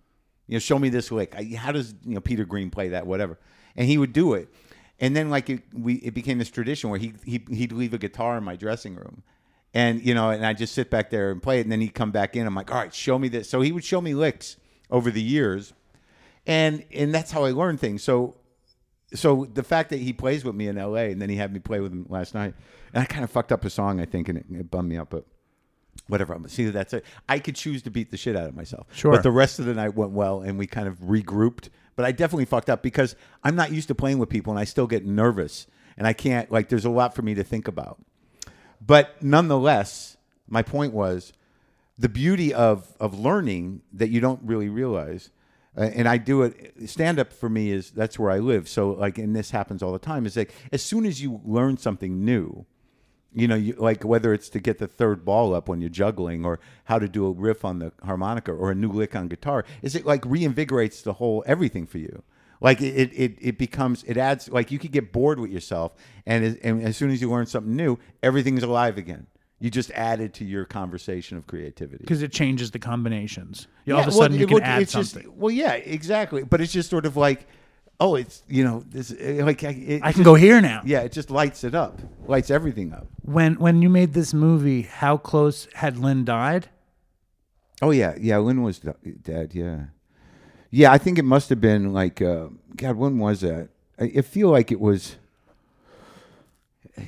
you 0.46 0.54
know 0.56 0.59
show 0.61 0.78
me 0.78 0.88
this 0.90 1.11
lick. 1.11 1.34
I, 1.34 1.44
how 1.56 1.72
does 1.72 1.94
you 2.04 2.14
know 2.14 2.20
Peter 2.20 2.44
Green 2.44 2.70
play 2.70 2.88
that 2.90 3.06
whatever, 3.06 3.38
and 3.76 3.86
he 3.88 3.96
would 3.96 4.12
do 4.12 4.34
it, 4.34 4.48
and 5.01 5.14
then 5.14 5.30
like 5.30 5.51
it, 5.51 5.62
we 5.72 5.94
it 5.94 6.14
became 6.14 6.38
this 6.38 6.51
tradition 6.51 6.90
where 6.90 6.99
he, 6.99 7.14
he 7.24 7.42
he'd 7.51 7.72
leave 7.72 7.94
a 7.94 7.99
guitar 7.99 8.36
in 8.36 8.44
my 8.44 8.57
dressing 8.57 8.94
room. 8.94 9.22
And 9.74 10.05
you 10.05 10.14
know, 10.14 10.30
and 10.30 10.44
I 10.44 10.55
just 10.55 10.74
sit 10.74 10.90
back 10.90 11.11
there 11.11 11.30
and 11.30 11.42
play 11.42 11.59
it, 11.59 11.62
and 11.62 11.72
then 11.72 11.80
he'd 11.80 11.94
come 11.94 12.11
back 12.11 12.36
in. 12.36 12.46
I'm 12.46 12.55
like, 12.55 12.70
all 12.70 12.78
right, 12.78 12.94
show 12.94 13.18
me 13.18 13.28
this. 13.28 13.51
So 13.51 13.61
he 13.61 13.70
would 13.70 13.84
show 13.84 14.01
me 14.01 14.14
licks 14.14 14.57
over 14.90 15.11
the 15.11 15.22
years, 15.22 15.74
and 16.46 16.84
and 16.92 17.14
that's 17.14 17.30
how 17.30 17.44
I 17.44 17.51
learned 17.51 17.78
things. 17.78 18.03
So 18.03 18.36
so 19.14 19.46
the 19.53 19.62
fact 19.62 19.90
that 19.90 19.99
he 20.01 20.12
plays 20.12 20.44
with 20.44 20.55
me 20.55 20.68
in 20.68 20.78
L.A. 20.78 21.11
and 21.11 21.20
then 21.20 21.28
he 21.28 21.36
had 21.36 21.53
me 21.53 21.61
play 21.61 21.80
with 21.80 21.92
him 21.92 22.07
last 22.09 22.34
night, 22.34 22.55
and 22.92 23.03
I 23.03 23.07
kind 23.07 23.24
of 23.24 23.30
fucked 23.30 23.53
up 23.53 23.64
a 23.64 23.70
song, 23.70 24.01
I 24.01 24.05
think, 24.05 24.28
and 24.28 24.38
it, 24.38 24.46
it 24.51 24.70
bummed 24.70 24.88
me 24.88 24.96
out, 24.96 25.11
but 25.11 25.24
whatever. 26.09 26.34
I'm 26.34 26.46
see 26.49 26.66
that's 26.66 26.92
it. 26.92 27.05
I 27.28 27.38
could 27.38 27.57
choose 27.57 27.82
to 27.82 27.90
beat 27.90 28.11
the 28.11 28.16
shit 28.16 28.36
out 28.36 28.49
of 28.49 28.55
myself. 28.55 28.86
Sure. 28.92 29.12
but 29.12 29.22
the 29.22 29.30
rest 29.30 29.59
of 29.59 29.64
the 29.64 29.74
night 29.74 29.94
went 29.94 30.12
well, 30.12 30.40
and 30.40 30.59
we 30.59 30.66
kind 30.66 30.88
of 30.88 30.99
regrouped. 31.01 31.68
But 31.99 32.05
I 32.05 32.12
definitely 32.12 32.44
fucked 32.44 32.70
up 32.70 32.80
because 32.80 33.16
I'm 33.42 33.57
not 33.57 33.72
used 33.72 33.88
to 33.88 33.94
playing 33.96 34.18
with 34.18 34.28
people, 34.28 34.53
and 34.53 34.61
I 34.61 34.62
still 34.62 34.86
get 34.86 35.05
nervous, 35.05 35.66
and 35.96 36.07
I 36.07 36.12
can't 36.12 36.49
like. 36.49 36.68
There's 36.68 36.84
a 36.84 36.90
lot 36.90 37.12
for 37.12 37.22
me 37.22 37.34
to 37.34 37.42
think 37.42 37.66
about. 37.66 37.99
But 38.80 39.20
nonetheless, 39.20 40.16
my 40.46 40.62
point 40.62 40.92
was 40.92 41.32
the 41.99 42.09
beauty 42.09 42.55
of 42.55 42.96
of 43.01 43.18
learning 43.18 43.82
that 43.92 44.11
you 44.11 44.20
don't 44.20 44.40
really 44.44 44.68
realize. 44.68 45.30
Uh, 45.76 45.90
and 45.92 46.07
I 46.07 46.18
do 46.18 46.42
it. 46.42 46.88
Stand 46.88 47.18
up 47.18 47.32
for 47.32 47.49
me 47.49 47.72
is 47.72 47.90
that's 47.90 48.16
where 48.16 48.30
I 48.30 48.38
live. 48.38 48.68
So 48.68 48.90
like, 48.90 49.18
and 49.18 49.34
this 49.34 49.51
happens 49.51 49.82
all 49.82 49.92
the 49.92 49.99
time. 49.99 50.24
Is 50.24 50.36
like 50.36 50.55
as 50.70 50.84
soon 50.84 51.05
as 51.05 51.20
you 51.20 51.40
learn 51.44 51.78
something 51.78 52.24
new, 52.24 52.64
you 53.34 53.46
know, 53.46 53.54
you, 53.54 53.74
like 53.74 54.04
whether 54.04 54.32
it's 54.32 54.48
to 54.50 54.58
get 54.60 54.78
the 54.78 54.86
third 54.86 55.24
ball 55.24 55.54
up 55.54 55.68
when 55.68 55.80
you're 55.80 55.90
juggling, 55.90 56.44
or 56.44 56.58
how 56.84 56.98
to 56.98 57.08
do 57.08 57.26
a 57.26 57.30
riff 57.30 57.64
on 57.64 57.78
the 57.78 57.92
harmonica, 58.04 58.52
or 58.52 58.70
a 58.70 58.74
new 58.74 58.90
lick 58.90 59.14
on 59.14 59.28
guitar, 59.28 59.64
is 59.82 59.94
it 59.94 60.06
like 60.06 60.22
reinvigorates 60.22 61.02
the 61.02 61.14
whole 61.14 61.44
everything 61.46 61.86
for 61.86 61.98
you? 61.98 62.22
Like 62.60 62.80
it, 62.80 63.12
it, 63.14 63.36
it 63.40 63.58
becomes, 63.58 64.02
it 64.04 64.16
adds, 64.16 64.48
like 64.48 64.72
you 64.72 64.78
could 64.80 64.90
get 64.90 65.12
bored 65.12 65.38
with 65.38 65.50
yourself, 65.50 65.94
and 66.26 66.44
as, 66.44 66.56
and 66.56 66.82
as 66.82 66.96
soon 66.96 67.10
as 67.10 67.20
you 67.20 67.30
learn 67.30 67.46
something 67.46 67.76
new, 67.76 67.98
everything's 68.22 68.62
alive 68.64 68.98
again. 68.98 69.26
You 69.60 69.70
just 69.70 69.90
added 69.92 70.34
to 70.34 70.44
your 70.44 70.64
conversation 70.64 71.36
of 71.36 71.46
creativity. 71.46 71.98
because 72.04 72.22
it 72.22 72.32
changes 72.32 72.70
the 72.70 72.78
combinations. 72.78 73.66
You, 73.84 73.94
all 73.94 74.00
Yeah, 74.00 74.06
of 74.06 74.14
a 74.14 74.16
well, 74.16 74.24
sudden, 74.24 74.38
you 74.38 74.46
can 74.46 74.54
would- 74.54 74.62
add 74.62 74.82
it's 74.82 74.92
just- 74.92 75.12
something. 75.12 75.32
well, 75.36 75.50
yeah, 75.50 75.72
exactly. 75.74 76.42
But 76.44 76.60
it's 76.60 76.72
just 76.72 76.90
sort 76.90 77.06
of 77.06 77.16
like, 77.16 77.46
oh, 78.01 78.14
it's 78.14 78.42
you 78.49 78.64
know, 78.64 78.84
this 78.88 79.11
uh, 79.12 79.42
like 79.44 79.62
it, 79.62 80.01
I 80.03 80.12
can 80.12 80.22
go 80.22 80.34
here 80.34 80.61
now. 80.61 80.82
Yeah, 80.84 81.01
it 81.01 81.12
just 81.12 81.30
lights 81.30 81.64
it 81.64 81.74
up, 81.74 82.01
lights 82.26 82.51
everything 82.51 82.92
up. 82.92 83.07
When 83.22 83.55
when 83.57 83.82
you 83.82 83.88
made 83.88 84.12
this 84.14 84.32
movie, 84.34 84.82
how 84.82 85.16
close 85.16 85.68
had 85.74 85.96
Lynn 85.99 86.24
died? 86.24 86.68
Oh 87.82 87.90
yeah, 87.90 88.14
yeah. 88.20 88.38
Lynn 88.38 88.62
was 88.62 88.80
dead. 88.80 89.53
Yeah, 89.55 89.84
yeah. 90.70 90.92
I 90.92 90.99
think 90.99 91.18
it 91.18 91.24
must 91.24 91.49
have 91.51 91.61
been 91.61 91.92
like, 91.92 92.20
uh, 92.22 92.49
God, 92.76 92.96
when 92.96 93.18
was 93.18 93.40
that? 93.42 93.68
I, 94.01 94.12
I 94.18 94.22
feel 94.22 94.49
like 94.51 94.72
it 94.72 94.80
was 94.80 95.16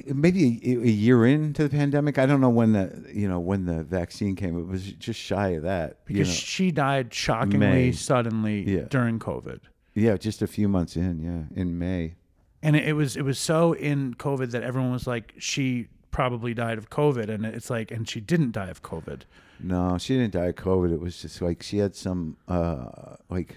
maybe 0.06 0.60
a, 0.64 0.70
a 0.78 0.90
year 0.90 1.26
into 1.26 1.64
the 1.64 1.68
pandemic. 1.70 2.18
I 2.18 2.26
don't 2.26 2.40
know 2.40 2.50
when 2.50 2.72
the 2.72 3.04
you 3.12 3.28
know 3.28 3.40
when 3.40 3.64
the 3.66 3.82
vaccine 3.82 4.36
came. 4.36 4.58
It 4.58 4.66
was 4.66 4.92
just 4.92 5.18
shy 5.18 5.48
of 5.50 5.62
that. 5.64 5.98
you 6.06 6.14
Because 6.14 6.28
know. 6.28 6.34
she 6.34 6.70
died 6.70 7.12
shockingly 7.12 7.58
May. 7.58 7.92
suddenly 7.92 8.62
Yeah. 8.76 8.84
during 8.88 9.18
COVID. 9.18 9.60
Yeah, 9.94 10.16
just 10.16 10.42
a 10.42 10.46
few 10.46 10.68
months 10.68 10.96
in. 10.96 11.20
Yeah, 11.20 11.60
in 11.60 11.78
May. 11.78 12.14
and 12.62 12.76
it, 12.76 12.88
it 12.88 12.92
was 12.92 13.16
it 13.16 13.22
was 13.22 13.38
so 13.38 13.72
in 13.72 14.14
COVID 14.14 14.50
that 14.52 14.62
everyone 14.62 14.92
was 14.92 15.06
like, 15.06 15.34
she 15.38 15.88
probably 16.10 16.54
died 16.54 16.78
of 16.78 16.90
COVID, 16.90 17.28
and 17.28 17.46
it's 17.46 17.70
like, 17.70 17.90
and 17.90 18.08
she 18.08 18.20
didn't 18.20 18.52
die 18.52 18.68
of 18.68 18.82
COVID. 18.82 19.22
No, 19.62 19.98
she 19.98 20.14
didn't 20.16 20.32
die 20.32 20.46
of 20.46 20.56
COVID. 20.56 20.92
It 20.92 21.00
was 21.00 21.22
just 21.22 21.40
like 21.42 21.62
she 21.62 21.78
had 21.78 21.94
some 21.94 22.36
uh, 22.48 23.16
like 23.28 23.56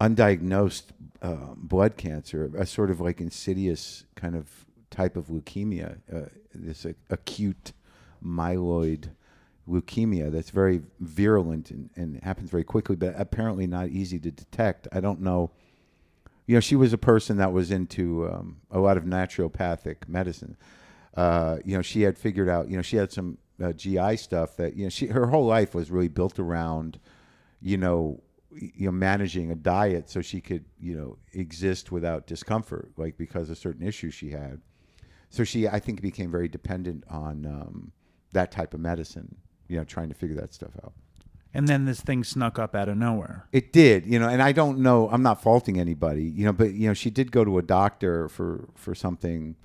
undiagnosed 0.00 0.84
uh, 1.22 1.54
blood 1.56 1.96
cancer, 1.96 2.50
a 2.56 2.66
sort 2.66 2.90
of 2.90 3.00
like 3.00 3.20
insidious 3.20 4.04
kind 4.14 4.36
of 4.36 4.66
type 4.90 5.16
of 5.16 5.26
leukemia, 5.26 5.98
uh, 6.12 6.28
this 6.54 6.86
uh, 6.86 6.92
acute 7.10 7.72
myeloid 8.24 9.10
leukemia 9.68 10.32
that's 10.32 10.50
very 10.50 10.82
virulent 11.00 11.70
and, 11.70 11.90
and 11.96 12.22
happens 12.22 12.50
very 12.50 12.64
quickly, 12.64 12.96
but 12.96 13.14
apparently 13.16 13.66
not 13.66 13.88
easy 13.88 14.18
to 14.18 14.30
detect. 14.30 14.88
I 14.92 15.00
don't 15.00 15.20
know. 15.20 15.50
You 16.46 16.54
know, 16.54 16.60
she 16.60 16.76
was 16.76 16.92
a 16.92 16.98
person 16.98 17.36
that 17.36 17.52
was 17.52 17.70
into 17.70 18.28
um, 18.28 18.56
a 18.70 18.80
lot 18.80 18.96
of 18.96 19.04
naturopathic 19.04 20.08
medicine. 20.08 20.56
Uh, 21.14 21.58
you 21.64 21.76
know, 21.76 21.82
she 21.82 22.02
had 22.02 22.16
figured 22.16 22.48
out. 22.48 22.68
You 22.70 22.76
know, 22.76 22.82
she 22.82 22.96
had 22.96 23.12
some 23.12 23.38
uh, 23.62 23.72
GI 23.72 24.16
stuff 24.16 24.56
that 24.56 24.74
you 24.74 24.84
know. 24.84 24.88
She 24.88 25.06
her 25.06 25.26
whole 25.26 25.44
life 25.44 25.74
was 25.74 25.90
really 25.90 26.08
built 26.08 26.38
around, 26.38 26.98
you 27.60 27.76
know, 27.76 28.22
you 28.50 28.86
know, 28.86 28.92
managing 28.92 29.50
a 29.50 29.54
diet 29.54 30.08
so 30.08 30.22
she 30.22 30.40
could 30.40 30.64
you 30.78 30.94
know 30.94 31.18
exist 31.34 31.92
without 31.92 32.26
discomfort, 32.26 32.92
like 32.96 33.18
because 33.18 33.50
of 33.50 33.58
certain 33.58 33.86
issues 33.86 34.14
she 34.14 34.30
had. 34.30 34.62
So 35.30 35.44
she, 35.44 35.68
I 35.68 35.78
think, 35.78 36.00
became 36.00 36.30
very 36.30 36.48
dependent 36.48 37.04
on 37.10 37.44
um, 37.44 37.92
that 38.32 38.50
type 38.50 38.74
of 38.74 38.80
medicine. 38.80 39.36
You 39.68 39.78
know, 39.78 39.84
trying 39.84 40.08
to 40.08 40.14
figure 40.14 40.36
that 40.36 40.52
stuff 40.54 40.72
out. 40.82 40.92
And 41.54 41.66
then 41.66 41.86
this 41.86 42.00
thing 42.00 42.24
snuck 42.24 42.58
up 42.58 42.74
out 42.74 42.88
of 42.88 42.96
nowhere. 42.96 43.46
It 43.52 43.72
did, 43.72 44.06
you 44.06 44.18
know, 44.18 44.28
and 44.28 44.42
I 44.42 44.52
don't 44.52 44.80
know. 44.80 45.08
I'm 45.10 45.22
not 45.22 45.42
faulting 45.42 45.80
anybody, 45.80 46.24
you 46.24 46.44
know, 46.44 46.52
but 46.52 46.74
you 46.74 46.88
know, 46.88 46.94
she 46.94 47.10
did 47.10 47.32
go 47.32 47.44
to 47.44 47.58
a 47.58 47.62
doctor 47.62 48.28
for 48.28 48.68
for 48.74 48.94
something 48.94 49.56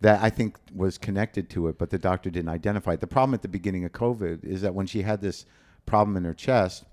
that 0.00 0.20
I 0.20 0.30
think 0.30 0.58
was 0.74 0.98
connected 0.98 1.48
to 1.50 1.68
it, 1.68 1.78
but 1.78 1.90
the 1.90 1.98
doctor 1.98 2.28
didn't 2.28 2.48
identify 2.48 2.94
it. 2.94 3.00
The 3.00 3.06
problem 3.06 3.34
at 3.34 3.42
the 3.42 3.48
beginning 3.48 3.84
of 3.84 3.92
COVID 3.92 4.44
is 4.44 4.60
that 4.62 4.74
when 4.74 4.86
she 4.86 5.02
had 5.02 5.20
this 5.20 5.46
problem 5.86 6.16
in 6.16 6.24
her 6.24 6.34
chest, 6.34 6.84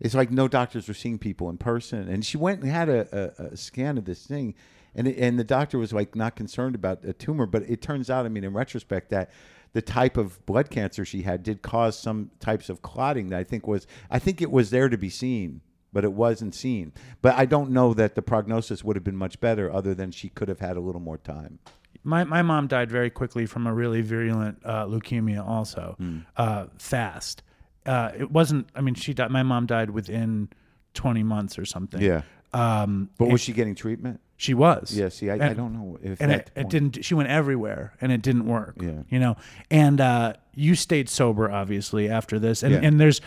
it's 0.00 0.14
like 0.14 0.30
no 0.30 0.48
doctors 0.48 0.86
were 0.86 0.94
seeing 0.94 1.18
people 1.18 1.48
in 1.48 1.56
person, 1.56 2.08
and 2.08 2.24
she 2.24 2.36
went 2.36 2.62
and 2.62 2.70
had 2.70 2.90
a, 2.90 3.32
a, 3.38 3.44
a 3.52 3.56
scan 3.56 3.96
of 3.96 4.04
this 4.04 4.26
thing, 4.26 4.54
and 4.94 5.08
it, 5.08 5.16
and 5.18 5.38
the 5.38 5.44
doctor 5.44 5.78
was 5.78 5.94
like 5.94 6.14
not 6.14 6.36
concerned 6.36 6.74
about 6.74 7.04
a 7.04 7.14
tumor, 7.14 7.46
but 7.46 7.62
it 7.62 7.80
turns 7.80 8.10
out, 8.10 8.26
I 8.26 8.28
mean, 8.28 8.44
in 8.44 8.52
retrospect, 8.52 9.08
that 9.10 9.30
the 9.78 9.82
type 9.82 10.16
of 10.16 10.44
blood 10.44 10.70
cancer 10.70 11.04
she 11.04 11.22
had 11.22 11.44
did 11.44 11.62
cause 11.62 11.96
some 11.96 12.30
types 12.40 12.68
of 12.68 12.82
clotting 12.82 13.28
that 13.28 13.38
I 13.38 13.44
think 13.44 13.64
was 13.68 13.86
I 14.10 14.18
think 14.18 14.42
it 14.42 14.50
was 14.50 14.70
there 14.70 14.88
to 14.88 14.98
be 14.98 15.08
seen, 15.08 15.60
but 15.92 16.02
it 16.02 16.12
wasn't 16.12 16.52
seen. 16.56 16.92
But 17.22 17.36
I 17.36 17.44
don't 17.44 17.70
know 17.70 17.94
that 17.94 18.16
the 18.16 18.22
prognosis 18.22 18.82
would 18.82 18.96
have 18.96 19.04
been 19.04 19.16
much 19.26 19.38
better, 19.40 19.72
other 19.72 19.94
than 19.94 20.10
she 20.10 20.28
could 20.30 20.48
have 20.48 20.58
had 20.58 20.76
a 20.76 20.80
little 20.80 21.00
more 21.00 21.18
time. 21.18 21.60
My 22.02 22.24
my 22.24 22.42
mom 22.42 22.66
died 22.66 22.90
very 22.90 23.10
quickly 23.10 23.46
from 23.46 23.66
a 23.68 23.72
really 23.72 24.02
virulent 24.02 24.56
uh, 24.64 24.84
leukemia, 24.86 25.46
also 25.46 25.94
Hmm. 25.98 26.18
uh, 26.36 26.66
fast. 26.78 27.42
Uh, 27.86 28.10
it 28.18 28.30
wasn't. 28.32 28.68
I 28.74 28.80
mean, 28.80 28.94
she 28.94 29.14
died. 29.14 29.30
My 29.30 29.44
mom 29.44 29.66
died 29.66 29.90
within 29.90 30.48
twenty 30.92 31.22
months 31.22 31.56
or 31.56 31.64
something. 31.64 32.00
Yeah. 32.02 32.22
Um, 32.52 33.10
But 33.18 33.28
was 33.28 33.40
she 33.40 33.52
getting 33.52 33.74
treatment? 33.76 34.20
She 34.40 34.54
was. 34.54 34.96
Yeah. 34.96 35.08
See, 35.10 35.28
I, 35.28 35.50
I 35.50 35.52
don't 35.52 35.74
know 35.74 35.98
if 36.02 36.20
and 36.20 36.30
that 36.30 36.50
it, 36.54 36.62
it 36.62 36.68
didn't 36.70 37.04
she 37.04 37.12
went 37.14 37.28
everywhere 37.28 37.92
and 38.00 38.10
it 38.12 38.22
didn't 38.22 38.46
work 38.46 38.76
Yeah. 38.80 39.02
you 39.10 39.18
know 39.18 39.36
and 39.70 40.00
uh 40.00 40.32
you 40.54 40.74
stayed 40.76 41.08
sober 41.10 41.50
obviously 41.50 42.08
after 42.08 42.38
this 42.38 42.62
and 42.62 42.72
Yeah. 42.72 42.80
and 42.82 42.98
there's 43.00 43.20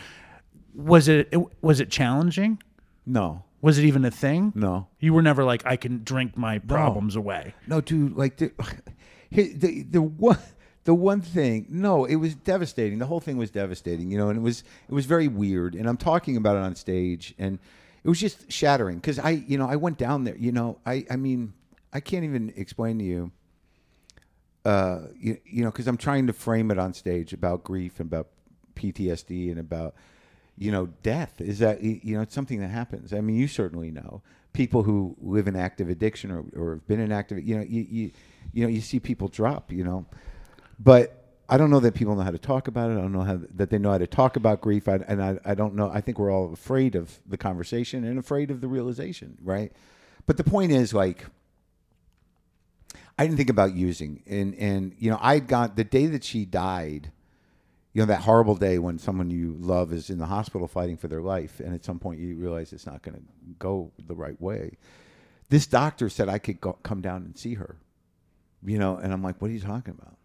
was 0.74 1.08
it, 1.10 1.28
it 1.32 1.40
was 1.62 1.80
it 1.82 1.90
challenging 1.92 2.64
No, 3.06 3.44
was 3.62 3.78
it 3.78 3.84
even 3.84 4.06
a 4.06 4.12
thing 4.12 4.54
no. 4.56 4.88
you 5.00 5.14
were 5.14 5.22
never 5.22 5.44
like 5.44 5.64
i 5.66 5.76
can 5.76 6.02
drink 6.04 6.38
my 6.38 6.60
problems 6.60 7.16
away 7.18 7.54
No, 7.68 7.82
dude, 7.82 8.16
like 8.16 8.38
the 8.38 8.52
the 9.32 9.84
the 9.84 10.02
one 10.02 10.38
the 10.84 10.96
one 10.96 11.22
thing. 11.22 11.68
No, 11.70 12.06
it 12.06 12.16
was 12.16 12.34
devastating. 12.34 12.98
The 12.98 13.06
whole 13.06 13.20
thing 13.20 13.38
was 13.38 13.52
devastating, 13.52 14.10
you 14.10 14.18
know, 14.18 14.30
and 14.30 14.38
it 14.40 14.42
was 14.42 14.64
it 14.90 14.94
was 14.96 15.06
very 15.06 15.28
weird. 15.28 15.76
And 15.76 15.88
I'm 15.88 15.96
talking 15.98 16.36
about 16.38 16.56
it 16.56 16.64
on 16.64 16.74
stage, 16.74 17.36
and 17.38 17.60
it 18.04 18.10
was 18.10 18.20
just 18.20 18.52
shattering 18.52 18.98
because 18.98 19.20
I, 19.20 19.32
you 19.32 19.58
know, 19.58 19.68
I 19.68 19.76
went 19.76 19.98
down 19.98 20.24
there. 20.24 20.38
You 20.38 20.52
know, 20.52 20.80
I 20.86 21.06
I 21.10 21.16
mean, 21.16 21.54
I 21.94 22.00
can't 22.00 22.24
even 22.24 22.54
explain 22.56 22.98
to 23.00 23.06
you. 23.06 23.32
Uh, 24.64 25.08
you, 25.18 25.38
you 25.44 25.64
know, 25.64 25.72
because 25.72 25.88
I'm 25.88 25.98
trying 25.98 26.28
to 26.28 26.34
frame 26.34 26.70
it 26.70 26.78
on 26.78 26.94
stage 26.94 27.34
about 27.34 27.64
grief 27.64 28.00
and 28.00 28.08
about 28.08 28.28
PTSD 28.76 29.50
and 29.50 29.60
about 29.60 29.96
you 30.58 30.72
know 30.72 30.88
death 31.02 31.42
is 31.42 31.60
that 31.60 31.82
you 31.82 32.16
know 32.16 32.22
it's 32.22 32.36
something 32.36 32.60
that 32.60 32.68
happens 32.70 33.14
i 33.14 33.22
mean 33.22 33.36
you 33.36 33.48
certainly 33.48 33.90
know 33.90 34.22
people 34.54 34.84
who 34.84 35.16
live 35.20 35.48
in 35.48 35.56
active 35.56 35.90
addiction 35.90 36.30
or, 36.30 36.44
or 36.56 36.74
have 36.74 36.88
been 36.88 37.00
in 37.00 37.12
active 37.12 37.44
you 37.44 37.56
know 37.56 37.64
you, 37.64 37.82
you 37.90 38.12
you 38.54 38.64
know 38.64 38.70
you 38.70 38.82
see 38.82 39.00
people 39.00 39.28
drop 39.28 39.72
you 39.72 39.84
know 39.84 40.06
but 40.80 41.21
i 41.52 41.58
don't 41.58 41.70
know 41.70 41.80
that 41.80 41.94
people 41.94 42.16
know 42.16 42.24
how 42.24 42.32
to 42.32 42.40
talk 42.40 42.68
about 42.68 42.90
it 42.90 42.94
i 42.94 43.02
don't 43.02 43.14
know 43.14 43.22
how 43.22 43.40
that 43.54 43.70
they 43.70 43.78
know 43.78 43.92
how 43.92 44.00
to 44.00 44.08
talk 44.08 44.36
about 44.36 44.62
grief 44.62 44.88
I, 44.88 44.96
and 45.08 45.22
I, 45.22 45.38
I 45.46 45.54
don't 45.54 45.76
know 45.76 45.92
i 45.94 46.02
think 46.02 46.18
we're 46.18 46.32
all 46.32 46.52
afraid 46.52 46.96
of 46.96 47.20
the 47.28 47.38
conversation 47.38 48.04
and 48.04 48.18
afraid 48.18 48.50
of 48.50 48.62
the 48.62 48.68
realization 48.68 49.38
right 49.44 49.72
but 50.26 50.38
the 50.38 50.44
point 50.44 50.72
is 50.72 50.94
like 50.94 51.26
I 53.22 53.26
didn't 53.26 53.38
think 53.38 53.52
about 53.52 53.76
using, 53.76 54.24
and 54.26 54.56
and 54.56 54.96
you 54.98 55.12
know, 55.12 55.20
I 55.22 55.38
got 55.38 55.76
the 55.76 55.84
day 55.84 56.08
that 56.08 56.24
she 56.24 56.44
died. 56.44 57.12
You 57.94 58.02
know 58.02 58.06
that 58.08 58.22
horrible 58.22 58.56
day 58.56 58.80
when 58.80 58.98
someone 58.98 59.30
you 59.30 59.56
love 59.60 59.94
is 59.94 60.10
in 60.10 60.18
the 60.18 60.26
hospital 60.26 60.68
fighting 60.68 60.98
for 60.98 61.08
their 61.08 61.22
life, 61.22 61.60
and 61.60 61.76
at 61.76 61.86
some 61.86 62.00
point 62.00 62.20
you 62.20 62.36
realize 62.36 62.74
it's 62.74 62.88
not 62.88 63.04
going 63.04 63.18
to 63.18 63.24
go 63.60 63.92
the 64.08 64.16
right 64.16 64.42
way. 64.42 64.78
This 65.50 65.68
doctor 65.68 66.10
said 66.10 66.30
I 66.30 66.40
could 66.40 66.62
go, 66.62 66.74
come 66.84 67.02
down 67.02 67.24
and 67.24 67.38
see 67.38 67.56
her, 67.56 67.76
you 68.66 68.80
know, 68.80 68.96
and 68.96 69.14
I'm 69.14 69.22
like, 69.22 69.40
"What 69.42 69.52
are 69.52 69.54
you 69.54 69.60
talking 69.60 69.94
about?" 70.00 70.16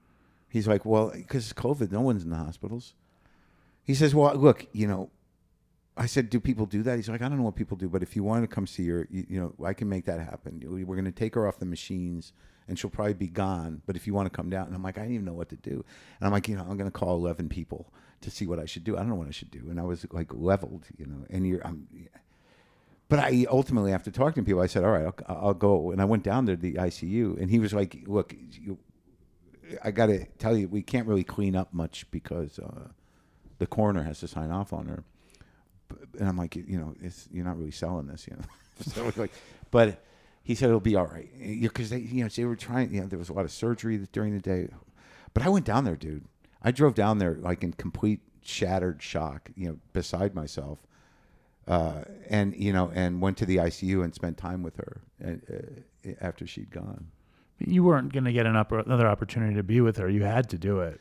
He's 0.49 0.69
like, 0.69 0.85
"Well, 0.85 1.11
because 1.15 1.53
COVID, 1.53 1.91
no 1.91 2.01
one's 2.01 2.25
in 2.25 2.31
the 2.31 2.37
hospitals." 2.37 2.95
He 3.85 3.95
says, 3.95 4.15
"Well, 4.15 4.35
look, 4.35 4.67
you 4.73 4.87
know, 4.87 5.11
I 5.97 6.07
said, 6.07 6.29
"Do 6.29 6.41
people 6.41 6.67
do 6.67 6.83
that?" 6.83 6.97
He's 6.97 7.09
like, 7.09 7.23
"I 7.23 7.29
don't 7.29 7.39
know 7.39 7.45
what 7.45 7.57
people 7.57 7.77
do, 7.77 7.89
but 7.89 8.03
if 8.03 8.15
you 8.17 8.23
want 8.23 8.43
to 8.43 8.49
come 8.49 8.67
see 8.67 8.89
her, 8.89 9.07
you, 9.11 9.27
you 9.29 9.41
know, 9.41 9.65
I 9.65 9.73
can 9.73 9.89
make 9.89 10.05
that 10.07 10.21
happen. 10.21 10.63
We're 10.87 10.97
going 10.97 11.07
to 11.07 11.13
take 11.13 11.35
her 11.35 11.49
off 11.49 11.59
the 11.59 11.67
machines, 11.67 12.33
and 12.69 12.79
she'll 12.79 12.91
probably 12.91 13.15
be 13.15 13.29
gone. 13.29 13.83
But 13.87 13.97
if 13.97 14.07
you 14.07 14.13
want 14.13 14.27
to 14.27 14.37
come 14.37 14.51
down," 14.51 14.67
and 14.67 14.75
I'm 14.75 14.83
like, 14.83 14.99
"I 14.99 15.03
didn't 15.03 15.15
even 15.15 15.27
know 15.27 15.35
what 15.35 15.49
to 15.51 15.57
do," 15.57 15.85
and 16.21 16.27
I'm 16.27 16.33
like, 16.33 16.49
"You 16.49 16.57
know, 16.57 16.67
I'm 16.69 16.77
going 16.77 16.91
to 16.91 16.99
call 16.99 17.17
eleven 17.17 17.49
people 17.49 17.93
to 18.21 18.31
see 18.31 18.47
what 18.47 18.59
I 18.59 18.67
should 18.67 18.85
do. 18.85 18.97
I 18.97 19.01
don't 19.01 19.09
know 19.09 19.15
what 19.15 19.29
I 19.29 19.33
should 19.33 19.51
do." 19.51 19.71
And 19.71 19.81
I 19.81 19.85
was 19.85 20.07
like 20.13 20.33
leveled, 20.35 20.85
you 20.99 21.07
know. 21.07 21.25
And 21.31 21.47
you're, 21.47 21.67
I'm, 21.67 21.89
but 23.09 23.19
I 23.19 23.47
ultimately, 23.51 23.93
after 23.93 24.11
talking 24.11 24.43
to 24.43 24.47
people, 24.47 24.63
I 24.63 24.67
said, 24.67 24.85
"All 24.85 24.91
right, 24.91 25.07
I'll, 25.27 25.37
I'll 25.37 25.55
go." 25.55 25.93
And 25.93 26.03
I 26.03 26.05
went 26.05 26.25
down 26.25 26.45
there 26.45 26.57
to 26.57 26.63
the 26.63 26.75
ICU, 26.75 27.41
and 27.41 27.51
he 27.51 27.59
was 27.59 27.73
like, 27.73 28.05
"Look, 28.07 28.35
you, 28.53 28.79
I 29.83 29.91
got 29.91 30.07
to 30.07 30.25
tell 30.39 30.57
you, 30.57 30.69
we 30.69 30.83
can't 30.83 31.07
really 31.07 31.25
clean 31.25 31.57
up 31.57 31.73
much 31.73 32.11
because 32.11 32.59
uh, 32.59 32.89
the 33.59 33.67
coroner 33.67 34.03
has 34.03 34.21
to 34.21 34.29
sign 34.29 34.51
off 34.51 34.73
on 34.73 34.87
her." 34.87 35.05
and 36.19 36.29
I'm 36.29 36.37
like, 36.37 36.57
you 36.57 36.79
know, 36.79 36.95
you're 37.31 37.45
not 37.45 37.59
really 37.59 37.71
selling 37.71 38.07
this, 38.07 38.27
you 38.27 38.37
know. 38.37 38.45
so 39.13 39.21
like, 39.21 39.33
but 39.71 40.03
he 40.43 40.55
said 40.55 40.69
it'll 40.69 40.81
be 40.81 40.97
all 40.97 41.07
right 41.07 41.29
because 41.61 41.91
they, 41.91 41.99
you 41.99 42.23
know, 42.23 42.29
they 42.29 42.45
were 42.45 42.57
trying. 42.57 42.93
You 42.93 43.03
know, 43.03 43.07
there 43.07 43.19
was 43.19 43.29
a 43.29 43.33
lot 43.33 43.45
of 43.45 43.53
surgery 43.53 43.99
during 44.13 44.35
the 44.35 44.41
day, 44.41 44.69
but 45.35 45.43
I 45.43 45.49
went 45.49 45.65
down 45.65 45.85
there, 45.85 45.97
dude. 45.97 46.25
I 46.63 46.71
drove 46.71 46.95
down 46.95 47.19
there 47.19 47.35
like 47.35 47.63
in 47.63 47.73
complete 47.73 48.21
shattered 48.43 49.03
shock, 49.03 49.51
you 49.57 49.69
know, 49.69 49.79
beside 49.93 50.35
myself, 50.35 50.79
uh, 51.67 52.03
and 52.29 52.55
you 52.57 52.73
know, 52.73 52.91
and 52.95 53.21
went 53.21 53.37
to 53.39 53.47
the 53.47 53.57
ICU 53.57 54.05
and 54.05 54.15
spent 54.15 54.37
time 54.37 54.63
with 54.63 54.77
her 54.77 55.01
uh, 55.25 56.15
after 56.21 56.47
she'd 56.47 56.71
gone. 56.71 57.09
You 57.59 57.85
weren't 57.85 58.13
going 58.13 58.25
to 58.25 58.33
get 58.33 58.47
an 58.47 58.57
upper, 58.57 58.79
another 58.79 59.07
opportunity 59.07 59.55
to 59.55 59.63
be 59.63 59.81
with 59.81 59.97
her. 59.97 60.09
You 60.09 60.25
had 60.25 60.51
to 60.51 60.59
do 60.59 60.81
it. 60.81 61.01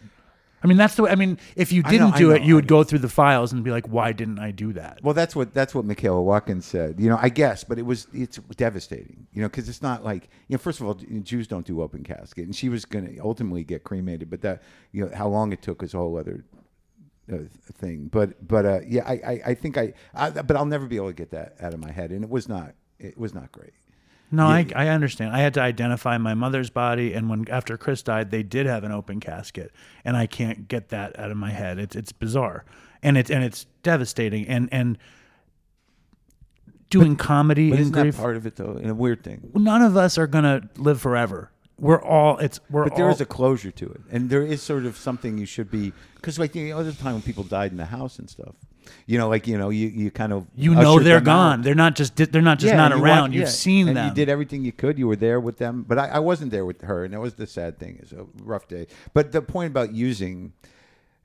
I 0.66 0.68
mean, 0.68 0.78
that's 0.78 0.96
the 0.96 1.04
way. 1.04 1.12
I 1.12 1.16
mean, 1.16 1.38
if 1.56 1.72
you 1.72 1.84
didn't 1.84 2.12
know, 2.12 2.18
do 2.18 2.32
it, 2.32 2.42
you 2.42 2.56
would 2.56 2.68
go 2.68 2.84
through 2.84 3.00
the 3.00 3.10
files 3.10 3.54
and 3.54 3.64
be 3.64 3.70
like, 3.70 3.88
"Why 3.88 4.14
didn't 4.14 4.40
I 4.40 4.50
do 4.50 4.74
that?" 4.74 4.98
Well, 5.04 5.14
that's 5.14 5.36
what 5.36 5.54
that's 5.54 5.76
what 5.76 5.86
Michaela 5.86 6.24
Watkins 6.24 6.66
said. 6.66 7.00
You 7.00 7.08
know, 7.08 7.20
I 7.22 7.30
guess, 7.30 7.64
but 7.64 7.78
it 7.78 7.86
was 7.86 8.08
it's 8.14 8.38
devastating. 8.58 9.28
You 9.32 9.44
know, 9.44 9.48
because 9.48 9.70
it's 9.70 9.84
not 9.84 10.04
like 10.04 10.24
you 10.48 10.56
know. 10.56 10.58
First 10.58 10.80
of 10.80 10.88
all, 10.88 10.96
Jews 10.96 11.48
don't 11.48 11.68
do 11.68 11.84
open 11.84 12.04
casket, 12.04 12.46
and 12.46 12.56
she 12.56 12.70
was 12.70 12.84
going 12.84 13.16
to 13.16 13.20
ultimately 13.20 13.64
get 13.64 13.84
cremated. 13.84 14.32
But 14.32 14.42
that 14.42 14.64
you 14.92 15.06
know 15.06 15.16
how 15.16 15.28
long 15.28 15.54
it 15.54 15.62
took 15.62 15.84
is 15.84 15.94
a 15.94 15.98
whole 15.98 16.18
other 16.18 16.44
uh, 17.32 17.38
thing. 17.74 18.10
But 18.12 18.48
but 18.48 18.66
uh, 18.66 18.80
yeah, 18.88 19.04
I, 19.06 19.14
I 19.14 19.42
I 19.48 19.54
think 19.54 19.78
I, 19.78 19.94
I 20.16 20.32
but 20.32 20.56
I'll 20.56 20.66
never 20.66 20.88
be 20.88 20.96
able 20.96 21.10
to 21.10 21.14
get 21.14 21.30
that 21.30 21.58
out 21.62 21.76
of 21.76 21.80
my 21.80 21.92
head, 21.92 22.10
and 22.10 22.24
it 22.24 22.30
was 22.32 22.50
not 22.50 22.74
it 22.98 23.20
was 23.20 23.36
not 23.36 23.52
great. 23.52 23.74
No, 24.32 24.48
I, 24.48 24.66
I 24.76 24.88
understand. 24.88 25.34
I 25.36 25.40
had 25.40 25.54
to 25.54 25.62
identify 25.62 26.18
my 26.18 26.34
mother's 26.34 26.70
body, 26.70 27.14
and 27.14 27.30
when 27.30 27.46
after 27.50 27.78
Chris 27.78 28.02
died, 28.02 28.32
they 28.32 28.44
did 28.44 28.66
have 28.66 28.84
an 28.84 28.92
open 28.92 29.20
casket, 29.20 29.72
and 30.04 30.18
I 30.18 30.26
can't 30.28 30.68
get 30.68 30.90
that 30.90 31.18
out 31.18 31.32
of 31.32 31.38
my 31.38 31.52
head. 31.52 31.78
It's 31.80 31.96
it's 31.96 32.12
bizarre, 32.12 32.66
and 33.04 33.18
it's 33.18 33.30
and 33.30 33.44
it's 33.44 33.66
devastating, 33.84 34.48
and 34.48 34.68
and 34.72 34.98
doing 36.90 37.16
comedy 37.16 37.70
But 37.70 37.76
in 37.76 37.82
isn't 37.82 37.94
that 37.94 38.02
grief. 38.02 38.18
part 38.18 38.36
of 38.36 38.46
it 38.46 38.56
though? 38.56 38.72
And 38.74 38.90
a 38.90 38.96
weird 38.96 39.24
thing. 39.24 39.52
none 39.54 39.82
of 39.82 39.96
us 39.98 40.18
are 40.18 40.28
gonna 40.28 40.70
live 40.78 41.02
forever. 41.02 41.52
We're 41.80 42.02
all 42.02 42.38
it's 42.38 42.60
we're 42.70 42.86
But 42.86 42.96
there 42.96 43.06
all, 43.08 43.12
is 43.12 43.22
a 43.22 43.26
closure 43.26 43.72
to 43.72 43.86
it, 43.86 44.02
and 44.12 44.30
there 44.30 44.44
is 44.44 44.62
sort 44.62 44.86
of 44.86 44.98
something 44.98 45.38
you 45.38 45.46
should 45.46 45.70
be 45.70 45.94
because 46.16 46.40
like 46.40 46.52
the 46.54 46.72
other 46.72 46.92
time 46.94 47.14
when 47.14 47.22
people 47.22 47.44
died 47.44 47.72
in 47.72 47.78
the 47.78 47.86
house 47.86 48.18
and 48.18 48.30
stuff, 48.30 48.56
you 49.06 49.18
know, 49.18 49.28
like 49.30 49.48
you 49.48 49.58
know, 49.58 49.70
you 49.70 49.88
you 49.88 50.12
kind 50.12 50.34
of 50.34 50.48
you 50.56 50.74
know 50.76 51.00
they're 51.00 51.22
gone. 51.22 51.60
out. 51.60 51.64
They're 51.64 51.76
not 51.76 51.96
just 51.96 52.16
they're 52.16 52.42
not 52.42 52.60
just 52.60 52.72
Yeah, 52.72 52.78
not 52.78 52.92
you 52.92 53.04
around. 53.04 53.34
You've 53.34 53.44
yeah, 53.44 53.50
seen 53.50 53.88
and 53.88 53.98
them. 53.98 54.08
You 54.10 54.14
did 54.14 54.30
everything 54.30 54.64
you 54.64 54.72
could. 54.72 54.98
You 55.00 55.08
were 55.08 55.16
there 55.16 55.40
with 55.40 55.58
them, 55.58 55.84
but 55.88 55.98
I, 55.98 56.08
I 56.10 56.20
wasn't 56.20 56.52
there 56.52 56.66
with 56.66 56.82
her, 56.82 57.04
and 57.04 57.14
that 57.14 57.20
was 57.22 57.36
the 57.36 57.48
sad 57.48 57.78
thing. 57.80 57.98
It's 58.02 58.12
a 58.12 58.26
rough 58.44 58.68
day. 58.68 58.88
But 59.14 59.32
the 59.32 59.42
point 59.42 59.72
about 59.72 59.94
using 59.94 60.54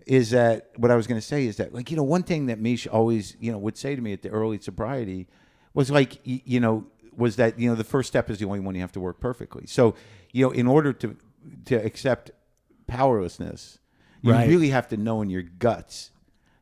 is 0.07 0.31
that 0.31 0.71
what 0.77 0.91
I 0.91 0.97
was 0.97 1.07
going 1.07 1.21
to 1.21 1.27
say 1.27 1.47
is 1.47 1.57
that 1.59 1.75
like 1.75 1.91
you 1.91 1.97
know 1.97 2.03
one 2.03 2.23
thing 2.23 2.47
that 2.47 2.59
Mish 2.59 2.87
always 2.87 3.37
you 3.41 3.53
know 3.53 3.59
would 3.59 3.77
say 3.77 3.95
to 3.95 4.01
me 4.03 4.13
at 4.13 4.23
the 4.23 4.31
early 4.31 4.59
sobriety 4.59 5.29
was 5.75 5.91
like 5.91 6.19
you 6.25 6.59
know 6.61 6.87
was 7.17 7.37
that 7.37 7.59
you 7.59 7.69
know 7.69 7.75
the 7.77 7.85
first 7.85 8.09
step 8.09 8.31
is 8.31 8.39
the 8.39 8.47
only 8.47 8.61
one 8.61 8.75
you 8.75 8.81
have 8.81 8.93
to 8.93 9.01
work 9.01 9.21
perfectly. 9.21 9.67
So 9.67 9.95
you 10.33 10.45
know 10.47 10.51
in 10.53 10.67
order 10.67 10.93
to 10.95 11.17
to 11.67 11.75
accept 11.77 12.31
powerlessness, 12.87 13.79
you 14.23 14.33
Right. 14.33 14.49
really 14.49 14.71
have 14.71 14.89
to 14.89 14.97
know 14.97 15.23
in 15.23 15.31
your 15.31 15.43
guts 15.43 16.11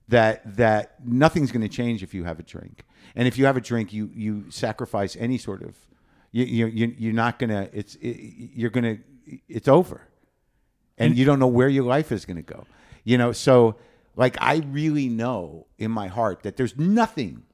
that 0.09 0.57
that 0.57 0.95
nothing's 1.05 1.53
going 1.53 1.63
to 1.63 1.69
change 1.69 2.03
if 2.03 2.15
you 2.15 2.25
have 2.25 2.39
a 2.39 2.43
drink. 2.43 2.85
And 3.15 3.27
if 3.29 3.37
you 3.39 3.47
have 3.47 3.57
a 3.57 3.61
drink, 3.61 3.93
you 3.93 4.11
you 4.15 4.51
sacrifice 4.51 5.17
any 5.17 5.39
sort 5.39 5.63
of 5.63 5.77
you 6.33 6.45
you 6.45 6.67
you- 6.67 6.95
you're 6.99 7.13
not 7.13 7.39
going 7.39 7.51
to 7.51 7.69
it's 7.73 7.95
it, 7.97 8.17
you're 8.55 8.71
going 8.71 8.85
to 8.85 9.39
it's 9.49 9.69
over. 9.69 10.03
And 11.01 11.17
you 11.17 11.25
don't 11.25 11.39
know 11.39 11.47
where 11.47 11.69
your 11.69 11.85
life 11.85 12.11
is 12.11 12.25
going 12.25 12.39
to 12.39 12.43
go. 12.43 12.67
You 13.05 13.19
know, 13.19 13.31
so 13.33 13.77
like 14.17 14.37
I 14.41 14.57
really 14.69 15.09
know 15.09 15.67
in 15.79 15.91
my 15.91 16.09
heart 16.09 16.43
that 16.43 16.57
there's 16.57 16.77
nothing 16.77 17.45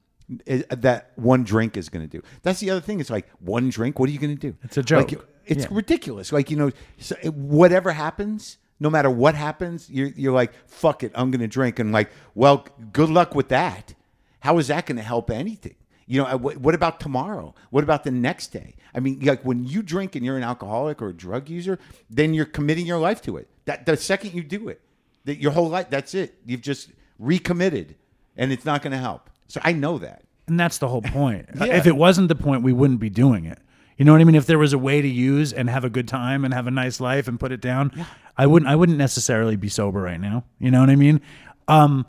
eh, 0.47 0.63
that 0.69 1.11
one 1.15 1.43
drink 1.43 1.77
is 1.77 1.89
going 1.89 2.07
to 2.09 2.17
do. 2.17 2.23
That's 2.41 2.59
the 2.59 2.71
other 2.71 2.81
thing. 2.81 2.99
It's 2.99 3.11
like 3.11 3.27
one 3.39 3.69
drink. 3.69 3.99
What 3.99 4.09
are 4.09 4.11
you 4.13 4.19
going 4.19 4.35
to 4.35 4.47
do? 4.51 4.57
It's 4.63 4.77
a 4.77 4.83
joke. 4.83 5.11
Like, 5.11 5.21
it's 5.45 5.65
Yeah. 5.65 5.69
ridiculous. 5.71 6.31
Like 6.31 6.49
you 6.49 6.57
know, 6.57 6.71
so 6.97 7.15
eh, 7.21 7.27
whatever 7.29 7.91
happens, 7.91 8.57
no 8.79 8.89
matter 8.89 9.09
what 9.09 9.35
happens, 9.35 9.89
you're 9.89 10.09
you're 10.09 10.33
like, 10.33 10.53
fuck 10.67 11.03
it, 11.03 11.11
I'm 11.15 11.31
going 11.31 11.41
to 11.41 11.47
drink. 11.47 11.79
And 11.79 11.91
like, 11.91 12.09
well, 12.33 12.67
good 12.91 13.09
luck 13.09 13.35
with 13.35 13.49
that. 13.49 13.93
How 14.41 14.57
is 14.57 14.67
that 14.67 14.85
going 14.85 14.97
to 14.97 15.03
help 15.03 15.31
anything? 15.31 15.75
You 16.07 16.21
know, 16.21 16.27
uh, 16.27 16.37
what, 16.37 16.57
what 16.57 16.75
about 16.75 16.99
tomorrow? 16.99 17.55
What 17.71 17.83
about 17.83 18.03
the 18.03 18.11
next 18.11 18.47
day? 18.47 18.75
I 18.93 18.99
mean, 18.99 19.19
like 19.21 19.43
when 19.43 19.63
you 19.63 19.81
drink 19.81 20.15
and 20.15 20.23
you're 20.23 20.37
an 20.37 20.43
alcoholic 20.43 21.01
or 21.01 21.09
a 21.09 21.13
drug 21.13 21.49
user, 21.49 21.79
then 22.09 22.33
you're 22.33 22.45
committing 22.45 22.85
your 22.85 22.99
life 22.99 23.21
to 23.23 23.37
it. 23.37 23.49
That 23.65 23.85
the 23.87 23.97
second 23.97 24.33
you 24.33 24.43
do 24.43 24.69
it, 24.69 24.81
that 25.25 25.37
your 25.39 25.51
whole 25.51 25.69
life, 25.69 25.89
that's 25.89 26.13
it. 26.13 26.35
You've 26.45 26.61
just 26.61 26.91
recommitted, 27.17 27.95
and 28.37 28.51
it's 28.51 28.65
not 28.65 28.83
going 28.83 28.91
to 28.91 28.99
help. 28.99 29.29
So 29.47 29.59
I 29.63 29.71
know 29.71 29.97
that. 29.97 30.23
And 30.47 30.59
that's 30.59 30.77
the 30.77 30.87
whole 30.87 31.01
point. 31.01 31.49
Yeah. 31.55 31.77
If 31.77 31.87
it 31.87 31.95
wasn't 31.95 32.27
the 32.27 32.35
point, 32.35 32.61
we 32.61 32.73
wouldn't 32.73 32.99
be 32.99 33.09
doing 33.09 33.45
it. 33.45 33.57
You 33.97 34.05
know 34.05 34.11
what 34.11 34.21
I 34.21 34.25
mean? 34.25 34.35
If 34.35 34.45
there 34.45 34.59
was 34.59 34.73
a 34.73 34.77
way 34.77 35.01
to 35.01 35.07
use 35.07 35.53
and 35.53 35.69
have 35.69 35.85
a 35.85 35.89
good 35.89 36.07
time 36.07 36.43
and 36.43 36.53
have 36.53 36.67
a 36.67 36.71
nice 36.71 36.99
life 36.99 37.27
and 37.27 37.39
put 37.39 37.51
it 37.51 37.61
down, 37.61 38.05
I 38.37 38.45
wouldn't. 38.45 38.69
I 38.69 38.75
wouldn't 38.75 38.97
necessarily 38.97 39.55
be 39.55 39.69
sober 39.69 40.01
right 40.01 40.19
now. 40.19 40.43
You 40.59 40.71
know 40.71 40.81
what 40.81 40.89
I 40.89 40.95
mean? 40.95 41.21
Um, 41.67 42.05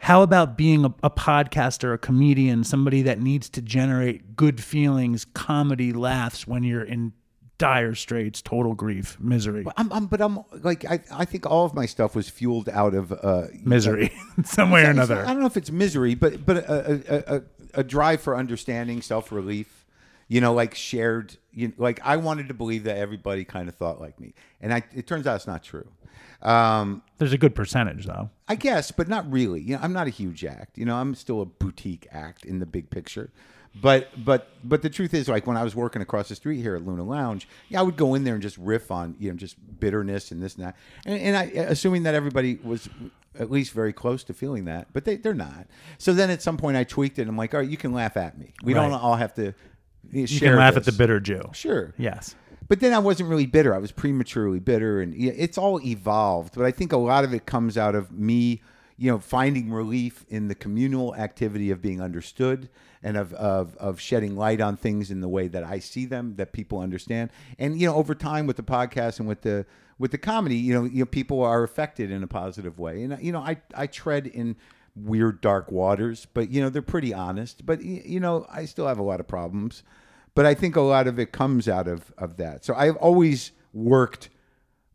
how 0.00 0.22
about 0.22 0.56
being 0.56 0.84
a, 0.84 0.94
a 1.02 1.10
podcaster, 1.10 1.92
a 1.94 1.98
comedian, 1.98 2.64
somebody 2.64 3.02
that 3.02 3.20
needs 3.20 3.48
to 3.50 3.62
generate 3.62 4.36
good 4.36 4.62
feelings, 4.62 5.24
comedy, 5.24 5.92
laughs 5.92 6.46
when 6.46 6.62
you're 6.62 6.84
in 6.84 7.12
dire 7.58 7.94
straits, 7.94 8.40
total 8.40 8.74
grief, 8.74 9.18
misery, 9.20 9.66
I'm, 9.76 9.92
I'm 9.92 10.06
but 10.06 10.20
I'm 10.20 10.44
like 10.62 10.84
I, 10.84 11.00
I 11.12 11.24
think 11.24 11.44
all 11.44 11.64
of 11.64 11.74
my 11.74 11.86
stuff 11.86 12.14
was 12.14 12.28
fueled 12.28 12.68
out 12.68 12.94
of 12.94 13.12
uh, 13.12 13.48
misery, 13.64 14.12
some 14.44 14.70
way 14.70 14.84
or 14.84 14.90
another. 14.90 15.24
I 15.24 15.26
don't 15.26 15.40
know 15.40 15.46
if 15.46 15.56
it's 15.56 15.70
misery, 15.70 16.14
but 16.14 16.46
but 16.46 16.58
a 16.58 17.02
a, 17.08 17.36
a, 17.36 17.42
a 17.74 17.84
drive 17.84 18.20
for 18.22 18.36
understanding, 18.36 19.02
self 19.02 19.32
relief. 19.32 19.77
You 20.28 20.40
know, 20.40 20.52
like 20.54 20.74
shared. 20.74 21.36
You 21.52 21.68
know, 21.68 21.74
like 21.78 22.00
I 22.04 22.16
wanted 22.16 22.48
to 22.48 22.54
believe 22.54 22.84
that 22.84 22.96
everybody 22.98 23.44
kind 23.44 23.68
of 23.68 23.74
thought 23.74 24.00
like 24.00 24.20
me, 24.20 24.34
and 24.60 24.72
I, 24.72 24.82
it 24.94 25.06
turns 25.06 25.26
out 25.26 25.36
it's 25.36 25.46
not 25.46 25.62
true. 25.62 25.88
Um, 26.42 27.02
There's 27.18 27.32
a 27.32 27.38
good 27.38 27.54
percentage 27.54 28.06
though. 28.06 28.30
I 28.46 28.54
guess, 28.54 28.90
but 28.90 29.08
not 29.08 29.30
really. 29.30 29.60
You 29.60 29.76
know, 29.76 29.82
I'm 29.82 29.92
not 29.92 30.06
a 30.06 30.10
huge 30.10 30.44
act. 30.44 30.78
You 30.78 30.84
know, 30.84 30.96
I'm 30.96 31.14
still 31.14 31.40
a 31.40 31.46
boutique 31.46 32.06
act 32.12 32.44
in 32.44 32.58
the 32.58 32.66
big 32.66 32.90
picture. 32.90 33.30
But 33.80 34.08
but 34.24 34.48
but 34.64 34.82
the 34.82 34.90
truth 34.90 35.14
is, 35.14 35.28
like 35.28 35.46
when 35.46 35.56
I 35.56 35.62
was 35.62 35.74
working 35.74 36.02
across 36.02 36.28
the 36.28 36.34
street 36.34 36.60
here 36.60 36.74
at 36.74 36.84
Luna 36.84 37.04
Lounge, 37.04 37.48
yeah, 37.68 37.80
I 37.80 37.82
would 37.82 37.96
go 37.96 38.14
in 38.14 38.24
there 38.24 38.34
and 38.34 38.42
just 38.42 38.58
riff 38.58 38.90
on 38.90 39.14
you 39.18 39.30
know 39.30 39.36
just 39.36 39.56
bitterness 39.80 40.30
and 40.30 40.42
this 40.42 40.56
and 40.56 40.64
that, 40.64 40.76
and, 41.04 41.20
and 41.20 41.36
I 41.36 41.42
assuming 41.62 42.04
that 42.04 42.14
everybody 42.14 42.58
was 42.62 42.88
at 43.38 43.50
least 43.50 43.72
very 43.72 43.92
close 43.92 44.24
to 44.24 44.34
feeling 44.34 44.64
that, 44.64 44.88
but 44.92 45.04
they 45.04 45.16
they're 45.16 45.34
not. 45.34 45.66
So 45.98 46.12
then 46.12 46.30
at 46.30 46.42
some 46.42 46.56
point 46.56 46.76
I 46.76 46.84
tweaked 46.84 47.18
it. 47.18 47.22
and 47.22 47.30
I'm 47.30 47.36
like, 47.36 47.54
all 47.54 47.60
right, 47.60 47.68
you 47.68 47.76
can 47.76 47.92
laugh 47.92 48.16
at 48.16 48.38
me. 48.38 48.54
We 48.62 48.74
don't 48.74 48.92
all 48.92 49.16
have 49.16 49.34
to. 49.34 49.54
You 50.10 50.40
can 50.40 50.56
laugh 50.56 50.76
at 50.76 50.84
the 50.84 50.92
bitter 50.92 51.20
Jew. 51.20 51.42
Sure. 51.52 51.94
Yes. 51.98 52.34
But 52.68 52.80
then 52.80 52.92
I 52.92 52.98
wasn't 52.98 53.30
really 53.30 53.46
bitter. 53.46 53.74
I 53.74 53.78
was 53.78 53.92
prematurely 53.92 54.60
bitter, 54.60 55.00
and 55.00 55.14
it's 55.14 55.56
all 55.56 55.80
evolved. 55.80 56.54
But 56.54 56.66
I 56.66 56.70
think 56.70 56.92
a 56.92 56.98
lot 56.98 57.24
of 57.24 57.32
it 57.32 57.46
comes 57.46 57.78
out 57.78 57.94
of 57.94 58.12
me, 58.12 58.60
you 58.98 59.10
know, 59.10 59.18
finding 59.18 59.72
relief 59.72 60.26
in 60.28 60.48
the 60.48 60.54
communal 60.54 61.14
activity 61.14 61.70
of 61.70 61.80
being 61.80 62.02
understood 62.02 62.68
and 63.02 63.16
of, 63.16 63.32
of 63.34 63.74
of 63.76 64.00
shedding 64.00 64.36
light 64.36 64.60
on 64.60 64.76
things 64.76 65.10
in 65.10 65.20
the 65.20 65.28
way 65.28 65.48
that 65.48 65.64
I 65.64 65.78
see 65.78 66.04
them, 66.04 66.34
that 66.36 66.52
people 66.52 66.80
understand. 66.80 67.30
And 67.58 67.80
you 67.80 67.86
know, 67.86 67.94
over 67.94 68.14
time 68.14 68.46
with 68.46 68.56
the 68.56 68.62
podcast 68.62 69.18
and 69.18 69.26
with 69.26 69.42
the 69.42 69.64
with 69.98 70.10
the 70.10 70.18
comedy, 70.18 70.56
you 70.56 70.74
know, 70.74 70.84
you 70.84 71.00
know, 71.00 71.06
people 71.06 71.42
are 71.42 71.62
affected 71.62 72.10
in 72.10 72.22
a 72.22 72.28
positive 72.28 72.78
way. 72.78 73.02
And 73.02 73.18
you 73.22 73.32
know, 73.32 73.40
I 73.40 73.56
I 73.74 73.86
tread 73.86 74.26
in 74.26 74.56
weird 74.94 75.40
dark 75.40 75.70
waters, 75.70 76.26
but 76.34 76.50
you 76.50 76.60
know, 76.60 76.68
they're 76.68 76.82
pretty 76.82 77.14
honest. 77.14 77.64
But 77.64 77.82
you 77.82 78.20
know, 78.20 78.46
I 78.52 78.66
still 78.66 78.86
have 78.88 78.98
a 78.98 79.02
lot 79.02 79.20
of 79.20 79.26
problems 79.26 79.84
but 80.38 80.46
I 80.46 80.54
think 80.54 80.76
a 80.76 80.80
lot 80.80 81.08
of 81.08 81.18
it 81.18 81.32
comes 81.32 81.68
out 81.68 81.88
of 81.88 82.12
of 82.16 82.36
that. 82.36 82.64
So 82.64 82.72
I've 82.72 82.94
always 82.98 83.50
worked 83.72 84.30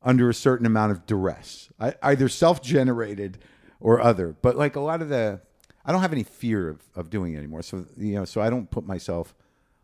under 0.02 0.30
a 0.30 0.34
certain 0.34 0.66
amount 0.66 0.94
of 0.94 1.06
duress, 1.06 1.68
I, 1.78 1.96
either 2.02 2.30
self-generated 2.30 3.40
or 3.82 4.00
other. 4.00 4.38
But 4.42 4.56
like 4.56 4.78
a 4.78 4.80
lot 4.80 5.02
of 5.02 5.10
the, 5.10 5.42
I 5.84 5.92
don't 5.92 6.00
have 6.00 6.14
any 6.14 6.24
fear 6.24 6.70
of, 6.70 6.82
of 6.96 7.10
doing 7.10 7.34
it 7.34 7.40
anymore. 7.40 7.62
So 7.62 7.86
you 7.98 8.16
know, 8.16 8.24
so 8.24 8.40
I 8.40 8.50
don't 8.50 8.72
put 8.72 8.88
myself 8.88 9.36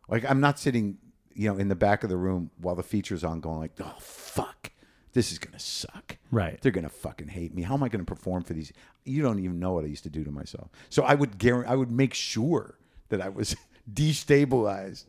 like 0.07 0.23
I'm 0.23 0.39
not 0.39 0.59
sitting, 0.59 0.97
you 1.33 1.49
know, 1.49 1.57
in 1.57 1.67
the 1.67 1.75
back 1.75 2.05
of 2.05 2.09
the 2.09 2.15
room 2.15 2.51
while 2.61 2.75
the 2.75 2.81
feature's 2.81 3.25
on, 3.25 3.41
going 3.41 3.59
like, 3.59 3.73
oh 3.81 3.97
fuck, 3.99 4.71
this 5.11 5.29
is 5.33 5.39
gonna 5.39 5.59
suck. 5.59 6.15
Right. 6.31 6.57
They're 6.61 6.71
gonna 6.71 6.87
fucking 6.87 7.27
hate 7.27 7.53
me. 7.53 7.63
How 7.63 7.73
am 7.73 7.83
I 7.83 7.89
gonna 7.89 8.05
perform 8.05 8.43
for 8.45 8.53
these? 8.53 8.71
You 9.03 9.23
don't 9.23 9.39
even 9.39 9.59
know 9.59 9.73
what 9.73 9.83
I 9.83 9.87
used 9.87 10.03
to 10.03 10.09
do 10.09 10.23
to 10.23 10.31
myself. 10.31 10.69
So 10.89 11.03
I 11.03 11.15
would 11.15 11.37
guarantee, 11.37 11.69
I 11.69 11.75
would 11.75 11.91
make 11.91 12.13
sure 12.13 12.79
that 13.09 13.19
I 13.19 13.27
was 13.27 13.57
destabilized. 13.93 15.05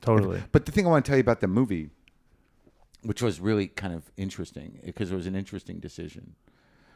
Totally. 0.00 0.42
But 0.52 0.66
the 0.66 0.72
thing 0.72 0.86
I 0.86 0.90
want 0.90 1.04
to 1.04 1.08
tell 1.10 1.16
you 1.16 1.22
about 1.22 1.40
the 1.40 1.48
movie, 1.48 1.90
which 3.02 3.22
was 3.22 3.40
really 3.40 3.66
kind 3.66 3.94
of 3.94 4.10
interesting 4.16 4.80
because 4.84 5.10
it 5.12 5.14
was 5.14 5.26
an 5.26 5.34
interesting 5.36 5.78
decision, 5.80 6.34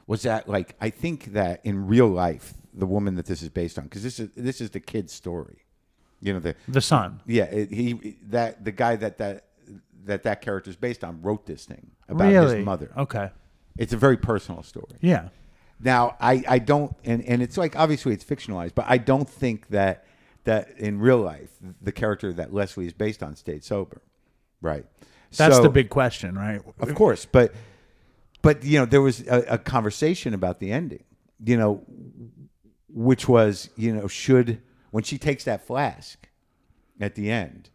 was 0.06 0.22
that 0.22 0.48
like 0.48 0.74
I 0.80 0.90
think 0.90 1.32
that 1.32 1.60
in 1.64 1.86
real 1.86 2.08
life, 2.08 2.54
the 2.74 2.86
woman 2.86 3.14
that 3.16 3.26
this 3.26 3.42
is 3.42 3.48
based 3.48 3.78
on, 3.78 3.84
because 3.84 4.02
this 4.02 4.18
is 4.18 4.30
this 4.36 4.60
is 4.60 4.70
the 4.70 4.80
kid's 4.80 5.12
story, 5.12 5.64
you 6.20 6.32
know 6.32 6.40
the 6.40 6.54
The 6.68 6.80
son. 6.80 7.20
yeah 7.26 7.44
it, 7.44 7.70
he 7.70 8.16
that 8.28 8.64
the 8.64 8.72
guy 8.72 8.96
that 8.96 9.18
that 9.18 9.44
that 10.04 10.22
that 10.24 10.40
character 10.40 10.70
is 10.70 10.76
based 10.76 11.04
on 11.04 11.22
wrote 11.22 11.46
this 11.46 11.64
thing 11.64 11.90
about 12.08 12.28
really? 12.32 12.56
his 12.56 12.64
mother. 12.64 12.90
Okay. 12.96 13.30
It's 13.78 13.92
a 13.92 13.96
very 13.96 14.16
personal 14.16 14.62
story. 14.62 14.96
Yeah. 15.00 15.28
Now, 15.80 16.16
I, 16.20 16.44
I 16.46 16.58
don't, 16.60 16.94
and, 17.04 17.24
and 17.24 17.42
it's 17.42 17.56
like 17.56 17.74
obviously 17.76 18.12
it's 18.12 18.24
fictionalized, 18.24 18.74
but 18.74 18.84
I 18.88 18.98
don't 18.98 19.28
think 19.28 19.68
that 19.68 20.04
that 20.44 20.70
in 20.78 20.98
real 20.98 21.18
life 21.18 21.50
the 21.80 21.92
character 21.92 22.32
that 22.32 22.52
Leslie 22.52 22.86
is 22.86 22.92
based 22.92 23.22
on 23.22 23.36
stayed 23.36 23.64
sober, 23.64 24.02
right? 24.60 24.84
That's 25.36 25.56
So- 25.56 25.62
the 25.62 25.70
big 25.70 25.88
question, 25.88 26.34
right? 26.36 26.60
of 26.80 26.94
course, 26.94 27.26
but 27.26 27.54
but 28.42 28.64
you 28.64 28.78
know 28.78 28.84
there 28.86 29.00
was 29.02 29.20
a, 29.28 29.44
a 29.50 29.58
conversation 29.58 30.34
about 30.34 30.58
the 30.60 30.72
ending, 30.72 31.04
you 31.44 31.56
know, 31.56 31.82
which 32.88 33.28
was 33.28 33.70
you 33.76 33.94
know 33.94 34.08
should 34.08 34.60
when 34.90 35.04
she 35.04 35.16
takes 35.18 35.44
that 35.44 35.66
flask 35.66 36.28
at 37.00 37.14
the 37.14 37.30
end, 37.30 37.70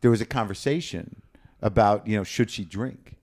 there 0.00 0.10
was 0.10 0.20
a 0.20 0.26
conversation 0.26 1.20
about 1.60 2.06
you 2.06 2.16
know 2.16 2.24
should 2.24 2.50
she 2.50 2.64
drink, 2.64 3.16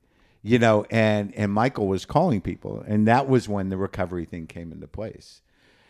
you 0.43 0.59
know, 0.59 0.85
and 0.91 1.33
and 1.35 1.51
Michael 1.51 1.87
was 1.87 2.05
calling 2.05 2.41
people, 2.41 2.83
and 2.87 3.07
that 3.07 3.27
was 3.27 3.47
when 3.49 3.69
the 3.69 3.77
recovery 3.77 4.25
thing 4.25 4.45
came 4.47 4.71
into 4.71 4.87
place, 4.87 5.41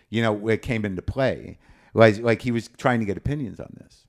you 0.09 0.21
know, 0.21 0.47
it 0.47 0.61
came 0.61 0.85
into 0.85 1.01
play, 1.01 1.57
like 1.93 2.19
like 2.19 2.41
he 2.41 2.51
was 2.51 2.69
trying 2.77 2.99
to 2.99 3.05
get 3.05 3.17
opinions 3.17 3.59
on 3.59 3.75
this, 3.79 4.05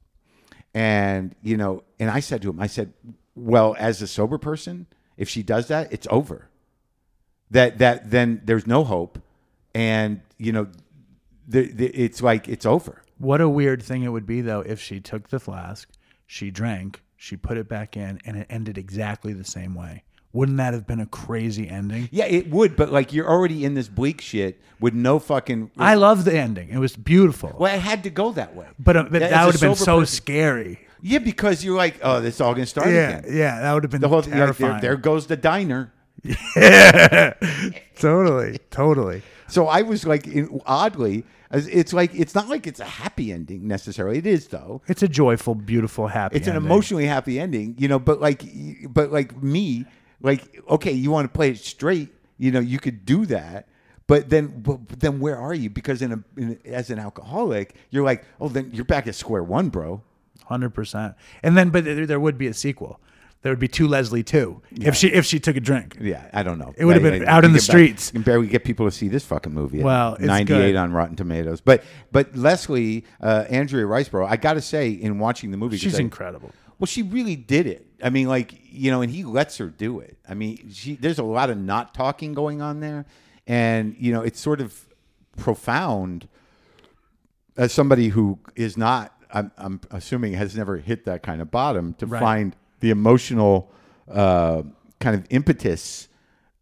and 0.75 1.35
you 1.43 1.57
know, 1.57 1.83
and 1.99 2.11
I 2.11 2.21
said 2.21 2.43
to 2.43 2.51
him, 2.51 2.61
I 2.61 2.67
said, 2.67 2.93
well, 3.35 3.75
as 3.79 4.03
a 4.03 4.07
sober 4.07 4.39
person, 4.39 4.87
if 5.17 5.29
she 5.29 5.43
does 5.43 5.69
that, 5.69 5.93
it's 5.93 6.07
over. 6.11 6.49
That 7.51 7.79
that 7.79 8.11
then 8.11 8.41
there's 8.45 8.67
no 8.67 8.85
hope, 8.85 9.19
and 9.75 10.21
you 10.39 10.53
know, 10.53 10.69
the, 11.47 11.71
the, 11.71 11.87
it's 11.89 12.23
like 12.23 12.49
it's 12.49 12.65
over. 12.65 13.03
What 13.19 13.41
a 13.41 13.49
weird 13.49 13.83
thing 13.83 14.03
it 14.03 14.09
would 14.09 14.27
be 14.27 14.41
though 14.41 14.61
if 14.61 14.81
she 14.81 15.01
took 15.01 15.29
the 15.29 15.39
flask, 15.39 15.89
she 16.27 16.51
drank, 16.51 17.03
she 17.17 17.37
put 17.37 17.59
it 17.59 17.69
back 17.69 17.97
in, 17.97 18.21
and 18.25 18.37
it 18.37 18.47
ended 18.49 18.79
exactly 18.79 19.33
the 19.33 19.45
same 19.45 19.75
way. 19.75 20.05
Wouldn't 20.33 20.57
that 20.59 20.73
have 20.73 20.87
been 20.87 21.01
a 21.01 21.07
crazy 21.07 21.69
ending? 21.69 22.09
Yeah, 22.11 22.25
it 22.25 22.49
would, 22.51 22.75
but 22.77 22.91
like 22.91 23.13
you're 23.13 23.29
already 23.29 23.65
in 23.65 23.75
this 23.75 23.89
bleak 23.89 24.21
shit 24.21 24.61
with 24.81 24.95
no 24.95 25.19
fucking. 25.19 25.71
I 25.77 25.95
love 25.97 26.25
the 26.25 26.35
ending. 26.39 26.71
It 26.71 26.79
was 26.79 26.97
beautiful. 26.97 27.55
well, 27.59 27.75
it 27.75 27.81
had 27.81 28.03
to 28.05 28.11
go 28.11 28.33
that 28.33 28.57
way. 28.57 28.67
but 28.79 28.97
uh, 28.97 29.03
but 29.11 29.21
As 29.23 29.31
that 29.31 29.45
would 29.45 29.53
have 29.55 29.61
been 29.61 29.75
so 29.75 30.01
person- 30.01 30.17
scary. 30.17 30.79
Yeah, 31.05 31.19
because 31.19 31.65
you're 31.65 31.77
like, 31.77 31.99
oh, 32.03 32.21
this 32.21 32.37
is 32.37 32.41
all 32.41 32.55
gonna 32.55 32.65
start 32.65 32.87
Yeah, 32.89 33.19
again. 33.19 33.25
yeah, 33.37 33.61
that 33.61 33.73
would 33.75 33.83
have 33.83 33.91
been 33.91 34.01
The 34.01 34.09
whole 34.09 34.23
thing, 34.23 34.33
like, 34.35 34.39
terrifying. 34.39 34.73
there, 34.81 34.81
there 34.93 34.97
goes 34.97 35.27
the 35.27 35.37
diner. 35.37 35.93
Yeah, 36.23 37.35
totally, 37.99 38.59
totally. 38.71 39.23
So 39.49 39.67
I 39.67 39.83
was 39.83 40.07
like, 40.07 40.27
in, 40.27 40.61
oddly, 40.65 41.25
it's 41.51 41.93
like 41.93 42.15
it's 42.15 42.35
not 42.35 42.49
like 42.49 42.67
it's 42.67 42.81
a 42.81 42.85
happy 42.85 43.33
ending 43.33 43.67
necessarily. 43.69 44.19
It 44.19 44.27
is 44.27 44.47
though. 44.49 44.81
It's 44.89 45.03
a 45.03 45.09
joyful, 45.09 45.55
beautiful, 45.55 46.07
happy. 46.07 46.37
It's 46.37 46.47
an 46.49 46.57
emotionally 46.57 47.05
happy 47.07 47.39
ending, 47.39 47.75
you 47.79 47.89
know. 47.89 47.99
But 47.99 48.21
like, 48.21 48.43
but 48.89 49.13
like 49.13 49.43
me, 49.43 49.85
like 50.23 50.63
okay, 50.69 50.93
you 50.93 51.11
want 51.11 51.25
to 51.27 51.37
play 51.37 51.51
it 51.51 51.59
straight, 51.59 52.09
you 52.39 52.51
know, 52.51 52.61
you 52.61 52.79
could 52.79 53.05
do 53.05 53.27
that. 53.27 53.69
But 54.09 54.29
then, 54.29 54.61
but 54.61 55.01
then 55.01 55.21
where 55.21 55.39
are 55.39 55.55
you? 55.55 55.71
Because 55.71 56.03
in 56.03 56.13
a, 56.13 56.25
in 56.37 56.59
as 56.67 56.91
an 56.91 56.99
alcoholic, 56.99 57.77
you're 57.91 58.05
like, 58.05 58.25
oh, 58.41 58.49
then 58.49 58.71
you're 58.73 58.85
back 58.85 59.07
at 59.07 59.15
square 59.15 59.43
one, 59.43 59.69
bro. 59.69 60.03
hundred 60.47 60.71
percent. 60.71 61.15
And 61.43 61.57
then, 61.57 61.71
but 61.71 61.85
there, 61.85 62.05
there 62.05 62.21
would 62.21 62.37
be 62.37 62.49
a 62.49 62.55
sequel. 62.55 63.01
There 63.43 63.51
would 63.51 63.59
be 63.59 63.69
To 63.69 63.89
Leslie 63.89 64.23
Two 64.23 64.63
if 64.71 64.95
she 64.95 65.09
if 65.09 65.25
she 65.25 65.41
took 65.41 65.57
a 65.57 65.61
drink. 65.61 65.97
Yeah, 66.01 66.29
I 66.33 66.43
don't 66.45 66.59
know. 66.59 66.73
It 66.77 66.85
would 66.85 66.95
have 66.95 67.03
been 67.03 67.21
like, 67.21 67.29
out 67.29 67.45
in 67.45 67.53
the 67.53 67.61
streets. 67.61 68.09
You 68.09 68.13
can 68.15 68.23
barely 68.23 68.47
get 68.47 68.65
people 68.65 68.87
to 68.87 68.93
see 68.93 69.09
this 69.09 69.25
fucking 69.25 69.53
movie. 69.53 69.83
Well, 69.83 70.15
it's 70.15 70.25
98 70.25 70.77
on 70.77 70.93
Rotten 70.93 71.17
Tomatoes. 71.17 71.61
But 71.61 71.83
but 72.13 72.37
Leslie, 72.37 73.05
uh, 73.21 73.45
Andrea 73.51 73.85
Riseborough, 73.85 74.29
I 74.29 74.37
got 74.37 74.55
to 74.55 74.61
say, 74.61 74.91
in 74.91 75.19
watching 75.19 75.51
the 75.51 75.57
movie, 75.57 75.77
She's 75.77 75.97
I- 75.97 76.03
incredible. 76.03 76.53
Well, 76.83 76.89
she 76.89 77.03
really 77.03 77.37
did 77.37 77.69
it. 77.69 77.87
I 78.03 78.11
mean, 78.11 78.27
like 78.27 78.59
you 78.69 78.91
know, 78.91 79.03
and 79.03 79.13
he 79.13 79.23
lets 79.23 79.57
her 79.59 79.69
do 79.69 80.01
it. 80.01 80.19
I 80.29 80.35
mean, 80.35 80.69
she 80.73 80.97
there's 80.97 81.21
a 81.21 81.23
lot 81.23 81.49
of 81.49 81.57
not 81.57 81.95
talking 81.95 82.35
going 82.35 82.61
on 82.61 82.81
there, 82.81 83.07
and 83.47 83.95
you 84.01 84.13
know, 84.13 84.23
it's 84.23 84.41
sort 84.41 84.61
of 84.61 84.89
profound. 85.37 86.27
As 87.57 87.71
somebody 87.71 88.09
who 88.09 88.41
is 88.57 88.77
not, 88.77 89.15
I'm, 89.33 89.53
I'm 89.57 89.81
assuming, 89.93 90.33
has 90.33 90.57
never 90.57 90.79
hit 90.79 91.05
that 91.05 91.23
kind 91.23 91.41
of 91.41 91.53
bottom 91.53 91.95
to 92.01 92.07
Right. 92.07 92.19
find 92.19 92.57
the 92.81 92.91
emotional 92.91 93.71
uh, 94.11 94.65
kind 94.99 95.15
of 95.15 95.25
impetus 95.31 96.09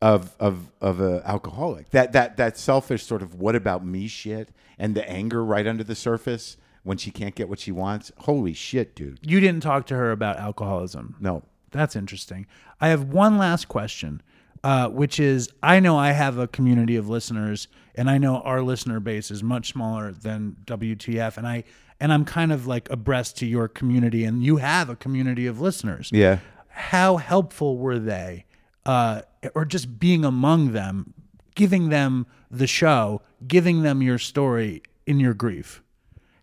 of 0.02 0.36
of 0.38 0.70
of 0.82 1.00
a 1.00 1.22
alcoholic. 1.24 1.88
That 1.92 2.12
that 2.12 2.36
that 2.36 2.58
selfish 2.58 3.04
sort 3.04 3.22
of 3.22 3.36
what 3.36 3.56
about 3.56 3.86
me 3.86 4.06
shit 4.06 4.50
and 4.78 4.94
the 4.94 5.08
anger 5.08 5.42
right 5.42 5.66
under 5.66 5.82
the 5.82 5.94
surface 5.94 6.58
when 6.82 6.96
she 6.96 7.10
can't 7.10 7.34
get 7.34 7.48
what 7.48 7.58
she 7.58 7.72
wants. 7.72 8.10
Holy 8.18 8.52
shit, 8.52 8.94
dude. 8.94 9.18
You 9.22 9.40
didn't 9.40 9.62
talk 9.62 9.86
to 9.86 9.94
her 9.94 10.12
about 10.12 10.38
alcoholism. 10.38 11.16
No. 11.20 11.42
That's 11.70 11.94
interesting. 11.94 12.46
I 12.80 12.88
have 12.88 13.04
one 13.04 13.38
last 13.38 13.68
question, 13.68 14.22
uh, 14.64 14.88
which 14.88 15.20
is 15.20 15.50
I 15.62 15.80
know 15.80 15.96
I 15.96 16.12
have 16.12 16.38
a 16.38 16.48
community 16.48 16.96
of 16.96 17.08
listeners, 17.08 17.68
and 17.94 18.10
I 18.10 18.18
know 18.18 18.40
our 18.40 18.62
listener 18.62 19.00
base 19.00 19.30
is 19.30 19.42
much 19.42 19.68
smaller 19.72 20.12
than 20.12 20.56
WTF, 20.64 21.36
and 21.36 21.46
I 21.46 21.64
and 22.00 22.12
I'm 22.12 22.24
kind 22.24 22.50
of 22.50 22.66
like 22.66 22.90
abreast 22.90 23.36
to 23.38 23.46
your 23.46 23.68
community, 23.68 24.24
and 24.24 24.42
you 24.42 24.56
have 24.56 24.88
a 24.88 24.96
community 24.96 25.46
of 25.46 25.60
listeners. 25.60 26.10
Yeah. 26.12 26.38
How 26.68 27.18
helpful 27.18 27.76
were 27.76 27.98
they, 27.98 28.46
uh, 28.86 29.22
or 29.54 29.64
just 29.64 29.98
being 29.98 30.24
among 30.24 30.72
them, 30.72 31.12
giving 31.54 31.90
them 31.90 32.26
the 32.50 32.66
show, 32.66 33.22
giving 33.46 33.82
them 33.82 34.02
your 34.02 34.18
story 34.18 34.82
in 35.06 35.20
your 35.20 35.34
grief? 35.34 35.82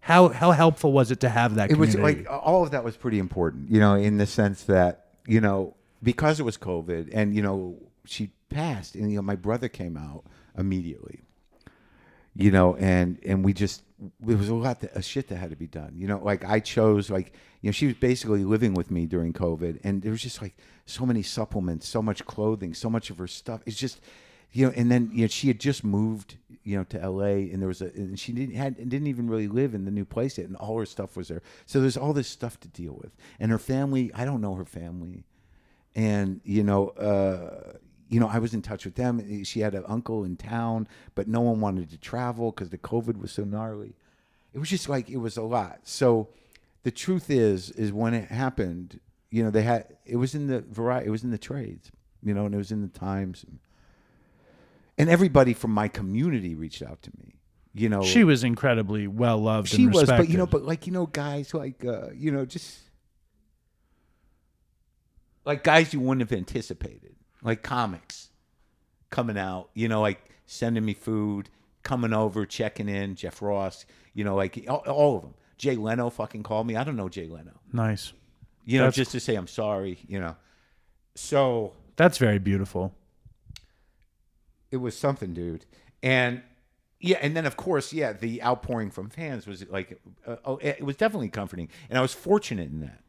How 0.07 0.29
how 0.29 0.51
helpful 0.51 0.93
was 0.93 1.11
it 1.11 1.19
to 1.19 1.29
have 1.29 1.55
that? 1.55 1.69
It 1.69 1.77
was 1.77 1.93
like 1.95 2.25
all 2.29 2.63
of 2.63 2.71
that 2.71 2.85
was 2.85 2.95
pretty 2.95 3.19
important, 3.19 3.69
you 3.69 3.81
know, 3.81 3.95
in 3.95 4.17
the 4.17 4.25
sense 4.25 4.63
that, 4.63 5.07
you 5.27 5.41
know, 5.41 5.75
because 6.01 6.39
it 6.39 6.43
was 6.43 6.57
COVID 6.57 7.09
and, 7.11 7.35
you 7.35 7.41
know, 7.41 7.75
she 8.05 8.31
passed 8.47 8.95
and, 8.95 9.11
you 9.11 9.17
know, 9.17 9.21
my 9.21 9.35
brother 9.35 9.67
came 9.67 9.97
out 9.97 10.23
immediately, 10.57 11.19
you 12.35 12.51
know, 12.51 12.77
and, 12.77 13.19
and 13.25 13.43
we 13.43 13.51
just, 13.51 13.83
there 14.21 14.37
was 14.37 14.47
a 14.47 14.55
lot 14.55 14.81
of 14.81 15.03
shit 15.03 15.27
that 15.27 15.35
had 15.35 15.49
to 15.49 15.57
be 15.57 15.67
done, 15.67 15.91
you 15.97 16.07
know, 16.07 16.19
like 16.23 16.45
I 16.45 16.61
chose, 16.61 17.09
like, 17.09 17.33
you 17.61 17.67
know, 17.67 17.73
she 17.73 17.87
was 17.87 17.95
basically 17.95 18.45
living 18.45 18.73
with 18.75 18.89
me 18.89 19.07
during 19.07 19.33
COVID 19.33 19.81
and 19.83 20.01
there 20.01 20.13
was 20.13 20.21
just 20.21 20.41
like 20.41 20.55
so 20.85 21.05
many 21.05 21.21
supplements, 21.21 21.85
so 21.85 22.01
much 22.01 22.25
clothing, 22.25 22.73
so 22.73 22.89
much 22.89 23.09
of 23.09 23.17
her 23.17 23.27
stuff. 23.27 23.59
It's 23.65 23.75
just, 23.75 23.99
you 24.51 24.65
know, 24.65 24.73
and 24.75 24.91
then, 24.91 25.09
you 25.13 25.21
know, 25.21 25.27
she 25.27 25.47
had 25.47 25.59
just 25.59 25.83
moved, 25.83 26.37
you 26.63 26.77
know, 26.77 26.83
to 26.85 27.09
LA 27.09 27.51
and 27.51 27.61
there 27.61 27.67
was 27.67 27.81
a, 27.81 27.87
and 27.87 28.19
she 28.19 28.31
didn't 28.31 28.55
had, 28.55 28.77
didn't 28.77 29.07
even 29.07 29.29
really 29.29 29.47
live 29.47 29.73
in 29.73 29.85
the 29.85 29.91
new 29.91 30.05
place 30.05 30.37
yet. 30.37 30.47
And 30.47 30.55
all 30.55 30.77
her 30.79 30.85
stuff 30.85 31.15
was 31.15 31.27
there. 31.27 31.41
So 31.65 31.79
there's 31.81 31.97
all 31.97 32.13
this 32.13 32.27
stuff 32.27 32.59
to 32.61 32.67
deal 32.67 32.93
with. 32.93 33.15
And 33.39 33.51
her 33.51 33.59
family, 33.59 34.11
I 34.13 34.25
don't 34.25 34.41
know 34.41 34.55
her 34.55 34.65
family. 34.65 35.25
And, 35.95 36.41
you 36.43 36.63
know, 36.63 36.89
uh, 36.89 37.77
you 38.09 38.19
know, 38.19 38.27
I 38.27 38.39
was 38.39 38.53
in 38.53 38.61
touch 38.61 38.85
with 38.85 38.95
them. 38.95 39.43
She 39.43 39.59
had 39.59 39.75
an 39.75 39.83
uncle 39.87 40.23
in 40.23 40.37
town, 40.37 40.87
but 41.15 41.27
no 41.27 41.41
one 41.41 41.59
wanted 41.59 41.89
to 41.89 41.97
travel 41.97 42.51
because 42.51 42.69
the 42.69 42.77
COVID 42.77 43.19
was 43.19 43.31
so 43.31 43.43
gnarly. 43.43 43.95
It 44.53 44.59
was 44.59 44.69
just 44.69 44.87
like 44.87 45.09
it 45.09 45.17
was 45.17 45.37
a 45.37 45.43
lot. 45.43 45.79
So 45.83 46.29
the 46.83 46.91
truth 46.91 47.29
is, 47.29 47.69
is 47.71 47.91
when 47.91 48.13
it 48.13 48.29
happened, 48.29 48.99
you 49.29 49.43
know, 49.43 49.51
they 49.51 49.63
had 49.63 49.97
it 50.05 50.15
was 50.15 50.33
in 50.33 50.47
the 50.47 50.61
variety, 50.61 51.07
it 51.07 51.11
was 51.11 51.23
in 51.23 51.31
the 51.31 51.37
trades, 51.37 51.91
you 52.23 52.33
know, 52.33 52.45
and 52.45 52.55
it 52.55 52.57
was 52.57 52.71
in 52.71 52.81
the 52.81 52.87
times, 52.87 53.43
and 53.45 53.59
everybody 54.97 55.53
from 55.53 55.71
my 55.71 55.87
community 55.87 56.55
reached 56.55 56.81
out 56.81 57.01
to 57.03 57.11
me. 57.19 57.35
You 57.73 57.89
know, 57.89 58.01
she 58.01 58.23
was 58.23 58.43
incredibly 58.43 59.07
well 59.07 59.37
loved. 59.37 59.69
she 59.69 59.83
and 59.83 59.93
was, 59.93 60.05
but 60.05 60.29
you 60.29 60.37
know, 60.37 60.47
but 60.47 60.63
like 60.63 60.87
you 60.87 60.93
know, 60.93 61.05
guys 61.05 61.53
like 61.53 61.85
uh, 61.85 62.09
you 62.15 62.31
know, 62.31 62.43
just 62.43 62.79
like 65.45 65.63
guys 65.63 65.93
you 65.93 65.99
wouldn't 65.99 66.27
have 66.29 66.37
anticipated, 66.37 67.15
like 67.43 67.61
comics 67.61 68.29
coming 69.11 69.37
out, 69.37 69.69
you 69.75 69.87
know, 69.87 70.01
like 70.01 70.19
sending 70.47 70.83
me 70.83 70.93
food, 70.93 71.49
coming 71.83 72.13
over, 72.13 72.45
checking 72.45 72.89
in, 72.89 73.15
Jeff 73.15 73.41
Ross, 73.41 73.85
you 74.13 74.23
know, 74.23 74.35
like 74.35 74.65
all, 74.67 74.79
all 74.87 75.15
of 75.17 75.21
them. 75.21 75.33
Jay 75.57 75.75
Leno 75.75 76.09
fucking 76.09 76.43
called 76.43 76.67
me. 76.67 76.75
I 76.75 76.83
don't 76.83 76.95
know 76.95 77.09
Jay 77.09 77.27
Leno, 77.27 77.53
nice. 77.71 78.11
you 78.65 78.77
know, 78.77 78.85
That's- 78.85 78.95
just 78.95 79.11
to 79.11 79.19
say 79.19 79.35
I'm 79.35 79.47
sorry, 79.47 79.99
you 80.07 80.19
know. 80.19 80.35
So 81.15 81.73
That's 81.95 82.17
very 82.17 82.39
beautiful. 82.39 82.93
It 84.71 84.77
was 84.77 84.97
something, 84.97 85.33
dude. 85.33 85.65
And 86.03 86.41
yeah, 86.99 87.17
and 87.21 87.35
then 87.35 87.45
of 87.45 87.57
course, 87.57 87.93
yeah, 87.93 88.13
the 88.13 88.41
outpouring 88.43 88.91
from 88.91 89.09
fans 89.09 89.45
was 89.45 89.67
like, 89.69 89.99
uh, 90.25 90.37
oh, 90.45 90.57
it 90.57 90.83
was 90.83 90.95
definitely 90.95 91.29
comforting, 91.29 91.69
and 91.89 91.97
I 91.97 92.01
was 92.01 92.13
fortunate 92.13 92.71
in 92.71 92.81
that 92.81 93.03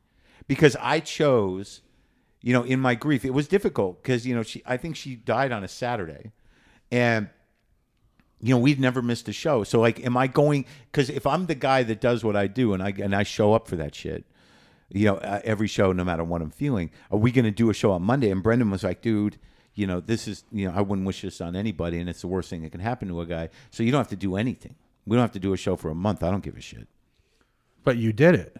because 0.47 0.77
I 0.81 1.01
chose, 1.01 1.81
you 2.43 2.53
know, 2.53 2.63
in 2.63 2.81
my 2.81 2.95
grief, 2.95 3.25
it 3.25 3.33
was 3.33 3.49
difficult 3.49 4.03
because 4.03 4.27
you 4.27 4.35
know 4.35 4.43
she, 4.43 4.63
I 4.67 4.77
think 4.77 4.97
she 4.97 5.17
died 5.17 5.53
on 5.53 5.65
a 5.65 5.69
Saturday, 5.69 6.33
and 6.91 7.31
you 8.41 8.55
know 8.55 8.61
we've 8.61 8.81
never 8.81 9.01
missed 9.01 9.29
a 9.29 9.33
show. 9.33 9.65
So 9.65 9.81
like, 9.81 10.05
am 10.05 10.17
I 10.17 10.27
going? 10.27 10.67
Because 10.93 11.09
if 11.09 11.27
I'm 11.27 11.47
the 11.47 11.55
guy 11.55 11.83
that 11.85 12.01
does 12.01 12.23
what 12.23 12.37
I 12.37 12.47
do 12.47 12.75
and 12.75 12.83
I 12.83 12.93
and 12.99 13.15
I 13.15 13.23
show 13.23 13.55
up 13.55 13.69
for 13.69 13.77
that 13.77 13.95
shit, 13.95 14.27
you 14.91 15.07
know, 15.07 15.17
uh, 15.17 15.41
every 15.45 15.67
show, 15.67 15.93
no 15.93 16.05
matter 16.05 16.25
what 16.25 16.43
I'm 16.43 16.51
feeling, 16.51 16.91
are 17.11 17.19
we 17.19 17.33
going 17.33 17.45
to 17.45 17.51
do 17.51 17.71
a 17.71 17.75
show 17.75 17.93
on 17.93 18.03
Monday? 18.03 18.31
And 18.31 18.43
Brendan 18.43 18.71
was 18.71 18.85
like, 18.85 19.03
dude, 19.03 19.39
you 19.79 19.87
know, 19.87 20.01
this 20.01 20.27
is, 20.27 20.43
you 20.51 20.67
know, 20.67 20.75
I 20.75 20.81
wouldn't 20.81 21.07
wish 21.07 21.23
this 21.23 21.41
on 21.41 21.55
anybody, 21.55 22.01
and 22.01 22.11
it's 22.11 22.21
the 22.23 22.27
worst 22.27 22.51
thing 22.51 22.63
that 22.63 22.73
can 22.73 22.81
happen 22.81 23.07
to 23.09 23.21
a 23.21 23.27
guy. 23.27 23.49
So 23.71 23.85
you 23.85 23.93
don't 23.93 24.01
have 24.01 24.09
to 24.09 24.17
do 24.17 24.35
anything. 24.35 24.75
We 25.07 25.17
don't 25.17 25.23
have 25.23 25.33
to 25.33 25.39
do 25.39 25.53
a 25.53 25.57
show 25.57 25.77
for 25.77 25.89
a 25.89 25.95
month. 25.95 26.25
I 26.25 26.33
don't 26.33 26.43
give 26.43 26.57
a 26.57 26.61
shit. 26.61 26.89
But 27.85 27.97
you 27.97 28.13
did 28.13 28.35
it. 28.35 28.57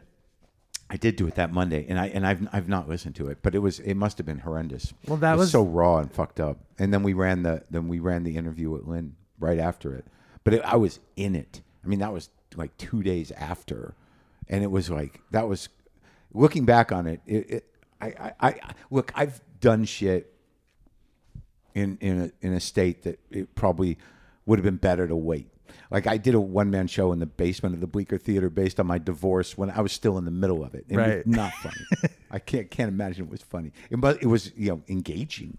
I 0.89 0.97
did 0.97 1.17
do 1.17 1.27
it 1.27 1.35
that 1.35 1.53
Monday, 1.53 1.85
and 1.89 1.99
I 1.99 2.07
and 2.07 2.25
I've 2.27 2.49
I've 2.53 2.69
not 2.69 2.89
listened 2.89 3.17
to 3.17 3.27
it, 3.27 3.39
but 3.43 3.55
it 3.55 3.59
was 3.59 3.81
it 3.81 3.95
must 3.95 4.17
have 4.19 4.27
been 4.27 4.39
horrendous. 4.39 4.95
Well, 5.07 5.19
that 5.19 5.35
It 5.35 5.39
was- 5.39 5.51
so 5.51 5.63
raw 5.63 5.99
and 5.99 6.11
fucked 6.11 6.39
up. 6.41 6.61
And 6.79 6.95
then 6.95 7.03
we 7.03 7.13
ran 7.13 7.43
the 7.43 7.65
then 7.69 7.89
we 7.89 7.99
ran 7.99 8.23
the 8.23 8.37
interview 8.37 8.71
with 8.71 8.87
Lynn 8.87 9.17
right 9.41 9.59
after 9.59 9.93
it, 9.95 10.07
but 10.45 10.55
it, 10.55 10.63
I 10.63 10.77
was 10.77 11.01
in 11.17 11.35
it. 11.35 11.61
I 11.85 11.89
mean, 11.89 11.99
that 11.99 12.13
was 12.13 12.31
like 12.57 12.75
two 12.79 13.03
days 13.03 13.33
after, 13.33 13.95
and 14.49 14.63
it 14.63 14.71
was 14.71 14.89
like 14.89 15.21
that 15.33 15.47
was 15.49 15.69
looking 16.33 16.65
back 16.65 16.91
on 16.93 17.07
it. 17.07 17.21
it, 17.27 17.51
it 17.51 17.75
I, 18.01 18.07
I 18.07 18.33
I 18.49 18.55
look, 18.91 19.13
I've 19.15 19.43
done 19.61 19.85
shit 19.85 20.33
in 21.75 21.99
in 22.01 22.21
a, 22.23 22.47
in 22.47 22.53
a 22.53 22.61
state 22.61 23.03
that 23.05 23.19
it 23.31 23.55
probably 23.55 23.99
would 24.47 24.59
have 24.59 24.65
been 24.65 24.77
better 24.77 25.07
to 25.07 25.17
wait. 25.17 25.49
Like 25.91 26.07
I 26.07 26.17
did 26.19 26.35
a 26.35 26.41
one 26.41 26.71
man 26.71 26.87
show 26.87 27.13
in 27.13 27.19
the 27.19 27.27
basement 27.27 27.75
of 27.75 27.81
the 27.81 27.87
Bleecker 27.87 28.19
Theater 28.19 28.51
based 28.51 28.79
on 28.81 28.87
my 28.87 28.99
divorce 28.99 29.57
when 29.57 29.71
I 29.71 29.81
was 29.81 29.93
still 29.93 30.19
in 30.19 30.25
the 30.25 30.31
middle 30.31 30.63
of 30.65 30.75
it. 30.75 30.85
It 30.89 30.97
Right. 30.97 31.27
was 31.27 31.37
not 31.37 31.53
funny. 31.55 31.77
I 32.31 32.39
can't 32.39 32.71
can't 32.71 32.89
imagine 32.89 33.25
it 33.27 33.31
was 33.31 33.43
funny. 33.43 33.73
It 33.91 34.01
was 34.01 34.17
it 34.19 34.27
was 34.27 34.53
you 34.57 34.71
know 34.71 34.83
engaging, 34.89 35.57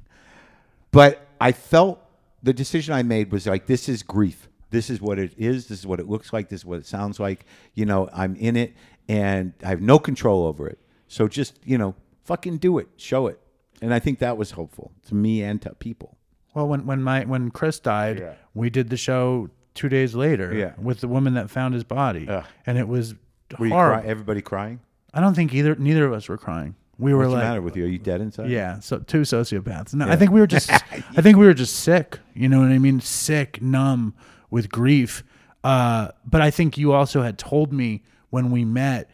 but 0.91 1.27
I 1.41 1.51
felt 1.51 1.99
the 2.43 2.53
decision 2.53 2.93
I 2.93 3.03
made 3.03 3.31
was 3.31 3.45
like 3.47 3.65
this 3.65 3.89
is 3.89 4.03
grief. 4.03 4.47
This 4.71 4.89
is 4.91 5.01
what 5.01 5.17
it 5.17 5.33
is. 5.37 5.67
This 5.67 5.79
is 5.79 5.87
what 5.87 5.99
it 5.99 6.07
looks 6.07 6.31
like. 6.31 6.49
This 6.49 6.61
is 6.61 6.65
what 6.65 6.77
it 6.79 6.85
sounds 6.85 7.19
like. 7.19 7.45
You 7.73 7.85
know, 7.85 8.07
I'm 8.13 8.35
in 8.35 8.55
it 8.55 8.73
and 9.07 9.53
I 9.63 9.69
have 9.69 9.81
no 9.81 9.97
control 9.97 10.45
over 10.45 10.67
it. 10.67 10.77
So 11.07 11.27
just 11.27 11.59
you 11.65 11.77
know, 11.77 11.95
fucking 12.25 12.57
do 12.57 12.77
it. 12.77 12.87
Show 12.97 13.27
it. 13.27 13.39
And 13.81 13.93
I 13.93 13.99
think 13.99 14.19
that 14.19 14.37
was 14.37 14.51
hopeful 14.51 14.91
to 15.07 15.15
me 15.15 15.41
and 15.43 15.61
to 15.61 15.73
people. 15.75 16.17
Well, 16.53 16.67
when 16.67 16.85
when 16.85 17.01
my 17.03 17.23
when 17.25 17.51
Chris 17.51 17.79
died, 17.79 18.19
Yeah. 18.19 18.33
we 18.53 18.69
did 18.69 18.89
the 18.89 18.97
show 18.97 19.49
two 19.75 19.87
days 19.89 20.15
later 20.15 20.53
Yeah. 20.53 20.73
with 20.81 20.99
the 21.01 21.07
woman 21.07 21.33
that 21.35 21.49
found 21.49 21.73
his 21.73 21.83
body, 21.83 22.27
Ugh. 22.27 22.43
and 22.65 22.77
it 22.77 22.87
was 22.87 23.15
Were 23.57 23.69
cry- 23.69 24.03
everybody 24.03 24.41
crying? 24.41 24.79
I 25.13 25.21
don't 25.21 25.33
think 25.35 25.53
either 25.53 25.75
neither 25.75 26.05
of 26.05 26.13
us 26.13 26.27
were 26.27 26.37
crying. 26.37 26.75
We 26.97 27.13
were 27.13 27.19
What's 27.19 27.33
like, 27.33 27.43
the 27.43 27.47
matter 27.49 27.61
with 27.61 27.77
you? 27.77 27.85
Are 27.85 27.87
you 27.87 27.97
dead 27.97 28.19
inside? 28.19 28.49
yeah, 28.49 28.79
so 28.79 28.99
two 28.99 29.21
sociopaths. 29.21 29.93
No, 29.93 30.07
I 30.09 30.17
think 30.17 30.31
we 30.31 30.39
were 30.41 30.47
just 30.47 30.69
I 31.17 31.21
think 31.21 31.37
we 31.37 31.45
were 31.45 31.53
just 31.53 31.77
sick. 31.77 32.19
You 32.33 32.49
know 32.49 32.59
what 32.59 32.69
I 32.71 32.77
mean? 32.79 32.99
Sick, 32.99 33.61
numb 33.61 34.13
with 34.49 34.69
grief. 34.69 35.23
Uh, 35.63 36.09
but 36.25 36.41
I 36.41 36.51
think 36.51 36.77
you 36.77 36.91
also 36.91 37.21
had 37.21 37.37
told 37.37 37.71
me 37.71 38.03
when 38.31 38.51
we 38.51 38.65
met, 38.65 39.09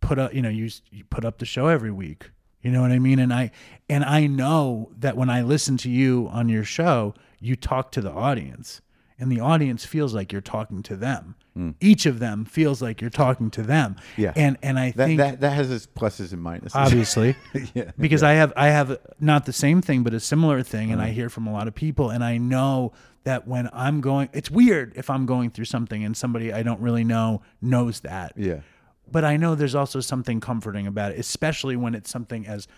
put 0.00 0.18
up, 0.18 0.34
you 0.34 0.42
know, 0.42 0.48
you, 0.48 0.68
you 0.90 1.04
put 1.04 1.24
up 1.24 1.38
the 1.38 1.46
show 1.46 1.66
every 1.68 1.90
week. 1.90 2.30
You 2.64 2.70
know 2.72 2.80
what 2.82 2.90
I 2.90 2.98
mean? 2.98 3.18
And 3.20 3.32
I 3.32 3.50
and 3.88 4.02
I 4.04 4.26
know 4.26 4.90
that 4.98 5.16
when 5.16 5.30
I 5.30 5.42
listen 5.42 5.76
to 5.78 5.90
you 5.90 6.28
on 6.32 6.48
your 6.48 6.64
show, 6.64 7.14
you 7.38 7.54
talk 7.56 7.92
to 7.92 8.00
the 8.00 8.10
audience, 8.10 8.80
and 9.18 9.30
the 9.30 9.38
audience 9.38 9.84
feels 9.84 10.14
like 10.14 10.32
you're 10.32 10.40
talking 10.40 10.82
to 10.84 10.96
them. 10.96 11.36
Each 11.80 12.04
of 12.04 12.18
them 12.18 12.44
feels 12.44 12.82
like 12.82 13.00
you're 13.00 13.10
talking 13.10 13.48
to 13.52 13.62
them. 13.62 13.94
Hmm. 14.16 14.20
Yeah. 14.22 14.32
And 14.34 14.58
and 14.60 14.76
I 14.76 14.90
That, 14.90 15.06
think 15.06 15.18
that 15.18 15.40
that 15.42 15.50
has 15.52 15.70
its 15.70 15.86
pluses 15.86 16.32
and 16.32 16.42
minuses. 16.44 16.74
obviously 16.74 17.36
Yeah. 17.74 17.92
because 17.96 18.24
i 18.24 18.32
have 18.32 18.52
i 18.56 18.70
have 18.70 18.98
not 19.20 19.46
the 19.46 19.52
same 19.52 19.80
thing 19.80 20.02
but 20.02 20.14
a 20.14 20.18
similar 20.18 20.64
thing 20.64 20.90
and 20.90 21.00
i 21.00 21.04
Mm-hmm. 21.06 21.14
hear 21.14 21.28
from 21.28 21.46
a 21.46 21.52
lot 21.52 21.68
of 21.68 21.74
people 21.76 22.10
and 22.10 22.24
i 22.24 22.38
know 22.38 22.92
that 23.22 23.46
when 23.46 23.68
i'm 23.72 24.00
going 24.00 24.30
it's 24.32 24.50
weird 24.50 24.94
if 24.96 25.08
i'm 25.10 25.26
going 25.26 25.50
through 25.50 25.66
something 25.66 26.02
and 26.04 26.16
somebody 26.16 26.52
i 26.52 26.64
don't 26.64 26.80
really 26.80 27.04
know 27.04 27.40
knows 27.62 28.00
that 28.00 28.32
yeah. 28.36 28.60
But 29.10 29.24
i 29.24 29.36
know 29.36 29.54
there's 29.54 29.74
also 29.74 30.00
something 30.00 30.40
comforting 30.40 30.86
about 30.86 31.12
it 31.12 31.18
especially 31.18 31.76
when 31.76 31.94
it's 31.94 32.10
something 32.10 32.46
as 32.46 32.68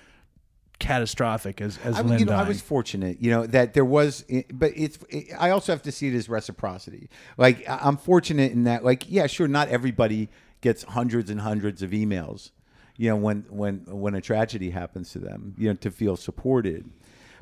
catastrophic 0.79 1.61
as 1.61 1.79
as 1.85 1.97
I, 1.97 2.03
Lynn 2.03 2.21
you 2.21 2.25
know, 2.27 2.35
I 2.35 2.47
was 2.47 2.61
fortunate, 2.61 3.21
you 3.21 3.31
know, 3.31 3.47
that 3.47 3.75
there 3.75 3.85
was, 3.85 4.25
eh, 4.29 4.43
but 4.53 4.73
it's. 4.77 4.99
It, 5.09 5.29
I 5.39 5.51
also 5.51 5.73
have 5.73 5.83
to 5.83 5.93
see 5.93 6.09
it 6.09 6.15
as 6.15 6.29
reciprocity. 6.29 7.09
Like 7.37 7.65
I'm 7.69 7.97
fortunate 7.97 8.53
in 8.53 8.65
that, 8.65 8.85
like, 8.85 9.11
yeah, 9.11 9.27
sure, 9.27 9.49
not 9.49 9.69
everybody 9.69 10.29
gets 10.61 10.83
hundreds 10.85 11.31
and 11.31 11.41
hundreds 11.41 11.83
of 11.83 11.91
emails, 11.91 12.51
you 12.97 13.09
know, 13.09 13.17
when 13.17 13.47
when 13.49 13.85
when 13.87 14.15
a 14.15 14.21
tragedy 14.21 14.71
happens 14.71 15.13
to 15.13 15.19
them, 15.19 15.55
you 15.57 15.69
know, 15.69 15.75
to 15.75 15.91
feel 15.91 16.17
supported. 16.17 16.91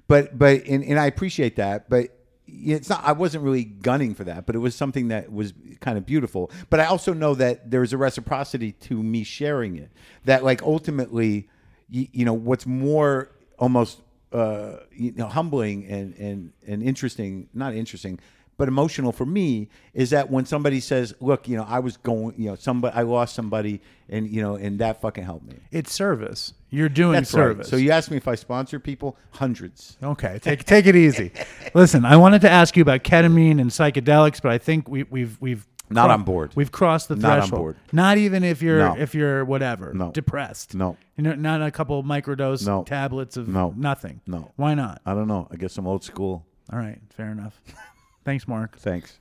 But 0.07 0.39
but 0.39 0.65
and, 0.67 0.85
and 0.85 0.99
I 0.99 1.07
appreciate 1.07 1.57
that, 1.57 1.89
but 1.89 2.17
it's 2.47 2.89
not. 2.89 3.03
I 3.05 3.13
wasn't 3.13 3.45
really 3.45 3.65
gunning 3.65 4.15
for 4.15 4.25
that, 4.25 4.47
but 4.47 4.55
it 4.55 4.59
was 4.59 4.75
something 4.75 5.09
that 5.09 5.33
was 5.33 5.55
kind 5.81 5.97
of 5.97 6.07
beautiful. 6.07 6.51
But 6.71 6.81
I 6.81 6.87
also 6.87 7.13
know 7.13 7.35
that 7.35 7.71
there's 7.71 7.93
a 7.93 7.99
reciprocity 7.99 8.73
to 8.73 9.03
me 9.03 9.25
sharing 9.25 9.77
it. 9.77 9.91
That 10.25 10.45
like 10.45 10.63
ultimately, 10.63 11.49
you, 11.89 12.09
you 12.13 12.25
know, 12.25 12.35
what's 12.35 12.67
more 12.67 13.31
almost 13.59 14.01
uh, 14.33 14.77
you 14.93 15.13
know 15.13 15.29
humbling 15.29 15.87
and 15.87 16.15
and 16.17 16.53
and 16.67 16.83
interesting, 16.83 17.49
not 17.55 17.75
interesting. 17.75 18.19
But 18.57 18.69
emotional 18.69 19.11
for 19.13 19.27
me 19.27 19.69
is 19.95 20.11
that 20.11 20.31
when 20.31 20.45
somebody 20.47 20.81
says, 20.81 21.15
"Look, 21.21 21.49
you 21.49 21.57
know, 21.57 21.65
I 21.69 21.81
was 21.81 21.97
going, 21.97 22.35
you 22.39 22.51
know, 22.51 22.55
somebody, 22.55 22.97
I 22.97 23.03
lost 23.03 23.35
somebody, 23.35 23.81
and 24.09 24.29
you 24.29 24.43
know, 24.43 24.55
and 24.57 24.79
that 24.79 25.01
fucking 25.01 25.25
helped 25.25 25.47
me." 25.47 25.57
it's 25.73 25.93
service 25.93 26.55
you're 26.71 26.89
doing 26.89 27.13
That's 27.13 27.31
service 27.31 27.67
right. 27.67 27.71
So 27.71 27.77
you 27.77 27.91
asked 27.93 28.11
me 28.11 28.17
if 28.17 28.27
I 28.27 28.35
sponsor 28.35 28.81
people, 28.81 29.17
hundreds. 29.31 29.97
Okay, 30.03 30.39
take 30.43 30.65
take 30.65 30.87
it 30.87 30.97
easy. 30.97 31.31
Listen, 31.75 32.05
I 32.05 32.17
wanted 32.17 32.41
to 32.43 32.51
ask 32.51 32.77
you 32.77 32.83
about 32.83 33.05
ketamine 33.05 33.61
and 33.61 33.71
psychedelics, 33.71 34.43
but 34.43 34.51
I 34.53 34.59
think 34.59 34.89
we, 34.89 35.05
we've 35.05 35.41
we've 35.41 35.67
Not 35.91 36.11
on 36.11 36.23
board. 36.25 36.53
We've 36.57 36.73
crossed 36.73 37.09
the 37.09 37.15
threshold. 37.17 37.39
Not 37.39 37.43
on 37.53 37.59
board. 37.61 37.77
Not 37.93 38.19
even 38.19 38.43
if 38.43 38.63
you're 38.63 38.79
No. 38.79 38.97
if 38.97 39.15
you're 39.15 39.45
whatever 39.45 39.93
No. 39.95 40.11
depressed. 40.13 40.75
No. 40.75 40.97
you 41.17 41.23
know, 41.23 41.35
not 41.35 41.63
a 41.63 41.71
couple 41.71 42.03
microdose 42.03 42.67
No. 42.67 42.83
tablets 42.85 43.37
of 43.37 43.47
No. 43.49 43.73
nothing. 43.77 44.21
No. 44.27 44.51
why 44.57 44.75
not? 44.75 45.01
I 45.07 45.15
don't 45.15 45.29
know. 45.29 45.47
I 45.53 45.57
guess 45.57 45.77
I'm 45.79 45.87
old 45.87 46.03
school. 46.03 46.45
All 46.73 46.79
right, 46.79 46.99
fair 47.11 47.31
enough. 47.31 47.61
Thanks, 48.25 48.49
Marc. 48.49 48.79
Thanks. 48.79 49.19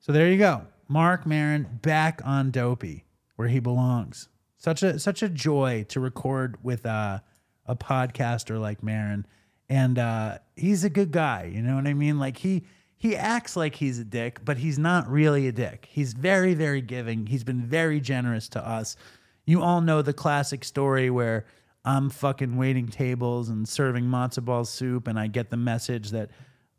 So 0.00 0.12
there 0.12 0.30
you 0.30 0.38
go. 0.38 0.62
Marc 0.88 1.26
Maron 1.26 1.80
back 1.82 2.20
on 2.24 2.50
Dopey, 2.50 3.04
where 3.36 3.48
he 3.48 3.58
belongs. 3.58 4.28
Such 4.56 4.82
a 4.82 4.98
such 4.98 5.22
a 5.22 5.28
joy 5.28 5.84
to 5.88 6.00
record 6.00 6.58
with 6.62 6.86
uh, 6.86 7.20
a 7.66 7.74
podcaster 7.76 8.60
like 8.60 8.82
Maron, 8.82 9.26
and 9.68 9.98
uh, 9.98 10.38
he's 10.54 10.84
a 10.84 10.90
good 10.90 11.10
guy. 11.10 11.50
You 11.52 11.62
know 11.62 11.74
what 11.74 11.86
I 11.86 11.94
mean? 11.94 12.18
Like 12.18 12.38
he 12.38 12.64
he 12.96 13.16
acts 13.16 13.56
like 13.56 13.76
he's 13.76 13.98
a 13.98 14.04
dick, 14.04 14.44
but 14.44 14.58
he's 14.58 14.78
not 14.78 15.10
really 15.10 15.48
a 15.48 15.52
dick. 15.52 15.88
He's 15.90 16.12
very 16.12 16.54
very 16.54 16.80
giving. 16.80 17.26
He's 17.26 17.44
been 17.44 17.62
very 17.62 18.00
generous 18.00 18.48
to 18.50 18.66
us. 18.66 18.96
You 19.44 19.62
all 19.62 19.80
know 19.80 20.02
the 20.02 20.12
classic 20.12 20.64
story 20.64 21.10
where 21.10 21.46
I'm 21.86 22.10
fucking 22.10 22.56
waiting 22.56 22.88
tables 22.88 23.48
and 23.48 23.66
serving 23.66 24.04
matzo 24.04 24.44
ball 24.44 24.64
soup, 24.64 25.06
and 25.06 25.18
I 25.18 25.28
get 25.28 25.50
the 25.50 25.56
message 25.56 26.10
that 26.10 26.30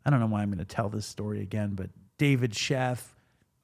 I 0.04 0.10
don't 0.10 0.20
know 0.20 0.26
why 0.26 0.42
I'm 0.42 0.50
going 0.50 0.58
to 0.58 0.64
tell 0.66 0.90
this 0.90 1.06
story 1.06 1.40
again, 1.40 1.70
but 1.74 1.88
David 2.18 2.52
Sheff, 2.52 3.02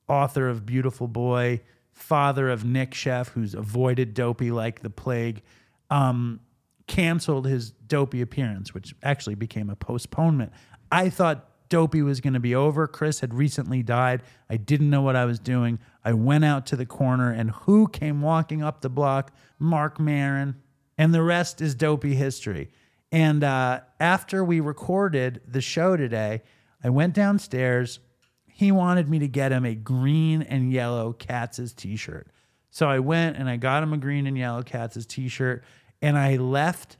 author 0.09 0.49
of 0.49 0.65
Beautiful 0.65 1.07
Boy, 1.07 1.61
father 1.93 2.49
of 2.49 2.65
Nick 2.65 2.93
Sheff, 2.93 3.29
who's 3.29 3.55
avoided 3.55 4.15
Dopey 4.15 4.51
like 4.51 4.81
the 4.81 4.91
plague, 4.91 5.43
um, 5.91 6.41
canceled 6.87 7.47
his 7.47 7.71
Dopey 7.71 8.23
appearance, 8.23 8.73
which 8.73 8.95
actually 9.03 9.35
became 9.35 9.69
a 9.69 9.77
postponement. 9.77 10.51
I 10.91 11.11
thought 11.11 11.51
Dopey 11.69 12.03
was 12.03 12.21
going 12.21 12.35
to 12.35 12.41
be 12.41 12.55
over. 12.55 12.87
Chris 12.87 13.21
had 13.21 13.35
recently 13.35 13.83
died. 13.83 14.23
I 14.49 14.57
didn't 14.57 14.89
know 14.89 15.03
what 15.03 15.17
I 15.17 15.25
was 15.27 15.39
doing. 15.39 15.79
I 16.05 16.15
went 16.15 16.45
out 16.45 16.67
to 16.67 16.77
the 16.77 16.87
corner, 16.87 17.31
and 17.31 17.51
who 17.51 17.87
came 17.89 18.23
walking 18.23 18.63
up 18.63 18.81
the 18.81 18.89
block? 18.89 19.33
Marc 19.59 20.01
Maron. 20.01 20.57
And 20.97 21.13
the 21.13 21.23
rest 21.23 21.61
is 21.61 21.75
Dopey 21.75 22.15
history. 22.15 22.71
And 23.11 23.45
uh, 23.45 23.81
after 24.01 24.45
we 24.45 24.61
recorded 24.61 25.41
the 25.47 25.61
show 25.61 25.97
today, 25.97 26.43
I 26.83 26.91
went 26.91 27.15
downstairs. 27.15 28.01
He 28.47 28.73
wanted 28.73 29.09
me 29.09 29.19
to 29.21 29.29
get 29.29 29.53
him 29.53 29.65
a 29.65 29.75
green 29.75 30.43
and 30.43 30.73
yellow 30.73 31.13
Katz's 31.13 31.73
t 31.73 31.97
shirt. 31.97 32.29
So 32.71 32.89
I 32.89 32.99
went 32.99 33.37
and 33.37 33.49
I 33.49 33.57
got 33.57 33.83
him 33.83 33.93
a 33.93 33.99
green 33.99 34.27
and 34.27 34.37
yellow 34.37 34.63
Katz's 34.63 35.07
t 35.07 35.29
shirt. 35.29 35.65
And 36.03 36.19
I 36.19 36.37
left 36.37 36.97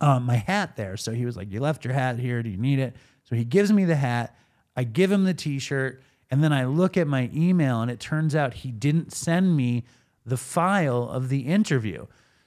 um, 0.00 0.24
my 0.24 0.36
hat 0.36 0.76
there. 0.76 0.96
So 0.96 1.12
he 1.12 1.24
was 1.24 1.36
like, 1.36 1.50
You 1.50 1.60
left 1.60 1.84
your 1.84 1.94
hat 1.94 2.18
here. 2.18 2.42
Do 2.42 2.50
you 2.50 2.58
need 2.58 2.78
it? 2.78 2.94
So 3.24 3.36
he 3.36 3.44
gives 3.44 3.72
me 3.72 3.84
the 3.84 3.96
hat. 3.96 4.36
I 4.76 4.84
give 4.84 5.10
him 5.10 5.24
the 5.24 5.34
t 5.34 5.58
shirt. 5.58 6.02
And 6.30 6.42
then 6.42 6.52
I 6.52 6.64
look 6.64 6.96
at 6.96 7.06
my 7.06 7.30
email 7.32 7.80
and 7.80 7.90
it 7.90 8.00
turns 8.00 8.34
out 8.34 8.52
he 8.54 8.70
didn't 8.70 9.12
send 9.12 9.56
me 9.56 9.84
the 10.24 10.36
file 10.36 11.08
of 11.08 11.28
the 11.28 11.40
interview. 11.40 12.06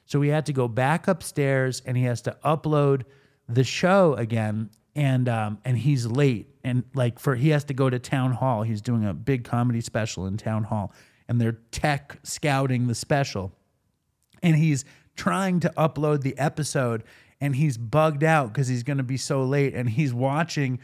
So 0.09 0.19
he 0.21 0.29
had 0.29 0.47
to 0.47 0.53
go 0.53 0.67
back 0.67 1.07
upstairs 1.07 1.83
and 1.85 1.95
he 1.95 2.03
has 2.03 2.23
to 2.23 2.35
upload 2.43 3.03
the 3.47 3.63
show 3.63 4.15
again. 4.15 4.71
And 4.95 5.29
um, 5.29 5.59
and 5.63 5.77
he's 5.77 6.07
late. 6.07 6.49
And 6.63 6.83
like 6.95 7.19
for 7.19 7.35
he 7.35 7.49
has 7.49 7.63
to 7.65 7.75
go 7.75 7.89
to 7.89 7.99
town 7.99 8.33
hall. 8.33 8.63
He's 8.63 8.81
doing 8.81 9.05
a 9.05 9.13
big 9.13 9.43
comedy 9.43 9.81
special 9.81 10.25
in 10.25 10.35
town 10.35 10.63
hall, 10.63 10.91
and 11.27 11.39
they're 11.39 11.59
tech 11.71 12.17
scouting 12.23 12.87
the 12.87 12.95
special. 12.95 13.53
And 14.41 14.55
he's 14.55 14.83
trying 15.15 15.59
to 15.61 15.69
upload 15.77 16.23
the 16.23 16.37
episode. 16.37 17.03
And 17.39 17.55
he's 17.55 17.77
bugged 17.77 18.23
out 18.23 18.51
because 18.51 18.67
he's 18.67 18.83
going 18.83 18.97
to 18.97 19.03
be 19.03 19.15
so 19.15 19.43
late. 19.43 19.73
And 19.73 19.89
he's 19.89 20.13
watching 20.13 20.79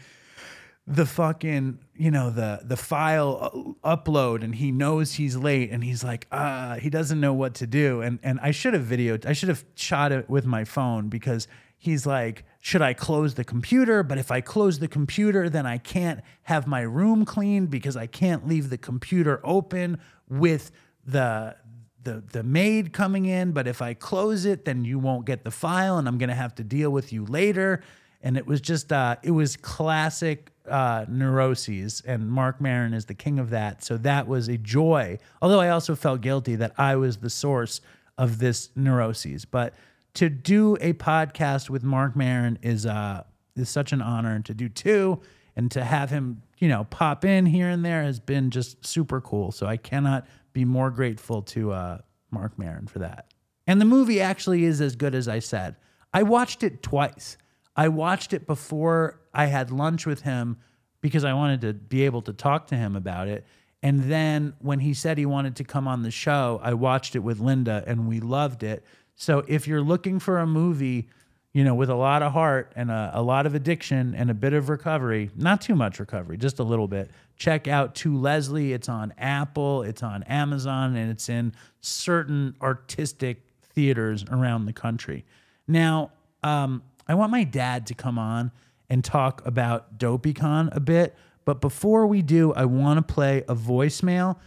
the 0.88 1.06
fucking 1.06 1.80
you 1.96 2.12
know 2.12 2.30
the 2.30 2.62
the 2.64 2.78
file 2.78 3.76
upload 3.84 4.44
and 4.44 4.56
he 4.56 4.72
knows 4.72 5.14
he's 5.14 5.36
late 5.36 5.72
and 5.72 5.84
he's 5.84 6.04
like 6.04 6.28
uh 6.32 6.76
he 6.76 6.90
doesn't 6.90 7.20
know 7.20 7.34
what 7.34 7.56
to 7.56 7.68
do. 7.68 8.02
And 8.02 8.20
and 8.22 8.40
I 8.42 8.52
should 8.52 8.74
have 8.74 8.84
videoed 8.84 9.26
I 9.26 9.34
should 9.34 9.50
have 9.50 9.66
shot 9.76 10.12
it 10.12 10.30
with 10.30 10.46
my 10.46 10.64
phone 10.64 11.10
because 11.10 11.48
he's 11.78 12.06
like 12.06 12.44
should 12.60 12.84
I 12.84 12.94
close 12.94 13.34
the 13.34 13.44
computer? 13.44 14.04
But 14.04 14.20
if 14.20 14.30
I 14.30 14.42
close 14.42 14.78
the 14.78 14.88
computer 14.88 15.50
then 15.50 15.66
I 15.66 15.80
can't 15.80 16.22
have 16.44 16.68
my 16.68 16.82
room 16.82 17.26
cleaned 17.26 17.72
because 17.72 17.98
I 17.98 18.06
can't 18.06 18.48
leave 18.48 18.70
the 18.70 18.78
computer 18.78 19.42
open 19.44 20.00
with 20.30 20.72
the 21.04 21.56
the 22.04 22.24
the 22.32 22.44
maid 22.44 22.94
coming 22.94 23.26
in, 23.26 23.52
but 23.52 23.68
if 23.68 23.82
I 23.82 23.96
close 23.96 24.46
it, 24.46 24.66
then 24.66 24.86
you 24.86 25.00
won't 25.00 25.26
get 25.26 25.44
the 25.44 25.50
file, 25.50 25.98
and 25.98 26.08
I'm 26.08 26.20
gonna 26.20 26.36
have 26.36 26.54
to 26.56 26.64
deal 26.64 26.92
with 26.92 27.12
you 27.12 27.26
later. 27.26 27.82
And 28.22 28.38
it 28.38 28.46
was 28.46 28.62
just 28.62 28.92
uh, 28.92 29.16
it 29.24 29.32
was 29.32 29.58
classic 29.58 30.52
uh, 30.70 31.06
neuroses, 31.08 32.02
and 32.06 32.30
Marc 32.30 32.60
Maron 32.60 32.94
is 32.94 33.06
the 33.06 33.14
king 33.14 33.40
of 33.40 33.50
that. 33.52 33.84
So 33.84 33.98
that 33.98 34.28
was 34.28 34.48
a 34.48 34.58
joy. 34.58 35.20
Although 35.42 35.60
I 35.60 35.70
also 35.70 35.96
felt 35.96 36.22
guilty 36.22 36.56
that 36.56 36.74
I 36.78 36.96
was 36.96 37.18
the 37.18 37.30
source 37.30 37.82
of 38.18 38.40
this 38.40 38.70
neuroses, 38.76 39.46
but 39.46 39.74
to 40.16 40.30
do 40.30 40.78
a 40.80 40.94
podcast 40.94 41.70
with 41.70 41.84
Marc 41.84 42.16
Maron 42.16 42.58
is 42.62 42.86
uh 42.86 43.24
is 43.56 43.70
such 43.70 43.92
an 43.92 44.02
honor, 44.02 44.34
and 44.36 44.46
to 44.46 44.54
do 44.54 44.70
two 44.70 45.22
and 45.56 45.72
to 45.72 45.84
have 45.84 46.10
him 46.10 46.42
you 46.60 46.68
know 46.68 46.86
pop 46.86 47.24
in 47.24 47.46
here 47.46 47.70
and 47.70 47.86
there 47.86 48.04
has 48.04 48.20
been 48.20 48.50
just 48.50 48.86
super 48.86 49.22
cool. 49.22 49.52
So 49.52 49.66
I 49.66 49.78
cannot 49.78 50.26
be 50.54 50.66
more 50.66 50.90
grateful 50.90 51.42
to 51.42 51.72
uh, 51.72 51.98
Marc 52.32 52.58
Maron 52.58 52.88
for 52.88 53.00
that. 53.00 53.28
And 53.68 53.82
the 53.82 53.86
movie 53.86 54.22
actually 54.22 54.64
is 54.64 54.80
as 54.80 54.96
good 54.96 55.16
as 55.16 55.28
I 55.28 55.40
said. 55.40 55.76
I 56.14 56.24
watched 56.24 56.64
it 56.64 56.82
twice. 56.82 57.38
I 57.76 57.90
watched 57.90 58.32
it 58.32 58.48
before 58.48 59.20
I 59.36 59.46
had 59.48 59.70
lunch 59.70 60.06
with 60.06 60.22
him 60.22 60.58
because 61.02 61.24
I 61.24 61.34
wanted 61.34 61.62
to 61.62 61.74
be 61.74 62.06
able 62.06 62.22
to 62.24 62.34
talk 62.34 62.68
to 62.68 62.76
him 62.76 62.96
about 62.96 63.28
it. 63.28 63.46
And 63.84 64.06
then 64.06 64.54
when 64.60 64.80
he 64.80 64.96
said 64.96 65.18
he 65.18 65.28
wanted 65.28 65.58
to 65.58 65.64
come 65.64 65.88
on 65.88 66.02
the 66.02 66.10
show, 66.10 66.60
I 66.64 66.74
watched 66.74 67.16
it 67.16 67.20
with 67.20 67.40
Linda 67.40 67.84
and 67.86 68.08
we 68.08 68.20
loved 68.20 68.64
it. 68.64 68.84
So 69.16 69.44
if 69.48 69.68
you're 69.68 69.84
looking 69.84 70.20
for 70.20 70.40
a 70.40 70.48
movie, 70.48 71.08
you 71.54 71.64
know, 71.64 71.76
with 71.76 71.90
a 71.90 71.96
lot 71.96 72.24
of 72.24 72.32
heart 72.32 72.74
and 72.76 72.90
a, 72.90 73.12
a 73.14 73.22
lot 73.22 73.46
of 73.46 73.54
addiction 73.54 74.16
and 74.16 74.32
a 74.32 74.34
bit 74.34 74.54
of 74.54 74.70
recovery, 74.70 75.30
not 75.36 75.62
too 75.62 75.76
much 75.76 76.00
recovery, 76.00 76.38
just 76.38 76.60
a 76.60 76.64
little 76.64 76.88
bit, 76.88 77.12
check 77.38 77.68
out 77.68 77.94
To 77.96 78.18
Leslie. 78.18 78.74
It's 78.74 78.90
on 78.90 79.14
Apple, 79.18 79.84
it's 79.84 80.02
on 80.02 80.24
Amazon, 80.24 80.96
and 80.96 81.12
it's 81.12 81.30
in 81.30 81.54
certain 81.82 82.56
artistic 82.62 83.44
theaters 83.62 84.26
around 84.32 84.66
the 84.66 84.74
country. 84.74 85.26
Now, 85.68 86.12
um, 86.44 86.82
I 87.08 87.14
want 87.14 87.32
my 87.32 87.44
dad 87.44 87.88
to 87.88 87.94
come 87.94 88.18
on 88.18 88.52
and 88.90 89.04
talk 89.04 89.46
about 89.46 89.98
DopeyCon 89.98 90.76
a 90.76 90.80
bit. 90.80 91.16
But 91.46 91.62
before 91.62 92.08
we 92.08 92.22
do, 92.22 92.54
I 92.54 92.66
want 92.66 93.06
to 93.06 93.14
play 93.14 93.44
a 93.48 93.56
voicemail. 93.56 94.38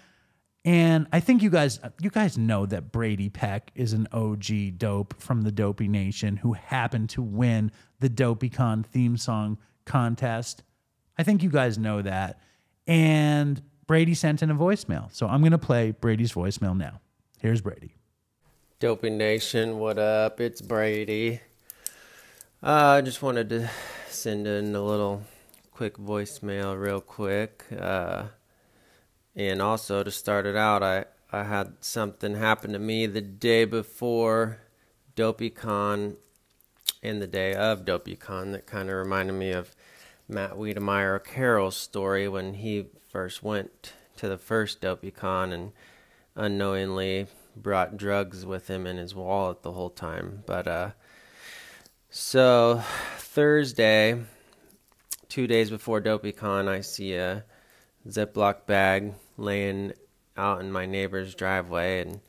And 0.65 1.07
I 1.13 1.21
think 1.21 1.43
you 1.43 1.51
guys 1.51 1.81
you 2.01 2.11
guys 2.11 2.37
know 2.37 2.67
that 2.67 2.93
Brady 2.93 3.31
Peck 3.31 3.71
is 3.75 3.93
an 3.93 4.09
OG 4.13 4.77
dope 4.77 5.15
from 5.21 5.43
the 5.43 5.53
Dopey 5.53 5.89
Nation 5.89 6.37
who 6.37 6.53
happened 6.53 7.11
to 7.11 7.23
win 7.23 7.71
the 8.01 8.11
DopeyCon 8.11 8.85
theme 8.85 9.17
song 9.17 9.59
contest. 9.85 10.65
I 11.17 11.23
think 11.23 11.43
you 11.43 11.51
guys 11.51 11.79
know 11.79 12.03
that. 12.03 12.41
And 12.87 13.63
Brady 13.87 14.15
sent 14.15 14.43
in 14.43 14.51
a 14.51 14.55
voicemail. 14.55 15.13
So 15.13 15.27
I'm 15.27 15.41
going 15.41 15.53
to 15.53 15.59
play 15.59 15.93
Brady's 15.93 16.33
voicemail 16.33 16.77
now. 16.77 17.01
Here's 17.41 17.61
Brady. 17.61 17.95
Dopey 18.81 19.11
Nation, 19.11 19.79
what 19.79 19.99
up? 19.99 20.41
It's 20.41 20.61
Brady. 20.61 21.41
Uh, 22.61 22.97
I 22.99 23.03
just 23.03 23.23
wanted 23.23 23.49
to 23.51 23.71
send 24.09 24.49
in 24.49 24.75
a 24.75 24.83
little 24.83 25.23
quick 25.71 25.97
voicemail, 25.97 26.77
real 26.77 27.01
quick. 27.01 27.65
Uh, 27.71 28.25
and 29.37 29.63
also 29.63 30.03
to 30.03 30.11
start 30.11 30.45
it 30.45 30.57
out, 30.57 30.83
I, 30.83 31.05
I 31.31 31.45
had 31.45 31.75
something 31.81 32.35
happen 32.35 32.73
to 32.73 32.81
me 32.81 33.07
the 33.07 33.21
day 33.21 33.65
before 33.65 34.59
DopeyCon 35.15 36.17
and 37.01 37.23
the 37.23 37.29
day 37.29 37.55
of 37.55 37.85
DopeyCon 37.85 38.51
that 38.51 38.67
kind 38.67 38.91
of 38.91 38.97
reminded 38.97 39.35
me 39.35 39.53
of 39.53 39.77
Matt 40.29 40.55
Wiedemeyer 40.55 41.23
Carroll's 41.23 41.77
story 41.77 42.27
when 42.27 42.55
he 42.55 42.87
first 43.09 43.41
went 43.41 43.93
to 44.17 44.29
the 44.29 44.37
first 44.37 44.81
DopeyCon 44.81 45.53
and 45.53 45.71
unknowingly 46.35 47.29
brought 47.57 47.97
drugs 47.97 48.45
with 48.45 48.69
him 48.69 48.85
in 48.85 48.97
his 48.97 49.15
wallet 49.15 49.63
the 49.63 49.73
whole 49.73 49.91
time. 49.91 50.43
But 50.45 50.67
uh, 50.67 50.91
so 52.11 52.83
Thursday, 53.19 54.21
two 55.29 55.47
days 55.47 55.71
before 55.71 56.01
DopeyCon, 56.01 56.69
I 56.69 56.81
see 56.81 57.15
a 57.15 57.45
Ziploc 58.09 58.67
bag 58.67 59.15
laying 59.37 59.93
out 60.37 60.61
in 60.61 60.73
my 60.73 60.87
neighbor's 60.87 61.35
driveway, 61.35 62.01
and 62.01 62.21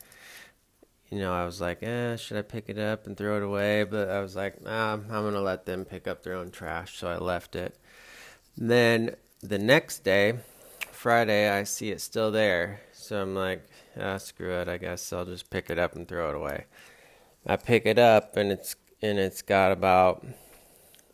you 1.10 1.20
know 1.20 1.34
I 1.34 1.46
was 1.46 1.62
like, 1.62 1.82
eh, 1.84 2.16
should 2.18 2.38
I 2.38 2.42
pick 2.42 2.70
it 2.70 2.78
up 2.78 3.08
and 3.08 3.16
throw 3.16 3.38
it 3.38 3.44
away? 3.44 3.84
But 3.84 4.10
I 4.10 4.20
was 4.20 4.36
like, 4.36 4.62
nah, 4.62 4.94
I'm 4.94 5.08
gonna 5.08 5.42
let 5.42 5.66
them 5.66 5.86
pick 5.86 6.08
up 6.08 6.24
their 6.24 6.36
own 6.36 6.52
trash, 6.52 6.98
so 6.98 7.08
I 7.08 7.18
left 7.18 7.56
it. 7.56 7.78
And 8.58 8.70
then 8.70 9.16
the 9.42 9.60
next 9.60 10.04
day, 10.04 10.40
Friday, 10.92 11.50
I 11.50 11.64
see 11.64 11.92
it 11.92 12.02
still 12.02 12.32
there, 12.32 12.82
so 12.92 13.22
I'm 13.22 13.36
like, 13.36 13.66
ah, 14.00 14.18
screw 14.18 14.52
it. 14.60 14.68
I 14.68 14.78
guess 14.78 15.14
I'll 15.14 15.26
just 15.26 15.50
pick 15.50 15.70
it 15.70 15.80
up 15.80 15.96
and 15.96 16.08
throw 16.08 16.30
it 16.30 16.36
away. 16.36 16.66
I 17.48 17.56
pick 17.56 17.86
it 17.86 17.98
up, 17.98 18.36
and 18.36 18.52
it's 18.52 18.76
and 19.02 19.20
it's 19.20 19.42
got 19.42 19.72
about 19.72 20.26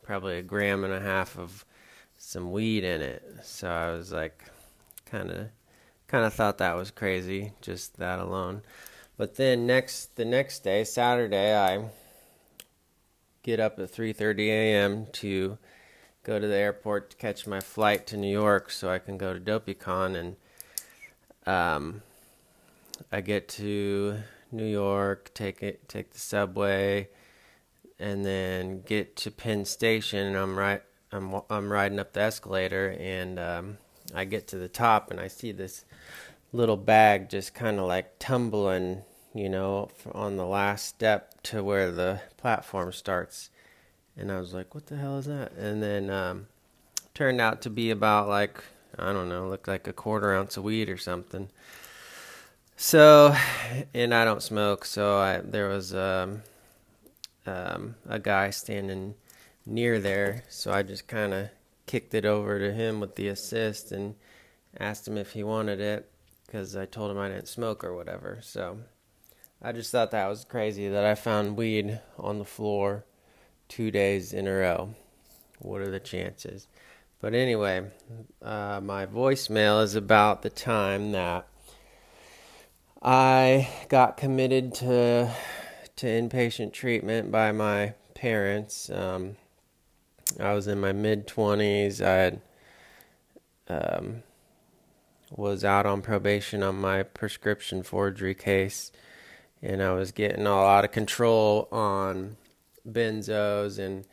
probably 0.04 0.38
a 0.38 0.42
gram 0.42 0.84
and 0.84 0.94
a 0.94 1.00
half 1.00 1.38
of 1.38 1.66
some 2.18 2.52
weed 2.52 2.84
in 2.84 3.02
it. 3.02 3.24
So 3.44 3.70
I 3.70 3.92
was 3.92 4.12
like, 4.12 4.44
kind 5.06 5.32
of, 5.32 5.48
kind 6.08 6.26
of 6.26 6.34
thought 6.34 6.58
that 6.60 6.76
was 6.76 6.92
crazy, 6.92 7.54
just 7.62 7.98
that 7.98 8.20
alone. 8.20 8.62
But 9.18 9.36
then 9.36 9.66
next, 9.66 10.16
the 10.16 10.26
next 10.26 10.60
day, 10.64 10.84
Saturday, 10.84 11.56
I 11.56 11.86
get 13.44 13.60
up 13.60 13.80
at 13.80 13.92
3:30 13.92 14.48
a.m. 14.48 15.08
to 15.14 15.58
go 16.24 16.40
to 16.40 16.48
the 16.48 16.56
airport 16.56 17.12
to 17.12 17.18
catch 17.18 17.46
my 17.46 17.60
flight 17.60 18.08
to 18.08 18.18
New 18.18 18.32
York 18.32 18.72
so 18.72 18.90
I 18.90 19.00
can 19.00 19.18
go 19.18 19.34
to 19.34 19.40
DopeyCon 19.40 20.16
and 20.16 20.36
um, 21.46 22.02
I 23.12 23.22
get 23.22 23.48
to 23.50 24.18
New 24.52 24.66
York, 24.66 25.32
take 25.34 25.62
it, 25.62 25.88
take 25.88 26.12
the 26.12 26.20
subway, 26.20 27.10
and 28.00 28.26
then 28.26 28.82
get 28.82 29.16
to 29.18 29.32
Penn 29.32 29.66
Station. 29.66 30.28
And 30.28 30.38
I'm 30.38 30.58
right, 30.58 30.82
I'm 31.12 31.42
I'm 31.50 31.72
riding 31.72 32.00
up 32.00 32.14
the 32.14 32.22
escalator, 32.22 32.96
and 33.00 33.40
um, 33.40 33.78
I 34.14 34.26
get 34.26 34.48
to 34.50 34.58
the 34.58 34.68
top, 34.68 35.12
and 35.12 35.20
I 35.20 35.28
see 35.28 35.52
this 35.52 35.86
little 36.52 36.78
bag 36.78 37.30
just 37.30 37.54
kind 37.54 37.80
of 37.80 37.86
like 37.86 38.18
tumbling, 38.20 39.04
you 39.34 39.50
know, 39.50 39.90
on 40.14 40.38
the 40.38 40.46
last 40.46 40.88
step 40.88 41.42
to 41.44 41.64
where 41.64 41.92
the 41.92 42.22
platform 42.38 42.92
starts. 42.92 43.50
And 44.18 44.32
I 44.32 44.40
was 44.40 44.54
like, 44.54 44.74
"What 44.74 44.88
the 44.88 44.98
hell 44.98 45.18
is 45.18 45.26
that?" 45.26 45.52
And 45.54 45.84
then 45.84 46.10
um, 46.10 46.48
turned 47.14 47.42
out 47.42 47.62
to 47.64 47.70
be 47.70 47.92
about 47.92 48.28
like 48.28 48.64
I 48.98 49.12
don't 49.12 49.30
know, 49.30 49.48
looked 49.48 49.68
like 49.68 49.88
a 49.88 49.94
quarter 49.94 50.34
ounce 50.34 50.58
of 50.58 50.64
weed 50.64 50.90
or 50.90 50.98
something. 50.98 51.50
So, 52.78 53.36
and 53.94 54.14
I 54.14 54.26
don't 54.26 54.42
smoke, 54.42 54.86
so 54.86 55.18
I 55.18 55.42
there 55.44 55.70
was 55.70 55.94
um, 55.94 56.44
um, 57.46 57.96
a 58.08 58.20
guy 58.20 58.50
standing 58.50 59.16
near 59.66 60.00
there, 60.00 60.44
so 60.50 60.72
I 60.72 60.84
just 60.84 61.08
kind 61.08 61.34
of 61.34 61.50
kicked 61.86 62.14
it 62.14 62.26
over 62.26 62.60
to 62.60 62.74
him 62.74 63.00
with 63.00 63.16
the 63.16 63.28
assist 63.28 63.92
and 63.92 64.16
asked 64.80 65.08
him 65.08 65.18
if 65.18 65.34
he 65.34 65.44
wanted 65.44 65.80
it 65.80 66.10
because 66.46 66.76
I 66.76 66.86
told 66.86 67.12
him 67.12 67.18
I 67.18 67.30
didn't 67.30 67.48
smoke 67.48 67.84
or 67.84 67.96
whatever. 67.96 68.40
So 68.42 68.80
I 69.62 69.72
just 69.72 69.92
thought 69.92 70.12
that 70.12 70.28
was 70.28 70.46
crazy 70.46 70.88
that 70.90 71.06
I 71.06 71.16
found 71.16 71.58
weed 71.58 72.00
on 72.18 72.40
the 72.40 72.46
floor 72.46 73.06
two 73.68 73.92
days 73.92 74.34
in 74.34 74.48
a 74.48 74.54
row. 74.54 74.96
What 75.60 75.82
are 75.82 75.92
the 75.92 76.00
chances? 76.00 76.68
But 77.22 77.34
anyway, 77.34 77.86
uh, 78.42 78.82
my 78.84 79.06
voicemail 79.06 79.84
is 79.84 79.96
about 79.96 80.42
the 80.42 80.50
time 80.50 81.14
that 81.14 81.48
I 83.02 83.70
got 83.90 84.18
committed 84.18 84.76
to 84.76 85.32
to 85.98 86.08
inpatient 86.08 86.74
treatment 86.74 87.32
by 87.32 87.52
my 87.52 87.94
parents. 88.14 88.90
Um, 88.90 89.38
I 90.40 90.54
was 90.54 90.68
in 90.68 90.80
my 90.80 90.92
mid 90.92 91.28
twenties. 91.28 92.02
I 92.02 92.14
had 92.14 92.42
um, 93.68 94.24
was 95.32 95.64
out 95.64 95.86
on 95.86 96.02
probation 96.02 96.64
on 96.64 96.80
my 96.80 97.04
prescription 97.04 97.84
forgery 97.84 98.36
case, 98.36 98.92
and 99.62 99.82
I 99.82 99.94
was 99.94 100.12
getting 100.12 100.48
all 100.48 100.66
out 100.66 100.86
of 100.86 100.92
control 100.92 101.68
on 101.72 102.38
benzos 102.88 103.80
and 103.80 104.06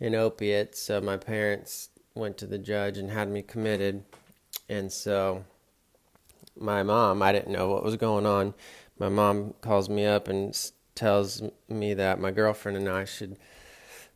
and 0.00 0.14
opiates. 0.14 0.80
So 0.80 1.00
my 1.00 1.16
parents 1.16 1.90
went 2.14 2.38
to 2.38 2.46
the 2.46 2.58
judge 2.58 2.96
and 2.98 3.10
had 3.10 3.28
me 3.28 3.42
committed, 3.42 4.04
and 4.68 4.90
so 4.90 5.44
my 6.58 6.82
mom, 6.82 7.22
I 7.22 7.32
didn't 7.32 7.52
know 7.52 7.68
what 7.68 7.84
was 7.84 7.96
going 7.96 8.26
on. 8.26 8.54
My 8.98 9.08
mom 9.08 9.54
calls 9.60 9.88
me 9.88 10.04
up 10.04 10.26
and 10.26 10.54
tells 10.98 11.42
me 11.68 11.94
that 11.94 12.20
my 12.20 12.32
girlfriend 12.32 12.76
and 12.76 12.88
I 12.88 13.04
should 13.04 13.36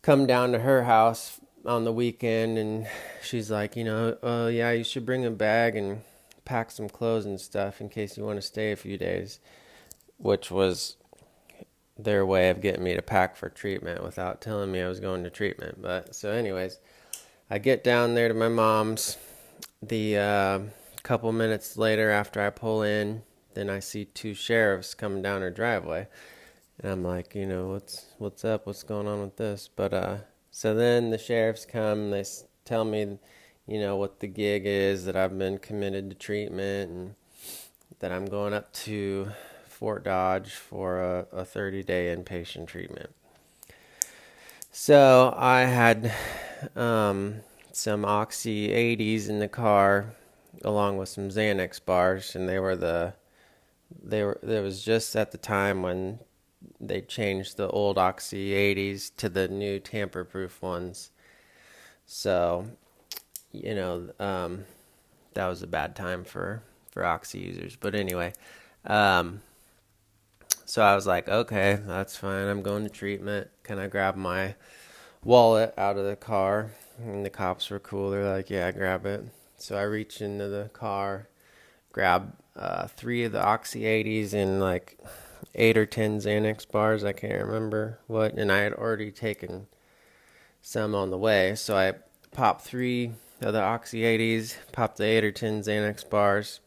come 0.03 0.27
down 0.27 0.51
to 0.51 0.59
her 0.59 0.83
house 0.83 1.41
on 1.65 1.85
the 1.85 1.93
weekend 1.93 2.59
and 2.59 2.89
she's 3.23 3.53
like, 3.53 3.77
you 3.77 3.85
know, 3.85 4.17
oh 4.21 4.49
yeah, 4.49 4.73
you 4.73 4.83
should 4.83 5.07
bring 5.07 5.25
a 5.25 5.31
bag 5.31 5.77
and 5.77 6.01
pack 6.45 6.73
some 6.73 6.89
clothes 6.89 7.25
and 7.25 7.41
stuff 7.41 7.81
in 7.81 7.89
case 7.89 8.17
you 8.17 8.25
want 8.25 8.37
to 8.37 8.43
stay 8.43 8.73
a 8.73 8.77
few 8.77 8.99
days, 8.99 9.39
which 10.19 10.51
was 10.51 10.97
their 11.97 12.27
way 12.27 12.51
of 12.51 12.61
getting 12.61 12.83
me 12.83 12.95
to 12.95 13.03
pack 13.03 13.37
for 13.37 13.49
treatment 13.49 14.03
without 14.03 14.41
telling 14.41 14.73
me 14.73 14.83
I 14.83 14.89
was 14.89 14.99
going 14.99 15.23
to 15.23 15.31
treatment. 15.31 15.81
But 15.81 16.17
so 16.17 16.33
anyways, 16.33 16.81
I 17.49 17.59
get 17.59 17.85
down 17.85 18.15
there 18.15 18.27
to 18.27 18.35
my 18.35 18.49
mom's 18.49 19.19
the 19.81 20.19
uh, 20.19 20.59
couple 21.05 21.31
minutes 21.31 21.77
later 21.77 22.11
after 22.11 22.41
I 22.41 22.51
pull 22.51 22.83
in, 22.83 23.23
then 23.55 23.71
I 23.71 23.79
see 23.79 24.07
two 24.07 24.35
sheriffs 24.35 24.95
coming 24.95 25.23
down 25.23 25.43
her 25.43 25.51
driveway. 25.51 26.09
And 26.81 26.93
I'm 26.93 27.05
like, 27.05 27.35
you 27.35 27.47
know, 27.47 27.69
what's 27.69 28.07
what's 28.19 28.45
up? 28.45 28.67
What's 28.67 28.83
going 28.83 29.07
on 29.07 29.21
with 29.21 29.37
this? 29.37 29.69
But 29.75 29.93
uh, 29.93 30.17
so 30.51 30.75
then 30.75 31.11
the 31.11 31.19
sheriffs 31.19 31.65
come. 31.65 32.11
They 32.11 32.25
tell 32.65 32.85
me, 32.85 33.19
you 33.67 33.81
know, 33.81 33.97
what 33.97 34.21
the 34.21 34.27
gig 34.27 34.63
is 34.67 35.05
that 35.05 35.17
I've 35.17 35.39
been 35.39 35.59
committed 35.59 36.11
to 36.11 36.17
treatment 36.17 36.91
and 36.91 37.15
that 38.01 38.13
I'm 38.13 38.27
going 38.27 38.53
up 38.53 38.73
to 38.73 39.29
Fort 39.67 40.05
Dodge 40.05 40.53
for 40.53 41.01
a, 41.01 41.27
a 41.33 41.45
30 41.45 41.83
day 41.83 42.15
inpatient 42.15 42.67
treatment. 42.67 43.11
So 44.71 45.35
I 45.37 45.61
had 45.61 46.13
um, 46.77 47.37
some 47.73 48.05
Oxy 48.05 48.69
80s 48.69 49.29
in 49.29 49.39
the 49.39 49.49
car, 49.49 50.15
along 50.65 50.97
with 50.97 51.09
some 51.09 51.29
Xanax 51.29 51.85
bars, 51.85 52.35
and 52.35 52.49
they 52.49 52.59
were 52.59 52.77
the 52.77 53.15
they 54.03 54.23
were 54.23 54.39
there 54.43 54.63
was 54.63 54.83
just 54.83 55.15
at 55.15 55.33
the 55.33 55.39
time 55.39 55.83
when 55.83 56.21
they 56.81 57.01
changed 57.01 57.57
the 57.57 57.69
old 57.69 57.99
Oxy 57.99 58.51
80s 58.51 59.11
to 59.17 59.29
the 59.29 59.49
new 59.49 59.79
tamper 59.79 60.25
proof 60.25 60.61
ones. 60.63 61.11
So, 62.07 62.67
you 63.53 63.75
know, 63.75 64.11
um, 64.19 64.65
that 65.35 65.47
was 65.47 65.63
a 65.63 65.67
bad 65.67 65.97
time 65.97 66.25
for 66.25 66.63
for 66.91 67.05
Oxy 67.05 67.39
users. 67.39 67.77
But 67.77 67.95
anyway, 67.95 68.35
um, 68.85 69.41
so 70.65 70.83
I 70.83 70.95
was 70.95 71.07
like, 71.07 71.29
okay, 71.29 71.79
that's 71.87 72.17
fine. 72.17 72.49
I'm 72.49 72.63
going 72.63 72.85
to 72.85 72.91
treatment. 72.91 73.49
Can 73.63 73.79
I 73.79 73.87
grab 73.89 74.17
my 74.17 74.55
wallet 75.25 75.75
out 75.77 75.97
of 75.97 76.05
the 76.05 76.17
car? 76.17 76.71
And 76.99 77.25
the 77.25 77.31
cops 77.31 77.71
were 77.71 77.79
cool. 77.79 78.11
They're 78.11 78.25
like, 78.25 78.51
yeah, 78.51 78.71
grab 78.73 79.07
it. 79.07 79.25
So 79.57 79.77
I 79.77 79.83
reach 79.83 80.21
into 80.21 80.49
the 80.49 80.71
car, 80.73 81.29
grab 81.93 82.35
uh, 82.57 82.87
three 82.89 83.25
of 83.25 83.33
the 83.33 83.43
Oxy 83.43 83.83
80s 83.83 84.35
and 84.35 84.61
like 84.61 84.99
eight 85.55 85.77
or 85.77 85.87
ten 85.87 86.19
Xanax 86.19 86.71
bars. 86.71 87.05
I 87.05 87.13
can't 87.13 87.45
remember 87.45 87.99
what. 88.07 88.35
And 88.35 88.51
I 88.51 88.59
had 88.59 88.73
already 88.73 89.11
taken 89.11 89.67
some 90.61 90.95
on 90.95 91.11
the 91.11 91.19
way. 91.19 91.55
So 91.55 91.77
I 91.77 91.95
popped 92.31 92.63
three 92.63 93.13
of 93.41 93.53
the 93.53 93.63
Oxy 93.63 94.03
80s, 94.03 94.55
popped 94.73 94.99
the 94.99 95.05
eight 95.05 95.25
or 95.25 95.33
ten 95.33 95.63
Xanax 95.63 96.09
bars. 96.09 96.61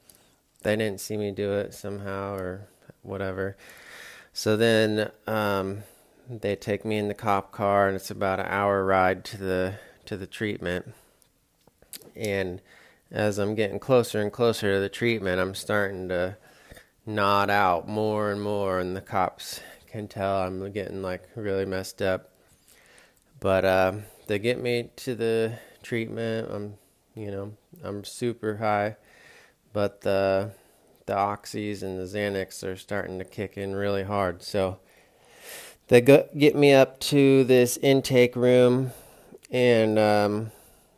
They 0.64 0.76
didn't 0.76 1.00
see 1.00 1.18
me 1.18 1.32
do 1.32 1.54
it 1.54 1.74
somehow 1.74 2.36
or 2.36 2.68
whatever. 3.02 3.56
So 4.34 4.58
then 4.58 5.12
um, 5.28 5.84
they 6.30 6.56
take 6.56 6.84
me 6.84 6.98
in 6.98 7.08
the 7.08 7.14
cop 7.14 7.52
car, 7.52 7.88
and 7.88 7.96
it's 7.96 8.12
about 8.12 8.40
an 8.40 8.48
hour 8.48 8.84
ride 8.84 9.24
to 9.26 9.38
the 9.38 9.76
to 10.06 10.18
the 10.18 10.28
treatment. 10.28 10.94
And 12.16 12.62
as 13.12 13.38
I'm 13.38 13.56
getting 13.56 13.80
closer 13.80 14.22
and 14.22 14.32
closer 14.32 14.74
to 14.74 14.80
the 14.80 14.90
treatment, 14.90 15.40
I'm 15.40 15.56
starting 15.56 16.10
to 16.10 16.38
nod 17.06 17.50
out 17.50 17.88
more 17.88 18.32
and 18.32 18.42
more, 18.42 18.80
and 18.80 18.96
the 18.96 19.02
cops 19.02 19.62
can 19.88 20.08
tell 20.08 20.38
I'm 20.38 20.72
getting 20.72 21.02
like 21.02 21.24
really 21.36 21.66
messed 21.66 22.02
up. 22.02 22.32
But 23.40 23.66
uh, 23.66 23.94
they 24.28 24.40
get 24.40 24.62
me 24.62 24.90
to 24.98 25.16
the 25.16 25.60
treatment. 25.84 26.50
I'm, 26.52 26.74
you 27.16 27.32
know, 27.32 27.54
I'm 27.84 28.04
super 28.04 28.58
high, 28.58 28.96
but 29.74 30.02
the 30.02 30.52
the 31.06 31.14
oxys 31.14 31.84
and 31.84 32.00
the 32.00 32.04
Xanax 32.04 32.64
are 32.64 32.76
starting 32.76 33.20
to 33.20 33.26
kick 33.26 33.58
in 33.58 33.76
really 33.76 34.04
hard. 34.04 34.42
So 34.42 34.80
they 35.88 36.02
go, 36.02 36.28
get 36.36 36.56
me 36.56 36.74
up 36.74 37.00
to 37.00 37.44
this 37.44 37.78
intake 37.78 38.36
room 38.36 38.92
and 39.52 40.00
um, 40.00 40.52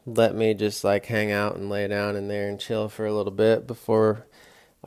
let 0.06 0.34
me 0.34 0.54
just 0.54 0.84
like 0.84 1.06
hang 1.08 1.32
out 1.32 1.58
and 1.58 1.70
lay 1.70 1.88
down 1.88 2.16
in 2.16 2.30
there 2.30 2.48
and 2.48 2.60
chill 2.60 2.88
for 2.88 3.06
a 3.06 3.14
little 3.14 3.34
bit 3.34 3.68
before 3.68 4.26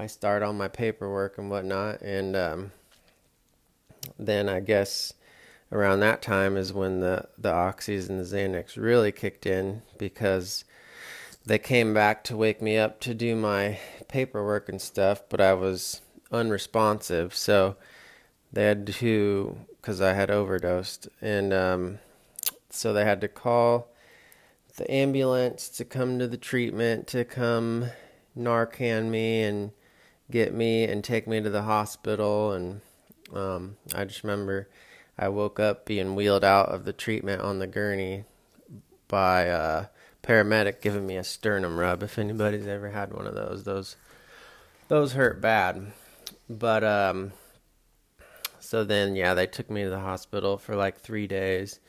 I 0.00 0.06
start 0.06 0.42
on 0.42 0.56
my 0.56 0.68
paperwork 0.68 1.36
and 1.36 1.50
whatnot. 1.50 2.00
And 2.00 2.34
um, 2.34 2.72
then 4.18 4.48
I 4.48 4.60
guess 4.60 5.12
around 5.70 6.00
that 6.00 6.22
time 6.22 6.56
is 6.56 6.72
when 6.72 7.00
the, 7.00 7.28
the 7.36 7.52
oxys 7.52 8.08
and 8.08 8.18
the 8.18 8.24
Xanax 8.24 8.78
really 8.78 9.12
kicked 9.12 9.44
in 9.44 9.82
because 9.98 10.64
they 11.44 11.58
came 11.58 11.92
back 11.92 12.24
to 12.24 12.36
wake 12.36 12.62
me 12.62 12.78
up 12.78 12.98
to 13.00 13.12
do 13.12 13.36
my 13.36 13.78
paperwork 14.08 14.70
and 14.70 14.80
stuff, 14.80 15.22
but 15.28 15.38
I 15.38 15.52
was 15.52 16.00
unresponsive. 16.32 17.34
So 17.34 17.76
they 18.50 18.64
had 18.64 18.86
to, 18.86 19.58
because 19.76 20.00
I 20.00 20.14
had 20.14 20.30
overdosed. 20.30 21.08
And 21.20 21.52
um, 21.52 21.98
so 22.70 22.94
they 22.94 23.04
had 23.04 23.20
to 23.20 23.28
call 23.28 23.88
the 24.78 24.90
ambulance 24.90 25.68
to 25.68 25.84
come 25.84 26.18
to 26.18 26.26
the 26.26 26.38
treatment, 26.38 27.06
to 27.08 27.22
come 27.26 27.90
Narcan 28.34 29.10
me 29.10 29.42
and 29.42 29.72
get 30.30 30.54
me 30.54 30.84
and 30.84 31.02
take 31.02 31.26
me 31.26 31.40
to 31.40 31.50
the 31.50 31.62
hospital. 31.62 32.52
And 32.52 32.80
um, 33.34 33.76
I 33.94 34.04
just 34.04 34.22
remember 34.22 34.68
I 35.18 35.28
woke 35.28 35.60
up 35.60 35.84
being 35.84 36.14
wheeled 36.14 36.44
out 36.44 36.68
of 36.70 36.84
the 36.84 36.92
treatment 36.92 37.42
on 37.42 37.58
the 37.58 37.66
gurney 37.66 38.24
by 39.08 39.42
a 39.42 39.86
paramedic 40.22 40.80
giving 40.80 41.06
me 41.06 41.16
a 41.16 41.24
sternum 41.24 41.78
rub. 41.78 42.02
If 42.02 42.18
anybody's 42.18 42.66
ever 42.66 42.90
had 42.90 43.12
one 43.12 43.26
of 43.26 43.34
those, 43.34 43.64
those 43.64 43.96
those 44.88 45.12
hurt 45.12 45.40
bad. 45.40 45.92
But 46.48 46.82
um, 46.84 47.32
so 48.58 48.84
then 48.84 49.16
yeah, 49.16 49.34
they 49.34 49.46
took 49.46 49.70
me 49.70 49.84
to 49.84 49.90
the 49.90 50.00
hospital 50.00 50.58
for 50.58 50.74
like 50.76 51.00
three 51.00 51.26
days, 51.26 51.80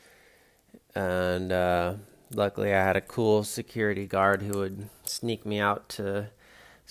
and 0.94 1.52
uh, 1.52 1.94
luckily 2.34 2.74
I 2.74 2.84
had 2.84 2.96
a 2.96 3.00
cool 3.00 3.44
security 3.44 4.06
guard 4.06 4.42
who 4.42 4.58
would 4.58 4.88
sneak 5.04 5.46
me 5.46 5.58
out 5.58 5.88
to 5.90 6.30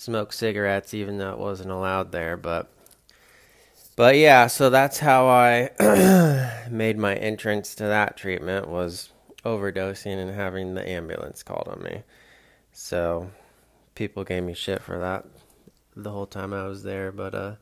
smoke 0.02 0.32
cigarettes, 0.32 0.94
even 0.94 1.18
though 1.18 1.32
it 1.32 1.38
wasn't 1.38 1.70
allowed 1.70 2.10
there. 2.10 2.36
But 2.36 2.68
but 3.94 4.16
yeah, 4.16 4.48
so 4.48 4.68
that's 4.68 4.98
how 4.98 5.28
I 5.28 5.70
made 6.70 6.98
my 6.98 7.14
entrance 7.14 7.74
to 7.76 7.84
that 7.84 8.16
treatment 8.16 8.68
was 8.68 9.10
overdosing 9.44 10.16
and 10.16 10.34
having 10.34 10.74
the 10.74 10.88
ambulance 10.88 11.42
called 11.42 11.68
on 11.68 11.82
me. 11.82 12.02
So 12.72 13.30
people 13.94 14.24
gave 14.24 14.42
me 14.42 14.54
shit 14.54 14.82
for 14.82 14.98
that 14.98 15.24
the 15.94 16.10
whole 16.10 16.26
time 16.26 16.52
I 16.52 16.66
was 16.66 16.82
there, 16.82 17.12
but 17.12 17.34
uh 17.34 17.54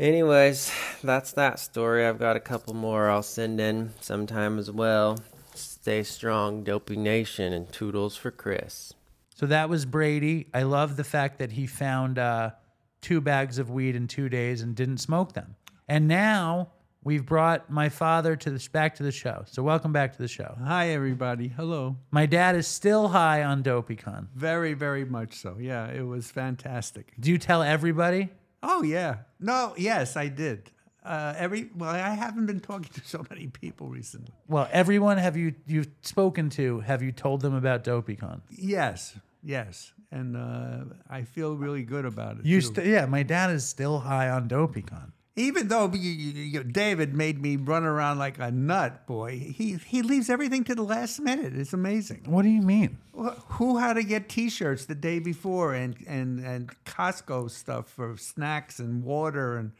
anyways, 0.00 0.72
that's 1.04 1.32
that 1.32 1.60
story. 1.60 2.04
I've 2.04 2.18
got 2.18 2.36
a 2.36 2.40
couple 2.40 2.74
more 2.74 3.10
I'll 3.10 3.22
send 3.22 3.60
in 3.60 3.92
sometime 4.00 4.58
as 4.58 4.70
well. 4.70 5.18
Stay 5.54 6.02
strong, 6.02 6.64
Dopey 6.64 6.96
Nation, 6.96 7.52
and 7.52 7.70
toodles 7.70 8.16
for 8.16 8.30
Chris. 8.30 8.94
So 9.42 9.46
that 9.46 9.68
was 9.68 9.84
Brady. 9.84 10.46
I 10.54 10.62
love 10.62 10.94
the 10.94 11.02
fact 11.02 11.40
that 11.40 11.50
he 11.50 11.66
found 11.66 12.16
uh, 12.16 12.52
two 13.00 13.20
bags 13.20 13.58
of 13.58 13.70
weed 13.70 13.96
in 13.96 14.06
two 14.06 14.28
days 14.28 14.62
and 14.62 14.72
didn't 14.72 14.98
smoke 14.98 15.32
them. 15.32 15.56
And 15.88 16.06
now 16.06 16.68
we've 17.02 17.26
brought 17.26 17.68
my 17.68 17.88
father 17.88 18.36
to 18.36 18.50
the 18.52 18.68
back 18.70 18.94
to 18.94 19.02
the 19.02 19.10
show. 19.10 19.42
So 19.48 19.64
welcome 19.64 19.92
back 19.92 20.12
to 20.12 20.18
the 20.18 20.28
show. 20.28 20.56
Hi, 20.62 20.90
everybody. 20.90 21.48
Hello. 21.48 21.96
My 22.12 22.24
dad 22.24 22.54
is 22.54 22.68
still 22.68 23.08
high 23.08 23.42
on 23.42 23.64
DopeyCon. 23.64 24.28
Very, 24.32 24.74
very 24.74 25.04
much 25.04 25.34
so. 25.34 25.56
Yeah, 25.58 25.90
it 25.90 26.06
was 26.06 26.30
fantastic. 26.30 27.12
Do 27.18 27.28
you 27.32 27.38
tell 27.38 27.64
everybody? 27.64 28.28
Oh, 28.62 28.84
yeah. 28.84 29.22
No, 29.40 29.74
yes, 29.76 30.16
I 30.16 30.28
did. 30.28 30.70
Uh, 31.04 31.34
every 31.36 31.68
well, 31.76 31.90
I 31.90 32.10
haven't 32.10 32.46
been 32.46 32.60
talking 32.60 32.90
to 32.94 33.00
so 33.04 33.24
many 33.28 33.48
people 33.48 33.88
recently. 33.88 34.32
Well, 34.46 34.68
everyone 34.70 35.18
have 35.18 35.36
you 35.36 35.54
you've 35.66 35.88
spoken 36.02 36.48
to? 36.50 36.78
Have 36.78 37.02
you 37.02 37.10
told 37.10 37.40
them 37.40 37.54
about 37.54 37.82
DopeyCon? 37.82 38.42
Yes, 38.50 39.18
yes, 39.42 39.92
and 40.10 40.36
uh, 40.36 40.94
I 41.08 41.22
feel 41.22 41.54
really 41.56 41.82
good 41.82 42.04
about 42.04 42.38
it. 42.38 42.46
You 42.46 42.60
st- 42.60 42.86
yeah, 42.86 43.06
my 43.06 43.22
dad 43.22 43.50
is 43.50 43.64
still 43.64 44.00
high 44.00 44.28
on 44.30 44.48
DopeyCon. 44.48 45.12
Even 45.34 45.68
though 45.68 45.90
you, 45.94 46.10
you, 46.10 46.42
you- 46.42 46.62
David 46.64 47.14
made 47.14 47.40
me 47.40 47.56
run 47.56 47.84
around 47.84 48.18
like 48.18 48.38
a 48.38 48.50
nut, 48.50 49.06
boy, 49.06 49.38
he 49.38 49.78
he 49.86 50.02
leaves 50.02 50.28
everything 50.28 50.62
to 50.64 50.74
the 50.74 50.82
last 50.82 51.20
minute. 51.20 51.54
It's 51.56 51.72
amazing. 51.72 52.24
What 52.26 52.42
do 52.42 52.48
you 52.50 52.60
mean? 52.60 52.98
Wh- 53.18 53.38
Who 53.56 53.78
had 53.78 53.94
to 53.94 54.02
get 54.02 54.28
T-shirts 54.28 54.84
the 54.84 54.94
day 54.94 55.18
before 55.20 55.72
and 55.72 55.96
and 56.06 56.38
and 56.44 56.70
Costco 56.84 57.50
stuff 57.50 57.88
for 57.88 58.16
snacks 58.18 58.78
and 58.78 59.02
water 59.04 59.56
and 59.56 59.72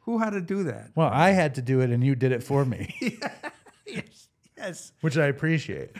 who 0.00 0.18
had 0.18 0.30
to 0.30 0.40
do 0.40 0.64
that? 0.64 0.90
Well, 0.96 1.08
I 1.10 1.30
had 1.30 1.54
to 1.54 1.62
do 1.62 1.80
it, 1.80 1.90
and 1.90 2.02
you 2.04 2.14
did 2.16 2.32
it 2.32 2.42
for 2.42 2.64
me, 2.64 2.94
Yes, 3.86 4.28
yes. 4.58 4.92
which 5.02 5.16
I 5.16 5.26
appreciate. 5.26 5.90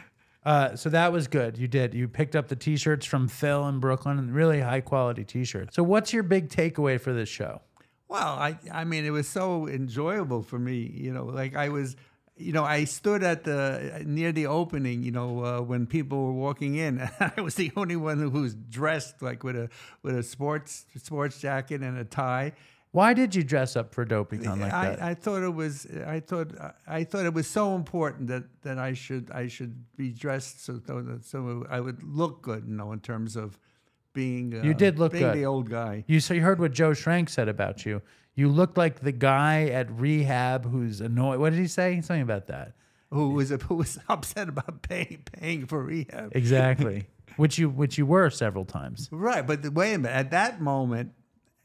Uh, 0.44 0.76
so 0.76 0.90
that 0.90 1.12
was 1.12 1.26
good. 1.26 1.56
You 1.56 1.68
did. 1.68 1.94
You 1.94 2.06
picked 2.06 2.36
up 2.36 2.48
the 2.48 2.56
T-shirts 2.56 3.06
from 3.06 3.28
Phil 3.28 3.66
in 3.66 3.80
Brooklyn, 3.80 4.18
and 4.18 4.34
really 4.34 4.60
high 4.60 4.82
quality 4.82 5.24
T-shirts. 5.24 5.74
So, 5.74 5.82
what's 5.82 6.12
your 6.12 6.22
big 6.22 6.50
takeaway 6.50 7.00
for 7.00 7.12
this 7.12 7.28
show? 7.28 7.62
Well, 8.08 8.34
I 8.34 8.58
I 8.70 8.84
mean, 8.84 9.04
it 9.04 9.10
was 9.10 9.26
so 9.26 9.66
enjoyable 9.66 10.42
for 10.42 10.58
me. 10.58 10.90
You 10.94 11.12
know, 11.12 11.24
like 11.24 11.56
I 11.56 11.70
was, 11.70 11.96
you 12.36 12.52
know, 12.52 12.62
I 12.62 12.84
stood 12.84 13.22
at 13.22 13.44
the 13.44 14.02
near 14.04 14.32
the 14.32 14.46
opening. 14.46 15.02
You 15.02 15.12
know, 15.12 15.44
uh, 15.44 15.60
when 15.62 15.86
people 15.86 16.26
were 16.26 16.32
walking 16.32 16.76
in, 16.76 17.00
I 17.20 17.40
was 17.40 17.54
the 17.54 17.72
only 17.74 17.96
one 17.96 18.18
who 18.18 18.28
was 18.28 18.54
dressed 18.54 19.22
like 19.22 19.42
with 19.44 19.56
a 19.56 19.70
with 20.02 20.16
a 20.16 20.22
sports 20.22 20.84
sports 20.96 21.40
jacket 21.40 21.80
and 21.80 21.96
a 21.96 22.04
tie. 22.04 22.52
Why 22.94 23.12
did 23.12 23.34
you 23.34 23.42
dress 23.42 23.74
up 23.74 23.92
for 23.92 24.06
DopeyCon 24.06 24.60
like 24.60 24.70
that? 24.70 25.02
I, 25.02 25.10
I 25.10 25.14
thought 25.14 25.42
it 25.42 25.52
was 25.52 25.84
I 26.06 26.20
thought 26.20 26.52
I 26.86 27.02
thought 27.02 27.26
it 27.26 27.34
was 27.34 27.48
so 27.48 27.74
important 27.74 28.28
that, 28.28 28.44
that 28.62 28.78
I 28.78 28.92
should 28.92 29.32
I 29.32 29.48
should 29.48 29.84
be 29.96 30.12
dressed 30.12 30.64
so 30.64 30.80
so 31.22 31.66
I 31.68 31.80
would 31.80 32.04
look 32.04 32.42
good, 32.42 32.68
you 32.68 32.74
know, 32.76 32.92
in 32.92 33.00
terms 33.00 33.34
of 33.34 33.58
being 34.12 34.56
uh, 34.56 34.62
You 34.62 34.74
did 34.74 35.00
look 35.00 35.10
being 35.10 35.24
good. 35.24 35.34
the 35.34 35.44
old 35.44 35.68
guy. 35.68 36.04
You 36.06 36.20
so 36.20 36.34
you 36.34 36.42
heard 36.42 36.60
what 36.60 36.70
Joe 36.70 36.92
Schrank 36.92 37.30
said 37.30 37.48
about 37.48 37.84
you. 37.84 38.00
You 38.36 38.48
looked 38.48 38.78
like 38.78 39.00
the 39.00 39.10
guy 39.10 39.64
at 39.70 39.90
rehab 39.90 40.70
who's 40.70 41.00
annoyed. 41.00 41.40
What 41.40 41.50
did 41.50 41.58
he 41.58 41.66
say? 41.66 42.00
Something 42.00 42.22
about 42.22 42.46
that. 42.46 42.74
Who 43.10 43.30
was 43.30 43.50
who 43.50 43.74
was 43.74 43.98
upset 44.08 44.48
about 44.48 44.82
paying 44.82 45.24
paying 45.32 45.66
for 45.66 45.82
rehab? 45.82 46.30
Exactly. 46.36 47.08
which 47.38 47.58
you 47.58 47.68
which 47.70 47.98
you 47.98 48.06
were 48.06 48.30
several 48.30 48.64
times. 48.64 49.08
Right, 49.10 49.44
but 49.44 49.62
the, 49.62 49.72
wait 49.72 49.94
a 49.94 49.98
minute. 49.98 50.14
At 50.14 50.30
that 50.30 50.60
moment, 50.60 51.10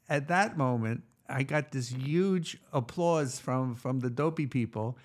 at 0.10 0.28
that 0.30 0.58
moment, 0.58 1.04
I 1.30 1.44
got 1.44 1.72
this 1.72 1.90
huge 1.90 2.58
applause 2.74 3.40
from 3.40 3.76
from 3.76 4.00
the 4.00 4.10
dopey 4.10 4.48
people, 4.48 4.98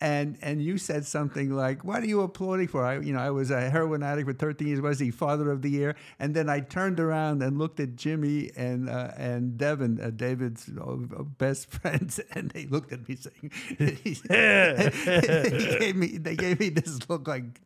and 0.00 0.38
and 0.42 0.62
you 0.62 0.78
said 0.78 1.04
something 1.06 1.50
like, 1.50 1.84
"What 1.84 2.02
are 2.02 2.06
you 2.06 2.20
applauding 2.20 2.68
for?" 2.68 2.84
I, 2.84 2.98
you 2.98 3.12
know, 3.12 3.18
I 3.18 3.30
was 3.30 3.50
a 3.50 3.68
heroin 3.68 4.02
addict 4.02 4.28
for 4.28 4.34
13 4.34 4.68
years. 4.68 4.80
Was 4.80 4.98
he 4.98 5.10
father 5.10 5.50
of 5.50 5.62
the 5.62 5.70
year? 5.70 5.96
And 6.18 6.34
then 6.34 6.48
I 6.48 6.60
turned 6.60 7.00
around 7.00 7.42
and 7.42 7.58
looked 7.58 7.80
at 7.80 7.96
Jimmy 7.96 8.50
and 8.56 8.88
uh, 8.88 9.10
and 9.16 9.58
Devin, 9.58 10.00
uh, 10.00 10.10
David's 10.10 10.70
uh, 10.80 10.94
best 11.22 11.70
friends, 11.70 12.20
and 12.32 12.50
they 12.50 12.66
looked 12.66 12.92
at 12.92 13.08
me 13.08 13.16
saying, 13.16 13.50
they 13.78 15.76
gave 15.80 15.96
me 15.96 16.18
they 16.18 16.36
gave 16.36 16.60
me 16.60 16.68
this 16.68 17.08
look 17.08 17.26
like, 17.26 17.60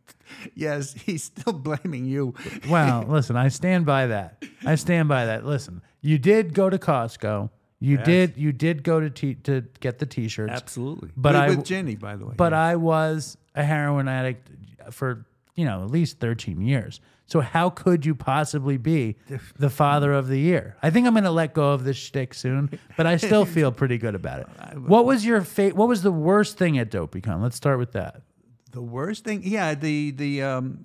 yes, 0.54 0.94
he's 0.94 1.24
still 1.24 1.52
blaming 1.52 2.06
you. 2.06 2.34
well, 2.68 3.04
listen, 3.06 3.36
I 3.36 3.48
stand 3.48 3.84
by 3.84 4.06
that. 4.06 4.42
I 4.64 4.76
stand 4.76 5.08
by 5.08 5.26
that. 5.26 5.44
Listen, 5.44 5.82
you 6.00 6.18
did 6.18 6.54
go 6.54 6.70
to 6.70 6.78
Costco. 6.78 7.50
You 7.82 7.98
did 7.98 8.36
you 8.36 8.52
did 8.52 8.82
go 8.82 9.00
to 9.00 9.10
t- 9.10 9.34
to 9.44 9.62
get 9.80 9.98
the 9.98 10.06
t-shirts. 10.06 10.52
Absolutely. 10.52 11.10
But 11.16 11.34
with, 11.34 11.42
I- 11.42 11.48
with 11.50 11.64
Jenny, 11.64 11.96
by 11.96 12.16
the 12.16 12.26
way. 12.26 12.34
But. 12.36 12.52
I 12.52 12.76
was 12.76 13.36
a 13.54 13.62
heroin 13.64 14.08
addict 14.08 14.48
for, 14.90 15.26
you 15.54 15.64
know, 15.64 15.82
at 15.82 15.90
least 15.90 16.18
13 16.20 16.60
years. 16.62 17.00
So 17.26 17.40
how 17.40 17.70
could 17.70 18.04
you 18.04 18.14
possibly 18.14 18.76
be 18.76 19.16
the 19.58 19.70
father 19.70 20.12
of 20.12 20.28
the 20.28 20.38
year? 20.38 20.76
I 20.82 20.90
think 20.90 21.06
I'm 21.06 21.14
going 21.14 21.24
to 21.24 21.30
let 21.30 21.54
go 21.54 21.72
of 21.72 21.82
this 21.84 21.96
shtick 21.96 22.34
soon, 22.34 22.78
but 22.96 23.06
I 23.06 23.16
still 23.16 23.44
feel 23.56 23.72
pretty 23.72 23.96
good 23.96 24.14
about 24.14 24.40
it. 24.40 24.46
What 24.78 25.06
was 25.06 25.24
your 25.24 25.40
fate? 25.42 25.74
What 25.74 25.88
was 25.88 26.02
the 26.02 26.12
worst 26.12 26.58
thing 26.58 26.78
at 26.78 26.90
DopeyCon? 26.90 27.40
Let's 27.42 27.56
start 27.56 27.78
with 27.78 27.92
that. 27.92 28.22
the 28.70 28.82
worst 28.82 29.24
thing, 29.24 29.42
yeah, 29.44 29.74
the 29.74 30.10
the 30.10 30.42
um, 30.42 30.84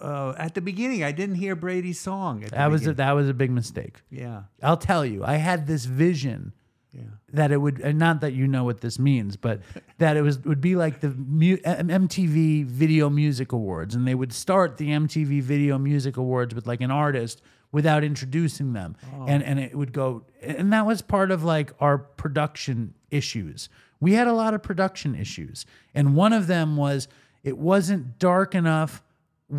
uh, 0.00 0.34
at 0.38 0.54
the 0.54 0.60
beginning, 0.60 1.02
I 1.04 1.12
didn't 1.12 1.36
hear 1.36 1.54
Brady's 1.56 2.00
song. 2.00 2.44
At 2.44 2.50
the 2.50 2.56
That 2.56 2.70
was 2.70 2.82
a, 2.82 2.84
beginning. 2.84 2.96
that 2.96 3.12
was 3.12 3.28
a 3.28 3.34
big 3.34 3.50
mistake. 3.50 4.02
yeah, 4.10 4.42
I'll 4.62 4.76
tell 4.76 5.04
you, 5.04 5.24
I 5.24 5.36
had 5.36 5.66
this 5.66 5.84
vision 5.84 6.52
yeah. 6.92 7.02
that 7.32 7.50
it 7.52 7.58
would, 7.58 7.80
and 7.80 7.98
not 7.98 8.20
that 8.20 8.32
you 8.32 8.46
know 8.46 8.64
what 8.64 8.80
this 8.80 8.98
means, 8.98 9.36
but 9.36 9.60
that 9.98 10.16
it 10.16 10.22
was 10.22 10.38
would 10.44 10.60
be 10.60 10.76
like 10.76 11.00
the 11.00 11.10
mu- 11.10 11.58
M- 11.64 11.88
MTV 11.88 12.64
Video 12.66 13.10
Music 13.10 13.52
Awards, 13.52 13.94
and 13.94 14.06
they 14.06 14.14
would 14.14 14.32
start 14.32 14.76
the 14.76 14.88
MTV 14.88 15.42
Video 15.42 15.78
Music 15.78 16.16
Awards 16.16 16.54
with 16.54 16.66
like 16.66 16.80
an 16.80 16.90
artist 16.90 17.42
without 17.72 18.04
introducing 18.04 18.72
them, 18.72 18.96
and 19.26 19.42
and 19.42 19.58
it 19.58 19.74
would 19.76 19.92
go, 19.92 20.24
and 20.42 20.72
that 20.72 20.86
was 20.86 21.02
part 21.02 21.30
of 21.30 21.42
like 21.44 21.72
our 21.80 21.98
production 21.98 22.94
issues. 23.10 23.68
We 24.00 24.12
had 24.14 24.26
a 24.28 24.32
lot 24.32 24.54
of 24.54 24.62
production 24.62 25.14
issues, 25.14 25.66
and 25.94 26.14
one 26.14 26.32
of 26.32 26.46
them 26.46 26.76
was 26.76 27.08
it 27.42 27.58
wasn't 27.58 28.18
dark 28.18 28.54
enough 28.54 29.02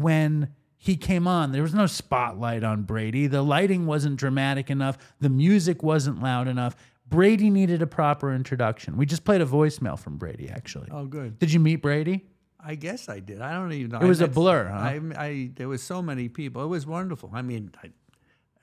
when 0.02 0.54
he 0.78 0.96
came 0.96 1.28
on. 1.28 1.52
There 1.52 1.64
was 1.64 1.74
no 1.74 1.88
spotlight 1.88 2.64
on 2.64 2.84
Brady. 2.84 3.28
The 3.28 3.42
lighting 3.42 3.86
wasn't 3.86 4.18
dramatic 4.18 4.70
enough. 4.70 4.98
The 5.20 5.30
music 5.30 5.82
wasn't 5.82 6.22
loud 6.22 6.48
enough. 6.48 6.76
Brady 7.08 7.50
needed 7.50 7.82
a 7.82 7.88
proper 7.88 8.34
introduction. 8.34 8.98
We 8.98 9.06
just 9.06 9.24
played 9.24 9.42
a 9.42 9.46
voicemail 9.46 9.98
from 9.98 10.18
Brady, 10.18 10.50
actually. 10.50 10.90
Oh, 10.92 11.06
good. 11.06 11.40
Did 11.40 11.52
you 11.52 11.60
meet 11.60 11.78
Brady? 11.78 12.26
I 12.60 12.76
guess 12.76 13.10
I 13.10 13.20
did. 13.20 13.42
I 13.42 13.54
don't 13.54 13.72
even 13.74 13.92
know. 13.92 14.00
It 14.00 14.08
was 14.08 14.22
I 14.22 14.26
a 14.26 14.28
blur, 14.28 14.66
huh? 14.66 14.78
I, 14.78 15.02
I 15.18 15.52
there 15.56 15.68
was 15.68 15.84
so 15.84 16.02
many 16.02 16.30
people. 16.30 16.64
It 16.64 16.68
was 16.68 16.88
wonderful. 16.88 17.30
I 17.32 17.44
mean, 17.44 17.72
I, 17.84 17.92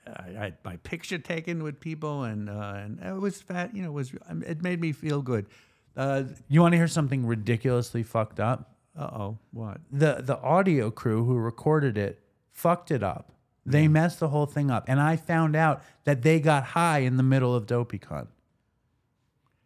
I, 0.05 0.29
I 0.37 0.43
had 0.43 0.57
my 0.65 0.75
picture 0.77 1.17
taken 1.17 1.63
with 1.63 1.79
people, 1.79 2.23
and 2.23 2.49
uh, 2.49 2.73
and 2.75 2.99
it 2.99 3.19
was 3.19 3.41
fat. 3.41 3.73
You 3.73 3.83
know, 3.83 3.89
it 3.89 3.93
was 3.93 4.11
it 4.45 4.61
made 4.61 4.81
me 4.81 4.91
feel 4.91 5.21
good. 5.21 5.47
Uh 5.95 6.23
You 6.49 6.59
want 6.59 6.73
to 6.73 6.77
hear 6.77 6.87
something 6.87 7.25
ridiculously 7.25 8.03
fucked 8.03 8.41
up? 8.41 8.72
Oh, 8.97 9.37
what? 9.51 9.77
The 9.91 10.21
the 10.21 10.39
audio 10.39 10.91
crew 10.91 11.25
who 11.25 11.35
recorded 11.37 11.97
it 11.97 12.19
fucked 12.51 12.91
it 12.91 13.03
up. 13.03 13.31
They 13.65 13.87
messed 13.87 14.19
the 14.19 14.27
whole 14.27 14.45
thing 14.45 14.69
up, 14.69 14.85
and 14.89 14.99
I 14.99 15.15
found 15.15 15.55
out 15.55 15.81
that 16.03 16.21
they 16.21 16.39
got 16.41 16.63
high 16.65 16.99
in 16.99 17.15
the 17.17 17.23
middle 17.23 17.55
of 17.55 17.65
DopeyCon. 17.65 18.27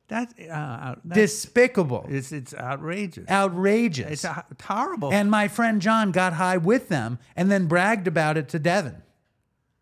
That's, 0.07 0.33
uh, 0.39 0.95
that's 1.03 1.19
Despicable, 1.19 2.05
it's 2.07 2.31
it's 2.31 2.53
outrageous. 2.53 3.27
outrageous. 3.29 4.11
It's 4.11 4.25
uh, 4.25 4.43
horrible. 4.63 5.11
And 5.11 5.29
my 5.29 5.49
friend 5.49 5.81
John 5.81 6.11
got 6.11 6.31
high 6.33 6.55
with 6.57 6.87
them 6.87 7.19
and 7.35 7.51
then 7.51 7.65
bragged 7.67 8.07
about 8.07 8.37
it 8.37 8.47
to 8.49 8.59
Devin. 8.59 9.01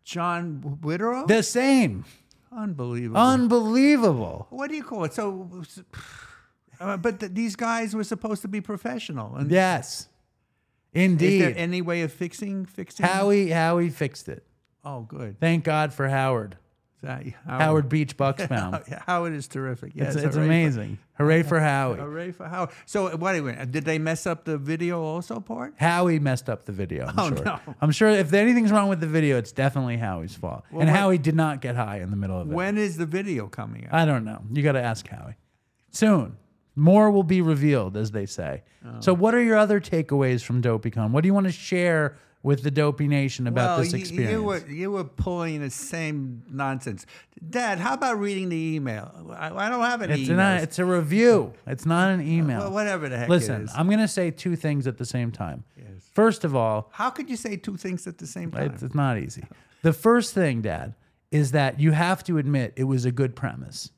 John 0.02 0.78
Witherow, 0.82 1.28
The 1.28 1.42
same. 1.44 2.04
unbelievable. 2.50 3.20
Unbelievable. 3.20 4.46
what 4.50 4.68
do 4.68 4.74
you 4.76 4.82
call 4.82 5.04
it? 5.04 5.12
So, 5.12 5.48
uh, 6.80 6.96
but 6.96 7.20
th- 7.20 7.32
these 7.32 7.56
guys 7.56 7.94
were 7.94 8.04
supposed 8.04 8.42
to 8.42 8.48
be 8.48 8.60
professional. 8.60 9.36
And 9.36 9.50
Yes. 9.50 10.08
Indeed. 10.92 11.34
Is 11.34 11.40
there 11.42 11.54
any 11.56 11.82
way 11.82 12.02
of 12.02 12.12
fixing 12.12 12.64
fixing? 12.64 13.04
Howie 13.04 13.50
Howie 13.50 13.90
fixed 13.90 14.28
it. 14.28 14.44
Oh, 14.84 15.02
good. 15.02 15.38
Thank 15.40 15.64
God 15.64 15.92
for 15.92 16.08
Howard. 16.08 16.56
That- 17.02 17.24
Howard 17.46 17.88
Beach 17.90 18.16
Bucksbaum. 18.22 19.02
Howard 19.06 19.34
is 19.34 19.46
terrific. 19.46 19.92
Yes, 19.94 20.14
it's 20.16 20.24
it's 20.24 20.34
hooray 20.36 20.46
for- 20.46 20.50
amazing. 20.52 20.98
Hooray 21.18 21.42
for 21.42 21.60
Howie. 21.60 21.98
Hooray 21.98 22.30
for 22.32 22.46
Howard. 22.48 22.70
So, 22.86 23.14
what? 23.16 23.34
Anyway, 23.34 23.66
did 23.70 23.84
they 23.84 23.98
mess 23.98 24.26
up 24.26 24.44
the 24.44 24.56
video 24.58 25.02
also 25.02 25.38
part? 25.40 25.74
Howie 25.78 26.18
messed 26.18 26.48
up 26.48 26.64
the 26.64 26.72
video. 26.72 27.06
I'm 27.06 27.18
Oh, 27.18 27.28
sure. 27.34 27.44
no. 27.44 27.58
I'm 27.82 27.90
sure 27.90 28.08
if 28.08 28.32
anything's 28.32 28.72
wrong 28.72 28.88
with 28.88 29.00
the 29.00 29.06
video, 29.06 29.36
it's 29.36 29.52
definitely 29.52 29.98
Howie's 29.98 30.34
fault. 30.34 30.64
and 30.70 30.78
when- 30.78 30.88
Howie 30.88 31.18
did 31.18 31.34
not 31.36 31.60
get 31.60 31.76
high 31.76 31.98
in 32.00 32.10
the 32.10 32.16
middle 32.16 32.40
of 32.40 32.50
it. 32.50 32.54
When 32.54 32.78
is 32.78 32.96
the 32.96 33.06
video 33.06 33.46
coming 33.48 33.86
out? 33.86 33.92
I 33.94 34.04
don't 34.06 34.24
know. 34.24 34.42
You 34.52 34.62
got 34.62 34.72
to 34.72 34.82
ask 34.82 35.06
Howie. 35.06 35.34
Soon. 35.90 36.36
More 36.76 37.10
will 37.10 37.22
be 37.22 37.40
revealed, 37.40 37.96
as 37.96 38.10
they 38.10 38.26
say. 38.26 38.62
Oh. 38.84 39.00
So, 39.00 39.14
what 39.14 39.34
are 39.34 39.42
your 39.42 39.56
other 39.56 39.80
takeaways 39.80 40.42
from 40.42 40.60
DopeyCon? 40.60 41.10
What 41.10 41.22
do 41.22 41.26
you 41.26 41.34
want 41.34 41.46
to 41.46 41.52
share 41.52 42.18
with 42.42 42.62
the 42.62 42.70
Dopey 42.70 43.08
Nation 43.08 43.46
about 43.46 43.70
well, 43.70 43.78
this 43.78 43.94
experience? 43.94 44.30
You 44.30 44.42
were 44.42 44.66
you 44.68 44.90
were 44.90 45.04
pulling 45.04 45.62
the 45.62 45.70
same 45.70 46.42
nonsense, 46.50 47.06
Dad. 47.48 47.78
How 47.78 47.94
about 47.94 48.20
reading 48.20 48.50
the 48.50 48.74
email? 48.76 49.10
I, 49.36 49.48
I 49.48 49.68
don't 49.70 49.84
have 49.84 50.02
any 50.02 50.20
it's, 50.20 50.30
emails. 50.30 50.36
not, 50.36 50.62
it's 50.62 50.78
a 50.78 50.84
review. 50.84 51.54
It's 51.66 51.86
not 51.86 52.10
an 52.10 52.20
email. 52.20 52.60
Well, 52.60 52.72
whatever 52.72 53.08
the 53.08 53.16
heck 53.16 53.28
Listen. 53.30 53.68
I'm 53.74 53.86
going 53.86 53.98
to 53.98 54.08
say 54.08 54.30
two 54.30 54.54
things 54.54 54.86
at 54.86 54.98
the 54.98 55.06
same 55.06 55.32
time. 55.32 55.64
Yes. 55.76 56.10
First 56.12 56.44
of 56.44 56.54
all, 56.54 56.90
How 56.92 57.10
could 57.10 57.30
you 57.30 57.36
say 57.36 57.56
two 57.56 57.76
things 57.76 58.06
at 58.06 58.18
the 58.18 58.26
same 58.26 58.50
time? 58.50 58.70
it's, 58.70 58.82
it's 58.82 58.94
not 58.94 59.18
easy. 59.18 59.44
The 59.82 59.92
first 59.92 60.34
thing, 60.34 60.62
Dad, 60.62 60.94
is 61.30 61.52
that 61.52 61.80
you 61.80 61.92
have 61.92 62.22
to 62.24 62.38
admit 62.38 62.74
it 62.76 62.84
was 62.84 63.04
a 63.04 63.12
good 63.12 63.34
premise. 63.34 63.90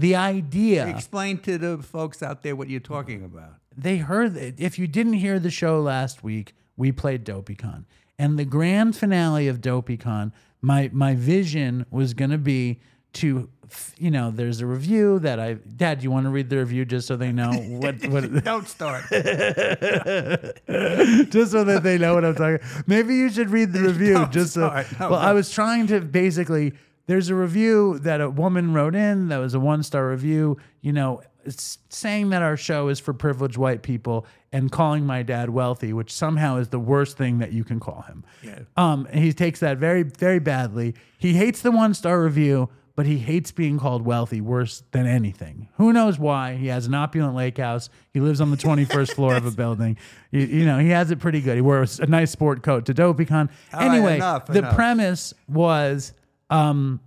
The 0.00 0.16
idea 0.16 0.86
Explain 0.88 1.38
to 1.38 1.58
the 1.58 1.78
folks 1.78 2.22
out 2.22 2.42
there 2.42 2.56
what 2.56 2.68
you're 2.70 2.80
talking 2.80 3.24
about. 3.24 3.54
they 3.76 3.98
heard 3.98 4.36
it. 4.36 4.54
If 4.58 4.78
you 4.78 4.86
didn't 4.86 5.14
hear 5.24 5.38
the 5.38 5.50
show 5.50 5.80
last 5.80 6.22
week, 6.24 6.54
we 6.76 6.92
played 6.92 7.24
DopeyCon. 7.24 7.84
And 8.18 8.38
the 8.38 8.44
grand 8.44 8.96
finale 8.96 9.48
of 9.48 9.60
DopeyCon, 9.60 10.32
my 10.62 10.90
my 10.92 11.14
vision 11.14 11.86
was 11.90 12.14
going 12.14 12.30
to 12.30 12.38
be 12.38 12.80
to 13.14 13.48
you 13.98 14.10
know, 14.10 14.32
there's 14.32 14.60
a 14.60 14.66
review 14.66 15.20
that 15.20 15.38
I 15.38 15.54
Dad, 15.54 16.02
you 16.02 16.10
want 16.10 16.24
to 16.26 16.30
read 16.30 16.50
the 16.50 16.58
review 16.58 16.84
just 16.84 17.06
so 17.06 17.16
they 17.16 17.30
know 17.32 17.52
what 17.82 18.04
what 18.08 18.44
Don't 18.52 18.68
start. 18.68 19.04
just 19.10 19.22
so 21.52 21.64
that 21.64 21.80
they 21.82 21.98
know 21.98 22.14
what 22.14 22.24
I'm 22.24 22.34
talking. 22.34 22.58
Maybe 22.86 23.14
you 23.16 23.30
should 23.30 23.50
read 23.50 23.72
the 23.72 23.80
review 23.80 24.14
Don't 24.14 24.32
just 24.32 24.54
so. 24.54 24.68
start. 24.68 24.86
No, 24.98 25.10
well, 25.10 25.20
I 25.20 25.32
was 25.32 25.50
trying 25.50 25.86
to 25.88 26.00
basically. 26.00 26.72
There's 27.10 27.28
a 27.28 27.34
review 27.34 27.98
that 27.98 28.20
a 28.20 28.30
woman 28.30 28.72
wrote 28.72 28.94
in 28.94 29.30
that 29.30 29.38
was 29.38 29.52
a 29.52 29.58
one 29.58 29.82
star 29.82 30.10
review, 30.10 30.56
you 30.80 30.92
know, 30.92 31.20
saying 31.88 32.30
that 32.30 32.40
our 32.40 32.56
show 32.56 32.86
is 32.86 33.00
for 33.00 33.12
privileged 33.12 33.56
white 33.56 33.82
people 33.82 34.24
and 34.52 34.70
calling 34.70 35.04
my 35.04 35.24
dad 35.24 35.50
wealthy, 35.50 35.92
which 35.92 36.12
somehow 36.12 36.58
is 36.58 36.68
the 36.68 36.78
worst 36.78 37.16
thing 37.16 37.38
that 37.38 37.50
you 37.50 37.64
can 37.64 37.80
call 37.80 38.02
him. 38.02 38.24
Yeah. 38.44 38.60
Um, 38.76 39.08
and 39.10 39.24
he 39.24 39.32
takes 39.32 39.58
that 39.58 39.78
very, 39.78 40.04
very 40.04 40.38
badly. 40.38 40.94
He 41.18 41.32
hates 41.32 41.62
the 41.62 41.72
one 41.72 41.94
star 41.94 42.22
review, 42.22 42.68
but 42.94 43.06
he 43.06 43.18
hates 43.18 43.50
being 43.50 43.76
called 43.76 44.02
wealthy 44.06 44.40
worse 44.40 44.84
than 44.92 45.08
anything. 45.08 45.68
Who 45.78 45.92
knows 45.92 46.16
why? 46.16 46.54
He 46.54 46.68
has 46.68 46.86
an 46.86 46.94
opulent 46.94 47.34
lake 47.34 47.58
house. 47.58 47.90
He 48.14 48.20
lives 48.20 48.40
on 48.40 48.52
the 48.52 48.56
21st 48.56 49.14
floor 49.16 49.34
of 49.34 49.46
a 49.46 49.50
building. 49.56 49.98
You, 50.30 50.42
you 50.42 50.64
know, 50.64 50.78
he 50.78 50.90
has 50.90 51.10
it 51.10 51.18
pretty 51.18 51.40
good. 51.40 51.56
He 51.56 51.60
wears 51.60 51.98
a 51.98 52.06
nice 52.06 52.30
sport 52.30 52.62
coat 52.62 52.86
to 52.86 52.94
DopeyCon. 52.94 53.50
All 53.74 53.80
right, 53.80 53.90
anyway, 53.90 54.14
enough, 54.14 54.46
the 54.46 54.58
enough. 54.58 54.76
premise 54.76 55.34
was 55.48 56.12
um, 56.50 57.00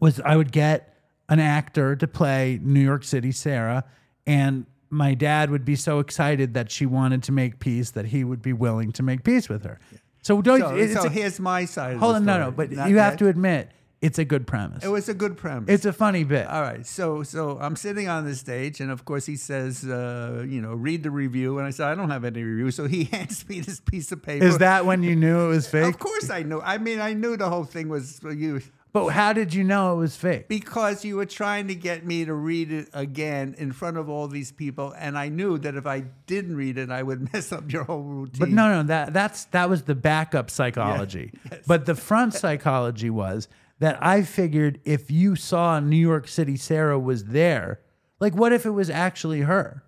was 0.00 0.20
I 0.20 0.36
would 0.36 0.52
get 0.52 0.94
an 1.28 1.40
actor 1.40 1.94
to 1.96 2.06
play 2.06 2.58
New 2.62 2.80
York 2.80 3.04
City 3.04 3.32
Sarah, 3.32 3.84
and 4.26 4.64
my 4.90 5.12
dad 5.14 5.50
would 5.50 5.64
be 5.64 5.76
so 5.76 5.98
excited 5.98 6.54
that 6.54 6.70
she 6.70 6.86
wanted 6.86 7.22
to 7.24 7.32
make 7.32 7.58
peace 7.58 7.90
that 7.90 8.06
he 8.06 8.24
would 8.24 8.40
be 8.40 8.52
willing 8.54 8.92
to 8.92 9.02
make 9.02 9.22
peace 9.24 9.48
with 9.48 9.64
her. 9.64 9.78
So 10.22 10.40
don't. 10.40 10.60
So, 10.60 10.74
it's 10.76 10.94
so 10.94 11.04
a- 11.04 11.10
here's 11.10 11.38
my 11.38 11.64
side. 11.64 11.94
Of 11.94 12.00
hold 12.00 12.16
on, 12.16 12.24
no, 12.24 12.38
no, 12.38 12.50
but 12.50 12.70
Not 12.70 12.88
you 12.88 12.98
have 12.98 13.12
yet. 13.14 13.18
to 13.18 13.28
admit 13.28 13.70
it's 14.00 14.18
a 14.18 14.24
good 14.24 14.46
premise. 14.46 14.84
It 14.84 14.88
was 14.88 15.08
a 15.08 15.14
good 15.14 15.36
premise. 15.36 15.68
it's 15.74 15.84
a 15.84 15.92
funny 15.92 16.22
bit. 16.24 16.46
All 16.46 16.62
right, 16.62 16.86
so 16.86 17.22
so 17.22 17.58
I'm 17.60 17.74
sitting 17.76 18.08
on 18.08 18.24
the 18.24 18.34
stage, 18.34 18.80
and 18.80 18.90
of 18.90 19.04
course 19.04 19.26
he 19.26 19.36
says, 19.36 19.84
uh, 19.84 20.44
you 20.48 20.60
know, 20.60 20.74
read 20.74 21.02
the 21.02 21.10
review, 21.10 21.58
and 21.58 21.66
I 21.66 21.70
said 21.70 21.88
I 21.88 21.94
don't 21.94 22.10
have 22.10 22.24
any 22.24 22.42
review, 22.42 22.70
so 22.70 22.86
he 22.86 23.04
hands 23.12 23.48
me 23.48 23.60
this 23.60 23.80
piece 23.80 24.12
of 24.12 24.22
paper. 24.22 24.44
Is 24.44 24.58
that 24.58 24.86
when 24.86 25.02
you 25.02 25.16
knew 25.16 25.46
it 25.46 25.48
was 25.48 25.66
fake? 25.66 25.86
Of 25.94 25.98
course 25.98 26.30
I 26.30 26.42
knew. 26.42 26.60
I 26.60 26.78
mean, 26.78 27.00
I 27.00 27.12
knew 27.12 27.36
the 27.36 27.48
whole 27.48 27.64
thing 27.64 27.88
was 27.88 28.18
for 28.20 28.32
you 28.32 28.60
But 28.92 29.08
how 29.10 29.32
did 29.34 29.52
you 29.52 29.64
know 29.64 29.92
it 29.94 29.96
was 29.98 30.16
fake? 30.16 30.48
because 30.48 31.04
you 31.04 31.16
were 31.16 31.26
trying 31.26 31.68
to 31.68 31.74
get 31.74 32.06
me 32.06 32.24
to 32.24 32.32
read 32.34 32.72
it 32.72 32.88
again 32.94 33.54
in 33.58 33.72
front 33.72 33.96
of 33.96 34.08
all 34.08 34.28
these 34.28 34.50
people, 34.52 34.94
and 34.96 35.18
I 35.18 35.28
knew 35.28 35.58
that 35.58 35.74
if 35.74 35.86
I 35.86 36.04
didn't 36.26 36.56
read 36.56 36.78
it, 36.78 36.90
I 36.90 37.02
would 37.02 37.32
mess 37.32 37.52
up 37.52 37.70
your 37.72 37.84
whole 37.84 38.02
routine. 38.02 38.38
But 38.40 38.48
no, 38.50 38.68
no, 38.70 38.82
that 38.84 39.12
that's 39.12 39.44
that 39.46 39.68
was 39.68 39.82
the 39.82 39.94
backup 39.94 40.50
psychology. 40.50 41.32
Yes. 41.50 41.64
But 41.66 41.86
the 41.86 41.94
front 41.94 42.34
psychology 42.34 43.10
was 43.10 43.48
that 43.78 44.02
I 44.04 44.22
figured 44.22 44.80
if 44.84 45.10
you 45.10 45.36
saw 45.36 45.80
New 45.80 45.96
York 45.96 46.28
City 46.28 46.56
Sarah 46.56 46.98
was 46.98 47.26
there, 47.26 47.80
like 48.20 48.34
what 48.34 48.52
if 48.52 48.66
it 48.66 48.70
was 48.70 48.90
actually 48.90 49.42
her? 49.42 49.82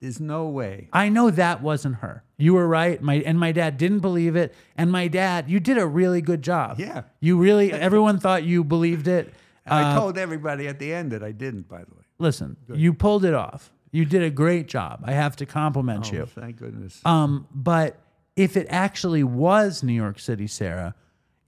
there's 0.00 0.20
no 0.20 0.46
way. 0.48 0.88
I 0.92 1.08
know 1.08 1.30
that 1.30 1.62
wasn't 1.62 1.96
her. 1.96 2.22
You 2.36 2.54
were 2.54 2.68
right. 2.68 3.02
My 3.02 3.14
and 3.14 3.38
my 3.38 3.52
dad 3.52 3.78
didn't 3.78 4.00
believe 4.00 4.36
it. 4.36 4.54
And 4.76 4.92
my 4.92 5.08
dad, 5.08 5.50
you 5.50 5.58
did 5.60 5.76
a 5.78 5.86
really 5.86 6.20
good 6.20 6.42
job. 6.42 6.78
Yeah. 6.78 7.02
You 7.20 7.38
really 7.38 7.72
everyone 7.72 8.18
thought 8.20 8.44
you 8.44 8.62
believed 8.62 9.08
it. 9.08 9.34
I 9.66 9.82
Uh, 9.82 9.98
told 9.98 10.16
everybody 10.16 10.68
at 10.68 10.78
the 10.78 10.92
end 10.92 11.10
that 11.12 11.22
I 11.22 11.32
didn't. 11.32 11.68
By 11.68 11.78
the 11.78 11.94
way, 11.94 12.02
listen, 12.18 12.56
you 12.72 12.94
pulled 12.94 13.24
it 13.24 13.34
off. 13.34 13.72
You 13.90 14.04
did 14.04 14.22
a 14.22 14.30
great 14.30 14.68
job. 14.68 15.02
I 15.04 15.12
have 15.12 15.34
to 15.36 15.46
compliment 15.46 16.10
oh, 16.12 16.16
you. 16.16 16.26
thank 16.26 16.58
goodness. 16.58 17.00
Um, 17.04 17.46
but 17.52 17.98
if 18.36 18.56
it 18.56 18.66
actually 18.70 19.24
was 19.24 19.82
New 19.82 19.94
York 19.94 20.18
City, 20.20 20.46
Sarah, 20.46 20.94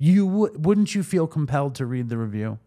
you 0.01 0.27
w- 0.27 0.59
wouldn't 0.59 0.95
you 0.97 1.03
feel 1.05 1.27
compelled 1.29 1.77
to 1.77 1.87
read 1.87 2.09
the 2.09 2.17
review? 2.17 2.59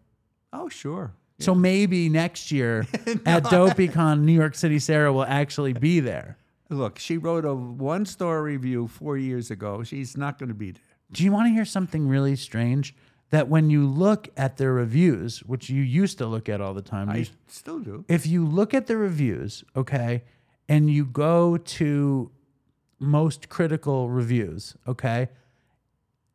oh, 0.53 0.69
sure. 0.69 1.11
So 1.39 1.53
maybe 1.55 2.07
next 2.09 2.51
year 2.51 2.81
at 3.25 3.43
DopeyCon, 3.45 4.21
New 4.21 4.31
York 4.33 4.53
City, 4.55 4.77
Sarah 4.79 5.11
will 5.11 5.25
actually 5.25 5.73
be 5.73 5.99
there. 5.99 6.37
Look, 6.69 6.99
she 6.99 7.17
wrote 7.17 7.43
a 7.43 7.53
one-star 7.55 8.41
review 8.43 8.87
four 8.87 9.17
years 9.17 9.49
ago. 9.51 9.83
She's 9.83 10.15
not 10.15 10.37
going 10.39 10.49
to 10.49 10.53
be 10.55 10.71
there. 10.71 10.81
Do 11.11 11.23
you 11.23 11.31
want 11.31 11.47
to 11.47 11.53
hear 11.53 11.65
something 11.65 12.07
really 12.07 12.35
strange? 12.35 12.95
That 13.31 13.47
when 13.49 13.71
you 13.71 13.85
look 13.87 14.29
at 14.37 14.57
their 14.57 14.73
reviews, 14.73 15.39
which 15.39 15.69
you 15.71 15.81
used 15.81 16.19
to 16.19 16.27
look 16.27 16.47
at 16.49 16.61
all 16.61 16.75
the 16.75 16.83
time, 16.83 17.09
I 17.09 17.17
you- 17.17 17.25
still 17.47 17.79
do. 17.79 18.05
if 18.07 18.27
you 18.27 18.45
look 18.45 18.75
at 18.75 18.85
the 18.85 18.95
reviews, 18.95 19.63
okay, 19.75 20.23
and 20.69 20.87
you 20.89 21.03
go 21.03 21.57
to 21.57 22.31
most 22.99 23.49
critical 23.49 24.09
reviews, 24.09 24.75
okay, 24.87 25.29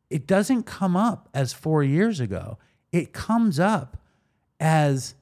it 0.09 0.25
doesn't 0.27 0.63
come 0.63 0.95
up 0.95 1.29
as 1.33 1.53
four 1.53 1.83
years 1.83 2.19
ago. 2.19 2.57
It 2.91 3.13
comes 3.13 3.59
up 3.59 3.97
as 4.59 5.15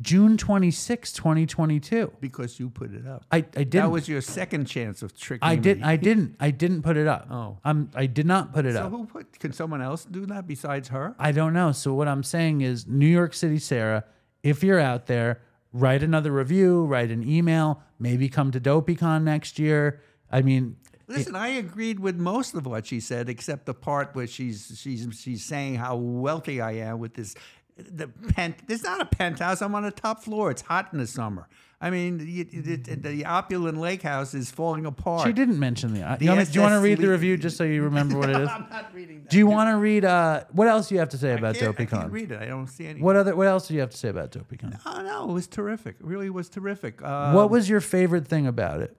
June 0.00 0.36
26, 0.36 1.12
2022. 1.12 2.12
Because 2.20 2.58
you 2.58 2.68
put 2.68 2.92
it 2.92 3.06
up. 3.06 3.24
I, 3.30 3.36
I 3.38 3.40
didn't. 3.40 3.70
That 3.74 3.90
was 3.92 4.08
your 4.08 4.20
second 4.20 4.64
chance 4.66 5.02
of 5.02 5.16
tricking 5.16 5.46
I 5.48 5.54
me. 5.56 5.62
did. 5.62 5.82
I 5.82 5.96
didn't. 6.08 6.36
I 6.40 6.50
didn't 6.50 6.82
put 6.82 6.96
it 6.96 7.06
up. 7.06 7.28
Oh. 7.30 7.58
I'm. 7.64 7.90
I 7.94 8.06
did 8.06 8.26
not 8.26 8.52
put 8.52 8.66
it 8.66 8.74
So 8.74 8.82
up. 8.86 8.90
who 8.90 9.06
put? 9.06 9.38
Can 9.38 9.52
someone 9.52 9.80
else 9.80 10.04
do 10.04 10.26
that 10.26 10.48
besides 10.48 10.88
her? 10.88 11.14
I 11.18 11.30
don't 11.30 11.52
know. 11.52 11.70
So 11.72 11.94
what 11.94 12.08
I'm 12.08 12.24
saying 12.24 12.62
is, 12.62 12.86
New 12.88 13.06
York 13.06 13.34
City, 13.34 13.58
Sarah, 13.60 14.04
if 14.42 14.64
you're 14.64 14.80
out 14.80 15.06
there, 15.06 15.40
write 15.72 16.02
another 16.02 16.32
review, 16.32 16.84
write 16.84 17.10
an 17.12 17.26
email, 17.28 17.80
maybe 18.00 18.28
come 18.28 18.50
to 18.50 18.60
DopeyCon 18.60 19.22
next 19.22 19.60
year. 19.60 20.00
I 20.32 20.42
mean, 20.42 20.76
Listen, 21.06 21.36
I 21.36 21.48
agreed 21.48 22.00
with 22.00 22.16
most 22.16 22.54
of 22.54 22.66
what 22.66 22.86
she 22.86 23.00
said, 23.00 23.28
except 23.28 23.66
the 23.66 23.74
part 23.74 24.14
where 24.14 24.26
she's 24.26 24.78
she's 24.80 25.06
she's 25.18 25.44
saying 25.44 25.76
how 25.76 25.96
wealthy 25.96 26.60
I 26.60 26.72
am 26.72 26.98
with 26.98 27.14
this. 27.14 27.34
The 27.76 28.06
pent. 28.06 28.68
There's 28.68 28.84
not 28.84 29.00
a 29.00 29.04
penthouse. 29.04 29.60
I'm 29.60 29.74
on 29.74 29.82
the 29.82 29.90
top 29.90 30.22
floor. 30.22 30.50
It's 30.52 30.62
hot 30.62 30.90
in 30.92 30.98
the 30.98 31.06
summer. 31.08 31.48
I 31.80 31.90
mean, 31.90 32.18
you, 32.26 32.46
it, 32.50 33.02
the 33.02 33.26
opulent 33.26 33.78
lake 33.78 34.02
house 34.02 34.32
is 34.32 34.50
falling 34.50 34.86
apart. 34.86 35.26
she 35.26 35.34
didn't 35.34 35.58
mention 35.58 35.92
the. 35.92 36.16
The 36.18 36.24
you 36.24 36.30
want 36.30 36.50
do 36.50 36.54
you 36.54 36.62
want 36.62 36.72
to 36.72 36.80
read 36.80 36.98
the 36.98 37.08
review 37.08 37.36
just 37.36 37.58
so 37.58 37.64
you 37.64 37.82
remember 37.82 38.16
what 38.16 38.30
it 38.30 38.36
is? 38.40 38.48
I'm 38.48 38.66
not 38.70 38.94
reading 38.94 39.22
that. 39.24 39.30
Do 39.30 39.36
you 39.36 39.46
want 39.46 39.68
to 39.70 39.76
read? 39.76 40.04
Uh, 40.04 40.44
what 40.52 40.66
else 40.68 40.88
do 40.88 40.94
you 40.94 41.00
have 41.00 41.10
to 41.10 41.18
say 41.18 41.34
about 41.34 41.56
can't, 41.56 41.78
I 41.78 41.84
can't 41.84 42.12
read 42.12 42.30
it. 42.30 42.40
I 42.40 42.46
don't 42.46 42.68
see 42.68 42.86
any. 42.86 43.02
What 43.02 43.16
other? 43.16 43.36
What 43.36 43.48
else 43.48 43.68
do 43.68 43.74
you 43.74 43.80
have 43.80 43.90
to 43.90 43.98
say 43.98 44.08
about 44.08 44.30
DopeyCon? 44.30 44.80
Oh 44.86 45.02
no, 45.02 45.28
it 45.28 45.32
was 45.32 45.46
terrific. 45.46 45.96
It 46.00 46.06
really 46.06 46.30
was 46.30 46.48
terrific. 46.48 47.02
Uh, 47.02 47.32
what 47.32 47.50
was 47.50 47.68
your 47.68 47.80
favorite 47.82 48.26
thing 48.26 48.46
about 48.46 48.80
it? 48.80 48.96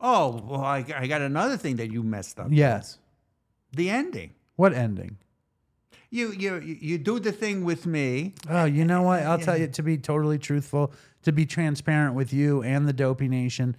Oh, 0.00 0.42
well, 0.46 0.60
I, 0.60 0.84
I 0.94 1.06
got 1.06 1.22
another 1.22 1.56
thing 1.56 1.76
that 1.76 1.90
you 1.90 2.02
messed 2.02 2.38
up. 2.38 2.48
Yes. 2.50 2.98
The 3.72 3.90
ending. 3.90 4.34
What 4.56 4.72
ending? 4.72 5.18
You 6.10 6.30
you 6.32 6.58
you 6.60 6.98
do 6.98 7.18
the 7.18 7.32
thing 7.32 7.64
with 7.64 7.84
me. 7.84 8.34
Oh, 8.48 8.64
you 8.64 8.84
know 8.84 9.02
what? 9.02 9.22
I'll 9.22 9.38
tell 9.38 9.58
you 9.58 9.66
to 9.66 9.82
be 9.82 9.98
totally 9.98 10.38
truthful, 10.38 10.92
to 11.22 11.32
be 11.32 11.44
transparent 11.44 12.14
with 12.14 12.32
you 12.32 12.62
and 12.62 12.86
the 12.86 12.92
Dopey 12.92 13.28
Nation, 13.28 13.76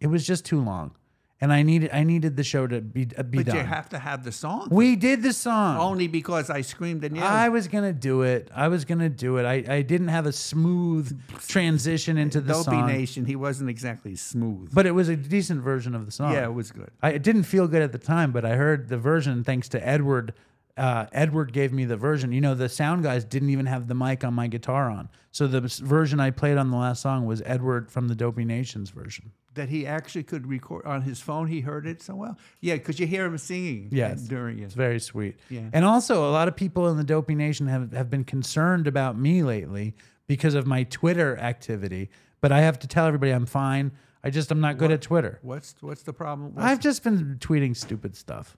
it 0.00 0.08
was 0.08 0.26
just 0.26 0.44
too 0.44 0.60
long, 0.60 0.96
and 1.40 1.52
I 1.52 1.62
needed 1.62 1.90
I 1.92 2.02
needed 2.04 2.36
the 2.36 2.42
show 2.44 2.66
to 2.66 2.80
be 2.80 3.06
uh, 3.16 3.22
be 3.22 3.38
But 3.38 3.46
done. 3.46 3.56
you 3.56 3.62
have 3.62 3.88
to 3.90 3.98
have 3.98 4.24
the 4.24 4.32
song. 4.32 4.68
we 4.70 4.96
did 4.96 5.22
the 5.22 5.32
song. 5.32 5.78
only 5.78 6.08
because 6.08 6.50
I 6.50 6.62
screamed 6.62 7.04
and 7.04 7.16
yelled. 7.16 7.28
I 7.30 7.48
was 7.48 7.68
gonna 7.68 7.92
do 7.92 8.22
it. 8.22 8.50
I 8.54 8.68
was 8.68 8.84
gonna 8.84 9.08
do 9.08 9.36
it. 9.38 9.44
I, 9.44 9.64
I 9.76 9.82
didn't 9.82 10.08
have 10.08 10.26
a 10.26 10.32
smooth 10.32 11.20
transition 11.48 12.18
into 12.18 12.40
the 12.40 12.52
Dopey 12.54 12.64
song, 12.64 12.86
Nation. 12.86 13.24
He 13.26 13.36
wasn't 13.36 13.70
exactly 13.70 14.16
smooth. 14.16 14.70
but 14.74 14.86
it 14.86 14.92
was 14.92 15.08
a 15.08 15.16
decent 15.16 15.62
version 15.62 15.94
of 15.94 16.06
the 16.06 16.12
song. 16.12 16.32
yeah, 16.32 16.44
it 16.44 16.52
was 16.54 16.70
good. 16.70 16.90
I, 17.02 17.10
it 17.12 17.22
didn't 17.22 17.44
feel 17.44 17.68
good 17.68 17.82
at 17.82 17.92
the 17.92 17.98
time, 17.98 18.32
but 18.32 18.44
I 18.44 18.56
heard 18.56 18.88
the 18.88 18.98
version 18.98 19.44
thanks 19.44 19.68
to 19.70 19.86
Edward. 19.86 20.34
Uh, 20.76 21.06
Edward 21.12 21.52
gave 21.52 21.72
me 21.72 21.84
the 21.84 21.96
version. 21.96 22.30
You 22.32 22.40
know, 22.40 22.54
the 22.54 22.68
sound 22.68 23.02
guys 23.02 23.24
didn't 23.24 23.50
even 23.50 23.66
have 23.66 23.88
the 23.88 23.94
mic 23.96 24.22
on 24.22 24.32
my 24.34 24.46
guitar 24.46 24.88
on. 24.90 25.08
So 25.32 25.48
the 25.48 25.60
version 25.84 26.20
I 26.20 26.30
played 26.30 26.56
on 26.56 26.70
the 26.70 26.76
last 26.76 27.02
song 27.02 27.26
was 27.26 27.42
Edward 27.44 27.90
from 27.90 28.06
the 28.06 28.14
Dopey 28.14 28.44
Nations 28.44 28.90
version. 28.90 29.32
That 29.54 29.68
he 29.68 29.86
actually 29.86 30.22
could 30.22 30.46
record 30.46 30.84
on 30.86 31.02
his 31.02 31.20
phone. 31.20 31.48
He 31.48 31.60
heard 31.60 31.86
it 31.86 32.00
so 32.02 32.14
well. 32.14 32.38
Yeah, 32.60 32.74
because 32.74 33.00
you 33.00 33.06
hear 33.06 33.24
him 33.24 33.36
singing. 33.38 33.88
Yes. 33.90 34.22
during 34.22 34.58
it. 34.60 34.64
It's 34.64 34.74
very 34.74 35.00
sweet. 35.00 35.36
Yeah. 35.50 35.62
And 35.72 35.84
also, 35.84 36.28
a 36.28 36.32
lot 36.32 36.46
of 36.48 36.54
people 36.54 36.88
in 36.88 36.96
the 36.96 37.04
Dopey 37.04 37.34
Nation 37.34 37.66
have, 37.66 37.92
have 37.92 38.08
been 38.10 38.24
concerned 38.24 38.86
about 38.86 39.18
me 39.18 39.42
lately 39.42 39.94
because 40.26 40.54
of 40.54 40.66
my 40.66 40.84
Twitter 40.84 41.36
activity. 41.38 42.08
But 42.40 42.52
I 42.52 42.60
have 42.60 42.78
to 42.80 42.86
tell 42.86 43.06
everybody 43.06 43.32
I'm 43.32 43.46
fine. 43.46 43.90
I 44.22 44.30
just, 44.30 44.50
I'm 44.50 44.60
not 44.60 44.78
good 44.78 44.90
at 44.92 45.00
Twitter. 45.02 45.38
What's 45.42 45.74
what's 45.80 46.02
the 46.02 46.12
problem? 46.12 46.54
What's- 46.54 46.66
I've 46.66 46.80
just 46.80 47.02
been 47.02 47.36
tweeting 47.40 47.74
stupid 47.76 48.14
stuff. 48.16 48.56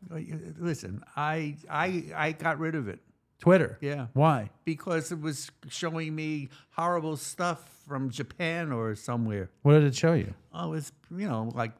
listen. 0.58 1.02
I 1.16 1.56
I 1.70 2.04
I 2.14 2.32
got 2.32 2.58
rid 2.58 2.74
of 2.74 2.88
it 2.88 3.00
Twitter. 3.40 3.78
Yeah. 3.80 4.06
Why? 4.12 4.50
because 4.64 5.10
it 5.10 5.20
was 5.20 5.50
showing 5.68 6.14
me 6.14 6.48
horrible 6.70 7.16
stuff 7.16 7.68
from 7.88 8.10
Japan 8.10 8.70
or 8.70 8.94
somewhere. 8.94 9.50
What 9.62 9.72
did 9.74 9.84
it 9.84 9.96
show 9.96 10.12
you? 10.12 10.32
Oh, 10.54 10.68
it 10.68 10.70
was 10.70 10.92
you 11.16 11.26
know 11.28 11.50
like 11.54 11.72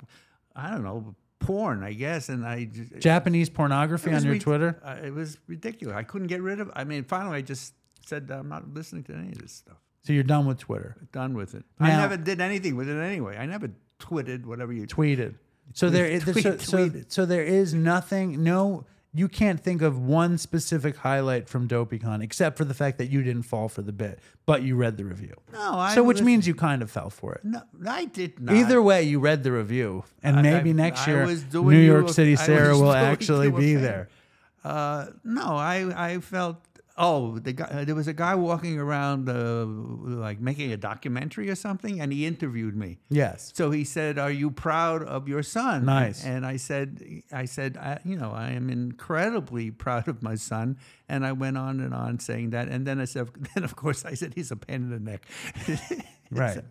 I 0.57 0.71
don't 0.71 0.83
know 0.83 1.15
porn, 1.39 1.83
I 1.83 1.93
guess, 1.95 2.29
and 2.29 2.45
I 2.47 2.65
just, 2.65 2.99
Japanese 2.99 3.49
pornography 3.49 4.13
on 4.13 4.23
your 4.25 4.33
rid- 4.35 4.43
Twitter? 4.43 4.79
Uh, 4.85 4.97
it 5.03 5.15
was 5.15 5.39
ridiculous. 5.47 5.97
I 5.97 6.03
couldn't 6.03 6.27
get 6.27 6.43
rid 6.43 6.61
of. 6.61 6.71
I 6.75 6.85
mean, 6.85 7.05
finally, 7.05 7.39
I 7.39 7.43
just 7.43 7.75
said 8.05 8.31
I'm 8.31 8.49
not 8.49 8.75
listening 8.75 9.05
to 9.05 9.15
any 9.15 9.29
of 9.29 9.39
this 9.39 9.53
stuff. 9.53 9.77
So 10.03 10.13
you're 10.13 10.23
done 10.23 10.47
with 10.47 10.59
Twitter. 10.59 10.97
Done 11.13 11.35
with 11.35 11.55
it. 11.55 11.65
I 11.79 11.89
never 11.91 12.17
did 12.17 12.41
anything 12.41 12.75
with 12.77 12.89
it 12.89 12.99
anyway. 13.01 13.37
I 13.37 13.47
never 13.47 13.71
twitted 13.99 14.47
whatever 14.47 14.73
you. 14.73 14.87
Tweeted. 14.87 15.35
So 15.75 15.89
there 15.91 16.07
is 16.07 16.25
Tweet- 16.25 16.43
so, 16.43 16.57
so, 16.59 16.77
tweeted. 16.79 17.13
so 17.13 17.27
there 17.27 17.45
is 17.45 17.75
nothing. 17.75 18.43
No, 18.43 18.87
you 19.13 19.27
can't 19.29 19.59
think 19.61 19.83
of 19.83 19.99
one 19.99 20.39
specific 20.39 20.97
highlight 20.99 21.49
from 21.49 21.67
DopeyCon 21.67 22.23
except 22.23 22.57
for 22.57 22.65
the 22.65 22.75
fact 22.75 22.99
that 22.99 23.11
you 23.11 23.23
didn't 23.23 23.43
fall 23.43 23.69
for 23.69 23.83
the 23.83 23.93
bit, 23.93 24.21
but 24.47 24.63
you 24.63 24.77
read 24.77 24.97
the 24.97 25.05
review. 25.05 25.35
No, 25.53 25.79
I 25.79 25.95
so 25.95 26.03
which 26.05 26.17
was- 26.19 26.23
means 26.23 26.47
you 26.47 26.55
kind 26.55 26.81
of 26.83 26.91
fell 26.91 27.11
for 27.11 27.35
it. 27.35 27.45
No, 27.45 27.61
I 27.87 28.05
did 28.05 28.39
not. 28.41 28.55
Either 28.55 28.81
way, 28.81 29.03
you 29.03 29.19
read 29.19 29.43
the 29.43 29.51
review, 29.53 30.05
and 30.23 30.39
I- 30.39 30.43
maybe 30.43 30.71
I- 30.71 30.75
next 30.75 31.07
year, 31.09 31.27
New 31.53 31.79
York 31.79 32.09
a- 32.09 32.13
City 32.13 32.37
Sarah 32.49 32.79
will 32.79 32.93
actually 32.93 33.51
be 33.51 33.75
there. 33.75 34.09
Uh, 34.63 35.07
no, 35.25 35.57
I 35.57 36.11
I 36.13 36.19
felt 36.21 36.59
Oh, 37.03 37.39
the 37.39 37.55
guy, 37.55 37.65
uh, 37.65 37.85
there 37.85 37.95
was 37.95 38.09
a 38.09 38.13
guy 38.13 38.35
walking 38.35 38.79
around, 38.79 39.27
uh, 39.27 39.65
like 39.65 40.39
making 40.39 40.71
a 40.71 40.77
documentary 40.77 41.49
or 41.49 41.55
something, 41.55 41.99
and 41.99 42.13
he 42.13 42.27
interviewed 42.27 42.77
me. 42.77 42.99
Yes. 43.09 43.53
So 43.55 43.71
he 43.71 43.85
said, 43.85 44.19
"Are 44.19 44.31
you 44.31 44.51
proud 44.51 45.03
of 45.03 45.27
your 45.27 45.43
son?" 45.43 45.87
Nice. 45.87 46.23
And 46.25 46.45
I 46.45 46.59
said, 46.59 47.03
"I 47.33 47.47
said, 47.47 47.79
I, 47.79 48.01
you 48.05 48.17
know, 48.17 48.33
I 48.33 48.51
am 48.51 48.69
incredibly 48.69 49.71
proud 49.71 50.09
of 50.09 50.23
my 50.23 50.35
son." 50.35 50.77
And 51.09 51.25
I 51.25 51.33
went 51.33 51.57
on 51.57 51.81
and 51.81 51.95
on 51.95 52.19
saying 52.21 52.51
that, 52.51 52.69
and 52.69 52.87
then 52.87 53.01
I 53.01 53.07
said, 53.07 53.31
then 53.55 53.65
of 53.65 53.75
course 53.77 54.05
I 54.05 54.15
said 54.15 54.35
he's 54.35 54.51
a 54.51 54.57
pain 54.57 54.83
in 54.83 54.91
the 54.91 55.01
neck. 55.01 55.23
Right. 56.31 56.63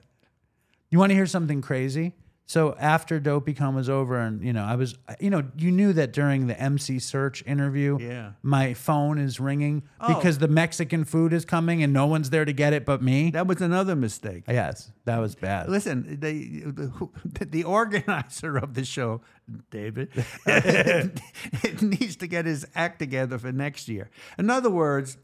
You 0.90 1.00
want 1.00 1.10
to 1.10 1.16
hear 1.16 1.26
something 1.26 1.62
crazy? 1.62 2.14
So 2.50 2.76
after 2.80 3.20
Dopey 3.20 3.54
Con 3.54 3.76
was 3.76 3.92
over, 3.92 4.18
and 4.18 4.44
you 4.44 4.54
know, 4.54 4.64
I 4.64 4.74
was, 4.74 4.96
you 5.20 5.30
know, 5.30 5.44
you 5.56 5.72
knew 5.72 5.94
that 5.94 6.12
during 6.12 6.48
the 6.48 6.60
MC 6.60 6.96
Serch 6.98 7.46
interview, 7.46 8.00
Yeah. 8.02 8.32
my 8.42 8.74
phone 8.74 9.20
is 9.20 9.40
ringing 9.40 9.84
oh. 10.02 10.16
because 10.16 10.40
the 10.40 10.48
Mexican 10.48 11.06
food 11.06 11.32
is 11.32 11.46
coming 11.46 11.84
and 11.84 11.94
no 11.94 12.08
one's 12.08 12.32
there 12.32 12.46
to 12.46 12.52
get 12.52 12.74
it 12.74 12.88
but 12.88 13.04
me. 13.04 13.30
That 13.30 13.46
was 13.46 13.62
another 13.62 13.96
mistake. 13.96 14.46
yes, 14.48 14.92
that 15.06 15.20
was 15.20 15.36
bad. 15.36 15.70
Listen, 15.70 16.18
the, 16.20 16.72
the 16.72 17.46
the 17.46 17.64
organizer 17.66 18.58
of 18.58 18.74
the 18.74 18.84
show, 18.84 19.22
David, 19.70 20.10
needs 21.84 22.16
to 22.16 22.26
get 22.26 22.48
his 22.48 22.66
act 22.74 22.98
together 22.98 23.38
for 23.38 23.52
next 23.52 23.88
year. 23.88 24.10
In 24.40 24.50
other 24.50 24.72
words, 24.72 25.20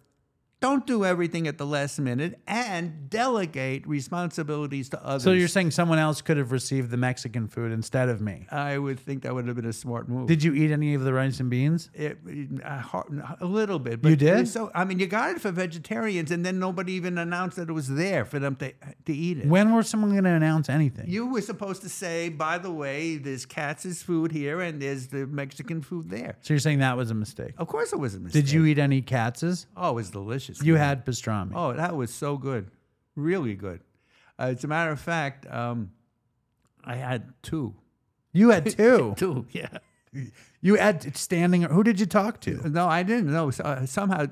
don't 0.66 0.88
do 0.88 1.06
everything 1.06 1.48
at 1.48 1.60
the 1.60 1.66
last 1.66 2.00
minute 2.00 2.40
and 2.48 3.08
delegate 3.08 3.86
responsibilities 3.88 4.90
to 4.90 5.06
others. 5.06 5.22
So 5.24 5.32
you're 5.32 5.48
saying 5.48 5.70
someone 5.72 6.00
else 6.00 6.22
could 6.22 6.38
have 6.38 6.52
received 6.52 6.90
the 6.90 6.98
Mexican 6.98 7.48
food 7.48 7.72
instead 7.72 8.10
of 8.10 8.20
me? 8.20 8.48
I 8.50 8.80
would 8.80 9.00
think 9.00 9.22
that 9.24 9.36
would 9.36 9.46
have 9.46 9.56
been 9.56 9.66
a 9.66 9.74
smart 9.74 10.10
move. 10.10 10.28
Did 10.28 10.42
you 10.44 10.56
eat 10.56 10.72
any 10.72 10.96
of 10.96 11.04
the 11.04 11.14
rice 11.14 11.40
and 11.40 11.52
beans? 11.52 11.92
It, 11.94 12.18
a, 12.64 12.80
har- 12.80 13.06
a 13.40 13.46
little 13.46 13.78
bit, 13.78 14.02
but 14.02 14.10
You 14.10 14.16
did? 14.16 14.48
So 14.48 14.72
I 14.74 14.86
mean, 14.86 14.98
you 15.00 15.06
got 15.06 15.36
it 15.36 15.40
for 15.42 15.52
vegetarians, 15.52 16.32
and 16.32 16.44
then 16.44 16.58
nobody 16.58 16.94
even 16.94 17.18
announced 17.20 17.58
that 17.58 17.70
it 17.70 17.74
was 17.74 17.88
there 17.88 18.26
for 18.26 18.40
them 18.40 18.56
to 18.58 18.72
to 19.06 19.14
eat 19.14 19.38
it. 19.38 19.46
When 19.48 19.76
was 19.76 19.88
someone 19.88 20.12
going 20.12 20.24
to 20.24 20.32
announce 20.32 20.68
anything? 20.70 21.06
You 21.08 21.28
were 21.28 21.42
supposed 21.42 21.84
to 21.84 21.90
say, 21.90 22.30
by 22.30 22.58
the 22.58 22.72
way, 22.72 23.18
there's 23.18 23.46
Katz's 23.46 24.02
food 24.02 24.32
here 24.32 24.62
and 24.62 24.82
there's 24.82 25.08
the 25.08 25.28
Mexican 25.28 25.82
food 25.84 26.10
there. 26.10 26.38
so 26.42 26.54
you're 26.56 26.60
saying 26.60 26.80
that 26.80 26.98
was 26.98 27.12
a 27.12 27.14
mistake? 27.14 27.54
Of 27.60 27.68
course, 27.68 27.94
it 27.94 28.00
was 28.00 28.16
a 28.16 28.20
mistake. 28.20 28.46
Did 28.46 28.52
you 28.52 28.66
eat 28.66 28.80
any 28.80 29.02
Katz's? 29.04 29.68
Oh, 29.78 29.92
it 29.92 29.96
was 29.96 30.10
delicious. 30.10 30.55
You 30.64 30.76
had 30.76 31.06
pastrami. 31.06 31.52
Oh, 31.56 31.74
that 31.74 31.96
was 31.96 32.14
so 32.14 32.38
good, 32.38 32.72
really 33.16 33.56
good. 33.56 33.82
Uh, 34.38 34.54
as 34.56 34.64
a 34.64 34.68
matter 34.68 34.92
of 34.92 35.00
fact, 35.00 35.46
um, 35.52 35.92
I 36.84 36.96
had 36.96 37.34
two. 37.42 37.76
You 38.34 38.50
had 38.50 38.66
two. 38.78 39.14
Two, 39.18 39.46
yeah. 39.52 39.78
You 40.62 40.76
had 40.76 41.16
standing. 41.18 41.64
Who 41.64 41.84
did 41.84 42.00
you 42.00 42.06
talk 42.06 42.40
to? 42.42 42.70
No, 42.70 42.88
I 42.88 43.04
didn't 43.04 43.32
know. 43.32 43.52
Uh, 43.52 43.86
somehow, 43.86 44.24
uh, 44.24 44.28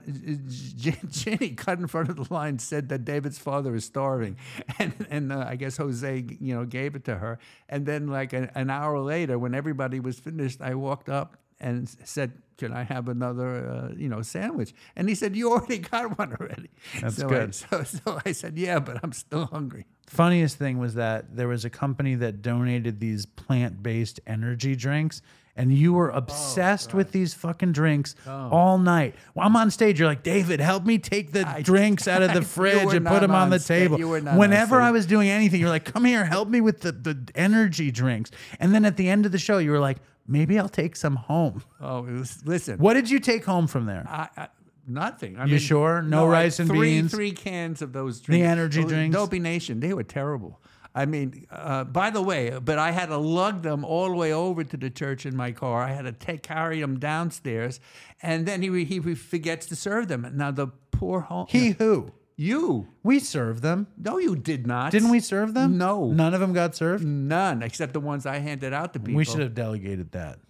Jenny 1.09 1.49
cut 1.51 1.79
in 1.79 1.87
front 1.87 2.09
of 2.09 2.15
the 2.15 2.33
line 2.33 2.57
said 2.59 2.87
that 2.89 3.03
David's 3.03 3.37
father 3.37 3.75
is 3.75 3.83
starving, 3.85 4.37
and 4.79 4.93
and 5.09 5.33
uh, 5.33 5.45
I 5.47 5.57
guess 5.57 5.77
Jose, 5.77 6.25
you 6.39 6.55
know, 6.55 6.65
gave 6.65 6.95
it 6.95 7.03
to 7.05 7.15
her. 7.15 7.37
And 7.67 7.85
then, 7.85 8.07
like 8.07 8.31
an, 8.31 8.49
an 8.55 8.69
hour 8.69 8.99
later, 8.99 9.37
when 9.37 9.53
everybody 9.53 9.99
was 9.99 10.19
finished, 10.19 10.61
I 10.61 10.73
walked 10.75 11.09
up 11.09 11.37
and 11.59 11.89
said, 12.03 12.31
"Can 12.57 12.73
I 12.73 12.83
have 12.83 13.07
another, 13.09 13.67
uh, 13.67 13.95
you 13.95 14.09
know, 14.09 14.21
sandwich?" 14.21 14.73
And 14.95 15.09
he 15.09 15.15
said, 15.15 15.35
"You 15.35 15.51
already 15.51 15.77
got 15.91 16.17
one 16.17 16.35
already." 16.39 16.69
That's 17.01 17.17
so 17.17 17.27
good. 17.27 17.49
I, 17.49 17.51
so, 17.83 17.83
so 17.83 18.21
I 18.25 18.31
said, 18.31 18.57
"Yeah, 18.57 18.79
but 18.79 18.99
I'm 19.03 19.13
still 19.13 19.45
hungry." 19.45 19.85
Funniest 20.07 20.57
thing 20.57 20.77
was 20.79 20.95
that 20.95 21.35
there 21.35 21.47
was 21.47 21.65
a 21.65 21.69
company 21.69 22.15
that 22.15 22.41
donated 22.41 22.99
these 22.99 23.25
plant-based 23.25 24.19
energy 24.27 24.75
drinks, 24.75 25.21
and 25.55 25.71
you 25.71 25.93
were 25.93 26.09
obsessed 26.09 26.93
with 26.93 27.11
these 27.11 27.33
fucking 27.33 27.71
drinks 27.71 28.15
all 28.27 28.77
night. 28.77 29.15
Well, 29.33 29.45
I'm 29.45 29.55
on 29.55 29.71
stage. 29.71 29.99
You're 29.99 30.07
like, 30.07 30.23
David, 30.23 30.59
help 30.59 30.83
me 30.83 30.97
take 30.97 31.31
the 31.31 31.45
drinks 31.61 32.07
out 32.07 32.21
of 32.21 32.33
the 32.33 32.41
fridge 32.55 32.93
and 32.93 33.05
put 33.05 33.21
them 33.21 33.31
on 33.31 33.43
on 33.43 33.49
the 33.49 33.59
table. 33.59 33.97
you 33.99 34.09
were 34.09 34.21
not 34.21 34.33
on 34.33 34.37
Whenever 34.39 34.81
I 34.81 34.91
was 34.91 35.05
doing 35.05 35.29
anything, 35.29 35.61
you're 35.61 35.69
like, 35.69 35.85
come 35.85 36.05
here, 36.05 36.25
help 36.25 36.49
me 36.49 36.59
with 36.59 36.81
the, 36.81 36.91
the 36.91 37.27
energy 37.35 37.91
drinks. 37.91 38.31
And 38.59 38.73
then 38.73 38.83
at 38.83 38.97
the 38.97 39.09
end 39.09 39.25
of 39.25 39.31
the 39.31 39.37
show, 39.37 39.59
you 39.59 39.71
were 39.71 39.79
like, 39.79 39.97
maybe 40.27 40.57
I'll 40.59 40.69
take 40.69 40.95
some 40.95 41.15
home. 41.15 41.63
Oh, 41.81 42.05
it 42.05 42.11
was, 42.13 42.45
listen. 42.45 42.77
What 42.79 42.93
did 42.93 43.09
you 43.09 43.19
take 43.19 43.45
home 43.45 43.67
from 43.67 43.85
there? 43.85 44.05
I, 44.07 44.29
I, 44.37 44.47
nothing. 44.87 45.37
I 45.37 45.45
You 45.45 45.59
sure? 45.59 46.01
No 46.01 46.25
I- 46.25 46.31
rice 46.31 46.59
and 46.59 46.69
three, 46.69 46.95
beans? 46.95 47.11
Three 47.11 47.31
cans 47.31 47.81
of 47.81 47.93
those 47.93 48.19
drinks. 48.21 48.41
The 48.41 48.47
energy 48.47 48.83
drinks? 48.83 49.15
Dopey 49.15 49.39
Nation. 49.39 49.79
They 49.79 49.93
were 49.93 50.03
terrible. 50.03 50.59
I 50.95 51.05
mean, 51.05 51.47
uh, 51.49 51.85
by 51.85 52.11
the 52.11 52.21
way, 52.21 52.57
but 52.63 52.77
I 52.77 52.91
had 52.91 53.07
to 53.07 53.17
lug 53.17 53.63
them 53.63 53.83
all 53.83 54.09
the 54.09 54.15
way 54.15 54.31
over 54.31 54.63
to 54.63 54.77
the 54.77 54.91
church 54.91 55.25
in 55.25 55.35
my 55.35 55.51
car. 55.51 55.81
I 55.81 55.91
had 55.91 56.03
to 56.05 56.11
take 56.11 56.43
carry 56.43 56.79
them 56.81 56.99
downstairs, 56.99 57.79
and 58.21 58.45
then 58.45 58.61
he 58.61 58.83
he 58.85 58.99
forgets 59.15 59.65
to 59.67 59.75
serve 59.75 60.07
them. 60.07 60.29
Now 60.35 60.51
the 60.51 60.67
poor 60.91 61.21
home. 61.21 61.47
He 61.49 61.71
who? 61.71 62.11
You. 62.35 62.87
We 63.03 63.19
served 63.19 63.61
them. 63.61 63.87
No, 63.97 64.17
you 64.17 64.35
did 64.35 64.65
not. 64.67 64.91
Didn't 64.91 65.09
we 65.09 65.19
serve 65.19 65.53
them? 65.53 65.77
No. 65.77 66.11
None 66.11 66.33
of 66.33 66.39
them 66.39 66.53
got 66.53 66.75
served? 66.75 67.05
None 67.05 67.61
except 67.63 67.93
the 67.93 67.99
ones 67.99 68.25
I 68.25 68.39
handed 68.39 68.73
out 68.73 68.93
to 68.93 68.99
people. 68.99 69.15
We 69.15 69.25
should 69.25 69.39
have 69.39 69.55
delegated 69.55 70.11
that. 70.11 70.39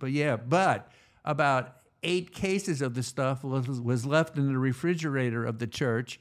But 0.00 0.10
yeah, 0.10 0.34
but 0.34 0.90
about 1.24 1.76
eight 2.02 2.32
cases 2.34 2.82
of 2.82 2.94
the 2.94 3.04
stuff 3.04 3.44
was, 3.44 3.80
was 3.80 4.04
left 4.04 4.36
in 4.36 4.52
the 4.52 4.58
refrigerator 4.58 5.44
of 5.44 5.60
the 5.60 5.68
church 5.68 6.18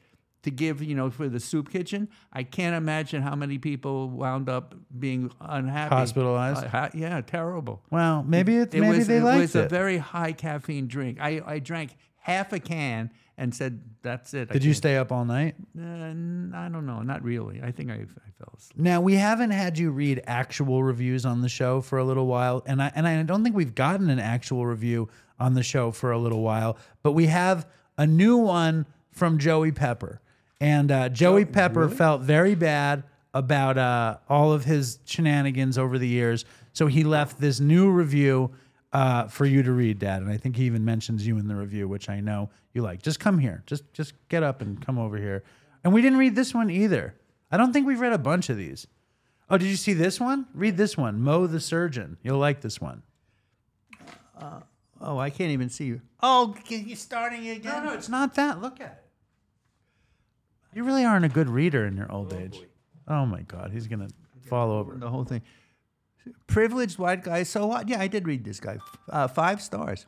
to 0.47 0.51
give, 0.51 0.81
you 0.81 0.95
know, 0.95 1.09
for 1.11 1.29
the 1.29 1.39
soup 1.39 1.69
kitchen. 1.71 2.09
I 2.33 2.43
can't 2.43 2.75
imagine 2.75 3.21
how 3.21 3.35
many 3.35 3.57
people 3.59 4.09
wound 4.09 4.49
up 4.49 4.73
being 4.97 5.31
unhappy. 5.39 5.93
Hospitalized? 5.95 6.63
Uh, 6.65 6.69
ha- 6.69 6.89
yeah, 6.93 7.21
terrible. 7.21 7.81
Well, 7.91 8.23
maybe 8.23 8.57
it's 8.57 8.73
It 8.73 8.81
maybe 8.81 8.97
was, 8.99 9.07
they 9.07 9.17
it 9.17 9.23
liked 9.23 9.41
was 9.41 9.55
it. 9.55 9.65
a 9.65 9.69
very 9.69 9.97
high 9.97 10.31
caffeine 10.33 10.87
drink. 10.87 11.19
I, 11.21 11.41
I 11.45 11.59
drank 11.59 11.95
half 12.17 12.51
a 12.53 12.59
can 12.59 13.11
and 13.37 13.53
said, 13.53 13.81
"That's 14.01 14.33
it." 14.33 14.49
Did 14.51 14.63
you 14.63 14.73
stay 14.73 14.97
up 14.97 15.11
all 15.11 15.23
night? 15.23 15.55
Uh, 15.79 15.83
I 15.83 16.69
don't 16.71 16.85
know. 16.85 17.01
Not 17.03 17.23
really. 17.23 17.61
I 17.61 17.71
think 17.71 17.91
I, 17.91 17.95
I 17.95 18.29
fell 18.39 18.53
asleep. 18.57 18.79
Now 18.83 18.99
we 19.01 19.13
haven't 19.13 19.51
had 19.51 19.77
you 19.77 19.91
read 19.91 20.23
actual 20.25 20.83
reviews 20.83 21.23
on 21.25 21.41
the 21.41 21.49
show 21.49 21.81
for 21.81 21.99
a 21.99 22.03
little 22.03 22.25
while, 22.25 22.63
and 22.65 22.81
I 22.81 22.91
and 22.95 23.07
I 23.07 23.21
don't 23.23 23.43
think 23.43 23.55
we've 23.55 23.75
gotten 23.75 24.09
an 24.09 24.19
actual 24.19 24.65
review 24.65 25.07
on 25.39 25.53
the 25.53 25.61
show 25.63 25.91
for 25.91 26.11
a 26.11 26.17
little 26.17 26.41
while. 26.41 26.77
But 27.03 27.11
we 27.11 27.27
have 27.27 27.67
a 27.97 28.07
new 28.07 28.37
one 28.37 28.85
from 29.11 29.37
Joey 29.37 29.71
Pepper, 29.71 30.19
and 30.59 30.91
uh, 30.91 31.09
Joey 31.09 31.45
Pepper 31.45 31.89
felt 31.89 32.21
very 32.21 32.55
bad 32.55 33.03
about 33.33 33.77
uh, 33.77 34.17
all 34.29 34.51
of 34.51 34.65
his 34.65 34.99
shenanigans 35.05 35.77
over 35.77 35.97
the 35.97 36.07
years, 36.07 36.45
so 36.73 36.87
he 36.87 37.03
left 37.03 37.39
this 37.39 37.59
new 37.59 37.91
review 37.91 38.51
uh, 38.93 39.27
for 39.27 39.45
you 39.45 39.61
to 39.63 39.71
read, 39.71 39.99
Dad. 39.99 40.21
And 40.21 40.31
I 40.31 40.37
think 40.37 40.55
he 40.55 40.63
even 40.65 40.83
mentions 40.85 41.27
you 41.27 41.37
in 41.37 41.47
the 41.47 41.55
review, 41.55 41.87
which 41.87 42.09
I 42.09 42.19
know 42.19 42.49
you 42.73 42.81
like. 42.81 43.01
Just 43.01 43.19
come 43.19 43.39
here, 43.39 43.63
just 43.65 43.91
just 43.93 44.13
get 44.29 44.43
up 44.43 44.61
and 44.61 44.81
come 44.83 44.97
over 44.97 45.17
here. 45.17 45.43
And 45.83 45.93
we 45.93 46.01
didn't 46.01 46.17
read 46.17 46.35
this 46.35 46.53
one 46.53 46.69
either. 46.69 47.15
I 47.51 47.57
don't 47.57 47.71
think 47.71 47.87
we've 47.87 47.99
read 47.99 48.13
a 48.13 48.17
bunch 48.17 48.49
of 48.49 48.57
these. 48.57 48.87
Oh, 49.49 49.57
did 49.57 49.67
you 49.67 49.77
see 49.77 49.93
this 49.93 50.19
one? 50.19 50.47
Read 50.53 50.75
this 50.75 50.97
one, 50.97 51.21
Mo 51.21 51.47
the 51.47 51.59
Surgeon. 51.59 52.17
You'll 52.23 52.39
like 52.39 52.61
this 52.61 52.81
one. 52.81 53.03
Oh, 54.99 55.19
I 55.19 55.29
can't 55.29 55.51
even 55.51 55.69
see 55.69 55.85
you. 55.85 56.01
Oh, 56.21 56.55
you're 56.67 56.95
starting 56.95 57.47
again. 57.47 57.83
No, 57.83 57.91
no, 57.91 57.93
it's 57.93 58.09
not 58.09 58.35
that. 58.35 58.61
Look 58.61 58.81
at 58.81 59.03
it. 59.03 59.06
You 60.77 60.83
really 60.83 61.05
aren't 61.05 61.25
a 61.25 61.29
good 61.29 61.49
reader 61.49 61.87
in 61.87 61.97
your 61.97 62.11
old 62.11 62.31
age. 62.31 62.61
Oh 63.07 63.25
my 63.25 63.41
God, 63.41 63.71
he's 63.71 63.87
gonna 63.87 64.09
fall 64.47 64.69
over. 64.69 64.93
the 64.95 65.09
whole 65.09 65.23
thing. 65.23 65.41
Privileged 66.45 66.99
white 66.99 67.23
guy. 67.23 67.41
So 67.41 67.65
what? 67.65 67.89
Yeah, 67.89 67.99
I 67.99 68.05
did 68.05 68.27
read 68.27 68.43
this 68.43 68.59
guy. 68.59 68.77
Uh, 69.09 69.27
five 69.27 69.59
stars. 69.59 70.05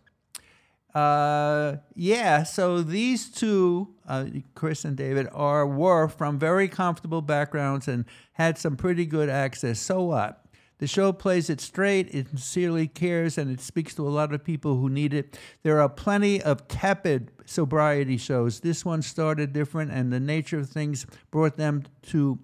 Uh, 0.94 1.78
yeah. 1.96 2.44
So 2.44 2.84
these 2.84 3.32
two, 3.32 3.96
uh, 4.08 4.26
Chris 4.54 4.86
and 4.86 4.96
David, 4.96 5.28
are 5.34 5.66
were 5.66 6.08
from 6.08 6.38
very 6.38 6.68
comfortable 6.68 7.24
backgrounds 7.24 7.88
and 7.88 8.06
had 8.34 8.60
some 8.60 8.76
pretty 8.76 9.08
good 9.08 9.28
access. 9.28 9.80
So 9.80 10.04
what? 10.04 10.46
The 10.80 10.88
show 10.88 11.12
plays 11.12 11.50
it 11.50 11.60
straight, 11.60 12.08
it 12.14 12.30
sincerely 12.30 12.88
cares, 12.88 13.38
and 13.38 13.52
it 13.52 13.60
speaks 13.60 13.94
to 13.96 14.08
a 14.08 14.10
lot 14.10 14.34
of 14.34 14.44
people 14.44 14.78
who 14.78 14.90
need 14.90 15.14
it. 15.14 15.38
There 15.62 15.82
are 15.82 15.90
plenty 15.90 16.42
of 16.42 16.68
tepid 16.70 17.32
sobriety 17.46 18.16
shows. 18.18 18.62
This 18.62 18.86
one 18.86 19.02
started 19.02 19.52
different, 19.52 19.92
and 19.92 20.12
the 20.12 20.22
nature 20.22 20.58
of 20.60 20.70
things 20.70 21.06
brought 21.32 21.58
them 21.58 21.84
to 22.04 22.40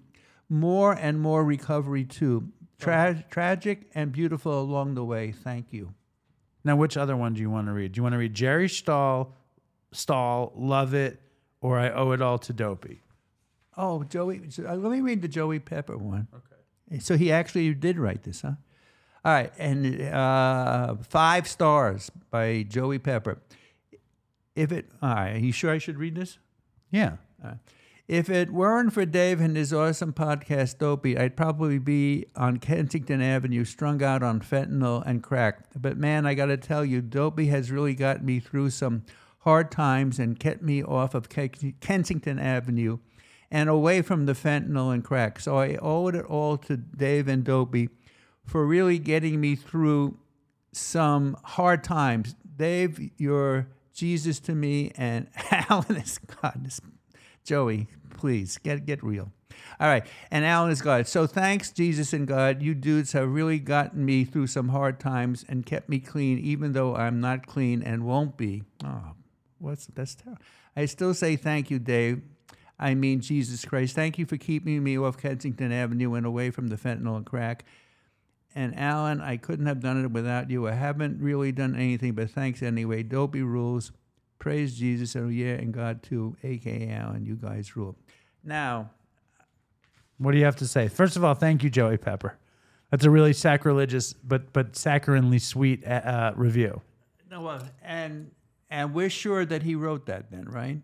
more 0.50 0.92
and 0.92 1.18
more 1.18 1.44
recovery 1.44 2.04
too. 2.04 2.52
Tra- 2.78 3.24
tragic 3.30 3.90
and 3.94 4.12
beautiful 4.12 4.60
along 4.60 4.96
the 4.96 5.04
way. 5.04 5.32
Thank 5.32 5.72
you. 5.72 5.94
Now, 6.62 6.76
which 6.76 6.98
other 6.98 7.16
one 7.16 7.32
do 7.32 7.40
you 7.40 7.48
want 7.48 7.68
to 7.68 7.72
read? 7.72 7.92
Do 7.92 7.98
you 7.98 8.02
want 8.02 8.12
to 8.12 8.18
read 8.18 8.34
Jerry 8.34 8.68
Stahl, 8.68 9.34
Stahl, 9.92 10.52
Love 10.54 10.92
It, 10.92 11.22
or 11.62 11.78
I 11.78 11.90
Owe 11.90 12.10
It 12.12 12.20
All 12.20 12.38
to 12.40 12.52
Dopey? 12.52 13.00
Oh, 13.78 14.02
Joey. 14.02 14.42
Uh, 14.58 14.74
let 14.74 14.92
me 14.92 15.00
read 15.00 15.22
the 15.22 15.28
Joey 15.28 15.58
Pepper 15.58 15.96
one. 15.96 16.28
Okay. 16.34 16.55
So 17.00 17.16
he 17.16 17.32
actually 17.32 17.74
did 17.74 17.98
write 17.98 18.22
this, 18.22 18.42
huh? 18.42 18.52
All 19.24 19.32
right, 19.32 19.52
and 19.58 20.00
uh, 20.02 20.94
five 21.02 21.48
stars 21.48 22.10
by 22.30 22.62
Joey 22.62 23.00
Pepper. 23.00 23.38
If 24.54 24.70
it, 24.70 24.88
all 25.02 25.14
right, 25.14 25.34
are 25.34 25.38
you 25.38 25.50
sure 25.50 25.72
I 25.72 25.78
should 25.78 25.98
read 25.98 26.14
this? 26.14 26.38
Yeah. 26.92 27.16
If 28.08 28.30
it 28.30 28.52
weren't 28.52 28.92
for 28.92 29.04
Dave 29.04 29.40
and 29.40 29.56
his 29.56 29.72
awesome 29.72 30.12
podcast, 30.12 30.78
Dopey, 30.78 31.18
I'd 31.18 31.36
probably 31.36 31.80
be 31.80 32.26
on 32.36 32.58
Kensington 32.58 33.20
Avenue, 33.20 33.64
strung 33.64 34.00
out 34.00 34.22
on 34.22 34.40
fentanyl 34.40 35.02
and 35.04 35.24
crack. 35.24 35.64
But 35.76 35.98
man, 35.98 36.24
I 36.24 36.34
got 36.34 36.46
to 36.46 36.56
tell 36.56 36.84
you, 36.84 37.02
Dopey 37.02 37.46
has 37.46 37.72
really 37.72 37.94
got 37.94 38.22
me 38.22 38.38
through 38.38 38.70
some 38.70 39.02
hard 39.40 39.72
times 39.72 40.20
and 40.20 40.38
kept 40.38 40.62
me 40.62 40.84
off 40.84 41.16
of 41.16 41.28
Kensington 41.28 42.38
Avenue 42.38 42.98
and 43.50 43.68
away 43.68 44.02
from 44.02 44.26
the 44.26 44.32
fentanyl 44.32 44.92
and 44.92 45.04
crack. 45.04 45.40
So 45.40 45.58
I 45.58 45.76
owe 45.80 46.08
it 46.08 46.24
all 46.24 46.56
to 46.58 46.76
Dave 46.76 47.28
and 47.28 47.44
Dopey 47.44 47.88
for 48.44 48.66
really 48.66 48.98
getting 48.98 49.40
me 49.40 49.56
through 49.56 50.18
some 50.72 51.36
hard 51.42 51.82
times. 51.82 52.34
Dave, 52.56 53.10
you're 53.16 53.68
Jesus 53.92 54.40
to 54.40 54.54
me, 54.54 54.92
and 54.96 55.28
Alan 55.50 55.96
is 55.96 56.18
God. 56.18 56.70
Joey, 57.44 57.88
please 58.10 58.58
get 58.58 58.84
get 58.86 59.02
real. 59.02 59.32
All 59.80 59.88
right, 59.88 60.06
and 60.30 60.44
Alan 60.44 60.70
is 60.70 60.82
God. 60.82 61.06
So 61.06 61.26
thanks, 61.26 61.70
Jesus 61.70 62.12
and 62.12 62.26
God. 62.26 62.62
You 62.62 62.74
dudes 62.74 63.12
have 63.12 63.28
really 63.28 63.58
gotten 63.58 64.04
me 64.04 64.24
through 64.24 64.48
some 64.48 64.68
hard 64.68 65.00
times 65.00 65.44
and 65.48 65.64
kept 65.64 65.88
me 65.88 65.98
clean, 65.98 66.38
even 66.38 66.72
though 66.72 66.94
I'm 66.94 67.20
not 67.20 67.46
clean 67.46 67.82
and 67.82 68.04
won't 68.04 68.36
be. 68.36 68.62
Oh, 68.84 69.12
what's 69.58 69.86
that's 69.86 70.14
terrible. 70.14 70.42
I 70.76 70.84
still 70.86 71.14
say 71.14 71.36
thank 71.36 71.70
you, 71.70 71.78
Dave. 71.78 72.22
I 72.78 72.94
mean 72.94 73.20
Jesus 73.20 73.64
Christ. 73.64 73.94
Thank 73.94 74.18
you 74.18 74.26
for 74.26 74.36
keeping 74.36 74.82
me 74.84 74.98
off 74.98 75.16
Kensington 75.16 75.72
Avenue 75.72 76.14
and 76.14 76.26
away 76.26 76.50
from 76.50 76.68
the 76.68 76.76
fentanyl 76.76 77.16
and 77.16 77.24
crack. 77.26 77.64
And 78.54 78.78
Alan, 78.78 79.20
I 79.20 79.36
couldn't 79.36 79.66
have 79.66 79.80
done 79.80 80.02
it 80.02 80.10
without 80.10 80.50
you. 80.50 80.66
I 80.66 80.72
haven't 80.72 81.20
really 81.20 81.52
done 81.52 81.74
anything, 81.76 82.12
but 82.14 82.30
thanks 82.30 82.62
anyway. 82.62 83.02
Dopey 83.02 83.42
rules. 83.42 83.92
Praise 84.38 84.76
Jesus. 84.78 85.14
Oh, 85.16 85.28
yeah, 85.28 85.54
and 85.54 85.72
God 85.72 86.02
too, 86.02 86.36
aka 86.42 86.90
Alan. 86.90 87.24
You 87.26 87.36
guys 87.36 87.76
rule. 87.76 87.96
Now, 88.44 88.90
What 90.18 90.32
do 90.32 90.38
you 90.38 90.44
have 90.44 90.56
to 90.56 90.66
say? 90.66 90.88
First 90.88 91.16
of 91.16 91.24
all, 91.24 91.34
thank 91.34 91.62
you, 91.62 91.68
Joey 91.70 91.98
Pepper. 91.98 92.38
That's 92.90 93.04
a 93.04 93.10
really 93.10 93.32
sacrilegious 93.32 94.12
but 94.12 94.52
but 94.52 94.72
saccharinely 94.72 95.40
sweet 95.40 95.86
uh, 95.86 95.90
uh, 95.90 96.32
review. 96.36 96.80
no, 97.30 97.46
uh, 97.48 97.60
and 97.82 98.30
and 98.70 98.94
we're 98.94 99.10
sure 99.10 99.44
that 99.44 99.62
he 99.64 99.74
wrote 99.74 100.06
that 100.06 100.30
then, 100.30 100.44
right? 100.44 100.80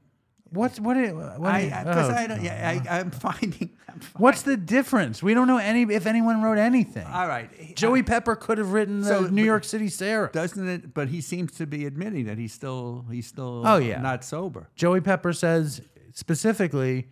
What's 0.53 0.79
what? 0.79 0.97
i- 0.97 1.13
what 1.13 1.51
I 1.51 1.59
i- 1.75 1.85
because 1.85 2.11
oh. 2.11 2.15
I 2.15 2.27
don't. 2.27 2.43
Yeah, 2.43 2.81
I, 2.89 2.99
I'm 3.01 3.11
finding. 3.27 3.51
Finding 3.51 4.09
What's 4.17 4.43
the 4.43 4.57
difference? 4.57 5.23
We 5.23 5.35
don't 5.35 5.47
know 5.47 5.59
any 5.59 5.83
if 5.95 6.07
anyone 6.07 6.43
wrote 6.43 6.59
anything. 6.59 7.07
all 7.07 7.27
right? 7.29 7.75
Joey 7.77 8.03
Pepper 8.03 8.37
could 8.37 8.59
have 8.59 8.73
written 8.73 9.01
the 9.03 9.07
So, 9.09 9.21
New 9.29 9.45
York 9.45 9.65
City 9.65 9.89
Sarah. 9.89 10.31
doesn't 10.33 10.69
it? 10.69 10.95
But 10.95 11.09
he 11.09 11.21
seems 11.21 11.53
to 11.57 11.67
be 11.67 11.85
admitting 11.87 12.25
that 12.27 12.39
he's 12.39 12.53
still 12.53 13.05
he's 13.11 13.27
still 13.27 13.63
Oh, 13.67 13.77
yeah. 13.79 14.01
not 14.01 14.25
sober. 14.25 14.69
Joey 14.77 15.01
Pepper 15.01 15.33
says 15.33 15.81
specifically, 16.13 17.09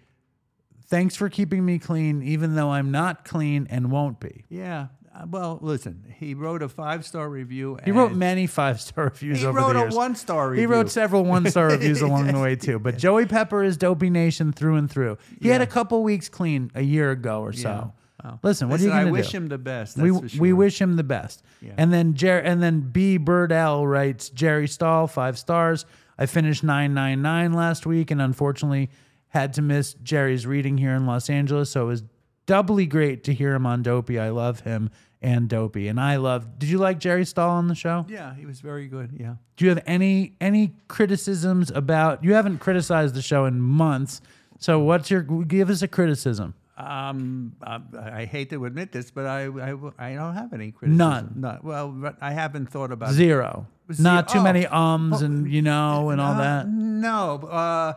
"Thanks 0.87 1.17
for 1.17 1.29
keeping 1.29 1.65
me 1.65 1.79
clean, 1.79 2.23
even 2.23 2.55
though 2.55 2.71
I'm 2.71 2.91
not 2.91 3.25
clean 3.25 3.67
and 3.71 3.91
won't 3.91 4.19
be." 4.21 4.45
Yeah. 4.49 4.89
Uh, 5.15 5.27
Well, 5.29 5.59
listen, 5.61 6.05
he 6.19 6.35
wrote 6.35 6.63
a 6.63 6.69
five 6.69 7.05
star 7.05 7.29
review. 7.29 7.79
He 7.85 7.91
wrote 7.91 8.13
many 8.13 8.47
five 8.47 8.81
star 8.81 9.05
reviews 9.05 9.41
He 9.41 9.47
over 9.47 9.59
wrote 9.59 9.73
the 9.75 9.87
a 9.89 9.95
one-star 9.97 10.51
review. 10.51 10.61
He 10.63 10.67
wrote 10.67 10.91
several 10.91 11.25
one 11.25 11.51
star 11.51 11.67
reviews 11.71 12.01
along 12.01 12.29
the 12.29 12.39
way 12.39 12.57
too. 12.57 12.79
But 12.79 12.99
Joey 12.99 13.27
Pepper 13.27 13.65
is 13.65 13.77
Dopey 13.77 14.11
Nation 14.11 14.53
through 14.53 14.77
and 14.77 14.91
through. 14.91 15.19
He 15.41 15.49
had 15.49 15.61
a 15.63 15.67
couple 15.67 16.03
weeks 16.03 16.29
clean 16.29 16.71
a 16.75 16.83
year 16.83 17.11
ago 17.11 17.41
or 17.41 17.53
so. 17.53 17.93
Wow. 18.23 18.39
Listen, 18.43 18.69
what 18.69 18.81
Listen, 18.81 18.91
are 18.93 18.93
you 18.93 18.99
gonna 19.01 19.05
do? 19.05 19.09
I 19.09 19.13
wish 19.13 19.35
him 19.35 19.49
the 19.49 19.57
best. 19.59 19.97
we 19.97 20.11
for 20.11 20.41
we 20.41 20.53
wish 20.53 20.79
him 20.81 20.97
the 20.97 21.03
best. 21.05 21.43
Yeah. 21.63 21.73
And 21.79 21.91
then 21.93 22.15
Jer- 22.15 22.39
and 22.41 22.63
then 22.63 22.81
B 22.81 23.17
Birdell 23.17 23.87
writes 23.87 24.29
Jerry 24.29 24.69
Stahl 24.69 25.07
five 25.07 25.39
stars. 25.39 25.87
I 26.19 26.27
finished 26.27 26.63
Nein, 26.63 26.93
Nein, 26.93 27.23
Nein 27.23 27.55
last 27.55 27.87
week 27.87 28.11
and 28.11 28.21
unfortunately 28.21 28.91
had 29.29 29.55
to 29.55 29.63
miss 29.63 29.95
Jerry's 30.03 30.47
reading 30.47 30.77
here 30.77 30.93
in 30.95 31.07
Los 31.07 31.31
Angeles. 31.31 31.71
So 31.71 31.85
it 31.85 31.87
was 31.87 32.03
doubly 32.47 32.87
great 32.87 33.25
to 33.25 33.35
hear 33.35 33.55
him 33.55 33.67
on 33.67 33.83
Dopey. 33.83 34.19
I 34.19 34.31
love 34.31 34.61
him 34.61 34.91
and 35.23 35.49
Dopey, 35.49 35.89
and 35.89 36.01
I 36.01 36.17
love. 36.17 36.59
Did 36.59 36.69
you 36.69 36.79
like 36.79 36.99
Jerry 36.99 37.25
Stahl 37.25 37.51
on 37.51 37.69
the 37.69 37.75
show? 37.75 38.07
Yeah, 38.09 38.35
he 38.35 38.47
was 38.47 38.61
very 38.61 38.89
good. 38.89 39.17
Yeah. 39.19 39.35
Do 39.57 39.65
you 39.65 39.69
have 39.71 39.83
any 39.87 40.35
any 40.41 40.75
criticisms 40.89 41.71
about? 41.71 42.25
You 42.25 42.35
haven't 42.35 42.59
criticized 42.59 43.15
the 43.15 43.23
show 43.23 43.45
in 43.45 43.61
months. 43.61 44.21
So 44.59 44.79
what's 44.79 45.11
your 45.11 45.23
give 45.23 45.71
us 45.71 45.83
a 45.83 45.89
criticism? 45.89 46.55
Um, 46.77 47.57
I, 47.63 47.81
I 47.95 48.25
hate 48.25 48.49
to 48.51 48.65
admit 48.65 48.91
this, 48.91 49.11
but 49.11 49.27
I, 49.27 49.45
I, 49.49 49.75
I 49.99 50.15
don't 50.15 50.35
have 50.35 50.55
any 50.55 50.71
criticism. 50.73 50.97
None. 50.97 51.33
None. 51.37 51.59
Well, 51.63 52.15
I 52.23 52.33
haven't 52.33 52.71
thought 52.71 52.91
about 52.91 53.11
it. 53.11 53.15
Zero. 53.15 53.67
Not 53.99 54.29
too 54.29 54.39
oh. 54.39 54.43
many 54.43 54.67
ums 54.67 55.21
and 55.21 55.51
you 55.51 55.61
know 55.63 56.09
and 56.09 56.21
all 56.21 56.33
Uh, 56.33 56.39
that. 56.39 56.69
No. 56.69 57.37
Uh, 57.41 57.95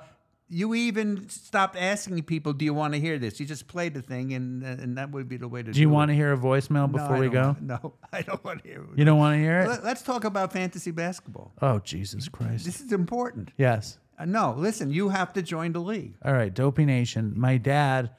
you 0.54 0.76
even 0.76 1.28
stopped 1.30 1.76
asking 1.76 2.22
people, 2.24 2.54
"Do 2.54 2.64
you 2.64 2.74
want 2.74 2.94
to 2.94 3.00
hear 3.00 3.18
this?" 3.18 3.40
You 3.40 3.46
just 3.46 3.68
played 3.68 3.94
the 3.94 4.02
thing, 4.02 4.34
and 4.34 4.64
and 4.64 4.98
that 4.98 5.12
would 5.12 5.28
be 5.28 5.38
the 5.38 5.48
way 5.48 5.62
to 5.62 5.66
do. 5.66 5.70
It. 5.72 5.74
Do 5.74 5.82
you 5.82 5.90
it. 5.90 5.94
want 5.94 6.10
to 6.10 6.16
hear 6.16 6.32
a 6.32 6.38
voicemail 6.38 6.92
before 6.92 7.16
I 7.16 7.20
we 7.20 7.30
go? 7.30 7.42
want- 7.42 7.62
no, 7.74 7.94
I 8.12 8.22
don't 8.22 8.44
want 8.44 8.64
to 8.64 8.70
hear. 8.70 8.82
it. 8.82 8.98
You 8.98 9.06
don't 9.06 9.18
want 9.18 9.36
to 9.36 9.40
hear 9.40 9.62
it? 9.62 9.68
Let, 9.68 9.84
us 9.84 10.04
talk 10.04 10.24
about 10.24 10.54
fantasy 10.54 10.92
basketball. 10.92 11.52
Oh 11.62 11.80
Jesus 11.80 12.30
Christ! 12.30 12.66
This 12.66 12.82
is 12.82 12.92
important. 12.94 13.52
Yes. 13.58 13.98
Uh, 14.20 14.26
no, 14.26 14.54
listen, 14.56 14.92
you 14.92 15.10
have 15.10 15.34
to 15.34 15.42
join 15.42 15.74
the 15.74 15.82
league. 15.82 16.14
All 16.24 16.34
right, 16.34 16.54
Dopey 16.54 16.86
Nation. 16.86 17.34
My 17.36 17.58
dad, 17.58 18.12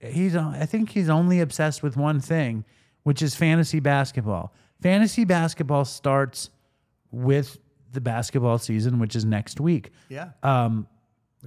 he's 0.00 0.36
I 0.36 0.66
think 0.66 0.90
he's 0.90 1.08
only 1.08 1.40
obsessed 1.40 1.82
with 1.82 1.96
one 1.96 2.20
thing, 2.20 2.64
which 3.04 3.22
is 3.22 3.34
fantasy 3.34 3.80
basketball. 3.80 4.52
Fantasy 4.82 5.24
basketball 5.24 5.86
starts 5.86 6.50
with 7.10 7.58
the 7.92 8.00
basketball 8.02 8.58
season, 8.58 8.98
which 8.98 9.16
is 9.16 9.24
next 9.24 9.60
week. 9.60 9.90
Yeah. 10.10 10.30
Um, 10.42 10.86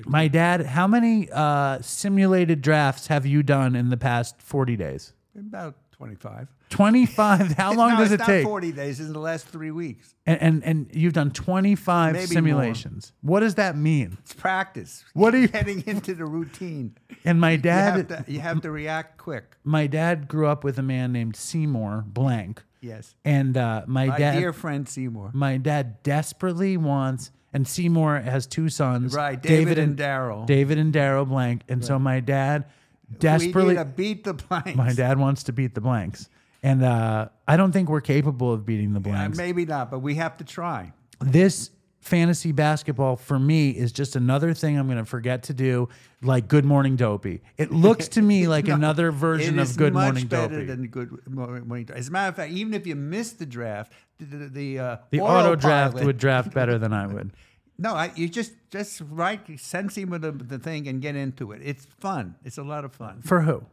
my 0.05 0.27
dad, 0.27 0.65
how 0.65 0.88
many 0.88 1.30
uh, 1.31 1.80
simulated 1.81 2.61
drafts 2.61 3.07
have 3.07 3.26
you 3.26 3.43
done 3.43 3.76
in 3.76 3.89
the 3.89 3.97
past 3.97 4.41
40 4.41 4.76
days? 4.77 5.13
About 5.38 5.76
25. 5.91 6.47
25. 6.69 7.51
How 7.57 7.73
long 7.73 7.91
no, 7.91 7.97
does 7.97 8.11
it's 8.13 8.23
it 8.23 8.26
not 8.26 8.27
take? 8.27 8.45
40 8.45 8.72
days. 8.72 8.99
In 9.01 9.11
the 9.11 9.19
last 9.19 9.45
three 9.47 9.72
weeks. 9.72 10.15
And, 10.26 10.41
and 10.41 10.63
and 10.63 10.89
you've 10.93 11.11
done 11.13 11.31
25 11.31 12.13
Maybe 12.13 12.26
simulations. 12.27 13.11
What 13.22 13.41
does 13.41 13.55
that 13.55 13.76
mean? 13.76 14.18
It's 14.22 14.34
practice. 14.34 15.03
What 15.13 15.35
are 15.35 15.39
you- 15.39 15.47
getting 15.49 15.84
into 15.88 16.13
the 16.13 16.26
routine? 16.26 16.95
And 17.26 17.39
my 17.41 17.51
You 17.51 17.57
dad 17.57 18.09
have, 18.09 18.26
to, 18.26 18.31
you 18.31 18.39
have 18.39 18.61
to 18.61 18.72
react 18.72 19.18
quick. 19.18 19.55
my 19.65 19.85
dad 19.88 20.27
grew 20.30 20.47
up 20.47 20.63
with 20.63 20.80
a 20.80 20.81
man 20.84 21.11
named 21.11 21.35
Seymour 21.35 22.05
Blank. 22.07 22.63
Yes. 22.80 23.13
And 23.26 23.57
uh, 23.57 23.84
my, 23.85 24.07
My 24.07 24.18
dad 24.18 24.39
dear 24.39 24.53
friend 24.53 24.88
Seymour. 24.88 25.31
my 25.34 25.57
dad 25.57 26.01
desperately 26.03 26.77
wants 26.77 27.31
and 27.53 27.68
Seymour 27.68 28.19
has 28.22 28.48
two 28.48 28.69
sons. 28.69 29.14
Right, 29.14 29.41
David 29.41 29.78
and 29.78 29.98
Daryl. 29.98 30.45
David 30.45 30.78
and 30.78 30.94
Daryl 30.94 31.28
Blank. 31.28 31.64
And 31.69 31.84
so 31.84 31.99
my 31.99 32.19
dad 32.19 32.65
We 33.10 33.18
desperately 33.18 33.73
need 33.76 33.80
to 33.80 33.86
beat 33.86 34.23
the 34.23 34.34
blanks. 34.34 34.76
my 34.76 34.94
dad 34.94 35.18
wants 35.19 35.44
to 35.44 35.53
beat 35.53 35.76
the 35.76 35.82
blanks. 35.82 36.30
And 36.64 36.84
uh, 36.84 37.30
I 37.48 37.57
don't 37.57 37.72
think 37.72 37.90
we're 37.90 38.02
capable 38.02 38.53
of 38.53 38.65
beating 38.65 38.94
the 38.94 38.99
blanks. 38.99 39.38
maybe 39.38 39.65
not, 39.65 39.90
but 39.90 39.99
we 39.99 40.15
have 40.15 40.38
to 40.38 40.44
try. 40.44 40.94
this 41.19 41.72
fantasy 42.02 42.52
basketball 42.52 43.15
for 43.15 43.40
me 43.40 43.69
is 43.69 43.91
just 43.91 44.15
another 44.15 44.53
thing 44.53 44.78
I'm 44.78 44.88
going 44.88 44.98
to 44.98 45.06
forget 45.06 45.44
to 45.44 45.53
do, 45.53 45.88
like 46.22 46.48
Good 46.48 46.65
Morning 46.65 46.95
Dopey. 46.95 47.41
It 47.57 47.72
looks 47.72 48.07
to 48.10 48.22
me 48.22 48.48
like 48.56 48.68
another 48.68 49.11
version 49.11 49.57
It 49.57 49.61
of 49.61 49.69
is 49.69 49.78
Good 49.78 49.94
much 49.94 50.03
Morning 50.03 50.28
better 50.28 50.56
Dopey. 50.56 50.65
than 50.65 50.88
good 50.88 51.30
morning. 51.30 51.90
As 51.94 52.10
a 52.10 52.11
matter 52.11 52.30
of 52.30 52.36
fact, 52.36 52.52
even 52.52 52.73
if 52.73 52.86
you 52.86 52.95
missed 52.95 53.40
the 53.40 53.45
draft, 53.45 53.94
the 54.18 54.26
the, 54.26 54.48
the, 54.49 54.80
uh, 54.80 54.98
the 55.11 55.22
auto 55.22 55.56
draft 55.56 56.03
would 56.03 56.18
draft 56.18 56.53
better 56.53 56.78
than 56.78 56.91
I 56.91 57.07
would. 57.07 57.32
No, 57.78 57.94
I, 57.94 58.11
you 58.15 58.28
just 58.30 58.53
just 58.69 59.02
write, 59.10 59.60
send 59.60 59.91
Seymour 59.91 60.19
the, 60.19 60.32
the 60.32 60.60
thing, 60.60 60.88
and 60.88 61.02
get 61.02 61.15
into 61.15 61.52
it. 61.52 61.61
It's 61.64 61.86
fun. 61.99 62.36
It's 62.44 62.57
a 62.57 62.64
lot 62.64 62.84
of 62.86 62.94
fun. 62.94 63.22
For 63.22 63.41
who? 63.41 63.64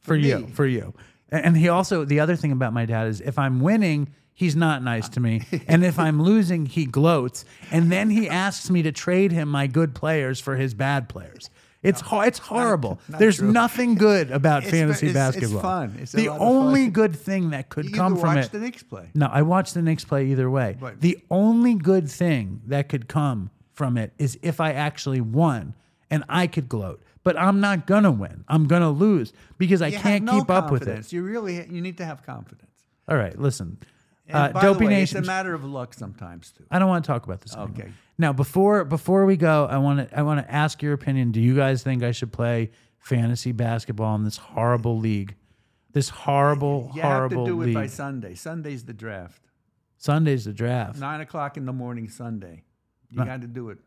For, 0.00 0.14
you. 0.14 0.46
For 0.48 0.66
you. 0.66 0.94
And 1.30 1.56
he 1.56 1.68
also 1.68 2.04
the 2.04 2.20
other 2.20 2.36
thing 2.36 2.52
about 2.52 2.72
my 2.72 2.86
dad 2.86 3.08
is 3.08 3.20
if 3.20 3.38
I'm 3.38 3.60
winning, 3.60 4.12
he's 4.36 4.54
not 4.54 4.84
nice 4.84 5.08
to 5.08 5.18
me, 5.20 5.42
and 5.66 5.84
if 5.84 5.98
I'm 5.98 6.22
losing, 6.22 6.66
he 6.66 6.84
gloats, 6.86 7.44
and 7.72 7.90
then 7.90 8.10
he 8.10 8.28
asks 8.28 8.70
me 8.70 8.82
to 8.82 8.92
trade 8.92 9.32
him 9.32 9.48
my 9.48 9.66
good 9.66 9.96
players 9.96 10.38
for 10.38 10.54
his 10.54 10.74
bad 10.74 11.08
players. 11.08 11.50
It's 11.82 12.00
ho- 12.00 12.20
it's 12.20 12.38
horrible. 12.38 13.00
not 13.08 13.18
There's 13.20 13.36
true. 13.38 13.50
nothing 13.52 13.94
good 13.94 14.30
about 14.32 14.62
It's 14.62 14.70
fantasy 14.72 15.08
it's- 15.08 15.34
it's 15.36 15.40
basketball. 15.40 15.62
fun. 15.62 15.96
It's 16.00 16.12
the 16.12 16.28
of 16.28 16.38
fun. 16.38 16.46
only 16.48 16.88
good 16.88 17.14
thing 17.14 17.50
that 17.50 17.68
could 17.68 17.86
You 17.86 17.92
come 17.92 18.16
from 18.16 18.34
watch 18.36 18.46
it. 18.46 18.52
the 18.52 18.58
Knicks 18.58 18.82
play. 18.82 19.08
No, 19.14 19.26
I 19.26 19.42
watched 19.42 19.74
the 19.74 19.82
Knicks 19.82 20.04
play 20.04 20.26
either 20.26 20.50
way. 20.50 20.76
Right. 20.80 21.00
The 21.00 21.18
only 21.30 21.74
good 21.74 22.10
thing 22.10 22.62
that 22.66 22.88
could 22.88 23.06
come 23.08 23.50
from 23.72 23.96
it 23.98 24.12
is 24.18 24.36
if 24.42 24.60
I 24.60 24.72
actually 24.72 25.20
won 25.20 25.74
and 26.10 26.24
I 26.28 26.46
could 26.48 26.68
gloat. 26.68 27.02
But 27.22 27.38
I'm 27.38 27.60
not 27.60 27.86
gonna 27.86 28.10
win. 28.10 28.42
I'm 28.48 28.66
gonna 28.66 28.90
lose 28.90 29.32
because 29.58 29.80
I 29.82 29.90
can't 29.92 30.24
no 30.24 30.40
keep 30.40 30.50
up 30.50 30.70
with 30.72 30.88
it. 30.88 31.12
You 31.12 31.22
really 31.22 31.54
you 31.70 31.80
need 31.82 31.98
to 31.98 32.04
have 32.04 32.24
confidence. 32.24 32.70
All 33.08 33.16
right, 33.16 33.38
listen. 33.38 33.78
And 34.28 34.36
Uh, 34.36 34.52
by 34.52 34.62
Dopey 34.62 34.86
Nation. 34.88 35.18
it's 35.18 35.26
a 35.26 35.30
matter 35.30 35.54
of 35.54 35.64
luck 35.64 35.94
sometimes 35.94 36.50
too. 36.52 36.64
I 36.70 36.78
don't 36.78 36.88
want 36.88 37.04
to 37.04 37.06
talk 37.08 37.24
about 37.26 37.40
this. 37.42 37.54
anymore. 37.54 37.70
Okay. 37.78 37.92
Now, 38.18 38.32
before 38.32 38.84
before 38.84 39.24
we 39.26 39.36
go, 39.36 39.66
I 39.70 39.78
want 39.78 40.08
to 40.08 40.18
I 40.18 40.22
want 40.22 40.44
to 40.44 40.52
ask 40.52 40.82
your 40.82 40.92
opinion. 40.94 41.30
Do 41.32 41.40
you 41.40 41.54
guys 41.54 41.82
think 41.82 42.02
I 42.02 42.10
should 42.12 42.32
play 42.32 42.70
fantasy 42.98 43.52
basketball 43.52 44.14
in 44.16 44.24
this 44.24 44.36
horrible 44.38 44.98
league? 44.98 45.36
This 45.92 46.08
horrible, 46.08 46.90
You 46.94 47.02
horrible 47.02 47.44
league. 47.44 47.46
You 47.48 47.54
have 47.58 47.60
to 47.60 47.64
do 47.66 47.70
it 47.70 47.74
by 47.74 47.86
Sunday. 47.86 48.34
Sunday's 48.34 48.84
the 48.84 48.92
draft. 48.92 49.42
Sunday's 49.96 50.44
the 50.44 50.52
draft. 50.52 50.98
Nine 50.98 51.20
o'clock 51.22 51.56
in 51.56 51.64
the 51.64 51.72
morning 51.72 52.08
Sunday. 52.08 52.64
You 53.08 53.24
got 53.24 53.40
to 53.40 53.46
do 53.46 53.70
it 53.70 53.78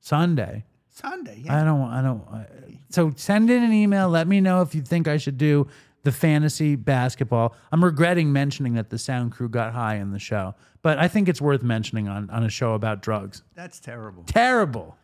Sunday. 0.00 0.64
Sunday. 0.90 1.42
Yeah. 1.44 1.60
I 1.60 1.64
don't. 1.64 1.88
I 1.88 2.02
don't. 2.02 2.22
I, 2.28 2.46
so 2.90 3.12
send 3.16 3.48
in 3.50 3.62
an 3.62 3.72
email. 3.72 4.08
Let 4.08 4.26
me 4.28 4.40
know 4.40 4.60
if 4.60 4.74
you 4.74 4.82
think 4.82 5.08
I 5.08 5.16
should 5.16 5.38
do 5.38 5.68
the 6.02 6.12
fantasy 6.12 6.76
basketball. 6.76 7.54
I'm 7.70 7.84
regretting 7.84 8.32
mentioning 8.32 8.74
that 8.74 8.90
the 8.90 8.98
sound 8.98 9.32
crew 9.32 9.48
got 9.48 9.72
high 9.72 9.96
in 9.96 10.10
the 10.10 10.18
show, 10.18 10.54
but 10.82 10.98
I 10.98 11.08
think 11.08 11.28
it's 11.28 11.40
worth 11.40 11.62
mentioning 11.62 12.08
on, 12.08 12.28
on 12.30 12.42
a 12.42 12.48
show 12.48 12.74
about 12.74 13.02
drugs. 13.02 13.42
That's 13.54 13.80
terrible. 13.80 14.24
Terrible. 14.24 14.96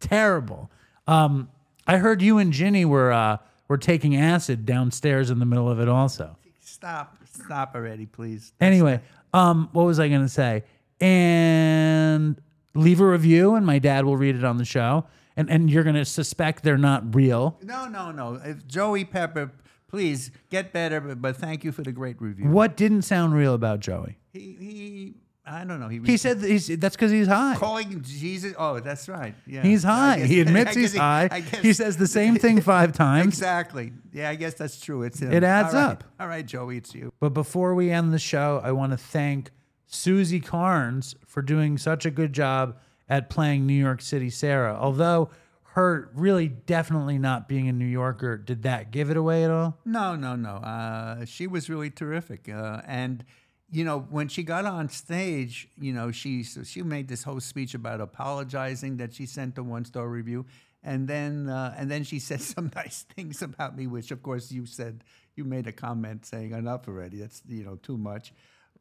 Terrible. 0.00 0.70
Um, 1.06 1.48
I 1.86 1.96
heard 1.96 2.22
you 2.22 2.38
and 2.38 2.52
Ginny 2.52 2.84
were 2.84 3.10
uh, 3.12 3.38
were 3.68 3.78
taking 3.78 4.16
acid 4.16 4.66
downstairs 4.66 5.30
in 5.30 5.38
the 5.38 5.46
middle 5.46 5.68
of 5.70 5.80
it 5.80 5.88
also. 5.88 6.36
Stop. 6.60 7.16
Stop 7.24 7.74
already, 7.74 8.06
please. 8.06 8.52
Anyway, 8.60 9.00
um, 9.32 9.68
what 9.72 9.84
was 9.84 9.98
I 9.98 10.08
going 10.08 10.22
to 10.22 10.28
say? 10.28 10.64
And 11.00 12.40
leave 12.74 13.00
a 13.00 13.06
review, 13.06 13.54
and 13.54 13.64
my 13.64 13.78
dad 13.78 14.04
will 14.04 14.16
read 14.16 14.36
it 14.36 14.44
on 14.44 14.58
the 14.58 14.64
show. 14.64 15.06
And 15.36 15.48
and 15.50 15.70
you're 15.70 15.84
going 15.84 15.96
to 15.96 16.04
suspect 16.04 16.64
they're 16.64 16.76
not 16.76 17.14
real. 17.14 17.58
No, 17.62 17.86
no, 17.86 18.10
no. 18.10 18.40
If 18.44 18.66
Joey 18.66 19.04
Pepper, 19.04 19.52
please 19.88 20.30
get 20.50 20.72
better, 20.72 21.00
but, 21.00 21.20
but 21.20 21.36
thank 21.36 21.64
you 21.64 21.72
for 21.72 21.82
the 21.82 21.92
great 21.92 22.20
review. 22.20 22.48
What 22.48 22.76
didn't 22.76 23.02
sound 23.02 23.34
real 23.34 23.54
about 23.54 23.80
Joey? 23.80 24.18
He, 24.32 24.40
he 24.60 25.14
I 25.50 25.64
don't 25.64 25.80
know. 25.80 25.88
He, 25.88 25.98
He 26.04 26.18
said 26.18 26.40
that 26.40 26.48
he's, 26.50 26.66
that's 26.78 26.94
because 26.94 27.10
he's 27.10 27.26
high. 27.26 27.56
calling 27.56 28.02
Jesus. 28.02 28.52
Oh, 28.58 28.80
that's 28.80 29.08
right. 29.08 29.34
Yeah. 29.46 29.62
He's 29.62 29.82
high. 29.82 30.18
guess- 30.18 30.28
he 30.28 30.40
admits 30.42 30.74
he's 30.74 30.92
he- 30.92 30.98
high. 30.98 31.42
He 31.62 31.72
says 31.72 31.96
the 31.96 32.06
same 32.06 32.36
thing 32.36 32.60
five 32.74 32.92
times. 32.92 33.28
Exactly. 33.28 33.92
Yeah, 34.12 34.28
I 34.28 34.34
guess 34.34 34.54
that's 34.54 34.78
true. 34.78 35.02
It's 35.04 35.20
him. 35.20 35.32
It 35.32 35.42
adds 35.42 35.74
All 35.74 35.80
right. 35.80 35.90
up. 35.92 36.04
All 36.20 36.28
right, 36.28 36.44
Joey, 36.44 36.76
it's 36.76 36.94
you. 36.94 37.12
But 37.18 37.30
before 37.30 37.74
we 37.74 37.90
end 37.90 38.12
the 38.12 38.18
show, 38.18 38.60
I 38.62 38.72
want 38.72 38.92
to 38.92 38.98
thank 38.98 39.50
Susie 39.86 40.40
Carnes 40.40 41.14
for 41.26 41.40
doing 41.40 41.78
such 41.78 42.04
a 42.04 42.10
good 42.10 42.34
job 42.34 42.76
at 43.08 43.30
playing 43.30 43.66
New 43.66 43.72
York 43.72 44.02
City 44.02 44.28
Sarah. 44.28 44.76
Although 44.78 45.30
her 45.78 46.10
really 46.12 46.48
definitely 46.48 47.18
not 47.18 47.48
being 47.48 47.68
a 47.68 47.72
New 47.72 47.86
Yorker, 47.86 48.36
did 48.36 48.64
that 48.64 48.90
give 48.90 49.10
it 49.10 49.16
away 49.16 49.44
at 49.44 49.50
all? 49.52 49.78
No, 49.84 50.16
no, 50.16 50.34
no. 50.34 50.56
Uh, 50.56 51.24
she 51.24 51.46
was 51.46 51.70
really 51.70 51.88
terrific, 51.88 52.48
uh, 52.48 52.82
and 52.84 53.24
you 53.70 53.84
know 53.84 54.00
when 54.10 54.26
she 54.26 54.42
got 54.42 54.64
on 54.64 54.88
stage, 54.88 55.68
you 55.80 55.92
know 55.92 56.10
she 56.10 56.42
so 56.42 56.64
she 56.64 56.82
made 56.82 57.06
this 57.06 57.22
whole 57.22 57.38
speech 57.38 57.74
about 57.74 58.00
apologizing 58.00 58.96
that 58.96 59.14
she 59.14 59.24
sent 59.24 59.56
a 59.56 59.62
one 59.62 59.84
star 59.84 60.08
review, 60.08 60.46
and 60.82 61.06
then 61.06 61.48
uh, 61.48 61.72
and 61.78 61.88
then 61.88 62.02
she 62.02 62.18
said 62.28 62.40
some 62.40 62.72
nice 62.74 63.06
things 63.14 63.40
about 63.40 63.76
me, 63.76 63.86
which 63.86 64.10
of 64.10 64.20
course 64.20 64.50
you 64.50 64.66
said 64.66 65.04
you 65.36 65.44
made 65.44 65.68
a 65.68 65.72
comment 65.72 66.26
saying 66.26 66.50
enough 66.50 66.88
already. 66.88 67.18
That's 67.18 67.40
you 67.46 67.62
know 67.62 67.76
too 67.76 67.96
much, 67.96 68.32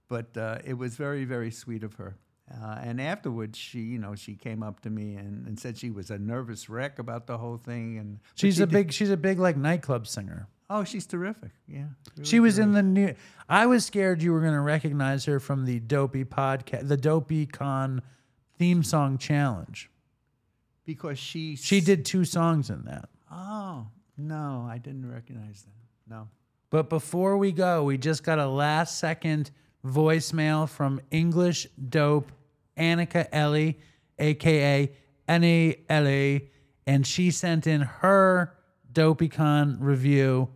but 0.07 0.36
uh, 0.36 0.57
it 0.65 0.74
was 0.74 0.95
very 0.95 1.26
very 1.26 1.52
sweet 1.52 1.84
of 1.84 1.94
her. 1.95 2.18
Uh, 2.49 2.78
and 2.82 3.02
afterwards, 3.02 3.57
she, 3.57 3.80
you 3.82 3.99
know, 3.99 4.15
she 4.15 4.34
came 4.36 4.64
up 4.64 4.80
to 4.82 4.90
me 4.90 5.15
and, 5.15 5.45
and 5.48 5.60
said 5.60 5.78
she 5.78 5.90
was 5.91 6.10
a 6.10 6.18
nervous 6.18 6.69
wreck 6.69 6.98
about 6.98 7.28
the 7.28 7.38
whole 7.38 7.57
thing. 7.57 7.98
And 7.98 8.19
She's 8.36 8.56
she 8.56 8.64
a 8.64 8.65
did- 8.65 8.72
big 8.74 8.91
she's 8.94 9.10
a 9.10 9.18
big 9.18 9.38
like 9.40 9.57
nightclub 9.57 10.07
singer. 10.07 10.48
Oh, 10.69 10.84
she's 10.84 11.06
terrific. 11.06 11.52
Yeah. 11.68 11.86
She 12.24 12.40
was 12.41 12.60
in 12.60 12.74
the 12.74 12.84
new. 12.84 13.14
I 13.48 13.65
was 13.68 13.86
scared 13.86 14.22
you 14.22 14.34
were 14.34 14.41
going 14.41 14.53
to 14.53 14.60
recognize 14.61 15.24
her 15.26 15.40
from 15.40 15.65
the 15.65 15.80
Dopey 15.80 16.26
podcast, 16.26 16.88
the 16.90 16.98
Dopey 16.98 17.45
Con 17.45 18.02
theme 18.57 18.84
song 18.84 19.18
challenge. 19.18 19.90
because 20.86 21.18
she 21.19 21.56
She 21.56 21.80
did 21.82 22.06
two 22.06 22.26
songs 22.26 22.69
in 22.69 22.84
that. 22.86 23.10
Oh 23.32 23.88
no, 24.18 24.65
I 24.69 24.78
didn't 24.78 25.10
recognize 25.11 25.64
that. 25.64 26.14
No. 26.14 26.28
But 26.69 26.90
before 26.90 27.38
we 27.38 27.52
go, 27.52 27.84
we 27.84 27.98
just 27.98 28.24
got 28.24 28.40
a 28.40 28.48
last 28.48 28.98
second 28.99 29.52
voicemail 29.86 30.68
from 30.68 30.99
English 31.11 31.68
Dope 31.90 32.32
Annika 32.78 33.28
Ellie, 33.32 33.80
aka 34.20 34.91
Annie 35.28 35.78
Ellie, 35.90 36.49
and 36.86 37.06
she 37.06 37.32
sent 37.32 37.68
in 37.68 37.82
her 37.82 38.56
DopeyCon 38.94 39.78
review, 39.80 40.49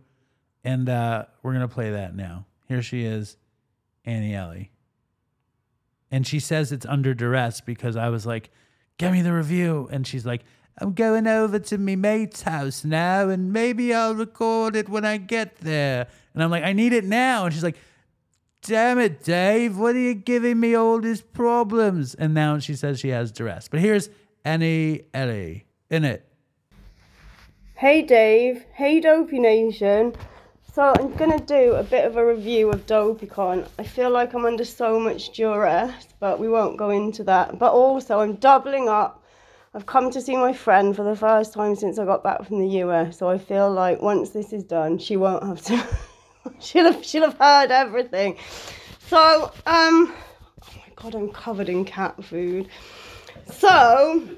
and 0.64 0.88
uh, 0.88 1.26
we're 1.42 1.52
gonna 1.52 1.68
play 1.68 1.90
that 1.90 2.14
now. 2.14 2.46
Here 2.68 2.82
she 2.82 3.04
is, 3.04 3.36
Annie 4.04 4.34
Ellie, 4.34 4.70
and 6.10 6.26
she 6.26 6.38
says 6.38 6.72
it's 6.72 6.86
under 6.86 7.14
duress 7.14 7.60
because 7.60 7.96
I 7.96 8.08
was 8.08 8.26
like, 8.26 8.50
"Give 8.98 9.12
me 9.12 9.22
the 9.22 9.32
review," 9.32 9.88
and 9.90 10.06
she's 10.06 10.26
like. 10.26 10.42
I'm 10.78 10.94
going 10.94 11.26
over 11.26 11.58
to 11.58 11.76
me 11.76 11.96
mate's 11.96 12.42
house 12.42 12.82
now, 12.82 13.28
and 13.28 13.52
maybe 13.52 13.92
I'll 13.92 14.14
record 14.14 14.74
it 14.74 14.88
when 14.88 15.04
I 15.04 15.18
get 15.18 15.56
there. 15.58 16.08
And 16.32 16.42
I'm 16.42 16.50
like, 16.50 16.64
I 16.64 16.72
need 16.72 16.94
it 16.94 17.04
now. 17.04 17.44
And 17.44 17.52
she's 17.52 17.62
like, 17.62 17.76
Damn 18.64 19.00
it, 19.00 19.24
Dave, 19.24 19.76
what 19.76 19.96
are 19.96 19.98
you 19.98 20.14
giving 20.14 20.60
me 20.60 20.76
all 20.76 21.00
these 21.00 21.20
problems? 21.20 22.14
And 22.14 22.32
now 22.32 22.60
she 22.60 22.76
says 22.76 23.00
she 23.00 23.08
has 23.08 23.32
duress. 23.32 23.66
But 23.66 23.80
here's 23.80 24.08
Annie 24.44 25.02
Ellie 25.12 25.66
in 25.90 26.04
it. 26.04 26.24
Hey 27.74 28.02
Dave, 28.02 28.64
hey 28.72 29.00
Dopey 29.00 29.40
Nation. 29.40 30.14
So 30.72 30.94
I'm 30.96 31.12
gonna 31.16 31.40
do 31.40 31.72
a 31.72 31.82
bit 31.82 32.04
of 32.04 32.16
a 32.16 32.24
review 32.24 32.70
of 32.70 32.86
DopeyCon. 32.86 33.66
I 33.80 33.82
feel 33.82 34.10
like 34.10 34.32
I'm 34.32 34.44
under 34.44 34.64
so 34.64 35.00
much 35.00 35.32
duress, 35.32 36.06
but 36.20 36.38
we 36.38 36.48
won't 36.48 36.76
go 36.76 36.90
into 36.90 37.24
that. 37.24 37.58
But 37.58 37.72
also 37.72 38.20
I'm 38.20 38.36
doubling 38.36 38.88
up. 38.88 39.24
I've 39.74 39.86
come 39.86 40.08
to 40.12 40.20
see 40.20 40.36
my 40.36 40.52
friend 40.52 40.94
for 40.94 41.02
the 41.02 41.16
first 41.16 41.52
time 41.52 41.74
since 41.74 41.98
I 41.98 42.04
got 42.04 42.22
back 42.22 42.44
from 42.44 42.60
the 42.60 42.78
US, 42.84 43.18
so 43.18 43.28
I 43.28 43.38
feel 43.38 43.72
like 43.72 44.00
once 44.00 44.30
this 44.30 44.52
is 44.52 44.62
done, 44.62 44.98
she 44.98 45.16
won't 45.16 45.42
have 45.42 45.62
to. 45.62 45.84
she'll 46.60 46.90
have 46.90 47.04
she'll 47.04 47.22
have 47.22 47.38
heard 47.38 47.70
everything. 47.70 48.36
So 49.08 49.52
um, 49.66 50.12
oh 50.62 50.74
my 50.76 50.92
god, 50.96 51.14
I'm 51.14 51.30
covered 51.30 51.68
in 51.68 51.84
cat 51.84 52.22
food. 52.24 52.68
So 53.50 54.28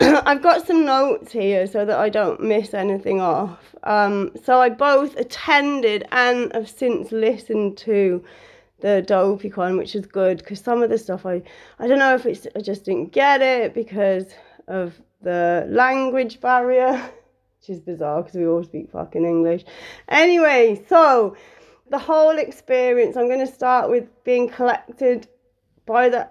I've 0.00 0.42
got 0.42 0.66
some 0.66 0.84
notes 0.84 1.32
here 1.32 1.66
so 1.66 1.84
that 1.84 1.98
I 1.98 2.08
don't 2.08 2.40
miss 2.42 2.72
anything 2.72 3.20
off. 3.20 3.74
Um, 3.82 4.32
so 4.44 4.60
I 4.60 4.70
both 4.70 5.16
attended 5.16 6.06
and 6.10 6.52
have 6.54 6.68
since 6.68 7.12
listened 7.12 7.76
to 7.78 8.24
the 8.80 9.04
DopeyCon, 9.06 9.76
which 9.76 9.94
is 9.94 10.06
good 10.06 10.38
because 10.38 10.60
some 10.60 10.82
of 10.82 10.88
the 10.90 10.98
stuff 10.98 11.26
I 11.26 11.42
I 11.78 11.86
don't 11.86 11.98
know 11.98 12.14
if 12.14 12.24
it's 12.24 12.46
I 12.56 12.60
just 12.60 12.84
didn't 12.84 13.12
get 13.12 13.42
it 13.42 13.74
because 13.74 14.26
of 14.68 15.00
the 15.22 15.66
language 15.68 16.40
barrier, 16.40 17.10
which 17.60 17.76
is 17.76 17.80
bizarre 17.80 18.22
because 18.22 18.36
we 18.36 18.46
all 18.46 18.64
speak 18.64 18.90
fucking 18.90 19.24
English. 19.24 19.64
Anyway, 20.08 20.82
so 20.88 21.36
the 21.90 21.98
whole 21.98 22.38
experience. 22.38 23.16
I'm 23.16 23.28
going 23.28 23.46
to 23.46 23.52
start 23.52 23.90
with 23.90 24.08
being 24.24 24.48
collected 24.48 25.28
by 25.86 26.08
the 26.08 26.28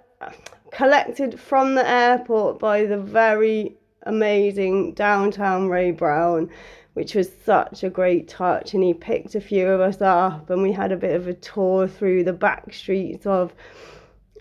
collected 0.72 1.39
from 1.39 1.76
the 1.76 1.88
airport 1.88 2.60
by 2.60 2.85
the 2.85 2.97
very 2.97 3.77
amazing 4.03 4.93
downtown 4.93 5.68
Ray 5.68 5.91
Brown, 5.91 6.49
which 6.93 7.14
was 7.14 7.30
such 7.45 7.84
a 7.84 7.89
great 7.89 8.27
touch. 8.27 8.73
And 8.73 8.84
he 8.84 8.93
picked 8.93 9.35
a 9.35 9.41
few 9.41 9.68
of 9.68 9.81
us 9.81 10.01
up, 10.01 10.49
and 10.49 10.64
we 10.64 10.72
had 10.72 10.91
a 10.91 10.97
bit 10.97 11.15
of 11.15 11.27
a 11.27 11.34
tour 11.34 11.88
through 11.88 12.23
the 12.23 12.34
back 12.34 12.73
streets 12.73 13.26
of 13.26 13.53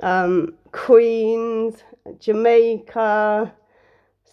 um, 0.01 0.55
Queens, 0.73 1.83
Jamaica, 2.21 3.53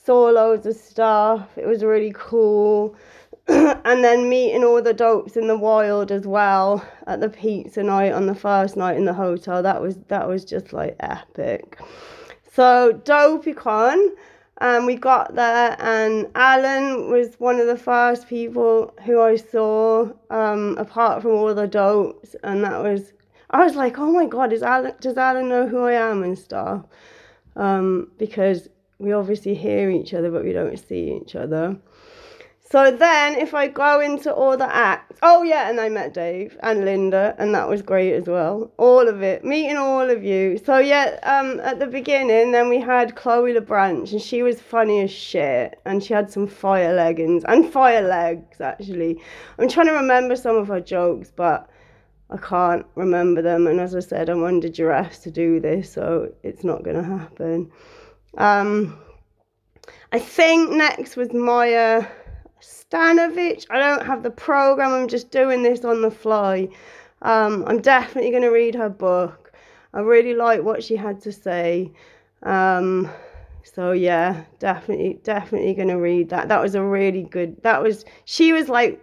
saw 0.06 0.30
loads 0.30 0.65
of 0.65 0.76
stuff. 0.76 1.49
It 1.57 1.65
was 1.65 1.84
really 1.84 2.14
cool. 2.15 2.95
and 3.48 4.03
then 4.03 4.27
meeting 4.27 4.64
all 4.64 4.82
the 4.82 4.94
dopes 4.94 5.38
in 5.38 5.48
the 5.48 5.57
wild 5.57 6.11
as 6.11 6.26
well 6.26 6.84
at 7.06 7.19
the 7.19 7.30
pizza 7.30 7.84
night 7.84 8.11
on 8.11 8.26
the 8.26 8.34
first 8.34 8.76
night 8.76 8.98
in 8.98 9.06
the 9.06 9.14
hotel. 9.14 9.61
That 9.61 9.82
was 9.82 9.98
that 10.07 10.27
was 10.27 10.44
just 10.44 10.73
like 10.73 10.95
epic. 10.99 11.80
So 12.52 12.99
DopeyCon, 13.03 14.10
um, 14.61 14.86
we 14.86 14.95
got 14.95 15.36
there, 15.36 15.76
and 15.80 16.27
Alan 16.34 17.11
was 17.11 17.36
one 17.38 17.60
of 17.60 17.68
the 17.68 17.77
first 17.77 18.27
people 18.27 18.94
who 19.06 19.22
I 19.22 19.36
saw, 19.36 20.10
um, 20.32 20.76
apart 20.80 21.22
from 21.22 21.32
all 21.32 21.53
the 21.53 21.68
dopes, 21.68 22.36
and 22.44 22.64
that 22.64 22.82
was. 22.82 23.14
I 23.52 23.64
was 23.64 23.76
like, 23.76 23.99
oh 23.99 24.11
my 24.11 24.26
god, 24.26 24.53
is 24.53 24.64
Alan? 24.64 24.94
Does 24.99 25.18
Alan 25.18 25.49
know 25.49 25.68
who 25.68 25.84
I 25.84 25.94
am 25.94 26.23
and 26.23 26.38
stuff? 26.38 26.84
Um, 27.56 28.10
because 28.18 28.69
we 29.00 29.12
obviously 29.12 29.56
hear 29.56 29.90
each 29.90 30.14
other, 30.14 30.32
but 30.32 30.44
we 30.44 30.54
don't 30.54 30.78
see 30.78 31.20
each 31.22 31.36
other. 31.36 31.78
So 32.68 32.90
then, 32.90 33.36
if 33.36 33.54
I 33.54 33.68
go 33.68 34.00
into 34.00 34.34
all 34.34 34.58
the 34.58 34.76
acts, 34.76 35.20
oh 35.22 35.44
yeah, 35.44 35.70
and 35.70 35.80
I 35.80 35.88
met 35.88 36.16
Dave 36.16 36.58
and 36.64 36.84
Linda, 36.84 37.36
and 37.38 37.54
that 37.54 37.70
was 37.70 37.84
great 37.84 38.14
as 38.14 38.26
well. 38.26 38.72
All 38.78 39.08
of 39.08 39.22
it, 39.22 39.46
meeting 39.46 39.78
all 39.78 40.10
of 40.10 40.24
you. 40.24 40.58
So 40.58 40.80
yeah, 40.80 41.20
um, 41.22 41.60
at 41.60 41.78
the 41.78 41.86
beginning, 41.86 42.52
then 42.52 42.68
we 42.68 42.82
had 42.82 43.16
Chloe 43.16 43.54
LeBranch, 43.54 44.12
and 44.14 44.22
she 44.22 44.42
was 44.42 44.60
funny 44.60 45.02
as 45.02 45.12
shit, 45.12 45.80
and 45.86 46.04
she 46.04 46.16
had 46.16 46.32
some 46.32 46.48
fire 46.48 46.94
leggings 46.94 47.44
and 47.48 47.72
fire 47.72 48.02
legs 48.02 48.60
actually. 48.60 49.22
I'm 49.60 49.70
trying 49.70 49.88
to 49.88 49.94
remember 49.94 50.36
some 50.36 50.56
of 50.56 50.68
her 50.68 50.82
jokes, 50.82 51.32
but 51.36 51.70
I 52.32 52.38
can't 52.38 52.86
remember 52.96 53.44
them. 53.44 53.68
And 53.68 53.80
as 53.80 53.96
I 53.96 54.00
said, 54.00 54.28
I'm 54.28 54.44
under 54.44 54.70
duress 54.70 55.20
to 55.20 55.32
do 55.32 55.60
this, 55.60 55.94
so 55.94 56.34
it's 56.42 56.64
not 56.64 56.84
gonna 56.84 57.04
happen. 57.04 57.72
Um, 58.38 58.98
I 60.12 60.20
think 60.20 60.72
next 60.72 61.16
was 61.16 61.34
Maya. 61.34 62.06
Stanovich. 62.62 63.66
I 63.70 63.80
don't 63.80 64.06
have 64.06 64.24
the 64.24 64.32
program. 64.32 64.91
I'm 64.91 65.07
just 65.07 65.32
doing 65.32 65.64
this 65.64 65.84
on 65.84 66.02
the 66.02 66.12
fly. 66.12 66.70
Um, 67.22 67.64
I'm 67.68 67.82
definitely 67.82 68.32
going 68.32 68.44
to 68.44 68.49
read 68.49 68.76
her 68.76 68.90
book. 68.90 69.52
I 69.94 70.02
really 70.02 70.34
like 70.34 70.64
what 70.64 70.84
she 70.84 70.95
had 70.95 71.22
to 71.22 71.32
say. 71.32 71.91
Um, 72.44 73.10
so 73.64 73.91
yeah, 73.91 74.44
definitely, 74.60 75.20
definitely 75.24 75.74
going 75.74 75.88
to 75.88 75.98
read 75.98 76.30
that. 76.30 76.48
That 76.48 76.62
was 76.62 76.76
a 76.76 76.84
really 76.84 77.24
good. 77.24 77.62
That 77.64 77.82
was. 77.82 78.06
She 78.26 78.53
was 78.53 78.70
like 78.70 79.02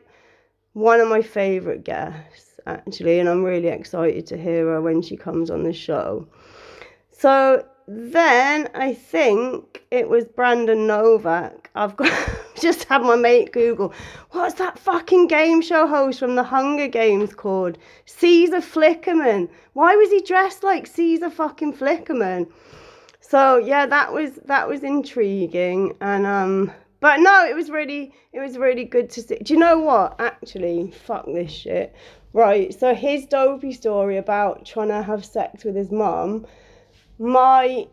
one 0.75 1.01
of 1.01 1.09
my 1.09 1.23
favourite 1.23 1.85
guests, 1.85 2.61
actually, 2.67 3.19
and 3.19 3.29
I'm 3.29 3.43
really 3.43 3.69
excited 3.69 4.27
to 4.29 4.37
hear 4.37 4.67
her 4.67 4.81
when 4.81 5.03
she 5.03 5.17
comes 5.17 5.51
on 5.51 5.65
the 5.65 5.73
show. 5.73 6.29
So 7.11 7.65
then 7.89 8.69
I 8.75 8.95
think 8.95 9.85
it 9.91 10.09
was 10.09 10.25
Brandon 10.25 10.87
Novak. 10.87 11.71
I've 11.75 11.97
got 11.97 12.13
just 12.61 12.85
had 12.85 13.03
my 13.03 13.17
mate 13.17 13.53
Google, 13.53 13.93
what's 14.31 14.55
that 14.55 14.79
fucking 14.79 15.27
game 15.27 15.63
show 15.63 15.87
host 15.87 16.19
from 16.19 16.35
the 16.35 16.43
Hunger 16.43 16.89
Games 16.89 17.35
called? 17.35 17.79
Caesar 18.07 18.61
Flickerman. 18.61 19.49
Why 19.73 19.97
was 19.97 20.11
he 20.11 20.21
dressed 20.21 20.63
like 20.63 20.87
Caesar 20.87 21.31
fucking 21.31 21.75
Flickerman? 21.75 22.51
So 23.21 23.57
yeah, 23.57 23.87
that 23.87 24.13
was 24.13 24.33
that 24.45 24.69
was 24.69 24.83
intriguing 24.83 25.97
and 26.01 26.27
um 26.27 26.73
but 27.01 27.19
no, 27.19 27.45
it 27.45 27.57
was 27.57 27.69
really 27.69 28.15
it 28.33 28.39
was 28.39 28.57
really 28.59 28.85
good 28.85 29.11
to 29.11 29.23
see. 29.23 29.37
Do 29.37 29.55
you 29.55 29.59
know 29.59 29.81
what? 29.81 30.21
Actually, 30.21 30.93
fuck 30.93 31.27
this 31.27 31.51
shit. 31.51 31.95
Right, 32.35 32.73
so 32.73 32.95
his 32.95 33.27
dopey 33.27 33.73
story 33.73 34.17
about 34.17 34.65
trying 34.65 34.89
to 34.89 35.03
have 35.03 35.23
sex 35.23 35.65
with 35.65 35.77
his 35.77 35.91
mum, 35.91 36.47
my 37.23 37.87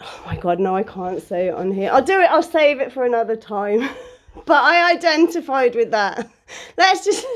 oh 0.00 0.22
my 0.26 0.36
god, 0.36 0.58
no, 0.58 0.74
I 0.74 0.82
can't 0.82 1.22
say 1.22 1.48
it 1.48 1.54
on 1.54 1.70
here. 1.70 1.90
I'll 1.92 2.02
do 2.02 2.20
it, 2.20 2.30
I'll 2.30 2.42
save 2.42 2.80
it 2.80 2.92
for 2.92 3.04
another 3.04 3.36
time. 3.36 3.88
but 4.46 4.62
I 4.62 4.92
identified 4.92 5.74
with 5.74 5.90
that. 5.90 6.28
Let's 6.78 7.04
just 7.04 7.26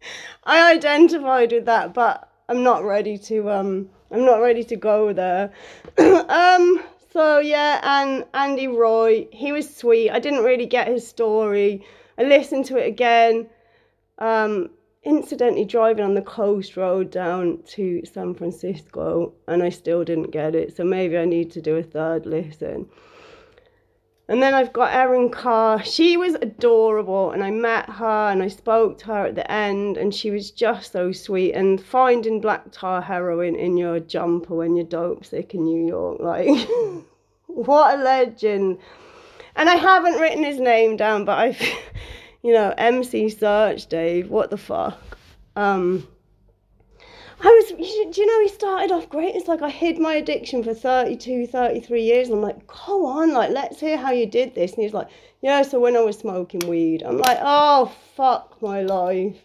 I 0.44 0.72
identified 0.72 1.52
with 1.52 1.64
that, 1.64 1.94
but 1.94 2.30
I'm 2.48 2.62
not 2.62 2.84
ready 2.84 3.18
to 3.18 3.50
um 3.50 3.88
I'm 4.10 4.24
not 4.24 4.40
ready 4.40 4.64
to 4.64 4.76
go 4.76 5.12
there. 5.12 5.50
um 5.98 6.82
so 7.10 7.38
yeah, 7.38 7.80
and 7.82 8.24
Andy 8.34 8.68
Roy, 8.68 9.26
he 9.32 9.50
was 9.50 9.74
sweet. 9.74 10.10
I 10.10 10.18
didn't 10.18 10.44
really 10.44 10.66
get 10.66 10.88
his 10.88 11.06
story. 11.06 11.84
I 12.18 12.24
listened 12.24 12.66
to 12.66 12.76
it 12.76 12.86
again. 12.86 13.48
Um, 14.18 14.70
incidentally 15.08 15.64
driving 15.64 16.04
on 16.04 16.14
the 16.14 16.22
coast 16.22 16.76
road 16.76 17.10
down 17.10 17.62
to 17.68 18.04
San 18.04 18.34
Francisco, 18.34 19.32
and 19.46 19.62
I 19.62 19.70
still 19.70 20.04
didn't 20.04 20.30
get 20.30 20.54
it. 20.54 20.76
So 20.76 20.84
maybe 20.84 21.16
I 21.16 21.24
need 21.24 21.50
to 21.52 21.62
do 21.62 21.76
a 21.76 21.82
third 21.82 22.26
listen. 22.26 22.88
And 24.30 24.42
then 24.42 24.52
I've 24.52 24.74
got 24.74 24.92
Erin 24.92 25.30
Khar. 25.30 25.82
She 25.82 26.18
was 26.18 26.34
adorable, 26.34 27.30
and 27.30 27.42
I 27.42 27.50
met 27.50 27.88
her 27.88 28.30
and 28.30 28.42
I 28.42 28.48
spoke 28.48 28.98
to 28.98 29.06
her 29.06 29.26
at 29.26 29.34
the 29.34 29.50
end, 29.50 29.96
and 29.96 30.14
she 30.14 30.30
was 30.30 30.50
just 30.50 30.92
so 30.92 31.12
sweet. 31.12 31.54
And 31.54 31.80
finding 31.80 32.38
black 32.40 32.70
tar 32.70 33.00
heroin 33.00 33.56
in 33.56 33.78
your 33.78 34.00
jumper 34.00 34.54
when 34.54 34.76
you're 34.76 34.84
dope 34.84 35.24
sick 35.24 35.54
in 35.54 35.64
New 35.64 35.86
York, 35.86 36.20
like, 36.20 36.68
what 37.46 37.98
a 37.98 38.02
legend. 38.02 38.78
And 39.56 39.70
I 39.70 39.76
haven't 39.76 40.20
written 40.20 40.44
his 40.44 40.60
name 40.60 40.98
down, 40.98 41.24
but 41.24 41.38
I've, 41.38 41.62
you 42.48 42.54
know, 42.54 42.72
MC 42.78 43.26
Serch 43.26 43.86
Dave, 43.90 44.30
what 44.30 44.48
the 44.48 44.56
fuck. 44.56 44.98
Um, 45.54 46.08
I 47.42 47.44
was, 47.44 47.68
do 47.68 48.20
you 48.22 48.26
know, 48.26 48.40
he 48.40 48.48
started 48.48 48.90
off 48.90 49.10
great. 49.10 49.34
It's 49.34 49.48
like 49.48 49.60
I 49.60 49.68
hid 49.68 49.98
my 49.98 50.14
addiction 50.14 50.64
for 50.64 50.72
32, 50.72 51.46
33 51.46 52.02
years. 52.02 52.30
I'm 52.30 52.40
like, 52.40 52.66
go 52.66 53.04
on, 53.04 53.34
like, 53.34 53.50
let's 53.50 53.78
hear 53.78 53.98
how 53.98 54.12
you 54.12 54.24
did 54.24 54.54
this. 54.54 54.72
And 54.72 54.82
he's 54.82 54.94
like, 54.94 55.08
yeah, 55.42 55.60
so 55.60 55.78
when 55.78 55.94
I 55.94 56.00
was 56.00 56.16
smoking 56.16 56.66
weed, 56.66 57.02
I'm 57.02 57.18
like, 57.18 57.36
oh, 57.42 57.92
fuck 58.16 58.62
my 58.62 58.80
life. 58.80 59.36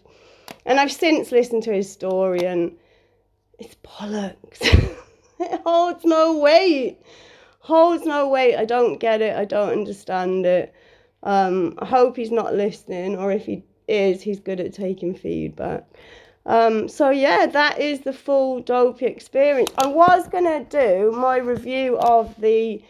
And 0.66 0.80
I've 0.80 0.94
since 0.94 1.34
listened 1.34 1.64
to 1.64 1.74
his 1.74 1.92
story 1.92 2.46
and 2.46 2.72
it's 3.60 3.76
bollocks. 3.84 4.62
it 5.42 5.62
holds 5.66 6.06
no 6.06 6.38
weight. 6.38 7.00
Holds 7.60 8.06
no 8.06 8.30
weight. 8.30 8.56
I 8.56 8.64
don't 8.64 8.98
get 8.98 9.22
it. 9.22 9.36
I 9.36 9.44
don't 9.44 9.74
understand 9.74 10.46
it. 10.46 10.74
Um, 11.24 11.76
I 11.80 11.86
hope 11.86 12.18
he's 12.18 12.32
not 12.32 12.54
listening, 12.54 13.18
or 13.18 13.32
if 13.32 13.46
he 13.46 13.64
is, 13.88 14.22
he's 14.22 14.40
good 14.40 14.60
at 14.60 14.74
taking 14.74 15.16
feedback. 15.16 15.86
Um, 16.46 16.90
so 16.90 17.10
yeah, 17.10 17.46
that 17.46 17.80
is 17.80 18.02
the 18.02 18.12
full 18.12 18.60
dopey 18.62 19.06
experience. 19.06 19.72
I 19.78 19.88
was 19.88 20.28
gonna 20.28 20.66
do 20.66 21.14
my 21.16 21.38
review 21.38 21.98
of 21.98 22.40
the 22.42 22.84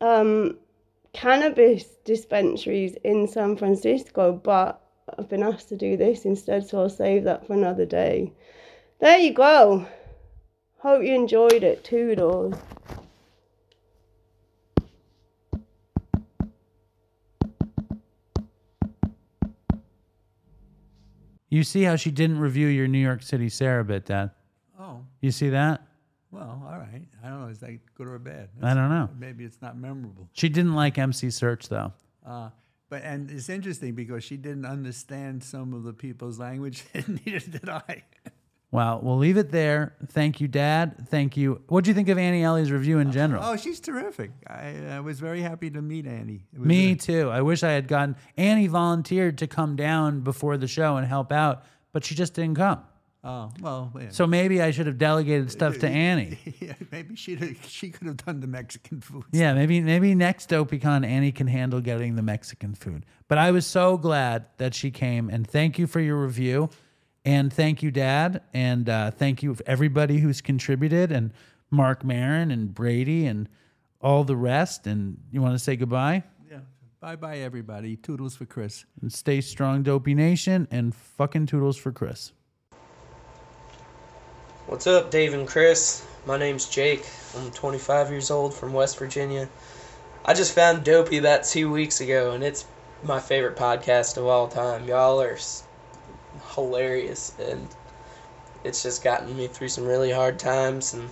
um, 0.00 0.58
cannabis 1.12 1.84
dispensaries 2.04 2.96
in 3.04 3.28
San 3.28 3.56
Francisco, 3.56 4.32
but 4.32 4.80
I've 5.16 5.28
been 5.28 5.42
asked 5.42 5.68
to 5.68 5.76
do 5.76 5.96
this 5.96 6.24
instead, 6.24 6.66
so 6.66 6.80
I'll 6.80 6.90
save 6.90 7.24
that 7.24 7.46
for 7.46 7.52
another 7.52 7.86
day. 7.86 8.32
There 8.98 9.18
you 9.18 9.32
go. 9.32 9.86
Hope 10.78 11.04
you 11.04 11.14
enjoyed 11.14 11.62
it. 11.62 11.84
Toodles. 11.84 12.54
You 21.52 21.64
see 21.64 21.82
how 21.82 21.96
she 21.96 22.10
didn't 22.10 22.38
review 22.38 22.68
your 22.68 22.88
New 22.88 22.96
York 22.98 23.22
City 23.22 23.50
Sarah 23.50 23.84
bit, 23.84 24.06
Dad? 24.06 24.30
Oh, 24.80 25.04
You 25.20 25.30
see 25.30 25.50
that? 25.50 25.82
well, 26.30 26.62
all 26.64 26.78
right. 26.78 27.06
I 27.22 27.28
don't 27.28 27.42
know. 27.42 27.48
Is 27.48 27.58
that 27.58 27.78
good 27.94 28.06
or 28.06 28.18
bad? 28.18 28.48
I 28.62 28.72
don't 28.72 28.88
know. 28.88 29.10
Maybe 29.18 29.44
it's 29.44 29.60
not 29.60 29.76
memorable. 29.76 30.30
She 30.32 30.48
didn't 30.48 30.72
like 30.74 30.96
MC 30.96 31.26
Serch 31.26 31.68
though. 31.68 31.92
Uh, 32.26 32.48
but 32.88 33.02
and 33.02 33.30
it's 33.30 33.50
interesting 33.50 33.94
because 33.94 34.24
she 34.24 34.38
didn't 34.38 34.64
understand 34.64 35.44
some 35.44 35.74
of 35.74 35.82
the 35.82 35.92
people's 35.92 36.38
language, 36.38 36.84
and 36.94 37.20
neither 37.26 37.40
did 37.40 37.68
I. 37.68 38.02
Well, 38.72 39.00
we'll 39.02 39.18
leave 39.18 39.36
it 39.36 39.50
there. 39.52 39.94
Thank 40.08 40.40
you, 40.40 40.48
Dad. 40.48 41.06
Thank 41.10 41.36
you. 41.36 41.60
What 41.68 41.84
do 41.84 41.90
you 41.90 41.94
think 41.94 42.08
of 42.08 42.16
Annie 42.16 42.42
Ellie's 42.42 42.72
review 42.72 42.98
in 43.00 43.12
general? 43.12 43.44
Oh, 43.44 43.54
she's 43.54 43.78
terrific. 43.80 44.30
I, 44.46 44.74
I 44.92 45.00
was 45.00 45.20
very 45.20 45.42
happy 45.42 45.68
to 45.70 45.82
meet 45.82 46.06
Annie. 46.06 46.46
Me 46.54 46.92
a- 46.92 46.96
too. 46.96 47.28
I 47.28 47.42
wish 47.42 47.62
I 47.62 47.72
had 47.72 47.86
gotten 47.86 48.16
Annie 48.38 48.68
volunteered 48.68 49.36
to 49.38 49.46
come 49.46 49.76
down 49.76 50.20
before 50.22 50.56
the 50.56 50.66
show 50.66 50.96
and 50.96 51.06
help 51.06 51.30
out, 51.32 51.64
but 51.92 52.02
she 52.02 52.14
just 52.14 52.32
didn't 52.32 52.54
come. 52.56 52.80
oh 53.24 53.52
well, 53.60 53.92
yeah. 54.00 54.08
So 54.08 54.26
maybe 54.26 54.62
I 54.62 54.70
should 54.70 54.86
have 54.86 54.96
delegated 54.96 55.52
stuff 55.52 55.78
to 55.80 55.88
Annie. 56.08 56.38
yeah, 56.58 56.72
maybe 56.90 57.14
she 57.14 57.36
she 57.68 57.90
could 57.90 58.06
have 58.06 58.16
done 58.24 58.40
the 58.40 58.46
Mexican 58.46 59.02
food. 59.02 59.24
Yeah, 59.32 59.52
maybe 59.52 59.82
maybe 59.82 60.14
next 60.14 60.48
DopeyCon 60.48 61.06
Annie 61.06 61.30
can 61.30 61.46
handle 61.46 61.82
getting 61.82 62.16
the 62.16 62.22
Mexican 62.22 62.74
food. 62.74 63.04
But 63.28 63.36
I 63.36 63.50
was 63.50 63.66
so 63.66 63.98
glad 63.98 64.46
that 64.56 64.74
she 64.74 64.90
came, 64.90 65.28
and 65.28 65.46
thank 65.46 65.78
you 65.78 65.86
for 65.86 66.00
your 66.00 66.16
review, 66.24 66.70
and 67.24 67.52
thank 67.52 67.82
you, 67.82 67.90
Dad, 67.90 68.42
and 68.52 68.88
uh, 68.88 69.10
thank 69.10 69.42
you 69.42 69.56
everybody 69.66 70.18
who's 70.18 70.40
contributed, 70.40 71.12
and 71.12 71.32
Marc 71.70 72.04
Maron 72.04 72.50
and 72.50 72.74
Brady 72.74 73.26
and 73.26 73.48
all 74.00 74.24
the 74.24 74.36
rest. 74.36 74.86
And 74.86 75.18
you 75.30 75.40
want 75.40 75.54
to 75.54 75.58
say 75.58 75.76
goodbye 75.76 76.22
Yeah. 76.50 76.58
Bye 77.00 77.16
bye 77.16 77.38
everybody. 77.38 77.96
Toodles 77.96 78.36
for 78.36 78.44
Chris. 78.46 78.84
and 79.00 79.12
stay 79.12 79.40
strong, 79.40 79.82
Dopey 79.82 80.14
Nation, 80.14 80.66
and 80.70 80.94
fucking 80.94 81.46
toodles 81.46 81.76
for 81.76 81.92
Chris. 81.92 82.32
What's 84.66 84.86
up, 84.86 85.10
Dave 85.10 85.34
and 85.34 85.46
Chris? 85.46 86.06
My 86.26 86.38
name's 86.38 86.68
Jake. 86.68 87.04
I'm 87.36 87.50
25 87.50 88.10
years 88.10 88.30
old 88.30 88.54
from 88.54 88.72
West 88.72 88.98
Virginia. 88.98 89.48
I 90.24 90.34
just 90.34 90.54
found 90.54 90.84
Dopey 90.84 91.18
about 91.18 91.42
two 91.44 91.70
weeks 91.70 92.00
ago, 92.00 92.30
and 92.32 92.44
it's 92.44 92.64
my 93.02 93.18
favorite 93.18 93.56
podcast 93.56 94.16
of 94.16 94.26
all 94.26 94.46
time. 94.46 94.86
Y'all 94.86 95.20
are 95.20 95.32
s- 95.32 95.64
hilarious, 96.54 97.32
and 97.38 97.68
it's 98.64 98.82
just 98.82 99.02
gotten 99.02 99.36
me 99.36 99.48
through 99.48 99.68
some 99.68 99.84
really 99.84 100.10
hard 100.10 100.38
times. 100.38 100.94
And 100.94 101.10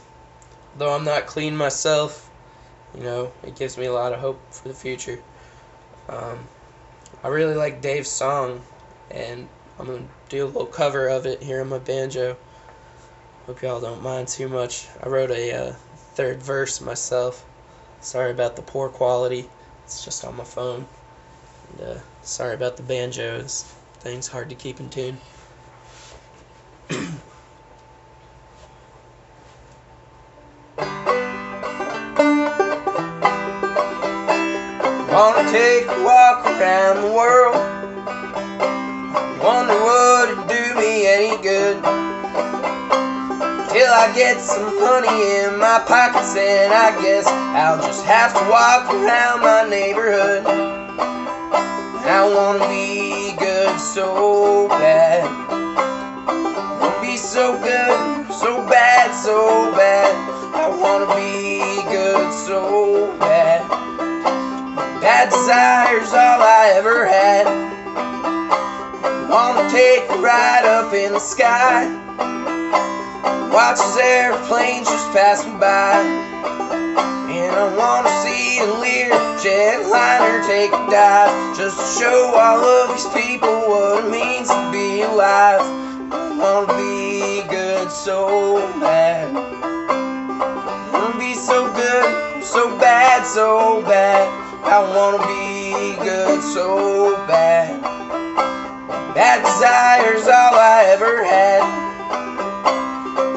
though 0.77 0.95
I'm 0.95 1.05
not 1.05 1.27
clean 1.27 1.57
myself, 1.57 2.31
you 2.95 3.03
know, 3.03 3.33
it 3.43 3.57
gives 3.57 3.77
me 3.77 3.87
a 3.87 3.93
lot 3.93 4.13
of 4.13 4.21
hope 4.21 4.41
for 4.53 4.69
the 4.69 4.75
future. 4.75 5.21
Um, 6.09 6.49
I 7.23 7.29
really 7.29 7.55
like 7.55 7.81
Dave's 7.81 8.11
song, 8.11 8.63
and 9.11 9.49
I'm 9.79 9.87
gonna 9.87 10.09
do 10.29 10.45
a 10.45 10.47
little 10.47 10.67
cover 10.67 11.09
of 11.09 11.27
it 11.27 11.43
here 11.43 11.61
on 11.61 11.69
my 11.69 11.79
banjo. 11.79 12.37
Hope 13.47 13.63
y'all 13.63 13.81
don't 13.81 14.03
mind 14.03 14.29
too 14.29 14.49
much. 14.49 14.89
I 15.03 15.09
wrote 15.09 15.31
a 15.31 15.53
uh, 15.53 15.73
third 16.15 16.43
verse 16.43 16.81
myself. 16.81 17.45
Sorry 18.01 18.31
about 18.31 18.57
the 18.57 18.63
poor 18.63 18.89
quality. 18.89 19.49
It's 19.85 20.05
just 20.05 20.25
on 20.25 20.37
my 20.37 20.45
phone. 20.45 20.87
And, 21.73 21.89
uh, 21.89 22.01
sorry 22.23 22.55
about 22.55 22.77
the 22.77 22.83
banjos. 22.83 23.75
Things 24.01 24.27
hard 24.27 24.49
to 24.49 24.55
keep 24.55 24.81
in 24.81 24.89
tune. 24.89 25.19
Wanna 35.13 35.45
take 35.53 35.85
a 35.85 36.03
walk 36.03 36.47
around 36.47 37.03
the 37.03 37.13
world. 37.15 37.57
Wonder 39.45 39.79
would 39.85 40.31
it 40.31 40.49
do 40.49 40.75
me 40.81 41.07
any 41.07 41.37
good? 41.43 41.83
Till 43.69 43.93
I 43.93 44.11
get 44.15 44.41
some 44.41 44.79
honey 44.81 45.45
in 45.45 45.59
my 45.59 45.79
pockets, 45.87 46.35
and 46.37 46.73
I 46.73 46.99
guess 47.03 47.27
I'll 47.27 47.77
just 47.77 48.07
have 48.07 48.33
to 48.33 48.49
walk 48.49 48.89
around 48.95 49.43
my 49.43 49.69
neighborhood. 49.69 50.47
I 52.07 52.25
wanna 52.35 52.67
be 52.67 53.37
good 53.39 53.50
so 53.79 54.69
bad. 54.69 55.25
Wanna 56.81 57.01
be 57.01 57.17
so 57.17 57.59
good, 57.59 58.33
so 58.33 58.67
bad, 58.67 59.15
so 59.15 59.73
bad. 59.77 60.15
I 60.55 60.69
wanna 60.69 61.15
be 61.15 61.83
good 61.91 62.33
so 62.33 63.17
bad. 63.19 63.69
Bad 65.01 65.31
desire's 65.31 66.13
all 66.13 66.43
I 66.43 66.73
ever 66.75 67.07
had. 67.07 67.47
Wanna 69.31 69.71
take 69.71 70.09
a 70.11 70.19
ride 70.19 70.65
up 70.65 70.93
in 70.93 71.13
the 71.13 71.21
sky. 71.21 71.87
Watches 73.53 73.97
airplanes 73.97 74.89
just 74.89 75.11
passing 75.13 75.59
by. 75.59 76.31
I 77.53 77.75
wanna 77.77 78.11
see 78.23 78.59
a 78.61 78.67
Lear 78.81 79.11
jetliner 79.43 80.47
take 80.47 80.73
a 80.73 80.91
dive 80.91 81.57
just 81.57 81.77
to 81.77 82.01
show 82.01 82.33
all 82.35 82.65
of 82.65 82.91
these 82.95 83.07
people 83.09 83.51
what 83.69 84.05
it 84.05 84.11
means 84.11 84.49
to 84.49 84.71
be 84.71 85.03
alive. 85.03 85.61
I 86.13 86.37
wanna 86.39 86.73
be 86.79 87.43
good 87.49 87.91
so 87.91 88.59
bad. 88.81 89.35
I 89.37 90.91
wanna 90.93 91.19
be 91.19 91.35
so 91.35 91.73
good, 91.75 92.45
so 92.45 92.79
bad, 92.79 93.27
so 93.27 93.83
bad. 93.83 94.29
I 94.65 94.79
wanna 94.95 95.27
be 95.27 95.97
good 96.05 96.43
so 96.43 97.17
bad. 97.27 97.81
Bad 99.15 99.43
desire's 99.43 100.29
all 100.29 100.55
I 100.55 100.85
ever 100.87 101.25
had. 101.25 101.63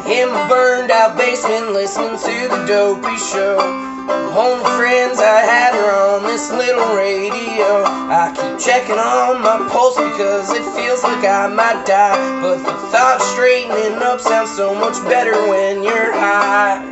In 0.06 0.30
my 0.30 0.48
burned 0.48 0.92
out 0.92 1.18
basement 1.18 1.74
listening 1.74 2.18
to 2.20 2.48
the 2.50 2.66
dopey 2.68 3.18
show. 3.18 3.93
The 4.08 4.70
friends 4.78 5.20
I 5.20 5.40
had 5.42 5.76
are 5.76 6.16
on 6.16 6.24
this 6.24 6.52
little 6.52 6.96
radio. 6.96 7.84
I 8.12 8.34
keep 8.36 8.60
checking 8.60 9.00
on 9.00 9.42
my 9.42 9.58
pulse 9.72 9.96
because 9.96 10.52
it 10.52 10.64
feels 10.76 11.04
like 11.04 11.24
I 11.24 11.48
might 11.48 11.86
die. 11.86 12.42
But 12.42 12.58
the 12.58 12.74
thought 12.92 13.22
straightening 13.34 14.02
up 14.04 14.20
sounds 14.20 14.56
so 14.56 14.76
much 14.76 15.02
better 15.08 15.34
when 15.48 15.84
you're 15.84 16.12
high. 16.12 16.84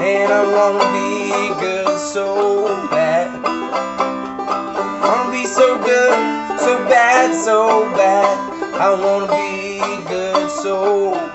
And 0.00 0.32
I 0.32 0.44
wanna 0.52 0.84
be 0.92 1.60
good 1.60 1.98
so 1.98 2.66
bad. 2.90 3.44
I 3.44 5.08
wanna 5.08 5.32
be 5.32 5.46
so 5.46 5.78
good, 5.78 6.60
so 6.60 6.78
bad, 6.88 7.34
so 7.34 7.90
bad. 7.96 8.36
I 8.74 8.90
wanna 8.94 9.32
be 9.32 9.80
good 10.08 10.50
so 10.50 11.12
bad. 11.12 11.27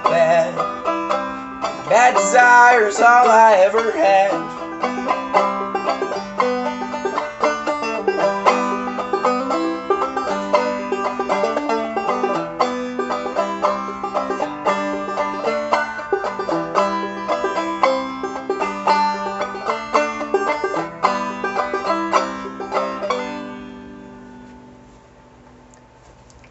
Bad 1.93 2.15
desire's 2.15 2.99
all 2.99 3.29
I 3.29 3.53
ever 3.57 3.91
had. 3.91 4.31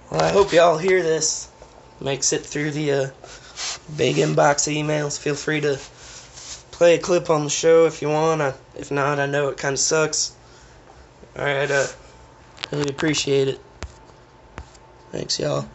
Well, 0.09 0.23
I 0.23 0.31
hope 0.31 0.53
y'all 0.53 0.79
hear 0.79 1.03
this. 1.03 1.51
Makes 2.01 2.33
it 2.33 2.47
through 2.47 2.71
the 2.71 2.93
uh, 2.93 3.11
big 3.97 4.17
inbox 4.17 4.73
emails. 4.73 5.19
Feel 5.19 5.35
free 5.35 5.61
to 5.61 5.79
play 6.71 6.95
a 6.95 6.99
clip 6.99 7.31
on 7.31 7.45
the 7.45 7.51
show 7.51 7.87
if 7.87 8.03
you 8.03 8.09
want. 8.09 8.41
I, 8.41 8.55
if 8.77 8.91
not, 8.91 9.19
I 9.19 9.27
know 9.27 9.49
it 9.49 9.59
kind 9.59 9.75
of 9.75 9.79
sucks. 9.79 10.35
Alright, 11.39 11.71
uh, 11.71 11.87
really 12.71 12.91
appreciate 12.91 13.49
it. 13.49 13.61
Thanks, 15.11 15.39
y'all. 15.39 15.69